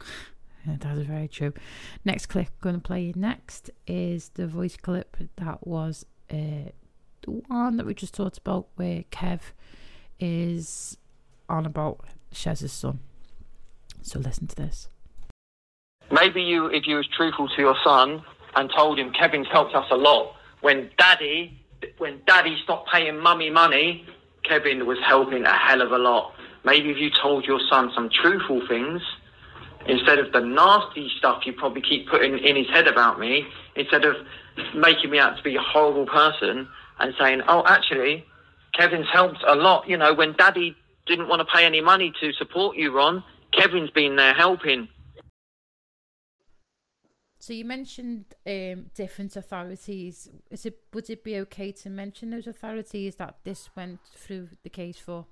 That 0.68 0.98
is 0.98 1.06
very 1.06 1.27
true. 1.27 1.53
Next 2.03 2.26
clip 2.26 2.48
going 2.61 2.76
to 2.76 2.82
play 2.82 3.14
next 3.15 3.69
is 3.86 4.30
the 4.30 4.48
voice 4.48 4.76
clip 4.76 5.15
that 5.36 5.65
was 5.65 6.06
uh, 6.32 6.72
the 7.22 7.32
one 7.48 7.77
that 7.77 7.86
we 7.86 7.94
just 7.94 8.14
talked 8.14 8.38
about 8.40 8.68
where 8.76 9.03
Kev 9.11 9.41
is 10.19 10.98
on 11.48 11.65
about 11.65 12.06
Shez's 12.34 12.72
son. 12.72 12.99
So 14.02 14.19
listen 14.19 14.48
to 14.48 14.56
this. 14.56 14.90
Maybe 16.11 16.41
you, 16.41 16.68
if 16.68 16.88
you 16.88 16.95
was 16.98 17.07
truthful 17.15 17.48
to 17.48 17.61
your 17.61 17.76
son 17.84 18.23
and 18.56 18.69
told 18.76 18.99
him 18.99 19.11
Kevin's 19.11 19.48
helped 19.52 19.76
us 19.76 19.86
a 19.91 19.95
lot. 19.95 20.36
When 20.61 20.90
daddy, 20.98 21.60
when 21.98 22.22
daddy 22.26 22.57
stopped 22.64 22.90
paying 22.91 23.19
mummy 23.19 23.49
money, 23.49 24.06
Kevin 24.47 24.85
was 24.85 24.97
helping 25.05 25.43
a 25.43 25.53
hell 25.53 25.81
of 25.81 25.91
a 25.91 25.97
lot. 25.97 26.34
Maybe 26.63 26.89
if 26.89 26.97
you 26.97 27.09
told 27.09 27.45
your 27.45 27.59
son 27.69 27.91
some 27.93 28.09
truthful 28.09 28.65
things, 28.67 29.01
instead 29.88 30.19
of 30.19 30.31
the 30.31 30.39
nasty 30.39 31.11
stuff 31.17 31.45
you 31.45 31.53
probably 31.53 31.81
keep 31.81 32.09
putting 32.09 32.38
in 32.39 32.55
his 32.55 32.67
head 32.69 32.88
about 32.88 33.19
me, 33.19 33.45
instead 33.76 34.05
of 34.05 34.15
making 34.73 35.11
me 35.11 35.19
out 35.19 35.38
to 35.38 35.43
be 35.43 35.55
a 35.55 35.61
horrible 35.61 36.05
person 36.05 36.67
and 36.99 37.13
saying, 37.19 37.41
oh, 37.47 37.63
actually, 37.67 38.26
Kevin's 38.73 39.07
helped 39.11 39.43
a 39.47 39.55
lot. 39.55 39.88
You 39.88 39.97
know, 39.97 40.13
when 40.13 40.34
daddy 40.34 40.76
didn't 41.05 41.27
want 41.27 41.39
to 41.39 41.45
pay 41.45 41.65
any 41.65 41.81
money 41.81 42.13
to 42.19 42.34
support 42.34 42.77
you, 42.77 42.95
Ron, 42.95 43.23
Kevin's 43.51 43.91
been 43.91 44.15
there 44.15 44.34
helping. 44.34 44.88
So 47.45 47.53
you 47.53 47.63
mentioned 47.63 48.26
um, 48.47 48.88
different 48.95 49.35
authorities. 49.35 50.27
Is 50.49 50.65
it 50.65 50.80
would 50.95 51.11
it 51.11 51.23
be 51.23 51.38
okay 51.41 51.72
to 51.73 51.91
mention 51.91 52.31
those 52.31 52.47
authorities 52.47 53.17
that 53.17 53.35
this 53.43 53.69
went 53.76 53.99
through 54.15 54.49
the 54.63 54.69
case 54.72 54.97
for? 54.97 55.27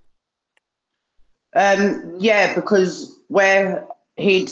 Um, 1.56 2.14
yeah, 2.20 2.54
because 2.54 3.20
where 3.30 3.88
he'd 4.16 4.52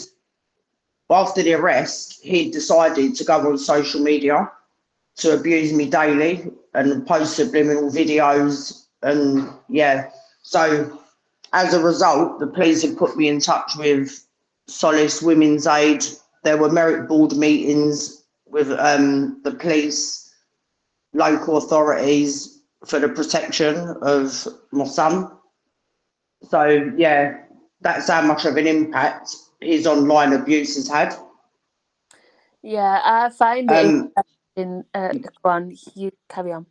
after 1.11 1.43
the 1.43 1.53
arrest, 1.53 2.19
he 2.23 2.49
decided 2.49 3.13
to 3.17 3.23
go 3.23 3.51
on 3.51 3.59
social 3.59 4.01
media 4.01 4.51
to 5.17 5.35
abuse 5.35 5.71
me 5.71 5.87
daily 5.87 6.51
and 6.73 7.05
post 7.05 7.35
subliminal 7.35 7.91
videos 7.91 8.87
and 9.03 9.47
yeah. 9.69 10.09
So 10.41 10.99
as 11.53 11.75
a 11.75 11.83
result, 11.83 12.39
the 12.39 12.47
police 12.47 12.81
have 12.81 12.97
put 12.97 13.15
me 13.17 13.27
in 13.27 13.39
touch 13.39 13.73
with 13.77 14.25
Solace 14.65 15.21
Women's 15.21 15.67
Aid 15.67 16.03
there 16.43 16.57
were 16.57 16.69
merit 16.69 17.07
board 17.07 17.35
meetings 17.35 18.23
with 18.45 18.71
um, 18.71 19.41
the 19.43 19.51
police, 19.51 20.33
local 21.13 21.57
authorities 21.57 22.63
for 22.85 22.99
the 22.99 23.09
protection 23.09 23.95
of 24.01 24.47
my 24.71 24.85
son. 24.85 25.29
So 26.49 26.91
yeah, 26.97 27.37
that's 27.81 28.09
how 28.09 28.21
much 28.21 28.45
of 28.45 28.57
an 28.57 28.67
impact 28.67 29.35
his 29.59 29.85
online 29.85 30.33
abuse 30.33 30.75
has 30.75 30.87
had. 30.87 31.15
Yeah, 32.63 33.01
I 33.03 33.29
find 33.29 33.69
it 33.69 33.73
um, 33.73 34.11
interesting. 34.55 34.83
Uh, 34.93 35.13
go 35.43 35.49
on, 35.49 35.75
you 35.95 36.11
carry 36.29 36.51
on. 36.51 36.65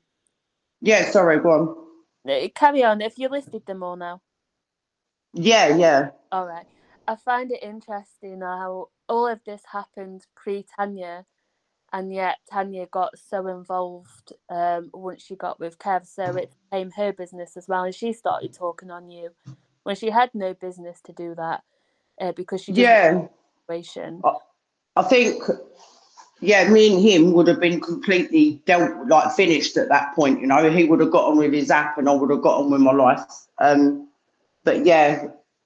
Yeah, 0.81 1.11
sorry, 1.11 1.41
go 1.41 1.51
on. 1.51 2.31
Uh, 2.31 2.49
carry 2.55 2.85
on. 2.85 3.01
If 3.01 3.19
you 3.19 3.29
listed 3.29 3.67
them 3.67 3.83
all 3.83 3.97
now. 3.97 4.21
Yeah, 5.35 5.77
yeah. 5.77 6.11
All 6.33 6.47
right. 6.47 6.67
I 7.11 7.17
find 7.17 7.51
it 7.51 7.61
interesting 7.61 8.41
how 8.41 8.91
all 9.09 9.27
of 9.27 9.41
this 9.45 9.63
happened 9.73 10.27
pre 10.37 10.65
Tanya, 10.77 11.27
and 11.93 12.15
yet 12.15 12.39
Tanya 12.49 12.87
got 12.87 13.19
so 13.19 13.49
involved 13.49 14.33
um, 14.49 14.91
once 14.95 15.21
she 15.25 15.35
got 15.35 15.59
with 15.59 15.77
Kev, 15.81 16.07
so 16.07 16.37
it 16.37 16.53
became 16.71 16.93
her 16.93 17.13
business 17.13 17.57
as 17.57 17.67
well, 17.67 17.83
and 17.83 17.93
she 17.93 18.13
started 18.13 18.53
talking 18.53 18.93
on 18.93 19.11
you 19.11 19.31
when 19.83 19.97
she 19.97 20.11
had 20.11 20.31
no 20.35 20.55
business 20.55 21.01
to 21.03 21.13
do 21.13 21.35
that 21.35 21.65
uh, 22.21 22.31
because 22.31 22.63
she 22.63 22.73
yeah 22.75 23.27
situation. 23.69 24.23
I 24.95 25.03
think 25.03 25.43
yeah, 26.41 26.69
me 26.69 26.95
and 26.95 27.03
him 27.03 27.33
would 27.33 27.49
have 27.49 27.59
been 27.59 27.81
completely 27.81 28.63
dealt 28.67 29.09
like 29.09 29.35
finished 29.35 29.77
at 29.77 29.89
that 29.89 30.15
point. 30.15 30.41
You 30.41 30.47
know, 30.47 30.71
he 30.71 30.85
would 30.85 31.01
have 31.01 31.11
got 31.11 31.25
on 31.25 31.39
with 31.39 31.53
his 31.53 31.73
app, 31.73 31.99
and 31.99 32.09
I 32.09 32.13
would 32.13 32.31
have 32.31 32.43
got 32.43 32.61
on 32.61 32.71
with 32.71 32.81
my 32.81 32.93
life. 32.93 33.25
Um, 33.59 34.09
but 34.63 34.87
yeah, 34.87 35.25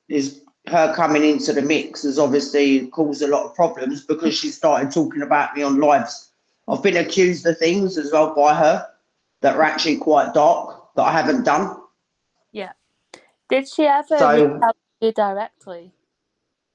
is 0.09 0.41
her 0.67 0.95
coming 0.95 1.25
into 1.25 1.53
the 1.53 1.63
mix 1.63 2.03
has 2.03 2.19
obviously 2.19 2.87
caused 2.89 3.23
a 3.23 3.27
lot 3.27 3.45
of 3.45 3.55
problems 3.55 4.05
because 4.05 4.35
she 4.37 4.49
started 4.49 4.91
talking 4.91 5.23
about 5.23 5.55
me 5.55 5.63
on 5.63 5.79
lives. 5.79 6.31
I've 6.69 6.83
been 6.83 6.97
accused 6.97 7.47
of 7.47 7.59
things 7.59 7.99
as 7.99 8.13
well 8.13 8.35
by 8.35 8.55
her 8.55 8.87
that 9.43 9.57
are 9.57 9.63
actually 9.63 9.99
quite 9.99 10.33
dark 10.33 10.95
that 10.97 11.03
I 11.03 11.13
haven't 11.13 11.45
done. 11.45 11.77
Yeah. 12.53 12.73
Did 13.51 13.69
she 13.69 13.85
ever 13.85 14.19
so, 14.19 14.61
you 15.01 15.13
directly? 15.13 15.93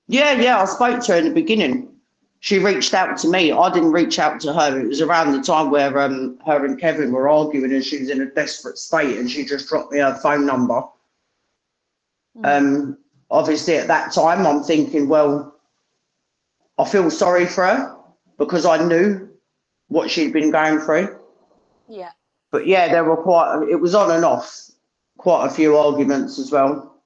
Yeah, 0.08 0.34
yeah. 0.34 0.62
I 0.62 0.66
spoke 0.66 1.02
to 1.06 1.14
her 1.14 1.18
in 1.18 1.26
the 1.26 1.34
beginning. 1.34 1.88
She 2.42 2.60
reached 2.60 2.94
out 2.94 3.18
to 3.18 3.28
me. 3.28 3.52
I 3.52 3.74
didn't 3.74 3.92
reach 3.92 4.20
out 4.20 4.40
to 4.42 4.54
her. 4.54 4.80
It 4.80 4.88
was 4.88 5.02
around 5.02 5.34
the 5.34 5.42
time 5.42 5.72
where 5.72 6.00
um, 6.00 6.38
her 6.46 6.64
and 6.64 6.80
Kevin 6.80 7.12
were 7.12 7.28
arguing 7.28 7.74
and 7.74 7.84
she 7.84 8.00
was 8.00 8.10
in 8.10 8.22
a 8.22 8.28
desperate 8.28 8.78
state 8.78 9.18
and 9.18 9.30
she 9.30 9.44
just 9.44 9.68
dropped 9.68 9.92
me 9.92 10.00
her 10.00 10.14
phone 10.22 10.46
number. 10.46 10.84
Mm. 12.38 12.58
Um, 12.58 12.98
obviously 13.30 13.76
at 13.76 13.88
that 13.88 14.12
time 14.12 14.46
I'm 14.46 14.64
thinking, 14.64 15.08
well, 15.08 15.56
I 16.78 16.86
feel 16.86 17.10
sorry 17.12 17.46
for 17.46 17.66
her 17.66 17.96
because 18.38 18.66
I 18.66 18.86
knew 18.86 19.30
what 19.88 20.10
she'd 20.10 20.34
been 20.34 20.52
going 20.52 20.80
through. 20.80 21.20
Yeah. 21.88 22.12
But 22.52 22.66
yeah, 22.68 22.88
there 22.90 23.04
were 23.04 23.18
quite 23.18 23.68
it 23.70 23.76
was 23.76 23.94
on 23.94 24.12
and 24.12 24.26
off, 24.26 24.72
quite 25.18 25.46
a 25.46 25.50
few 25.50 25.78
arguments 25.78 26.40
as 26.40 26.52
well. 26.52 27.02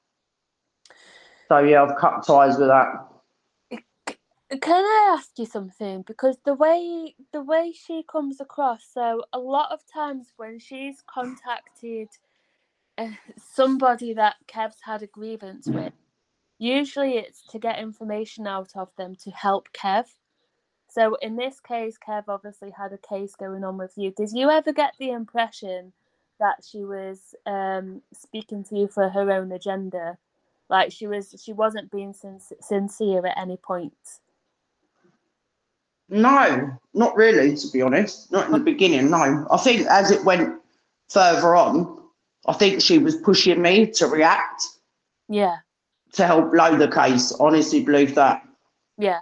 So 1.49 1.59
yeah, 1.59 1.83
I've 1.83 1.97
cut 1.97 2.25
ties 2.25 2.57
with 2.57 2.69
that. 2.69 3.07
Can 4.61 4.85
I 4.85 5.15
ask 5.17 5.31
you 5.39 5.45
something? 5.45 6.03
Because 6.03 6.37
the 6.45 6.53
way 6.53 7.15
the 7.31 7.41
way 7.41 7.73
she 7.73 8.03
comes 8.03 8.39
across, 8.39 8.85
so 8.93 9.23
a 9.33 9.39
lot 9.39 9.71
of 9.71 9.79
times 9.91 10.27
when 10.37 10.59
she's 10.59 11.03
contacted 11.07 12.09
uh, 12.97 13.07
somebody 13.37 14.13
that 14.13 14.35
Kev's 14.47 14.77
had 14.81 15.01
a 15.01 15.07
grievance 15.07 15.67
with, 15.67 15.93
Usually 16.63 17.17
it's 17.17 17.41
to 17.49 17.59
get 17.59 17.77
information 17.77 18.47
out 18.47 18.71
of 18.77 18.87
them 18.95 19.17
to 19.17 19.31
help 19.31 19.67
Kev. 19.73 20.05
So 20.87 21.15
in 21.15 21.35
this 21.35 21.59
case, 21.59 21.97
Kev 22.07 22.23
obviously 22.29 22.71
had 22.71 22.93
a 22.93 22.97
case 22.97 23.35
going 23.35 23.65
on 23.65 23.77
with 23.77 23.91
you. 23.97 24.11
Did 24.11 24.29
you 24.31 24.49
ever 24.49 24.71
get 24.71 24.93
the 24.97 25.09
impression 25.09 25.91
that 26.39 26.63
she 26.65 26.85
was 26.85 27.35
um, 27.45 28.01
speaking 28.13 28.63
to 28.63 28.77
you 28.77 28.87
for 28.87 29.09
her 29.09 29.29
own 29.29 29.51
agenda? 29.51 30.17
Like 30.69 30.93
she 30.93 31.05
was, 31.05 31.35
she 31.43 31.51
wasn't 31.51 31.91
being 31.91 32.13
sin- 32.13 32.39
sincere 32.61 33.27
at 33.27 33.37
any 33.37 33.57
point. 33.57 34.21
No, 36.07 36.77
not 36.93 37.13
really. 37.17 37.57
To 37.57 37.67
be 37.73 37.81
honest, 37.81 38.31
not 38.31 38.45
in 38.45 38.53
the 38.53 38.59
beginning. 38.59 39.09
No, 39.09 39.45
I 39.51 39.57
think 39.57 39.85
as 39.87 40.11
it 40.11 40.23
went 40.23 40.61
further 41.09 41.57
on, 41.57 42.03
I 42.47 42.53
think 42.53 42.81
she 42.81 42.99
was 42.99 43.17
pushing 43.17 43.61
me 43.61 43.87
to 43.87 44.07
react. 44.07 44.63
Yeah 45.27 45.57
to 46.13 46.25
help 46.25 46.53
load 46.53 46.79
the 46.79 46.87
case. 46.87 47.31
Honestly, 47.33 47.83
believe 47.83 48.15
that. 48.15 48.43
Yeah, 48.97 49.19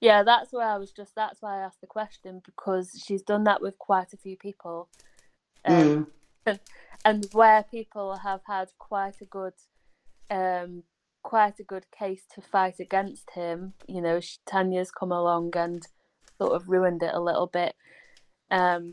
yeah, 0.00 0.22
that's 0.22 0.52
where 0.52 0.66
I 0.66 0.76
was 0.78 0.92
just. 0.92 1.14
That's 1.14 1.40
why 1.40 1.58
I 1.58 1.64
asked 1.64 1.80
the 1.80 1.86
question 1.86 2.42
because 2.44 3.02
she's 3.04 3.22
done 3.22 3.44
that 3.44 3.62
with 3.62 3.78
quite 3.78 4.12
a 4.12 4.16
few 4.16 4.36
people, 4.36 4.88
um, 5.64 6.08
mm. 6.46 6.58
and 7.04 7.26
where 7.32 7.62
people 7.62 8.16
have 8.16 8.40
had 8.46 8.68
quite 8.78 9.20
a 9.20 9.24
good, 9.24 9.54
um, 10.30 10.82
quite 11.22 11.60
a 11.60 11.64
good 11.64 11.86
case 11.90 12.22
to 12.34 12.40
fight 12.40 12.80
against 12.80 13.30
him. 13.30 13.74
You 13.86 14.02
know, 14.02 14.20
she, 14.20 14.38
Tanya's 14.46 14.90
come 14.90 15.12
along 15.12 15.52
and 15.56 15.86
sort 16.38 16.52
of 16.52 16.68
ruined 16.68 17.02
it 17.02 17.14
a 17.14 17.20
little 17.20 17.46
bit. 17.46 17.74
Um, 18.50 18.92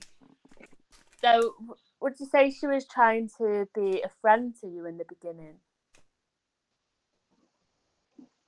so, 1.21 1.55
would 2.01 2.19
you 2.19 2.25
say 2.25 2.51
she 2.51 2.67
was 2.67 2.87
trying 2.87 3.29
to 3.37 3.67
be 3.73 4.01
a 4.01 4.09
friend 4.21 4.53
to 4.61 4.67
you 4.67 4.85
in 4.85 4.97
the 4.97 5.05
beginning? 5.07 5.55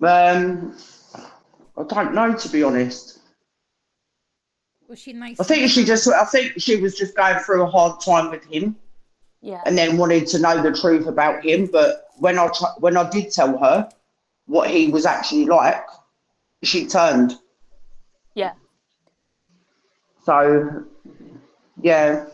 Um, 0.02 0.78
I 1.78 1.84
don't 1.84 2.14
know 2.14 2.34
to 2.36 2.50
be 2.50 2.64
honest. 2.64 3.20
Was 4.88 5.00
she 5.00 5.14
nice? 5.14 5.40
I 5.40 5.44
think 5.44 5.70
she 5.72 5.84
just. 5.84 6.08
I 6.08 6.26
think 6.26 6.54
she 6.58 6.76
was 6.78 6.96
just 6.96 7.16
going 7.16 7.40
through 7.40 7.64
a 7.64 7.66
hard 7.66 8.02
time 8.02 8.30
with 8.30 8.46
him. 8.46 8.76
Yeah. 9.42 9.62
And 9.66 9.78
then 9.78 9.98
wanted 9.98 10.28
to 10.28 10.40
know 10.40 10.62
the 10.62 10.72
truth 10.72 11.08
about 11.08 11.44
him, 11.46 11.68
but 11.68 12.08
when 12.18 12.38
I 12.40 12.48
when 12.80 12.98
I 12.98 13.10
did 13.10 13.32
tell 13.32 13.58
her 13.58 13.90
what 14.46 14.70
he 14.70 14.90
was 14.90 15.06
actually 15.06 15.46
like, 15.46 15.84
she 16.64 16.88
turned. 16.88 17.36
Yeah. 18.34 18.54
So, 20.24 20.84
yeah. 21.82 22.26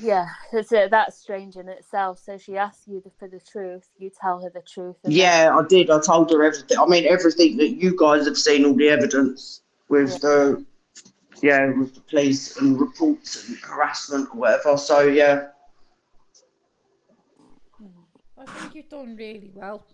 Yeah, 0.00 0.28
it's, 0.52 0.72
uh, 0.72 0.88
that's 0.90 1.18
strange 1.18 1.56
in 1.56 1.68
itself. 1.68 2.18
So 2.18 2.38
she 2.38 2.56
asks 2.56 2.88
you 2.88 3.02
for 3.18 3.28
the 3.28 3.40
truth, 3.40 3.88
you 3.98 4.10
tell 4.10 4.42
her 4.42 4.50
the 4.50 4.62
truth. 4.62 4.96
Yeah, 5.04 5.44
then... 5.44 5.52
I 5.52 5.68
did. 5.68 5.90
I 5.90 6.00
told 6.00 6.30
her 6.30 6.42
everything. 6.42 6.78
I 6.78 6.86
mean, 6.86 7.06
everything 7.06 7.56
that 7.58 7.70
you 7.70 7.96
guys 7.96 8.26
have 8.26 8.38
seen, 8.38 8.64
all 8.64 8.74
the 8.74 8.88
evidence 8.88 9.62
with 9.88 10.12
yeah. 10.12 10.18
the 10.18 10.64
yeah, 11.42 11.66
with 11.70 11.94
the 11.94 12.00
police 12.02 12.56
and 12.58 12.78
reports 12.80 13.48
and 13.48 13.58
harassment 13.58 14.28
or 14.32 14.38
whatever. 14.38 14.76
So 14.76 15.00
yeah. 15.02 15.48
I 18.38 18.46
think 18.46 18.74
you've 18.74 18.88
done 18.88 19.16
really 19.16 19.50
well 19.54 19.84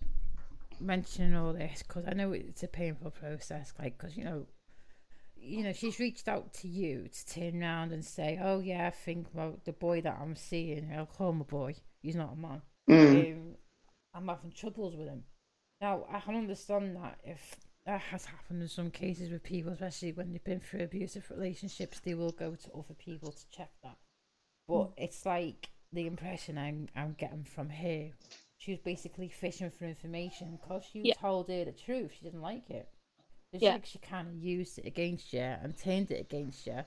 mentioning 0.81 1.35
all 1.35 1.53
this 1.53 1.83
because 1.83 2.05
I 2.07 2.13
know 2.13 2.33
it's 2.33 2.63
a 2.63 2.69
painful 2.69 3.11
process. 3.11 3.73
Like, 3.79 3.99
because 3.99 4.17
you 4.17 4.25
know, 4.25 4.47
you 5.47 5.63
know, 5.63 5.73
she's 5.73 5.99
reached 5.99 6.29
out 6.29 6.53
to 6.55 6.69
you 6.69 7.09
to 7.09 7.27
turn 7.27 7.63
around 7.63 7.93
and 7.93 8.05
say, 8.05 8.39
"Oh 8.43 8.61
yeah, 8.61 8.87
I 8.87 8.91
think 8.91 9.29
about 9.33 9.65
the 9.65 9.73
boy 9.73 10.01
that 10.03 10.19
I'm 10.21 10.37
seeing. 10.37 10.93
I'll 10.93 11.07
call 11.07 11.31
him 11.31 11.41
a 11.41 11.45
boy. 11.45 11.77
He's 12.03 12.17
not 12.17 12.33
a 12.33 12.37
man. 12.37 12.63
Mm. 12.89 13.33
Um, 13.33 13.57
I'm 14.15 14.29
having 14.29 14.53
troubles 14.53 14.97
with 14.97 15.09
him." 15.09 15.25
Now 15.81 16.07
I 16.11 16.21
can 16.21 16.37
understand 16.37 16.97
that 16.97 17.19
if 17.25 17.57
that 17.85 18.01
has 18.01 18.25
happened 18.25 18.63
in 18.63 18.69
some 18.69 18.91
cases 18.91 19.31
with 19.31 19.43
people, 19.43 19.73
especially 19.73 20.13
when 20.13 20.33
they've 20.33 20.43
been 20.43 20.61
through 20.61 20.85
abusive 20.85 21.31
relationships, 21.31 22.01
they 22.01 22.15
will 22.15 22.33
go 22.33 22.55
to 22.55 22.73
other 22.73 22.95
people 22.95 23.31
to 23.31 23.51
check 23.51 23.71
that. 23.83 23.97
But 24.67 24.75
mm. 24.75 24.93
it's 24.97 25.25
like 25.25 25.71
the 25.93 26.07
impression 26.07 26.59
I'm 26.59 26.89
I'm 26.97 27.15
getting 27.19 27.45
from 27.45 27.71
her. 27.71 28.11
She 28.59 28.73
was 28.73 28.81
basically 28.81 29.29
fishing 29.29 29.71
for 29.71 29.85
information 29.85 30.59
because 30.61 30.85
you 30.93 31.03
yeah. 31.05 31.15
told 31.15 31.49
her 31.49 31.65
the 31.65 31.73
truth. 31.73 32.13
She 32.19 32.25
didn't 32.25 32.41
like 32.41 32.71
it. 32.71 32.89
It's 33.53 33.63
yeah. 33.63 33.73
like 33.73 33.87
she 33.87 33.99
kind 33.99 34.29
of 34.29 34.35
used 34.35 34.79
it 34.79 34.87
against 34.87 35.33
you 35.33 35.41
and 35.41 35.77
turned 35.77 36.11
it 36.11 36.21
against 36.21 36.67
you. 36.67 36.81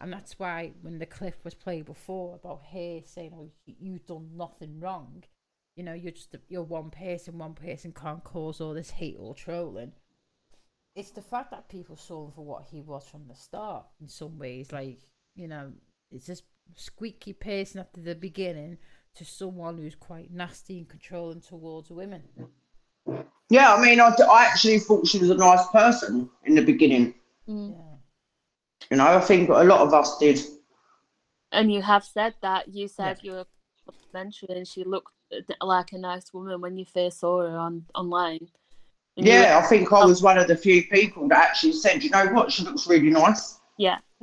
And 0.00 0.12
that's 0.12 0.38
why 0.38 0.72
when 0.82 0.98
the 0.98 1.06
clip 1.06 1.44
was 1.44 1.54
played 1.54 1.86
before 1.86 2.34
about 2.34 2.62
her 2.72 3.00
saying, 3.04 3.32
"Oh, 3.34 3.50
you've 3.64 4.06
done 4.06 4.36
nothing 4.36 4.80
wrong," 4.80 5.24
you 5.74 5.84
know, 5.84 5.94
you're 5.94 6.12
just 6.12 6.34
you're 6.48 6.62
one 6.62 6.90
person. 6.90 7.38
One 7.38 7.54
person 7.54 7.92
can't 7.92 8.24
cause 8.24 8.60
all 8.60 8.74
this 8.74 8.90
hate 8.90 9.16
or 9.18 9.34
trolling. 9.34 9.92
It's 10.94 11.10
the 11.10 11.22
fact 11.22 11.50
that 11.50 11.68
people 11.68 11.96
saw 11.96 12.26
him 12.26 12.32
for 12.32 12.44
what 12.44 12.64
he 12.64 12.80
was 12.80 13.06
from 13.06 13.28
the 13.28 13.34
start. 13.34 13.86
In 14.00 14.08
some 14.08 14.38
ways, 14.38 14.72
like 14.72 15.00
you 15.34 15.48
know, 15.48 15.72
it's 16.10 16.26
this 16.26 16.42
squeaky 16.74 17.32
person 17.32 17.80
at 17.80 17.92
the 17.94 18.14
beginning 18.14 18.78
to 19.14 19.24
someone 19.24 19.78
who's 19.78 19.94
quite 19.94 20.32
nasty 20.32 20.78
and 20.78 20.88
controlling 20.88 21.40
towards 21.40 21.90
women. 21.90 22.22
Yeah, 23.48 23.74
I 23.74 23.80
mean, 23.80 24.00
I, 24.00 24.08
I 24.08 24.44
actually 24.44 24.78
thought 24.80 25.06
she 25.06 25.18
was 25.18 25.30
a 25.30 25.34
nice 25.34 25.66
person 25.68 26.28
in 26.44 26.54
the 26.54 26.62
beginning. 26.62 27.14
Mm. 27.48 27.76
You 28.90 28.96
know, 28.96 29.06
I 29.06 29.20
think 29.20 29.48
a 29.48 29.64
lot 29.64 29.80
of 29.80 29.94
us 29.94 30.18
did. 30.18 30.40
And 31.52 31.72
you 31.72 31.82
have 31.82 32.04
said 32.04 32.34
that. 32.42 32.68
You 32.68 32.88
said 32.88 33.18
yeah. 33.22 33.30
you 33.30 33.36
were 33.36 33.46
complimentary 33.84 34.56
and 34.56 34.66
she 34.66 34.84
looked 34.84 35.12
like 35.60 35.92
a 35.92 35.98
nice 35.98 36.32
woman 36.32 36.60
when 36.60 36.76
you 36.76 36.84
first 36.84 37.20
saw 37.20 37.40
her 37.40 37.56
on 37.56 37.84
online. 37.94 38.48
Yeah, 39.16 39.60
I 39.62 39.66
think 39.66 39.92
I 39.92 40.04
was 40.04 40.22
one 40.22 40.36
of 40.38 40.46
the 40.46 40.56
few 40.56 40.84
people 40.88 41.26
that 41.28 41.38
actually 41.38 41.72
said, 41.72 42.02
you 42.02 42.10
know 42.10 42.26
what, 42.26 42.52
she 42.52 42.64
looks 42.64 42.86
really 42.86 43.10
nice. 43.10 43.58
Yeah. 43.78 43.98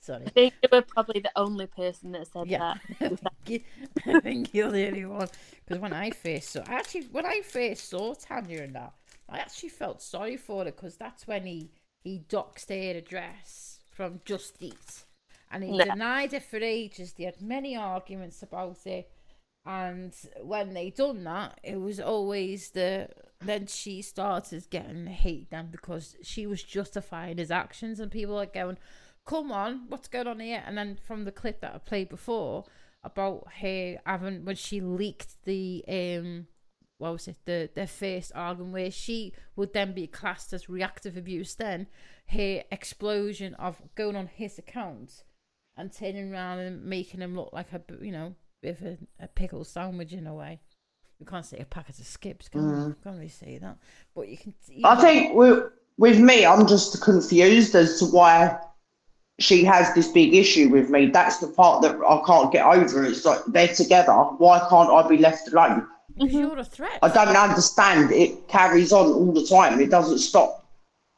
Sorry. 0.00 0.26
I 0.26 0.30
think 0.30 0.54
you 0.62 0.68
were 0.70 0.82
probably 0.82 1.20
the 1.20 1.32
only 1.36 1.66
person 1.66 2.12
that 2.12 2.28
said 2.32 2.48
Yeah. 2.48 2.74
that. 3.00 3.62
I 4.06 4.20
think 4.20 4.54
you're 4.54 4.70
the 4.70 4.86
only 4.86 5.04
one. 5.04 5.28
Because 5.64 5.80
when 5.80 5.92
I 5.92 6.10
first 6.10 6.50
saw, 6.50 6.62
actually, 6.66 7.06
when 7.12 7.26
I 7.26 7.40
first 7.42 7.88
saw 7.88 8.14
Tanya 8.14 8.62
and 8.62 8.74
that, 8.74 8.92
I 9.28 9.38
actually 9.38 9.70
felt 9.70 10.02
sorry 10.02 10.36
for 10.36 10.58
her 10.64 10.70
because 10.70 10.96
that's 10.96 11.26
when 11.26 11.44
he 11.46 11.70
he 12.02 12.24
doxed 12.28 12.68
her 12.70 12.98
address 12.98 13.80
from 13.90 14.20
Just 14.24 14.56
Eat, 14.60 15.04
and 15.50 15.64
he 15.64 15.70
No. 15.76 15.84
denied 15.84 16.32
it 16.32 16.44
for 16.44 16.56
ages. 16.58 17.12
They 17.12 17.24
had 17.24 17.42
many 17.42 17.76
arguments 17.76 18.42
about 18.42 18.86
it, 18.86 19.10
and 19.66 20.14
when 20.42 20.74
they 20.74 20.90
done 20.90 21.24
that, 21.24 21.58
it 21.62 21.76
was 21.80 22.00
always 22.00 22.70
the 22.70 23.08
then 23.40 23.66
she 23.66 24.02
started 24.02 24.68
getting 24.70 25.06
hate 25.06 25.50
then 25.50 25.68
because 25.70 26.16
she 26.22 26.46
was 26.46 26.62
justifying 26.62 27.38
his 27.38 27.50
actions, 27.50 28.00
and 28.00 28.10
people 28.10 28.38
are 28.38 28.46
going, 28.46 28.78
"Come 29.26 29.50
on, 29.52 29.86
what's 29.88 30.08
going 30.08 30.26
on 30.26 30.40
here?" 30.40 30.62
And 30.66 30.76
then 30.76 30.96
from 30.96 31.24
the 31.24 31.32
clip 31.32 31.60
that 31.60 31.74
I 31.74 31.78
played 31.78 32.08
before 32.08 32.64
about 33.02 33.46
her 33.60 33.98
having 34.04 34.44
when 34.44 34.56
she 34.56 34.80
leaked 34.80 35.42
the 35.44 35.84
um 35.88 36.46
what 36.98 37.12
was 37.12 37.28
it 37.28 37.36
the 37.46 37.70
their 37.74 37.86
first 37.86 38.30
argument 38.34 38.74
where 38.74 38.90
she 38.90 39.32
would 39.56 39.72
then 39.72 39.94
be 39.94 40.06
classed 40.06 40.52
as 40.52 40.68
reactive 40.68 41.16
abuse 41.16 41.54
then 41.54 41.86
her 42.28 42.62
explosion 42.70 43.54
of 43.54 43.80
going 43.94 44.16
on 44.16 44.26
his 44.26 44.58
account 44.58 45.24
and 45.76 45.92
turning 45.92 46.32
around 46.32 46.58
and 46.58 46.84
making 46.84 47.20
him 47.20 47.34
look 47.34 47.50
like 47.52 47.72
a 47.72 47.80
you 48.02 48.12
know 48.12 48.34
of 48.62 48.82
a, 48.82 48.98
a 49.18 49.28
pickle 49.28 49.64
sandwich 49.64 50.12
in 50.12 50.26
a 50.26 50.34
way 50.34 50.60
you 51.20 51.26
can't 51.26 51.46
say 51.46 51.58
a 51.58 51.64
packet 51.64 51.98
of 51.98 52.06
skips 52.06 52.48
can 52.48 52.62
you 52.62 52.74
mm. 52.74 52.96
can't 53.04 53.16
really 53.16 53.28
say 53.28 53.58
that 53.58 53.76
but 54.14 54.28
you 54.28 54.36
can 54.36 54.52
you 54.68 54.82
I 54.84 54.94
know- 54.94 55.00
think 55.00 55.34
with, 55.34 55.64
with 56.00 56.18
me, 56.18 56.46
I'm 56.46 56.66
just 56.66 57.02
confused 57.02 57.74
as 57.74 57.98
to 57.98 58.06
why 58.06 58.58
she 59.38 59.64
has 59.64 59.94
this 59.94 60.08
big 60.08 60.34
issue 60.34 60.70
with 60.70 60.88
me. 60.88 61.06
That's 61.06 61.38
the 61.38 61.48
part 61.48 61.82
that 61.82 61.94
I 61.96 62.22
can't 62.26 62.50
get 62.50 62.64
over. 62.64 63.04
It's 63.04 63.26
like 63.26 63.40
they're 63.48 63.68
together. 63.68 64.12
Why 64.12 64.60
can't 64.70 64.90
I 64.90 65.06
be 65.06 65.18
left 65.18 65.52
alone? 65.52 65.86
because 66.14 66.30
mm-hmm. 66.30 66.40
you're 66.40 66.58
a 66.58 66.64
threat 66.64 66.98
I 67.02 67.08
don't 67.08 67.36
understand. 67.36 68.12
It 68.12 68.48
carries 68.48 68.92
on 68.92 69.06
all 69.06 69.32
the 69.32 69.46
time. 69.46 69.80
It 69.80 69.90
doesn't 69.90 70.18
stop. 70.18 70.66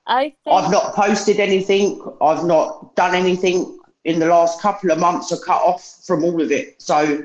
I 0.06 0.22
think 0.22 0.34
I've 0.48 0.70
not 0.70 0.94
posted 0.94 1.38
anything. 1.38 2.02
I've 2.20 2.44
not 2.44 2.96
done 2.96 3.14
anything 3.14 3.78
in 4.04 4.18
the 4.18 4.26
last 4.26 4.60
couple 4.60 4.90
of 4.90 4.98
months. 4.98 5.32
I 5.32 5.36
cut 5.44 5.62
off 5.62 6.00
from 6.04 6.24
all 6.24 6.42
of 6.42 6.50
it. 6.50 6.82
So 6.82 7.24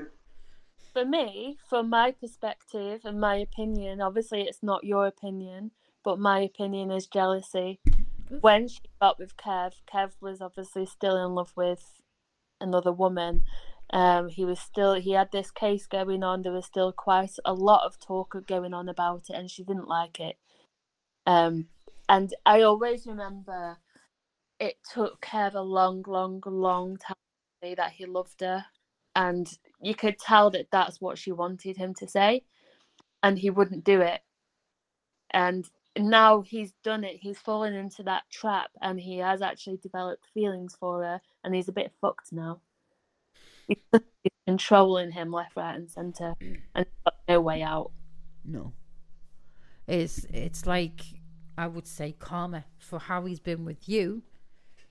for 0.98 1.06
me, 1.06 1.60
from 1.70 1.92
my 1.92 2.10
perspective 2.10 3.02
and 3.04 3.22
my 3.22 3.36
opinion, 3.36 4.02
obviously 4.02 4.42
it's 4.42 4.64
not 4.64 4.84
your 4.84 5.06
opinion, 5.06 5.70
but 6.04 6.18
my 6.18 6.40
opinion 6.40 6.90
is 6.90 7.06
jealousy. 7.06 7.80
When 8.42 8.68
she 8.68 8.80
got 9.00 9.20
with 9.20 9.38
Kev, 9.38 9.74
Kev 9.94 10.14
was 10.20 10.42
obviously 10.42 10.88
still 10.88 11.24
in 11.24 11.36
love 11.36 11.54
with 11.56 12.02
another 12.60 12.92
woman. 12.92 13.44
Um, 13.92 14.30
he 14.30 14.44
was 14.44 14.60
still 14.60 14.96
he 14.96 15.12
had 15.12 15.32
this 15.32 15.52
case 15.52 15.86
going 15.86 16.24
on. 16.24 16.42
There 16.42 16.52
was 16.52 16.66
still 16.66 16.92
quite 16.92 17.36
a 17.46 17.54
lot 17.54 17.86
of 17.86 18.00
talk 18.00 18.36
going 18.48 18.74
on 18.74 18.90
about 18.90 19.30
it, 19.30 19.36
and 19.36 19.52
she 19.52 19.64
didn't 19.64 19.88
like 19.88 20.20
it. 20.20 20.38
Um, 21.28 21.68
and 22.10 22.34
I 22.44 22.64
always 22.64 23.06
remember 23.06 23.78
it 24.60 24.78
took 24.92 25.22
Kev 25.22 25.54
a 25.54 25.60
long, 25.60 26.04
long, 26.08 26.42
long 26.44 26.98
time 26.98 27.14
to 27.62 27.68
say 27.68 27.76
that 27.76 27.92
he 27.92 28.08
loved 28.08 28.42
her, 28.42 28.66
and 29.18 29.52
you 29.82 29.96
could 29.96 30.20
tell 30.20 30.52
that 30.52 30.68
that's 30.72 31.02
what 31.02 31.18
she 31.18 31.32
wanted 31.32 31.76
him 31.76 31.96
to 31.96 32.08
say, 32.08 32.44
and 33.24 33.38
he 33.38 33.50
wouldn't 33.50 33.84
do 33.84 34.00
it. 34.00 34.22
And 35.32 35.68
now 35.98 36.42
he's 36.42 36.72
done 36.84 37.04
it. 37.04 37.18
He's 37.20 37.40
fallen 37.40 37.74
into 37.74 38.04
that 38.04 38.30
trap, 38.32 38.70
and 38.80 39.00
he 39.00 39.18
has 39.18 39.42
actually 39.42 39.78
developed 39.78 40.28
feelings 40.36 40.78
for 40.80 41.04
her, 41.04 41.20
and 41.44 41.56
he's 41.56 41.68
a 41.68 41.74
bit 41.74 41.92
fucked 42.00 42.32
now. 42.32 42.62
He's 43.68 43.82
controlling 44.48 45.12
him 45.12 45.32
left, 45.32 45.56
right, 45.56 45.76
and 45.76 45.90
centre, 45.90 46.36
mm. 46.40 46.62
and 46.76 46.86
got 47.04 47.16
no 47.28 47.42
way 47.42 47.64
out. 47.64 47.92
No. 48.46 48.74
It's 49.88 50.26
it's 50.26 50.68
like 50.68 51.02
I 51.58 51.66
would 51.66 51.88
say 51.88 52.12
karma 52.12 52.66
for 52.78 53.00
how 53.00 53.26
he's 53.26 53.40
been 53.40 53.66
with 53.66 53.90
you. 53.90 54.22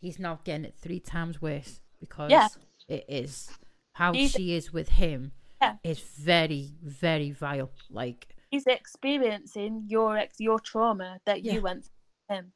He's 0.01 0.19
now 0.19 0.40
getting 0.43 0.65
it 0.65 0.74
three 0.77 1.01
times 1.01 1.40
worse 1.40 1.81
because 2.01 2.31
Yeah. 2.31 2.48
it 2.89 3.05
is 3.09 3.51
how 3.97 4.12
He's- 4.12 4.32
she 4.32 4.52
is 4.55 4.73
with 4.73 4.89
him 4.90 5.32
Yeah. 5.60 5.77
is 5.82 6.01
very 6.01 6.74
very 6.82 7.31
vile. 7.32 7.70
Like 7.90 8.28
He's 8.51 8.66
experiencing 8.66 9.85
your 9.89 10.16
ex, 10.16 10.39
your 10.39 10.60
trauma 10.60 11.20
that 11.24 11.43
Yeah. 11.43 11.55
you 11.55 11.62
went 11.62 11.85
through 11.85 12.36
him 12.36 12.52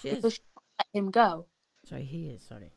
she 0.00 0.08
is. 0.10 0.22
you 0.24 0.30
let 0.78 0.86
him 0.92 1.10
go. 1.10 1.46
Sorry, 1.84 2.04
he 2.04 2.28
is. 2.30 2.42
Sorry. 2.42 2.72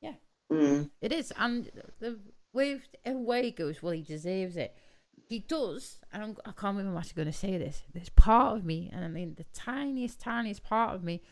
Yeah, 0.00 0.14
mm, 0.50 0.90
it 1.00 1.12
is, 1.12 1.32
and 1.36 1.70
the 2.00 2.18
way 2.52 2.80
away 3.04 3.50
goes. 3.50 3.82
Well, 3.82 3.92
he 3.92 4.02
deserves 4.02 4.56
it. 4.56 4.76
He 5.26 5.38
does, 5.40 6.00
and 6.12 6.22
I'm, 6.22 6.36
I 6.44 6.52
can't 6.52 6.76
remember 6.76 6.94
what 6.94 7.06
I'm 7.06 7.16
going 7.16 7.26
to 7.26 7.32
say 7.32 7.56
this. 7.56 7.82
There's 7.92 8.10
part 8.10 8.56
of 8.58 8.64
me, 8.64 8.90
and 8.92 9.04
I 9.04 9.08
mean 9.08 9.34
the 9.36 9.44
tiniest, 9.54 10.20
tiniest 10.20 10.62
part 10.64 10.94
of 10.94 11.02
me, 11.04 11.22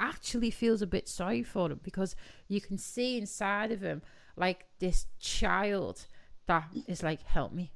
actually 0.00 0.50
feels 0.50 0.82
a 0.82 0.86
bit 0.86 1.08
sorry 1.08 1.42
for 1.42 1.70
him 1.70 1.80
because 1.82 2.16
you 2.48 2.60
can 2.60 2.78
see 2.78 3.16
inside 3.18 3.70
of 3.72 3.80
him 3.80 4.02
like 4.38 4.66
this 4.78 5.06
child 5.18 6.06
that 6.46 6.68
is 6.86 7.02
like, 7.02 7.22
"Help 7.22 7.52
me." 7.52 7.72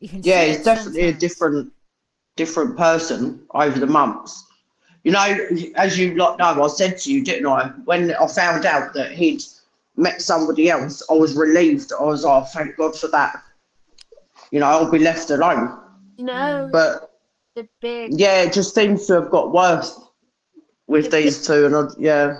You 0.00 0.08
can 0.08 0.22
yeah, 0.22 0.42
it's 0.42 0.58
he's 0.58 0.60
it 0.60 0.64
definitely 0.64 1.00
a 1.02 1.12
different 1.12 1.72
different 2.36 2.76
person 2.76 3.44
over 3.54 3.78
the 3.78 3.86
months. 3.86 4.44
You 5.04 5.12
know, 5.12 5.48
as 5.76 5.98
you 5.98 6.14
lot 6.16 6.38
know, 6.38 6.62
I 6.64 6.68
said 6.68 6.98
to 6.98 7.12
you, 7.12 7.22
didn't 7.24 7.46
I? 7.46 7.68
When 7.84 8.12
I 8.14 8.26
found 8.26 8.66
out 8.66 8.92
that 8.94 9.12
he'd 9.12 9.42
met 9.96 10.20
somebody 10.20 10.68
else, 10.68 11.02
I 11.08 11.14
was 11.14 11.36
relieved. 11.36 11.92
I 11.98 12.02
was, 12.02 12.24
oh, 12.24 12.42
thank 12.52 12.76
God 12.76 12.98
for 12.98 13.08
that. 13.08 13.36
You 14.50 14.60
know, 14.60 14.66
I'll 14.66 14.90
be 14.90 14.98
left 14.98 15.30
alone. 15.30 15.78
No. 16.18 16.68
But 16.72 17.12
the 17.54 17.68
big 17.80 18.18
yeah, 18.18 18.42
it 18.42 18.52
just 18.52 18.74
seems 18.74 19.06
to 19.06 19.14
have 19.14 19.30
got 19.30 19.52
worse 19.52 19.98
with 20.86 21.10
these 21.10 21.46
two, 21.46 21.66
and 21.66 21.74
I, 21.74 21.82
yeah, 21.98 22.36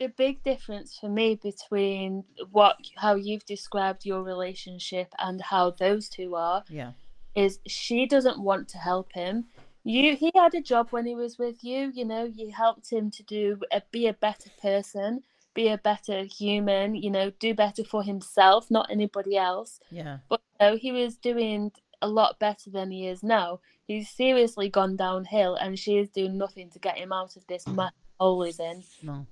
the 0.00 0.08
big 0.08 0.42
difference 0.42 0.98
for 0.98 1.08
me 1.08 1.38
between 1.42 2.24
what 2.50 2.76
how 2.96 3.14
you've 3.14 3.44
described 3.46 4.04
your 4.04 4.22
relationship 4.22 5.12
and 5.18 5.40
how 5.40 5.70
those 5.70 6.08
two 6.08 6.34
are 6.34 6.64
Yeah, 6.68 6.92
is 7.34 7.60
she 7.66 8.06
doesn't 8.06 8.40
want 8.40 8.68
to 8.70 8.78
help 8.78 9.12
him. 9.12 9.46
You 9.84 10.16
he 10.16 10.32
had 10.34 10.54
a 10.54 10.60
job 10.60 10.88
when 10.90 11.06
he 11.06 11.14
was 11.14 11.38
with 11.38 11.62
you, 11.62 11.92
you 11.94 12.04
know, 12.04 12.24
you 12.24 12.50
helped 12.50 12.90
him 12.90 13.10
to 13.12 13.22
do 13.22 13.60
a, 13.70 13.82
be 13.90 14.06
a 14.06 14.14
better 14.14 14.50
person, 14.60 15.22
be 15.54 15.68
a 15.68 15.78
better 15.78 16.24
human, 16.24 16.94
you 16.94 17.10
know, 17.10 17.30
do 17.38 17.54
better 17.54 17.84
for 17.84 18.02
himself, 18.02 18.70
not 18.70 18.90
anybody 18.90 19.36
else. 19.36 19.80
yeah, 19.90 20.18
But 20.28 20.40
you 20.60 20.66
know, 20.66 20.76
he 20.76 20.90
was 20.90 21.16
doing 21.16 21.70
a 22.02 22.08
lot 22.08 22.38
better 22.38 22.70
than 22.70 22.90
he 22.90 23.06
is 23.06 23.22
now. 23.22 23.60
He's 23.86 24.08
seriously 24.08 24.68
gone 24.68 24.96
downhill 24.96 25.54
and 25.54 25.78
she 25.78 25.98
is 25.98 26.08
doing 26.08 26.38
nothing 26.38 26.70
to 26.70 26.78
get 26.78 26.96
him 26.96 27.12
out 27.12 27.36
of 27.36 27.46
this 27.46 27.66
massive 27.68 27.92
hole 28.18 28.42
he's 28.42 28.58
in. 28.58 28.82
no. 29.02 29.26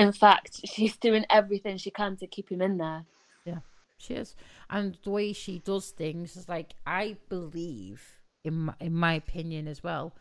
In 0.00 0.12
fact, 0.12 0.60
she's 0.64 0.96
doing 0.96 1.26
everything 1.28 1.76
she 1.76 1.90
can 1.90 2.16
to 2.16 2.26
keep 2.26 2.50
him 2.50 2.62
in 2.62 2.78
there. 2.78 3.04
Yeah, 3.44 3.58
she 3.98 4.14
is, 4.14 4.34
and 4.70 4.96
the 5.04 5.10
way 5.10 5.34
she 5.34 5.58
does 5.58 5.90
things 5.90 6.36
is 6.36 6.48
like 6.48 6.72
I 6.86 7.18
believe, 7.28 8.02
in 8.42 8.54
my, 8.64 8.74
in 8.80 8.94
my 8.94 9.12
opinion 9.12 9.68
as 9.68 9.82
well, 9.82 10.14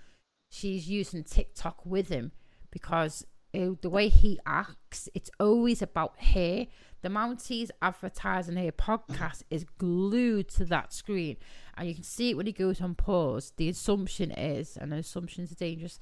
she's 0.50 0.90
using 0.90 1.24
TikTok 1.24 1.86
with 1.86 2.10
him 2.10 2.34
because 2.72 3.26
uh, 3.56 3.70
the 3.82 3.90
way 3.90 4.10
he 4.10 4.38
acts, 4.46 5.08
it's 5.14 5.32
always 5.40 5.82
about 5.82 6.22
her. 6.34 6.68
The 7.02 7.08
Mounties 7.08 7.70
advertising 7.82 8.58
her 8.58 8.74
podcast 8.74 9.44
is 9.50 9.64
glued 9.78 10.50
to 10.50 10.66
that 10.66 10.92
screen, 10.92 11.38
and 11.78 11.88
you 11.88 11.96
can 11.96 12.04
see 12.04 12.32
it 12.32 12.36
when 12.36 12.48
he 12.48 12.52
goes 12.52 12.82
on 12.82 12.96
pause. 12.96 13.54
The 13.56 13.70
assumption 13.70 14.32
is, 14.32 14.76
and 14.76 14.94
assumptions 14.94 15.54
are 15.54 15.56
dangerous, 15.56 16.00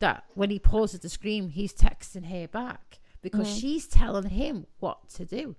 that 0.00 0.24
when 0.34 0.50
he 0.50 0.58
pauses 0.58 1.00
the 1.00 1.08
screen, 1.08 1.48
he's 1.48 1.72
texting 1.72 2.26
her 2.26 2.46
back 2.46 2.98
because 3.24 3.48
she's 3.58 3.86
telling 3.86 4.28
him 4.28 4.66
what 4.80 5.08
to 5.08 5.24
do. 5.24 5.56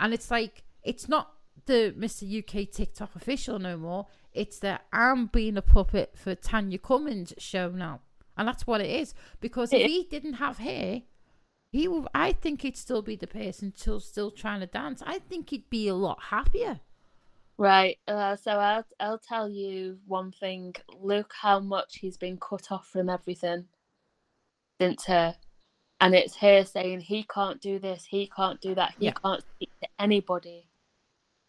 And 0.00 0.12
it's 0.12 0.32
like, 0.32 0.64
it's 0.82 1.08
not 1.08 1.32
the 1.66 1.94
Mr. 1.96 2.26
UK 2.40 2.68
TikTok 2.70 3.14
official 3.14 3.60
no 3.60 3.76
more. 3.76 4.06
It's 4.32 4.58
that 4.58 4.84
I'm 4.92 5.26
being 5.26 5.56
a 5.56 5.62
puppet 5.62 6.14
for 6.16 6.34
Tanya 6.34 6.76
Cummins 6.76 7.34
show 7.38 7.70
now. 7.70 8.00
And 8.36 8.48
that's 8.48 8.66
what 8.66 8.80
it 8.80 8.90
is. 8.90 9.14
Because 9.40 9.72
if 9.72 9.86
he 9.86 10.08
didn't 10.10 10.34
have 10.34 10.58
hair, 10.58 11.02
he 11.70 11.86
would, 11.86 12.08
I 12.14 12.32
think 12.32 12.62
he'd 12.62 12.76
still 12.76 13.02
be 13.02 13.14
the 13.14 13.28
person 13.28 13.72
still, 13.76 14.00
still 14.00 14.32
trying 14.32 14.58
to 14.58 14.66
dance. 14.66 15.00
I 15.06 15.20
think 15.20 15.50
he'd 15.50 15.70
be 15.70 15.86
a 15.86 15.94
lot 15.94 16.18
happier. 16.30 16.80
Right. 17.58 17.98
Uh, 18.08 18.34
so 18.36 18.52
I'll 18.52 18.84
I'll 19.00 19.18
tell 19.18 19.48
you 19.48 19.98
one 20.06 20.30
thing. 20.32 20.74
Look 21.00 21.32
how 21.40 21.58
much 21.58 21.98
he's 21.98 22.16
been 22.16 22.38
cut 22.38 22.70
off 22.70 22.86
from 22.86 23.08
everything 23.08 23.66
since 24.80 25.04
her, 25.06 25.34
and 26.00 26.14
it's 26.14 26.36
her 26.36 26.64
saying 26.64 27.00
he 27.00 27.24
can't 27.24 27.60
do 27.60 27.78
this, 27.78 28.04
he 28.04 28.30
can't 28.34 28.60
do 28.60 28.74
that, 28.74 28.94
he 28.98 29.06
Yeah. 29.06 29.12
can't 29.12 29.42
speak 29.42 29.70
to 29.82 29.88
anybody. 29.98 30.66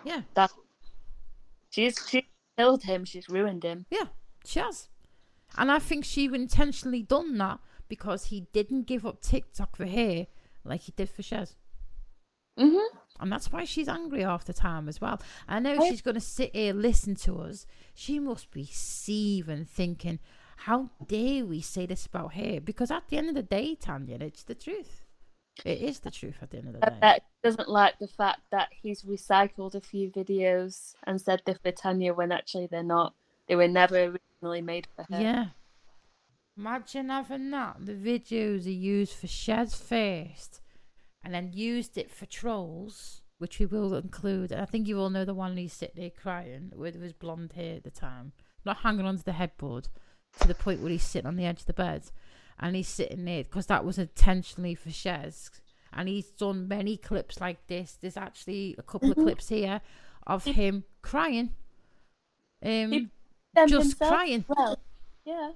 Yeah. 0.04 0.22
That 0.34 0.52
she's 1.70 1.98
she's 2.10 2.24
killed 2.58 2.84
him. 2.84 3.06
She's 3.06 3.30
ruined 3.30 3.64
him. 3.64 3.86
Yeah, 3.90 4.08
she 4.46 4.60
has. 4.60 4.90
And 5.58 5.72
I 5.72 5.80
think 5.80 6.06
she 6.06 6.26
intentionally 6.26 7.02
done 7.02 7.38
that 7.38 7.60
because 7.88 8.26
he 8.26 8.48
didn't 8.54 8.84
give 8.84 9.06
up 9.06 9.22
TikTok 9.22 9.76
for 9.76 9.88
her 9.88 10.28
like 10.64 10.82
he 10.82 10.92
did 10.92 11.10
for 11.10 11.22
Shez. 11.22 11.56
Mm-hmm. 12.60 12.98
And 13.22 13.32
that's 13.32 13.52
why 13.52 13.66
she's 13.66 13.88
angry 13.88 14.22
half 14.22 14.46
the 14.46 14.54
time 14.54 14.88
as 14.88 15.02
well. 15.02 15.22
I 15.48 15.60
know 15.60 15.78
she's 15.88 16.02
going 16.02 16.16
to 16.16 16.22
sit 16.22 16.56
here, 16.56 16.74
listen 16.74 17.16
to 17.16 17.40
us. 17.40 17.66
She 17.94 18.20
must 18.20 18.52
be 18.52 18.66
seething, 18.66 19.66
thinking, 19.66 20.20
how 20.60 20.90
dare 21.08 21.46
we 21.46 21.62
say 21.62 21.86
this 21.86 22.06
about 22.06 22.34
her? 22.34 22.60
Because 22.60 22.92
at 22.92 23.08
the 23.08 23.18
end 23.18 23.30
of 23.30 23.36
the 23.36 23.44
day, 23.44 23.76
Tanya, 23.76 24.18
it's 24.20 24.44
the 24.44 24.56
truth. 24.56 25.06
It 25.64 25.80
is 25.80 26.00
the 26.00 26.12
truth 26.12 26.36
at 26.42 26.52
the 26.52 26.58
end 26.58 26.68
of 26.68 26.74
the 26.74 26.80
day. 26.82 26.98
That 27.02 27.24
doesn't 27.44 27.70
like 27.70 27.98
the 28.00 28.08
fact 28.08 28.42
that 28.52 28.68
he's 28.82 29.04
recycled 29.04 29.76
a 29.76 29.82
few 29.82 30.10
videos 30.10 30.96
and 31.06 31.20
said 31.20 31.42
they're 31.46 31.56
for 31.56 31.72
Tanya 31.72 32.14
when 32.14 32.34
actually 32.34 32.68
they're 32.68 32.84
not. 32.84 33.14
They 33.48 33.56
were 33.56 33.70
never 33.70 33.96
originally 34.42 34.62
made 34.62 34.88
for 34.96 35.06
her. 35.10 35.22
Yeah. 35.22 35.46
Imagine 36.58 37.08
having 37.08 37.52
that. 37.52 37.78
The 37.86 37.94
videos 37.94 38.66
are 38.66 38.70
used 38.70 39.14
for 39.14 39.28
Shez 39.28 39.74
first 39.76 40.60
and 41.24 41.34
then 41.34 41.52
used 41.54 41.98
it 41.98 42.12
for 42.12 42.26
trolls, 42.26 43.22
which 43.38 43.60
we 43.60 43.66
will 43.66 43.94
include. 43.96 44.52
And 44.52 44.62
I 44.62 44.66
think 44.66 44.88
you 44.88 45.00
all 45.00 45.10
know 45.10 45.24
the 45.24 45.34
one 45.34 45.56
he's 45.56 45.72
sitting 45.72 46.02
there 46.02 46.10
crying 46.10 46.74
with 46.76 47.02
his 47.02 47.14
blonde 47.14 47.54
hair 47.54 47.78
at 47.78 47.86
the 47.86 47.92
time, 47.92 48.34
not 48.66 48.78
hanging 48.78 49.06
onto 49.06 49.24
the 49.24 49.32
headboard 49.32 49.88
to 50.40 50.48
the 50.48 50.56
point 50.56 50.82
where 50.82 50.92
he's 50.92 51.04
sitting 51.04 51.28
on 51.28 51.36
the 51.36 51.46
edge 51.46 51.62
of 51.62 51.66
the 51.66 51.74
bed 51.74 52.04
and 52.60 52.76
he's 52.76 52.88
sitting 52.88 53.26
there 53.26 53.44
because 53.44 53.66
that 53.68 53.86
was 53.86 53.98
intentionally 53.98 54.76
for 54.76 54.90
Shez. 54.90 55.50
And 55.92 56.08
he's 56.08 56.30
done 56.32 56.68
many 56.68 56.98
clips 56.98 57.42
like 57.42 57.66
this. 57.68 57.98
There's 58.00 58.18
actually 58.18 58.76
a 58.78 58.84
couple 58.84 59.10
Mm-hmm. 59.10 59.22
of 59.22 59.26
clips 59.26 59.50
here 59.50 59.82
of 60.28 60.46
him 60.46 60.84
crying. 61.02 61.52
Um, 62.64 63.10
just 63.68 63.98
crying. 63.98 64.46
Well, 64.48 64.78
yeah. 65.26 65.52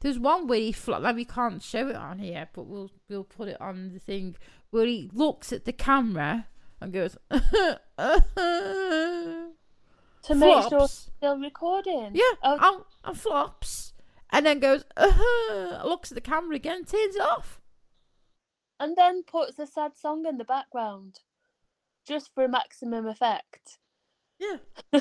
There's 0.00 0.18
one 0.18 0.46
where 0.46 0.60
he 0.60 0.70
fl- 0.70 0.98
like 0.98 1.16
we 1.16 1.24
can't 1.24 1.60
show 1.60 1.88
it 1.88 1.96
on 1.96 2.20
here, 2.20 2.48
but 2.52 2.66
we'll 2.66 2.92
we'll 3.08 3.24
put 3.24 3.48
it 3.48 3.60
on 3.60 3.90
the 3.92 3.98
thing 3.98 4.36
where 4.70 4.86
he 4.86 5.10
looks 5.12 5.52
at 5.52 5.64
the 5.64 5.72
camera 5.72 6.46
and 6.80 6.92
goes 6.92 7.16
To 10.24 10.34
make 10.34 10.50
sure 10.62 10.68
Flops. 10.70 10.92
it's 11.06 11.10
still 11.16 11.38
recording. 11.38 12.10
yeah, 12.14 12.22
Oh, 12.42 12.58
and, 12.76 12.84
and 13.04 13.18
flops, 13.20 13.92
and 14.30 14.44
then 14.44 14.58
goes 14.60 14.84
uh-huh, 14.96 15.86
looks 15.86 16.10
at 16.10 16.16
the 16.16 16.20
camera 16.20 16.56
again, 16.56 16.84
turns 16.84 17.16
it 17.16 17.22
off. 17.22 17.60
and 18.80 18.96
then 18.96 19.22
puts 19.22 19.58
a 19.58 19.66
sad 19.66 19.96
song 19.96 20.26
in 20.26 20.36
the 20.38 20.44
background, 20.44 21.20
just 22.06 22.30
for 22.34 22.46
maximum 22.48 23.06
effect. 23.06 23.78
Yeah, 24.38 24.58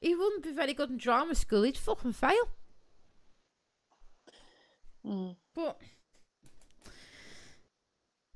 he 0.00 0.14
wouldn't 0.14 0.44
be 0.44 0.52
very 0.52 0.74
good 0.74 0.90
in 0.90 0.98
drama 0.98 1.34
school. 1.34 1.62
He'd 1.64 1.76
fucking 1.76 2.12
fail. 2.12 2.48
Mm. 5.06 5.36
But 5.54 5.78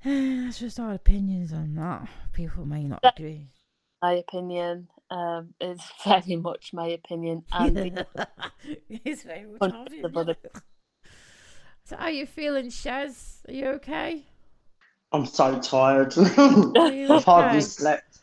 that's 0.03 0.59
just 0.59 0.79
our 0.79 0.93
opinions 0.93 1.53
on 1.53 1.75
that. 1.75 2.07
People 2.33 2.65
may 2.65 2.83
not 2.83 2.99
agree. 3.03 3.47
My 4.01 4.13
opinion 4.13 4.87
um, 5.11 5.53
is 5.59 5.79
very 6.05 6.37
much 6.37 6.73
my 6.73 6.87
opinion, 6.87 7.43
and 7.51 7.77
it's 8.89 9.23
very 9.23 9.45
much 9.45 9.71
Hundreds 9.71 10.05
of 10.05 10.17
other- 10.17 10.35
So 11.83 11.97
how 11.97 12.05
are 12.05 12.11
you 12.11 12.25
feeling, 12.25 12.67
Shaz? 12.67 13.39
Are 13.49 13.53
you 13.53 13.65
okay? 13.79 14.23
I'm 15.11 15.25
so 15.25 15.59
tired. 15.59 16.13
I've 16.17 17.25
hardly 17.25 17.61
slept. 17.61 18.19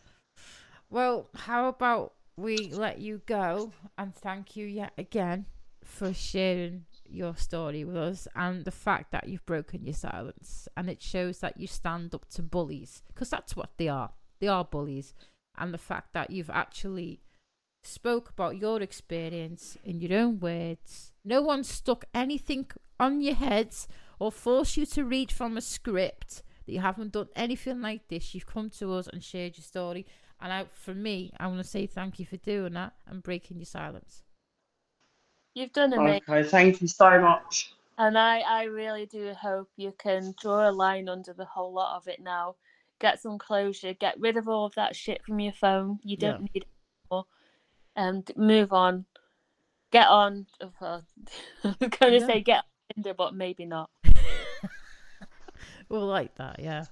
Well, 0.88 1.28
how 1.34 1.68
about 1.68 2.14
we 2.36 2.70
let 2.72 2.98
you 3.00 3.20
go 3.26 3.72
and 3.98 4.14
thank 4.14 4.56
you 4.56 4.64
yet 4.66 4.92
again 4.96 5.44
for 5.84 6.14
sharing 6.14 6.86
your 7.04 7.34
story 7.36 7.84
with 7.84 7.96
us 7.96 8.28
and 8.36 8.64
the 8.64 8.70
fact 8.70 9.10
that 9.12 9.28
you've 9.28 9.44
broken 9.44 9.84
your 9.84 9.94
silence 9.94 10.68
and 10.76 10.88
it 10.88 11.02
shows 11.02 11.40
that 11.40 11.58
you 11.58 11.66
stand 11.66 12.14
up 12.14 12.28
to 12.30 12.42
bullies 12.42 13.02
because 13.08 13.28
that's 13.28 13.56
what 13.56 13.70
they 13.76 13.88
are. 13.88 14.12
They 14.40 14.48
are 14.48 14.64
bullies 14.64 15.14
and 15.58 15.72
the 15.74 15.78
fact 15.78 16.12
that 16.14 16.30
you've 16.30 16.50
actually 16.50 17.20
spoke 17.82 18.30
about 18.30 18.58
your 18.58 18.82
experience 18.82 19.76
in 19.84 20.00
your 20.00 20.18
own 20.18 20.40
words. 20.40 21.12
No 21.24 21.42
one 21.42 21.64
stuck 21.64 22.04
anything 22.14 22.66
on 22.98 23.20
your 23.20 23.34
heads 23.34 23.88
or 24.18 24.32
forced 24.32 24.76
you 24.76 24.86
to 24.86 25.04
read 25.04 25.30
from 25.32 25.56
a 25.56 25.60
script. 25.60 26.42
That 26.66 26.72
you 26.72 26.80
haven't 26.80 27.12
done 27.12 27.28
anything 27.34 27.80
like 27.80 28.08
this. 28.08 28.34
You've 28.34 28.46
come 28.46 28.70
to 28.78 28.92
us 28.94 29.08
and 29.08 29.24
shared 29.24 29.56
your 29.56 29.64
story. 29.64 30.06
And 30.40 30.52
I, 30.52 30.64
for 30.64 30.94
me, 30.94 31.32
I 31.40 31.46
want 31.46 31.58
to 31.58 31.68
say 31.68 31.86
thank 31.86 32.18
you 32.18 32.26
for 32.26 32.36
doing 32.36 32.74
that 32.74 32.92
and 33.06 33.22
breaking 33.22 33.58
your 33.58 33.66
silence. 33.66 34.22
you've 35.54 35.72
done 35.72 35.92
amazing. 35.92 36.22
Okay, 36.28 36.48
thank 36.48 36.80
you 36.80 36.88
so 36.88 37.20
much. 37.20 37.72
And 37.96 38.16
I, 38.16 38.40
I 38.40 38.64
really 38.64 39.06
do 39.06 39.32
hope 39.32 39.68
you 39.76 39.92
can 39.98 40.34
draw 40.40 40.68
a 40.68 40.70
line 40.70 41.08
under 41.08 41.32
the 41.32 41.46
whole 41.46 41.72
lot 41.72 41.96
of 41.96 42.06
it 42.06 42.20
now. 42.20 42.54
Get 43.00 43.20
some 43.20 43.38
closure. 43.38 43.94
Get 43.94 44.18
rid 44.20 44.36
of 44.36 44.48
all 44.48 44.66
of 44.66 44.74
that 44.74 44.96
shit 44.96 45.24
from 45.24 45.38
your 45.40 45.52
phone. 45.52 45.98
You 46.02 46.16
don't 46.16 46.42
need 46.42 46.62
it 46.62 46.66
anymore. 47.10 47.24
And 47.96 48.30
move 48.36 48.72
on. 48.72 49.04
Get 49.92 50.08
on. 50.08 50.46
oh, 50.60 50.70
Well, 50.80 51.04
I'm 51.64 51.74
going 51.78 52.12
to 52.12 52.18
Yeah. 52.18 52.26
say 52.26 52.40
get 52.40 52.56
on 52.58 52.62
Tinder, 52.94 53.14
but 53.14 53.34
maybe 53.34 53.64
not. 53.64 53.90
We'll 55.88 56.06
like 56.06 56.34
that, 56.34 56.56
yeah. 56.58 56.84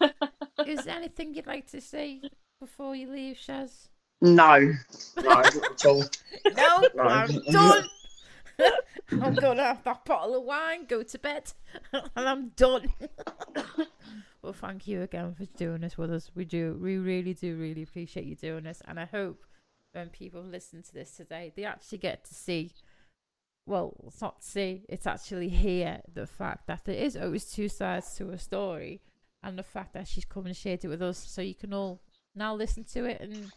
Is 0.66 0.84
there 0.86 0.96
anything 0.96 1.34
you'd 1.34 1.46
like 1.46 1.66
to 1.72 1.80
say 1.82 2.22
before 2.58 2.96
you 2.96 3.10
leave, 3.10 3.36
Shaz? 3.36 3.88
No, 4.22 4.56
no, 4.58 5.22
not 5.22 5.54
at 5.56 5.84
all. 5.84 6.04
No, 6.56 6.88
No. 6.94 7.02
I'm 7.02 7.28
done. 7.50 7.84
I'm 9.20 9.34
gonna 9.34 9.62
have 9.62 9.84
that 9.84 10.06
bottle 10.06 10.38
of 10.38 10.44
wine, 10.44 10.86
go 10.86 11.02
to 11.02 11.18
bed, 11.18 11.52
and 11.92 12.02
I'm 12.16 12.48
done. 12.56 12.90
Well, 14.42 14.52
thank 14.52 14.86
you 14.86 15.02
again 15.02 15.34
for 15.34 15.44
doing 15.58 15.82
this 15.82 15.98
with 15.98 16.10
us. 16.10 16.30
We 16.34 16.44
do, 16.44 16.78
we 16.80 16.96
really 16.96 17.34
do, 17.34 17.56
really 17.56 17.82
appreciate 17.82 18.26
you 18.26 18.36
doing 18.36 18.64
this, 18.64 18.82
and 18.86 18.98
I 18.98 19.04
hope 19.04 19.44
when 19.92 20.08
people 20.08 20.42
listen 20.42 20.82
to 20.82 20.94
this 20.94 21.16
today, 21.16 21.52
they 21.54 21.64
actually 21.64 21.98
get 21.98 22.24
to 22.24 22.34
see. 22.34 22.72
Well, 23.66 23.94
it's 24.06 24.20
not 24.20 24.42
see; 24.42 24.84
it's 24.88 25.06
actually 25.06 25.50
hear 25.50 26.00
the 26.12 26.26
fact 26.26 26.66
that 26.68 26.84
there 26.84 26.94
is 26.94 27.16
always 27.16 27.44
two 27.44 27.68
sides 27.68 28.14
to 28.16 28.30
a 28.30 28.38
story, 28.38 29.02
and 29.42 29.58
the 29.58 29.62
fact 29.62 29.92
that 29.92 30.08
she's 30.08 30.24
come 30.24 30.46
and 30.46 30.56
shared 30.56 30.84
it 30.84 30.88
with 30.88 31.02
us, 31.02 31.18
so 31.18 31.42
you 31.42 31.54
can 31.54 31.74
all 31.74 32.00
now 32.34 32.54
listen 32.54 32.84
to 32.84 33.04
it 33.04 33.20
and 33.20 33.52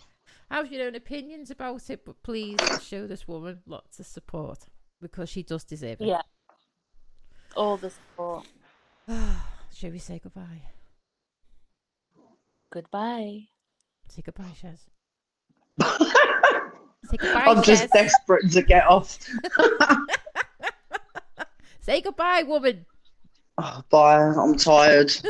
have 0.51 0.71
your 0.71 0.87
own 0.87 0.95
opinions 0.95 1.49
about 1.49 1.89
it, 1.89 2.03
but 2.05 2.21
please 2.23 2.59
show 2.81 3.07
this 3.07 3.27
woman 3.27 3.61
lots 3.65 3.99
of 3.99 4.05
support 4.05 4.59
because 5.01 5.29
she 5.29 5.43
does 5.43 5.63
deserve 5.63 6.01
it. 6.01 6.07
Yeah. 6.07 6.21
All 7.55 7.77
the 7.77 7.91
support. 7.91 8.47
Shall 9.73 9.91
we 9.91 9.99
say 9.99 10.19
goodbye? 10.21 10.61
Goodbye. 12.71 13.47
Say 14.07 14.21
goodbye, 14.23 14.53
Shaz. 14.61 14.79
Say 17.09 17.17
goodbye, 17.17 17.45
I'm 17.47 17.63
just 17.63 17.91
desperate 17.91 18.51
to 18.51 18.61
get 18.61 18.85
off. 18.85 19.17
Say 21.81 22.01
goodbye, 22.01 22.43
woman. 22.43 22.85
Oh, 23.57 23.81
bye, 23.89 24.21
I'm 24.21 24.55
tired. 24.55 25.11